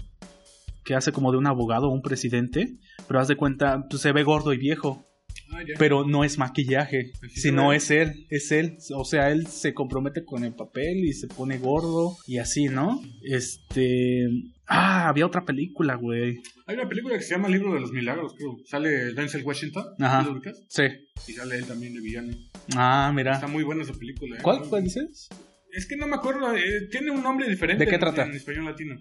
que 0.86 0.96
hace 0.96 1.12
como 1.12 1.32
de 1.32 1.38
un 1.38 1.48
abogado 1.48 1.88
o 1.90 1.94
un 1.94 2.02
presidente, 2.02 2.78
pero 3.08 3.20
haz 3.20 3.28
de 3.28 3.36
cuenta, 3.36 3.86
pues, 3.90 4.02
se 4.02 4.12
ve 4.12 4.24
gordo 4.24 4.54
y 4.54 4.58
viejo, 4.58 5.06
Ah, 5.52 5.62
pero 5.78 6.06
no 6.06 6.24
es 6.24 6.38
maquillaje, 6.38 7.12
Así 7.24 7.42
sino 7.42 7.74
es 7.74 7.90
él, 7.92 8.26
es 8.30 8.52
él, 8.52 8.78
o 8.96 9.04
sea, 9.04 9.32
él 9.32 9.48
se 9.48 9.74
compromete 9.74 10.24
con 10.24 10.44
el 10.44 10.54
papel 10.54 10.98
y 11.06 11.14
se 11.14 11.28
pone 11.28 11.58
gordo 11.58 12.16
y 12.28 12.38
así, 12.38 12.68
¿no? 12.68 13.02
Este, 13.24 14.28
ah, 14.68 15.10
había 15.10 15.26
otra 15.26 15.46
película, 15.46 15.96
güey. 15.96 16.40
Hay 16.68 16.76
una 16.76 16.88
película 16.88 17.18
que 17.18 17.24
se 17.24 17.32
llama 17.32 17.50
Libro 17.50 17.74
de 17.74 17.80
los 17.82 17.92
Milagros, 17.92 18.34
creo. 18.38 18.58
Sale 18.66 19.14
Denzel 19.14 19.44
Washington. 19.44 19.86
Ajá. 20.00 20.22
¿Lo 20.24 20.34
ubicas? 20.34 20.62
Sí. 20.68 20.84
Y 21.28 21.34
sale 21.34 21.58
él 21.58 21.66
también 21.66 21.94
de 21.94 22.02
villano. 22.02 22.32
Ah, 22.76 23.12
Está 23.12 23.14
mira. 23.14 23.48
muy 23.48 23.64
buena 23.64 23.84
esa 23.84 23.94
película. 23.94 24.38
¿eh? 24.38 24.42
¿Cuál 24.42 24.62
cuál 24.70 24.84
dices? 24.84 25.30
Es 25.72 25.86
que 25.88 25.96
no 25.98 26.08
me 26.08 26.16
acuerdo. 26.16 26.56
eh, 26.56 26.88
tiene 26.92 27.12
un 27.12 27.22
nombre 27.24 27.48
diferente. 27.50 27.84
¿De 27.86 27.90
qué 27.90 27.96
en- 27.96 28.02
trata? 28.02 28.26
En 28.26 28.34
español 28.34 28.66
latino. 28.66 28.96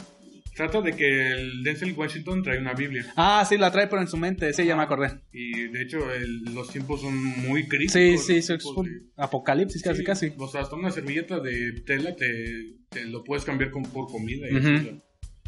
Trata 0.59 0.81
de 0.81 0.93
que 0.93 1.31
el 1.33 1.63
Denzel 1.63 1.93
Washington 1.97 2.43
trae 2.43 2.59
una 2.59 2.75
Biblia. 2.75 3.07
Ah, 3.17 3.47
sí, 3.49 3.57
la 3.57 3.71
trae 3.71 3.87
pero 3.87 4.03
en 4.03 4.09
su 4.09 4.17
mente, 4.17 4.53
sí, 4.53 4.65
ya 4.67 4.75
me 4.77 4.83
acordé. 4.83 5.21
Y 5.33 5.69
de 5.69 5.83
hecho, 5.83 6.13
el- 6.13 6.43
los 6.53 6.69
tiempos 6.71 7.01
son 7.01 7.15
muy 7.17 7.69
críticos. 7.69 7.93
Sí, 7.93 8.19
sí, 8.19 8.25
sí, 8.27 8.37
es 8.39 8.47
tiempos 8.47 8.77
un 8.77 8.87
de- 8.87 9.01
apocalipsis 9.17 9.81
casi, 9.83 9.99
Sí, 10.01 10.05
casi. 10.05 10.33
O 10.37 10.49
sea, 10.49 10.63
hasta 10.63 10.75
una 10.75 10.91
servilleta 10.91 11.39
de 11.39 11.81
tela 11.87 12.17
te, 12.17 12.75
te 12.89 13.05
lo 13.07 13.23
puedes 13.23 13.45
cambiar 13.45 13.71
con, 13.71 13.85
por 13.85 14.09
comida. 14.11 14.47
Y, 14.51 15.01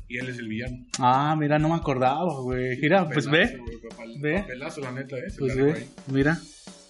y 0.08 0.18
él 0.18 0.28
es 0.28 0.38
el 0.38 0.46
villano. 0.48 0.76
Ah, 1.00 1.36
mira, 1.38 1.58
no 1.58 1.68
me 1.70 1.74
acordaba, 1.74 2.40
güey. 2.42 2.78
Mira, 2.80 3.08
pues 3.08 3.28
ve, 3.28 3.58
papel- 3.90 4.20
ve. 4.20 4.38
Papelazo, 4.42 4.80
la 4.80 4.92
neta, 4.92 5.18
¿eh? 5.18 5.24
Pues 5.38 5.56
ve, 5.56 5.72
ahí. 5.72 5.88
mira. 6.06 6.38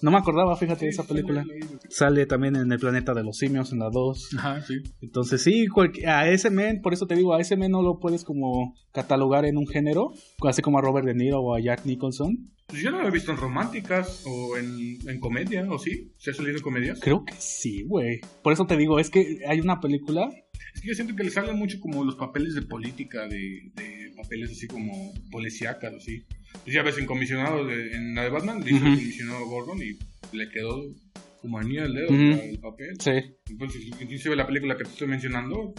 No 0.03 0.11
me 0.11 0.19
acordaba, 0.19 0.57
fíjate, 0.57 0.87
de 0.87 0.91
esa 0.91 1.05
película. 1.05 1.45
Sale 1.89 2.27
también 2.27 2.57
en 2.57 2.73
el 2.73 2.79
planeta 2.79 3.13
de 3.13 3.23
los 3.23 3.37
simios, 3.37 3.73
en 3.73 3.81
la 3.81 3.91
2. 3.91 4.37
Ajá, 4.39 4.63
sí. 4.63 4.75
Entonces 5.03 5.43
sí, 5.43 5.67
a 6.07 6.29
ese 6.29 6.51
men, 6.51 6.81
por 6.81 6.93
eso 6.95 7.07
te 7.07 7.15
digo, 7.17 7.35
a 7.35 7.41
ese 7.41 7.57
men 7.57 7.73
no 7.73 7.83
lo 7.83 7.99
puedes 7.99 8.25
como 8.25 8.75
catalogar 8.93 9.45
en 9.45 9.57
un 9.57 9.67
género, 9.67 10.13
así 10.49 10.63
como 10.63 10.79
a 10.79 10.83
Robert 10.83 11.07
De 11.07 11.15
Niro 11.15 11.41
o 11.41 11.55
a 11.55 11.61
Jack 11.61 11.85
Nicholson. 11.85 12.51
Pues 12.67 12.83
yo 12.83 12.93
no 12.93 13.03
lo 13.03 13.09
he 13.09 13.11
visto 13.11 13.33
en 13.33 13.37
románticas 13.37 14.23
o 14.27 14.57
en, 14.57 14.99
en 15.09 15.19
comedia, 15.19 15.67
¿o 15.69 15.79
sí? 15.79 16.13
¿Se 16.19 16.31
ha 16.31 16.35
salido 16.35 16.57
en 16.57 16.63
comedias? 16.63 17.01
Creo 17.01 17.25
que 17.25 17.35
sí, 17.37 17.83
güey. 17.83 18.21
Por 18.43 18.53
eso 18.53 18.65
te 18.65 18.77
digo, 18.77 19.01
es 19.01 19.11
que 19.11 19.41
hay 19.49 19.61
una 19.61 19.81
película. 19.81 20.29
Es 20.73 20.81
que 20.81 20.89
yo 20.89 20.95
siento 20.95 21.17
que 21.17 21.25
le 21.25 21.31
salen 21.31 21.57
mucho 21.57 21.81
como 21.81 22.05
los 22.05 22.15
papeles 22.15 22.55
de 22.55 22.63
política, 22.63 23.27
de, 23.27 23.73
de 23.75 24.13
papeles 24.17 24.53
así 24.53 24.69
como 24.69 25.13
policíacas, 25.33 25.95
así. 25.95 26.25
Pues 26.65 26.75
ya 26.75 26.83
ves, 26.83 26.99
en 26.99 27.07
comisionado, 27.07 27.65
de- 27.67 27.93
en 27.97 28.15
la 28.15 28.23
de 28.25 28.31
Batman, 28.31 28.61
le 28.65 28.71
hizo 28.73 28.85
el 28.85 28.93
Ujú. 28.93 29.01
comisionado 29.01 29.47
Gordon 29.47 29.79
y 29.83 29.99
le 30.37 30.49
quedó 30.51 30.83
anillo 31.59 31.83
al 31.85 31.95
dedo 31.95 32.07
Ujú. 32.09 32.31
para 32.37 32.45
el 32.45 32.59
papel. 32.59 32.89
Sí. 32.99 33.11
Entonces, 33.51 33.87
inclusive 34.01 34.37
la 34.37 34.47
película 34.47 34.77
que 34.77 34.85
te 34.85 34.91
estoy 34.91 35.09
mencionando, 35.09 35.75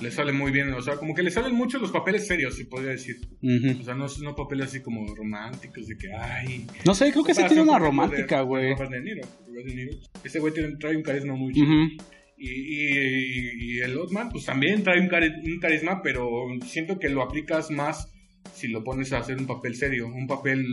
le 0.00 0.10
sale 0.10 0.32
muy 0.32 0.50
bien, 0.52 0.72
o 0.72 0.80
sea, 0.80 0.94
como 0.96 1.14
que 1.14 1.22
le 1.22 1.30
salen 1.30 1.54
mucho 1.54 1.78
los 1.78 1.90
papeles 1.90 2.26
serios, 2.26 2.56
se 2.56 2.64
podría 2.66 2.92
decir. 2.92 3.16
Ujú. 3.42 3.80
O 3.80 3.84
sea, 3.84 3.94
no, 3.94 4.06
no 4.22 4.34
papeles 4.34 4.66
así 4.68 4.80
como 4.80 5.14
románticos, 5.14 5.86
de 5.88 5.96
que, 5.98 6.08
ay... 6.14 6.66
No 6.86 6.94
sé, 6.94 7.10
creo 7.10 7.22
que 7.24 7.32
comparación, 7.32 7.48
tiene 7.48 7.62
una 7.62 7.78
romántica, 7.78 8.40
güey. 8.42 8.74
Ese 10.24 10.38
güey 10.38 10.54
tiene- 10.54 10.76
trae 10.76 10.96
un 10.96 11.02
carisma 11.02 11.34
muy 11.34 11.52
chido. 11.52 11.66
Ujú. 11.66 11.88
Y, 12.38 12.48
y- 12.48 13.50
y 13.76 13.78
el 13.80 13.98
Otman, 13.98 14.30
pues 14.30 14.46
también 14.46 14.82
trae 14.82 15.00
un, 15.00 15.08
cari- 15.08 15.34
un 15.44 15.60
carisma, 15.60 16.00
pero 16.02 16.30
siento 16.64 16.98
que 16.98 17.10
lo 17.10 17.22
aplicas 17.22 17.70
más 17.70 18.10
si 18.60 18.68
lo 18.68 18.84
pones 18.84 19.12
a 19.12 19.18
hacer 19.18 19.36
un 19.38 19.46
papel 19.46 19.74
serio, 19.74 20.06
un 20.06 20.26
papel 20.26 20.66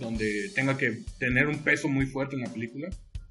donde 0.00 0.50
tenga 0.54 0.76
que 0.76 0.98
tener 1.18 1.46
un 1.46 1.58
peso 1.58 1.88
muy 1.88 2.06
fuerte 2.06 2.36
en 2.36 2.42
la 2.42 2.50
película. 2.52 2.88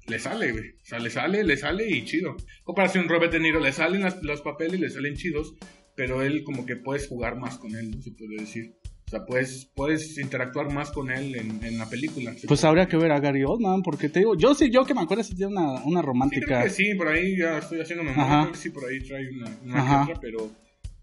Le 0.08 0.18
sale, 0.18 0.52
güey. 0.52 0.70
O 0.70 0.84
sea, 0.84 0.98
le 0.98 1.10
sale, 1.10 1.42
le 1.44 1.56
sale 1.56 1.88
y 1.90 2.04
chido. 2.04 2.36
Comparación 2.64 3.08
Robert 3.08 3.32
De 3.32 3.40
Niro, 3.40 3.60
le 3.60 3.72
salen 3.72 4.02
las- 4.02 4.22
los 4.22 4.40
papeles 4.40 4.78
le 4.80 4.88
salen 4.90 5.14
chidos, 5.16 5.54
pero 5.96 6.22
él 6.22 6.44
como 6.44 6.64
que 6.64 6.76
puedes 6.76 7.08
jugar 7.08 7.36
más 7.38 7.58
con 7.58 7.74
él, 7.74 7.90
¿no? 7.90 8.02
se 8.02 8.12
puede 8.12 8.36
decir. 8.38 8.74
O 9.06 9.08
sea, 9.08 9.24
puedes, 9.24 9.66
puedes 9.76 10.18
interactuar 10.18 10.72
más 10.72 10.90
con 10.90 11.10
él 11.12 11.36
en, 11.36 11.62
en 11.64 11.78
la 11.78 11.88
película. 11.88 12.34
Pues 12.48 12.64
habría 12.64 12.88
que 12.88 12.96
ver 12.96 13.12
a 13.12 13.20
Gary 13.20 13.44
Oldman, 13.44 13.82
porque 13.82 14.08
te 14.08 14.18
digo, 14.18 14.36
yo 14.36 14.52
sí, 14.54 14.68
yo 14.68 14.84
que 14.84 14.94
me 14.94 15.02
acuerdo, 15.02 15.22
sí 15.22 15.36
tiene 15.36 15.52
una, 15.52 15.84
una 15.84 16.00
Sí, 16.00 16.06
romántica. 16.06 16.46
creo 16.46 16.62
que 16.64 16.70
sí, 16.70 16.94
por 16.96 17.08
ahí 17.08 17.36
ya 17.38 17.58
estoy 17.58 17.80
haciendo 17.80 18.02
memoria, 18.02 18.50
sí, 18.54 18.70
por 18.70 18.84
ahí 18.84 18.98
trae 19.00 19.28
una, 19.30 19.56
una 19.64 20.02
otra, 20.02 20.20
pero... 20.20 20.50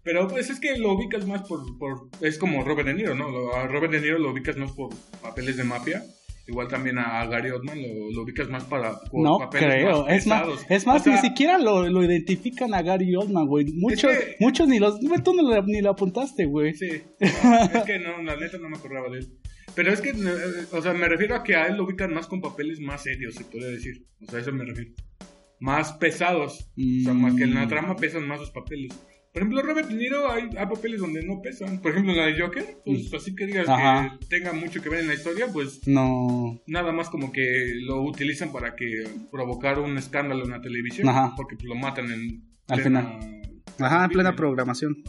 Pero 0.04 0.28
pues 0.28 0.50
es 0.50 0.60
que 0.60 0.76
lo 0.78 0.92
ubicas 0.92 1.26
más 1.26 1.42
por, 1.48 1.60
por... 1.78 2.08
Es 2.20 2.38
como 2.38 2.62
Robert 2.62 2.86
De 2.88 2.94
Niro, 2.94 3.14
¿no? 3.14 3.52
A 3.54 3.66
Robert 3.66 3.90
De 3.92 4.00
Niro 4.00 4.18
lo 4.18 4.32
ubicas 4.32 4.56
más 4.56 4.70
por 4.72 4.90
papeles 5.22 5.56
de 5.56 5.64
mafia. 5.64 6.02
Igual 6.46 6.68
también 6.68 6.98
a 6.98 7.24
Gary 7.24 7.48
Oldman 7.50 7.80
lo, 7.80 8.10
lo 8.10 8.22
ubicas 8.22 8.50
más 8.50 8.64
para... 8.64 9.00
por 9.10 9.22
No 9.22 9.38
papeles 9.38 9.76
creo, 9.76 10.06
es 10.08 10.26
más, 10.26 10.46
es 10.68 10.86
más 10.86 11.00
O 11.00 11.04
sea, 11.04 11.14
ni 11.14 11.18
siquiera 11.26 11.56
lo, 11.56 11.88
lo 11.88 12.04
identifican 12.04 12.74
a 12.74 12.82
Gary 12.82 13.16
Oldman, 13.16 13.46
güey. 13.46 13.64
Muchos, 13.72 14.12
que- 14.12 14.36
muchos 14.40 14.68
ni 14.68 14.78
los, 14.78 15.00
tú 15.24 15.32
no 15.32 15.42
lo- 15.42 15.62
ni 15.62 15.80
lo 15.80 15.90
apuntaste, 15.92 16.44
güey. 16.44 16.74
Sí, 16.74 16.90
es 17.18 17.82
que 17.86 17.98
no, 17.98 18.22
la 18.22 18.36
neta 18.36 18.58
no 18.58 18.68
me 18.68 18.76
acordaba 18.76 19.08
de 19.08 19.20
él. 19.20 19.28
Pero 19.74 19.90
es 19.90 20.02
que, 20.02 20.10
eh, 20.10 20.66
o 20.70 20.82
sea, 20.82 20.92
me 20.92 21.08
refiero 21.08 21.34
a 21.34 21.42
que 21.42 21.56
a 21.56 21.66
él 21.68 21.76
lo 21.78 21.84
ubican 21.84 22.12
más 22.12 22.26
con 22.26 22.42
papeles 22.42 22.78
más 22.78 23.02
serios, 23.04 23.34
se 23.36 23.44
podría 23.44 23.70
decir. 23.70 24.04
O 24.20 24.30
sea, 24.30 24.38
a 24.38 24.42
eso 24.42 24.52
me 24.52 24.66
refiero. 24.66 24.90
Más 25.60 25.94
pesados. 25.94 26.68
O 26.76 27.04
sea, 27.04 27.14
más 27.14 27.34
que 27.36 27.44
en 27.44 27.54
la 27.54 27.64
Mm. 27.64 27.68
trama 27.68 27.96
pesan 27.96 28.28
más 28.28 28.38
los 28.40 28.50
papeles. 28.50 28.92
Por 29.34 29.42
ejemplo, 29.42 29.62
Robert 29.62 29.88
De 29.88 29.94
Niro 29.96 30.30
hay, 30.30 30.44
hay 30.56 30.66
papeles 30.66 31.00
donde 31.00 31.20
no 31.24 31.42
pesan. 31.42 31.80
Por 31.82 31.90
ejemplo, 31.90 32.12
en 32.12 32.18
la 32.18 32.26
de 32.26 32.40
Joker, 32.40 32.64
pues 32.84 33.12
así 33.12 33.34
que 33.34 33.46
digas. 33.46 33.68
Ajá. 33.68 34.16
que 34.20 34.26
tenga 34.26 34.52
mucho 34.52 34.80
que 34.80 34.88
ver 34.88 35.00
en 35.00 35.08
la 35.08 35.14
historia, 35.14 35.48
pues 35.52 35.86
No. 35.88 36.60
nada 36.68 36.92
más 36.92 37.10
como 37.10 37.32
que 37.32 37.72
lo 37.82 38.00
utilizan 38.02 38.52
para 38.52 38.76
que 38.76 38.86
provocar 39.32 39.80
un 39.80 39.98
escándalo 39.98 40.44
en 40.44 40.50
la 40.52 40.60
televisión. 40.62 41.08
Ajá. 41.08 41.32
Porque 41.36 41.56
pues, 41.56 41.66
lo 41.66 41.74
matan 41.74 42.12
en 42.12 42.44
Al 42.68 42.80
plena- 42.80 43.18
Ajá, 43.80 44.04
en 44.04 44.10
plena 44.12 44.36
programación. 44.36 45.02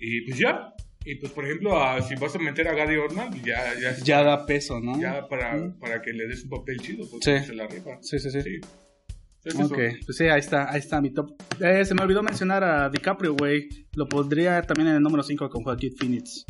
Y 0.00 0.22
pues 0.22 0.38
ya. 0.40 0.74
Y 1.04 1.14
pues, 1.16 1.30
por 1.32 1.44
ejemplo, 1.44 1.80
a- 1.80 2.02
si 2.02 2.16
vas 2.16 2.34
a 2.34 2.40
meter 2.40 2.66
a 2.66 2.74
Gary 2.74 2.96
Oldman, 2.96 3.30
pues 3.30 3.44
ya, 3.44 3.72
ya, 3.80 3.96
Ya 4.04 4.24
da 4.24 4.46
peso, 4.46 4.80
¿no? 4.80 5.00
ya 5.00 5.28
para, 5.28 5.72
para 5.78 6.02
que 6.02 6.12
le 6.12 6.26
des 6.26 6.42
un 6.42 6.50
papel 6.50 6.80
chido, 6.80 7.08
porque 7.08 7.38
Sí. 7.40 7.46
se 7.46 7.54
la 7.54 7.68
rifa. 7.68 7.98
Sí, 8.02 8.18
sí, 8.18 8.30
sí. 8.32 8.42
Sí. 8.42 8.60
Es 9.44 9.54
Ok, 9.56 9.78
eso. 9.78 9.96
pues 10.06 10.16
sí, 10.16 10.24
ahí 10.24 10.38
está, 10.40 10.70
ahí 10.70 10.78
está 10.78 11.00
mi 11.00 11.10
top. 11.10 11.32
Eh, 11.60 11.84
se 11.84 11.94
me 11.94 12.02
olvidó 12.02 12.22
mencionar 12.22 12.62
a 12.62 12.88
DiCaprio, 12.88 13.34
güey. 13.34 13.68
Lo 13.94 14.08
pondría 14.08 14.62
también 14.62 14.88
en 14.90 14.96
el 14.96 15.02
número 15.02 15.22
5 15.22 15.50
con 15.50 15.62
Joaquin 15.64 15.96
Phoenix. 15.96 16.44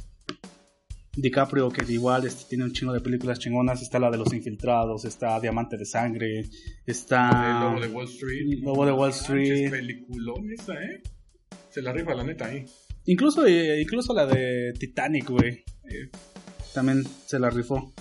DiCaprio, 1.15 1.71
que 1.71 1.91
igual 1.93 2.27
este, 2.27 2.45
tiene 2.49 2.65
un 2.65 2.73
chingo 2.73 2.93
de 2.93 3.01
películas 3.01 3.39
chingonas. 3.39 3.83
Está 3.83 3.99
la 3.99 4.11
de 4.11 4.17
los 4.19 4.33
infiltrados, 4.33 5.05
está 5.05 5.39
Diamante 5.41 5.77
de 5.77 5.85
Sangre, 5.85 6.45
está... 6.87 7.51
El 7.51 7.61
Lobo 7.61 7.81
de 7.81 7.89
Wall 7.89 8.07
Street. 8.09 8.59
Lobo 8.63 8.87
de 8.87 8.93
Wall 8.93 9.11
Manches, 9.11 9.23
Street. 9.23 9.71
peliculón 9.71 10.51
esa, 10.53 10.75
¿eh? 10.75 11.03
Se 11.71 11.83
la 11.83 11.93
rifa, 11.93 12.15
la 12.15 12.25
neta, 12.25 12.47
ahí. 12.47 12.65
Incluso, 13.07 13.45
eh, 13.47 13.81
incluso 13.83 14.15
la 14.15 14.27
de 14.27 14.73
Titanic, 14.79 15.29
güey. 15.31 15.65
Eh, 15.91 16.11
También 16.73 17.05
se 17.27 17.39
la 17.39 17.51
rifó. 17.51 17.93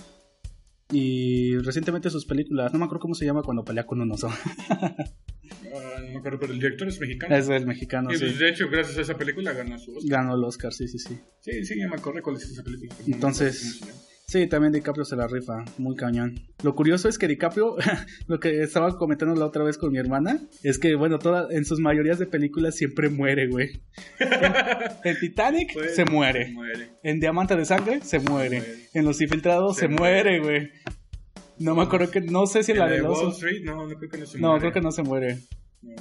Y 0.92 1.56
recientemente 1.58 2.10
sus 2.10 2.26
películas, 2.26 2.72
no 2.72 2.78
me 2.78 2.84
acuerdo 2.84 3.00
cómo 3.00 3.14
se 3.14 3.24
llama 3.24 3.42
cuando 3.42 3.64
pelea 3.64 3.84
con 3.86 4.00
un 4.00 4.12
oso. 4.12 4.28
ah, 4.68 4.96
no 6.00 6.12
me 6.12 6.18
acuerdo, 6.18 6.38
pero 6.40 6.52
el 6.52 6.58
director 6.60 6.88
es 6.88 7.00
mexicano. 7.00 7.36
es 7.36 7.48
el 7.48 7.66
mexicano, 7.66 8.12
y 8.12 8.16
sí. 8.16 8.24
pues, 8.26 8.38
de 8.38 8.48
hecho, 8.50 8.68
gracias 8.70 8.98
a 8.98 9.00
esa 9.02 9.16
película 9.16 9.52
ganó 9.52 9.78
su 9.78 9.92
Oscar. 9.96 10.10
Ganó 10.10 10.34
el 10.34 10.44
Oscar, 10.44 10.72
sí, 10.72 10.86
sí, 10.88 10.98
sí. 10.98 11.18
Sí, 11.40 11.64
sí, 11.64 11.76
me 11.76 11.96
acordé 11.96 12.22
cuál 12.22 12.36
es 12.36 12.44
esa 12.44 12.62
película. 12.62 12.94
Entonces- 13.06 13.80
acuerdo. 13.82 14.02
Sí, 14.24 14.46
también 14.46 14.72
DiCaprio 14.72 15.04
se 15.04 15.14
la 15.14 15.26
rifa, 15.26 15.62
muy 15.76 15.94
cañón. 15.94 16.36
Lo 16.62 16.74
curioso 16.74 17.06
es 17.06 17.18
que 17.18 17.28
DiCaprio, 17.28 17.76
lo 18.28 18.40
que 18.40 18.62
estaba 18.62 18.96
comentando 18.96 19.34
la 19.34 19.44
otra 19.44 19.62
vez 19.62 19.76
con 19.76 19.92
mi 19.92 19.98
hermana, 19.98 20.40
es 20.62 20.78
que, 20.78 20.94
bueno, 20.94 21.18
toda, 21.18 21.48
en 21.50 21.66
sus 21.66 21.80
mayorías 21.80 22.18
de 22.18 22.26
películas 22.26 22.76
siempre 22.76 23.10
muere, 23.10 23.48
güey. 23.48 23.82
En, 24.20 24.28
en 25.04 25.20
Titanic 25.20 25.74
Pues, 25.74 25.96
se 25.96 26.06
muere. 26.06 26.50
Muere. 26.52 26.92
En 27.02 27.20
Diamante 27.20 27.56
de 27.56 27.66
Sangre 27.66 28.00
se 28.00 28.20
muere. 28.20 28.58
muere. 28.60 28.88
En 28.94 29.04
Los 29.04 29.20
Infiltrados 29.20 29.74
se, 29.76 29.82
Se 29.82 29.88
muere, 29.88 30.40
güey. 30.40 30.70
No 31.62 31.74
me 31.74 31.82
acuerdo 31.82 32.10
que, 32.10 32.20
no 32.20 32.46
sé 32.46 32.62
si 32.62 32.72
En 32.72 32.78
la 32.78 32.86
de 32.88 32.96
de 32.96 33.02
los... 33.02 33.18
Wall 33.18 33.32
Street, 33.32 33.62
no, 33.64 33.86
no 33.86 33.96
creo 33.96 34.10
que 34.10 34.18
no 34.18 34.26
se 34.26 34.38
No, 34.38 34.48
muere. 34.48 34.60
creo 34.60 34.72
que 34.72 34.80
no 34.80 34.92
se 34.92 35.02
muere. 35.02 35.38
No. 35.82 35.94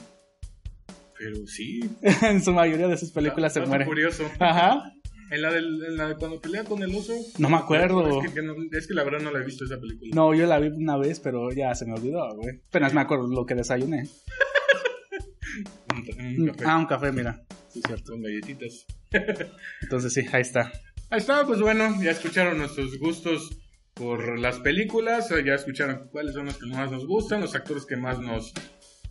Pero 1.18 1.48
sí. 1.48 1.80
en 2.24 2.44
su 2.44 2.52
mayoría 2.54 2.88
de 2.88 2.98
sus 2.98 3.12
películas 3.12 3.54
se 3.54 3.62
muere. 3.62 3.86
curioso. 3.86 4.26
Ajá. 4.40 4.92
En 5.30 5.42
la, 5.42 5.54
del, 5.54 5.82
en 5.86 5.96
la 5.98 6.08
de 6.10 6.16
cuando 6.16 6.42
pelea 6.42 6.64
con 6.66 6.84
el 6.84 6.94
oso. 6.94 7.14
No 7.38 7.50
me 7.50 7.56
acuerdo. 7.58 8.22
Es 8.22 8.28
que, 8.28 8.34
que 8.34 8.42
no- 8.42 8.56
es 8.72 8.86
que 8.88 8.94
la 8.94 9.04
verdad 9.06 9.20
no 9.22 9.32
la 9.32 9.40
he 9.40 9.46
visto 9.46 9.64
esa 9.64 9.80
película. 9.80 10.12
No, 10.14 10.34
yo 10.34 10.46
la 10.46 10.60
vi 10.60 10.68
una 10.70 10.98
vez, 10.98 11.20
pero 11.22 11.52
ya 11.54 11.74
se 11.76 11.86
me 11.86 11.94
olvidó, 11.94 12.28
güey. 12.36 12.60
Apenas 12.68 12.94
me 12.94 13.00
acuerdo 13.02 13.28
lo 13.28 13.46
que 13.46 13.56
desayuné. 13.56 14.10
Un, 15.94 16.42
un 16.42 16.48
café 16.54 16.64
Ah, 16.66 16.78
un 16.78 16.86
café, 16.86 17.12
mira. 17.12 17.42
Sí, 17.70 17.82
cierto. 17.86 18.14
con 18.14 18.22
galletitas. 18.22 18.86
Entonces 19.82 20.14
sí, 20.14 20.22
ahí 20.32 20.42
está. 20.42 20.72
Ahí 21.10 21.20
está, 21.20 21.46
pues 21.46 21.60
bueno, 21.62 22.02
ya 22.02 22.12
escucharon 22.12 22.58
nuestros 22.58 22.98
gustos 22.98 23.58
por 23.94 24.40
las 24.40 24.60
películas, 24.60 25.30
ya 25.46 25.56
escucharon 25.56 26.08
cuáles 26.12 26.34
son 26.34 26.46
los 26.46 26.58
que 26.58 26.66
más 26.68 26.92
nos 26.92 27.06
gustan, 27.06 27.42
los 27.42 27.56
actores 27.56 27.86
que 27.86 27.96
más 27.98 28.20
nos, 28.20 28.54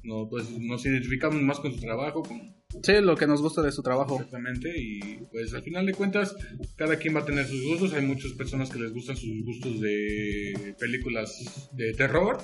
no, 0.02 0.28
pues, 0.28 0.50
nos 0.58 0.84
identificamos 0.86 1.40
más 1.42 1.60
con 1.60 1.72
su 1.74 1.80
trabajo, 1.80 2.22
con- 2.22 2.58
Sí, 2.84 2.92
lo 3.00 3.16
que 3.16 3.26
nos 3.26 3.42
gusta 3.42 3.62
de 3.62 3.72
su 3.72 3.82
trabajo. 3.82 4.14
exactamente, 4.14 4.72
y 4.78 5.00
pues 5.32 5.52
al 5.54 5.62
final 5.62 5.84
de 5.86 5.92
cuentas, 5.92 6.36
cada 6.76 6.96
quien 6.96 7.16
va 7.16 7.20
a 7.20 7.24
tener 7.24 7.44
sus 7.46 7.64
gustos, 7.64 7.92
hay 7.94 8.06
muchas 8.06 8.30
personas 8.32 8.70
que 8.70 8.78
les 8.78 8.92
gustan 8.92 9.16
sus 9.16 9.44
gustos 9.44 9.80
de 9.80 10.74
películas 10.78 11.68
de 11.72 11.92
terror, 11.94 12.38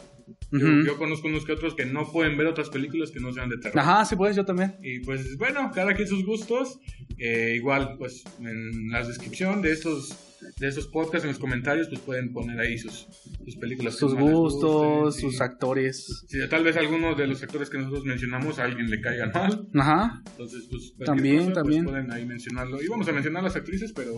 yo, 0.51 0.59
Ujú. 0.59 0.85
yo 0.85 0.99
conozco 0.99 1.29
unos 1.29 1.45
que 1.45 1.53
otros 1.53 1.75
que 1.75 1.87
no 1.87 2.11
pueden 2.11 2.37
ver 2.37 2.49
otras 2.49 2.69
películas 2.71 3.13
que 3.13 3.21
no 3.21 3.33
sean 3.33 3.49
de 3.49 3.59
terror. 3.59 3.79
Ajá, 3.79 4.05
sí, 4.05 4.17
pues 4.17 4.35
yo 4.35 4.45
también. 4.45 4.75
Y 4.83 4.99
pues 5.01 5.37
bueno, 5.39 5.71
cada 5.73 5.95
quien 5.95 6.09
sus 6.09 6.25
gustos. 6.27 6.81
Eh, 7.19 7.55
igual, 7.57 7.95
pues 7.97 8.25
en 8.41 8.91
la 8.91 9.07
descripción 9.07 9.63
de 9.63 9.71
estos 9.73 10.26
de 10.59 10.69
estos 10.69 10.87
podcasts, 10.89 11.25
en 11.25 11.31
los 11.31 11.39
comentarios, 11.39 11.89
pues 11.89 12.01
pueden 12.01 12.33
poner 12.33 12.59
ahí 12.61 12.79
sus, 12.79 13.07
sus 13.45 13.57
películas. 13.57 13.95
Sus 13.97 14.15
gustos, 14.15 15.05
gusten, 15.15 15.31
sus 15.31 15.41
y- 15.41 15.43
actores. 15.43 16.25
Si 16.29 16.49
tal 16.49 16.65
vez 16.65 16.77
alguno 16.77 17.15
de 17.15 17.27
los 17.27 17.43
actores 17.43 17.71
que 17.71 17.79
nosotros 17.79 18.05
mencionamos 18.05 18.59
a 18.59 18.65
alguien 18.65 18.89
le 18.91 19.01
caiga 19.01 19.31
mal, 19.33 19.69
Ajá. 19.75 20.23
entonces 20.27 20.67
pues 20.71 20.93
También, 21.05 21.39
cosa, 21.39 21.47
pues, 21.47 21.55
también. 21.55 21.85
pueden 21.85 22.11
ahí 22.13 22.25
mencionarlo. 22.27 22.83
Y 22.83 22.89
vamos 22.89 23.09
a 23.09 23.13
mencionar 23.13 23.43
las 23.43 23.57
actrices, 23.57 23.93
pero, 23.93 24.17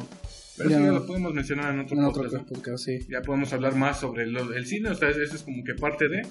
pero 0.56 0.70
Ya 0.70 0.76
eso 0.76 0.84
ya 0.86 0.92
no. 0.92 0.98
lo 1.00 1.06
podemos 1.06 1.34
mencionar 1.34 1.74
en 1.74 1.80
otro 1.80 1.96
En 1.96 2.04
otro 2.04 2.22
podcast. 2.22 2.46
¿no? 2.48 2.54
podcast, 2.54 2.84
sí. 2.84 2.98
Ya 3.10 3.22
podemos 3.22 3.52
hablar 3.52 3.74
más 3.76 4.00
sobre 4.00 4.26
lo- 4.26 4.52
el 4.52 4.66
cine, 4.66 4.90
o 4.90 4.94
sea, 4.94 5.08
eso 5.10 5.22
es 5.36 5.42
como 5.42 5.62
que 5.64 5.74
parte 5.74 6.08
de... 6.08 6.22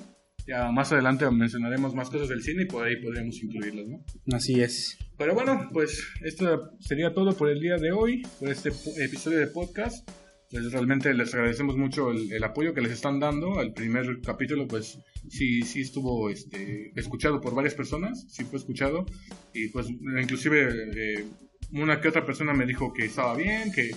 Ya 0.48 0.72
más 0.72 0.92
adelante 0.94 1.30
mencionaremos 1.30 1.94
más 1.94 2.10
cosas 2.10 2.30
del 2.30 2.42
cine 2.42 2.64
y 2.64 2.66
por 2.66 2.86
ahí 2.86 2.96
podremos 3.02 3.42
incluirlas, 3.44 3.88
¿no? 3.90 4.02
Así 4.34 4.62
es. 4.62 4.98
Pero 5.18 5.34
bueno, 5.34 5.70
pues 5.74 6.08
esto 6.24 6.72
sería 6.80 7.14
todo 7.14 7.36
por 7.36 7.50
el 7.50 7.60
día 7.60 7.76
de 7.76 7.92
hoy, 7.92 8.24
por 8.40 8.50
este 8.50 8.70
episodio 9.04 9.40
de 9.40 9.48
podcast. 9.48 10.10
Pues 10.50 10.72
realmente 10.72 11.14
les 11.14 11.34
agradecemos 11.34 11.76
mucho 11.76 12.12
el, 12.12 12.32
el 12.32 12.42
apoyo 12.46 12.74
que 12.74 12.80
les 12.80 12.94
están 12.94 13.20
dando. 13.20 13.62
El 13.62 13.74
primer 13.74 14.22
capítulo, 14.22 14.66
pues 14.68 14.98
sí, 15.28 15.64
sí 15.64 15.82
estuvo 15.82 16.30
este, 16.30 16.94
escuchado 16.96 17.42
por 17.42 17.54
varias 17.54 17.74
personas, 17.74 18.26
sí 18.30 18.46
fue 18.46 18.58
escuchado. 18.58 19.06
Y 19.54 19.68
pues 19.68 19.90
inclusive 19.90 20.70
eh, 20.96 21.26
una 21.74 22.00
que 22.00 22.08
otra 22.08 22.26
persona 22.26 22.54
me 22.54 22.66
dijo 22.66 22.94
que 22.94 23.06
estaba 23.06 23.36
bien, 23.36 23.74
que, 23.74 23.92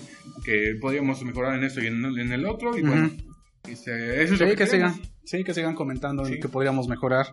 que 0.45 0.75
podíamos 0.81 1.23
mejorar 1.23 1.57
en 1.57 1.63
esto 1.63 1.81
y 1.81 1.87
en, 1.87 2.05
en 2.05 2.33
el 2.33 2.45
otro. 2.45 2.77
Y 2.77 2.83
bueno, 2.83 3.13
este, 3.69 4.23
eso 4.23 4.35
es 4.35 4.41
lo 4.41 4.49
Sí, 4.49 4.57
que 4.57 4.67
sigan, 4.67 4.95
sí, 5.25 5.45
que 5.45 5.55
sigan 5.55 5.75
comentando 5.75 6.25
Sí. 6.25 6.35
en 6.35 6.41
que 6.41 6.49
podríamos 6.49 6.89
mejorar 6.89 7.27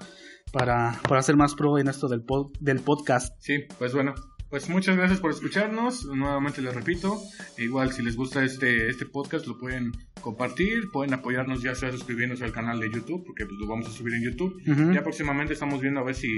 para, 0.51 0.99
para 1.07 1.21
ser 1.21 1.35
más 1.35 1.55
pro 1.55 1.77
en 1.77 1.87
esto 1.87 2.07
del, 2.07 2.25
pod- 2.25 2.51
del 2.59 2.79
podcast. 2.79 3.35
Sí, 3.39 3.59
pues 3.77 3.93
bueno, 3.93 4.13
pues 4.49 4.69
muchas 4.69 4.95
gracias 4.95 5.19
por 5.19 5.31
escucharnos. 5.31 6.05
Nuevamente 6.05 6.61
les 6.61 6.73
repito, 6.73 7.21
e 7.57 7.63
igual 7.63 7.91
si 7.91 8.01
les 8.01 8.15
gusta 8.15 8.43
este, 8.43 8.89
este 8.89 9.05
podcast 9.05 9.45
lo 9.47 9.57
pueden 9.57 9.91
compartir, 10.21 10.89
pueden 10.91 11.13
apoyarnos 11.13 11.61
ya 11.61 11.75
sea 11.75 11.91
suscribiéndose 11.91 12.43
al 12.43 12.51
canal 12.51 12.79
de 12.79 12.89
YouTube, 12.91 13.23
porque 13.25 13.45
pues, 13.45 13.57
lo 13.59 13.67
vamos 13.67 13.87
a 13.87 13.91
subir 13.91 14.13
en 14.15 14.23
YouTube. 14.23 14.61
Ya 14.93 15.03
próximamente 15.03 15.53
estamos 15.53 15.81
viendo 15.81 15.99
a 15.99 16.03
ver 16.03 16.15
si, 16.15 16.29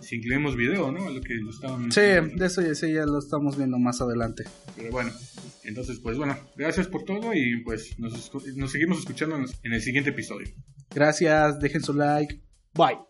si 0.00 0.16
incluimos 0.16 0.56
video, 0.56 0.90
¿no? 0.92 1.10
Lo 1.10 1.20
que 1.20 1.34
lo 1.34 1.50
estaban 1.50 1.90
Sí, 1.92 2.00
de 2.00 2.46
eso 2.46 2.62
ya, 2.62 2.74
sí, 2.74 2.92
ya 2.92 3.06
lo 3.06 3.18
estamos 3.18 3.56
viendo 3.56 3.78
más 3.78 4.00
adelante. 4.00 4.44
Pero 4.76 4.90
bueno, 4.90 5.10
entonces 5.64 5.98
pues 6.00 6.16
bueno, 6.16 6.36
gracias 6.56 6.88
por 6.88 7.04
todo 7.04 7.34
y 7.34 7.62
pues 7.62 7.98
nos, 7.98 8.32
nos 8.56 8.72
seguimos 8.72 8.98
escuchando 8.98 9.36
en 9.36 9.72
el 9.72 9.82
siguiente 9.82 10.10
episodio. 10.10 10.48
Gracias, 10.94 11.60
dejen 11.60 11.82
su 11.82 11.92
like. 11.92 12.40
Bye. 12.74 13.07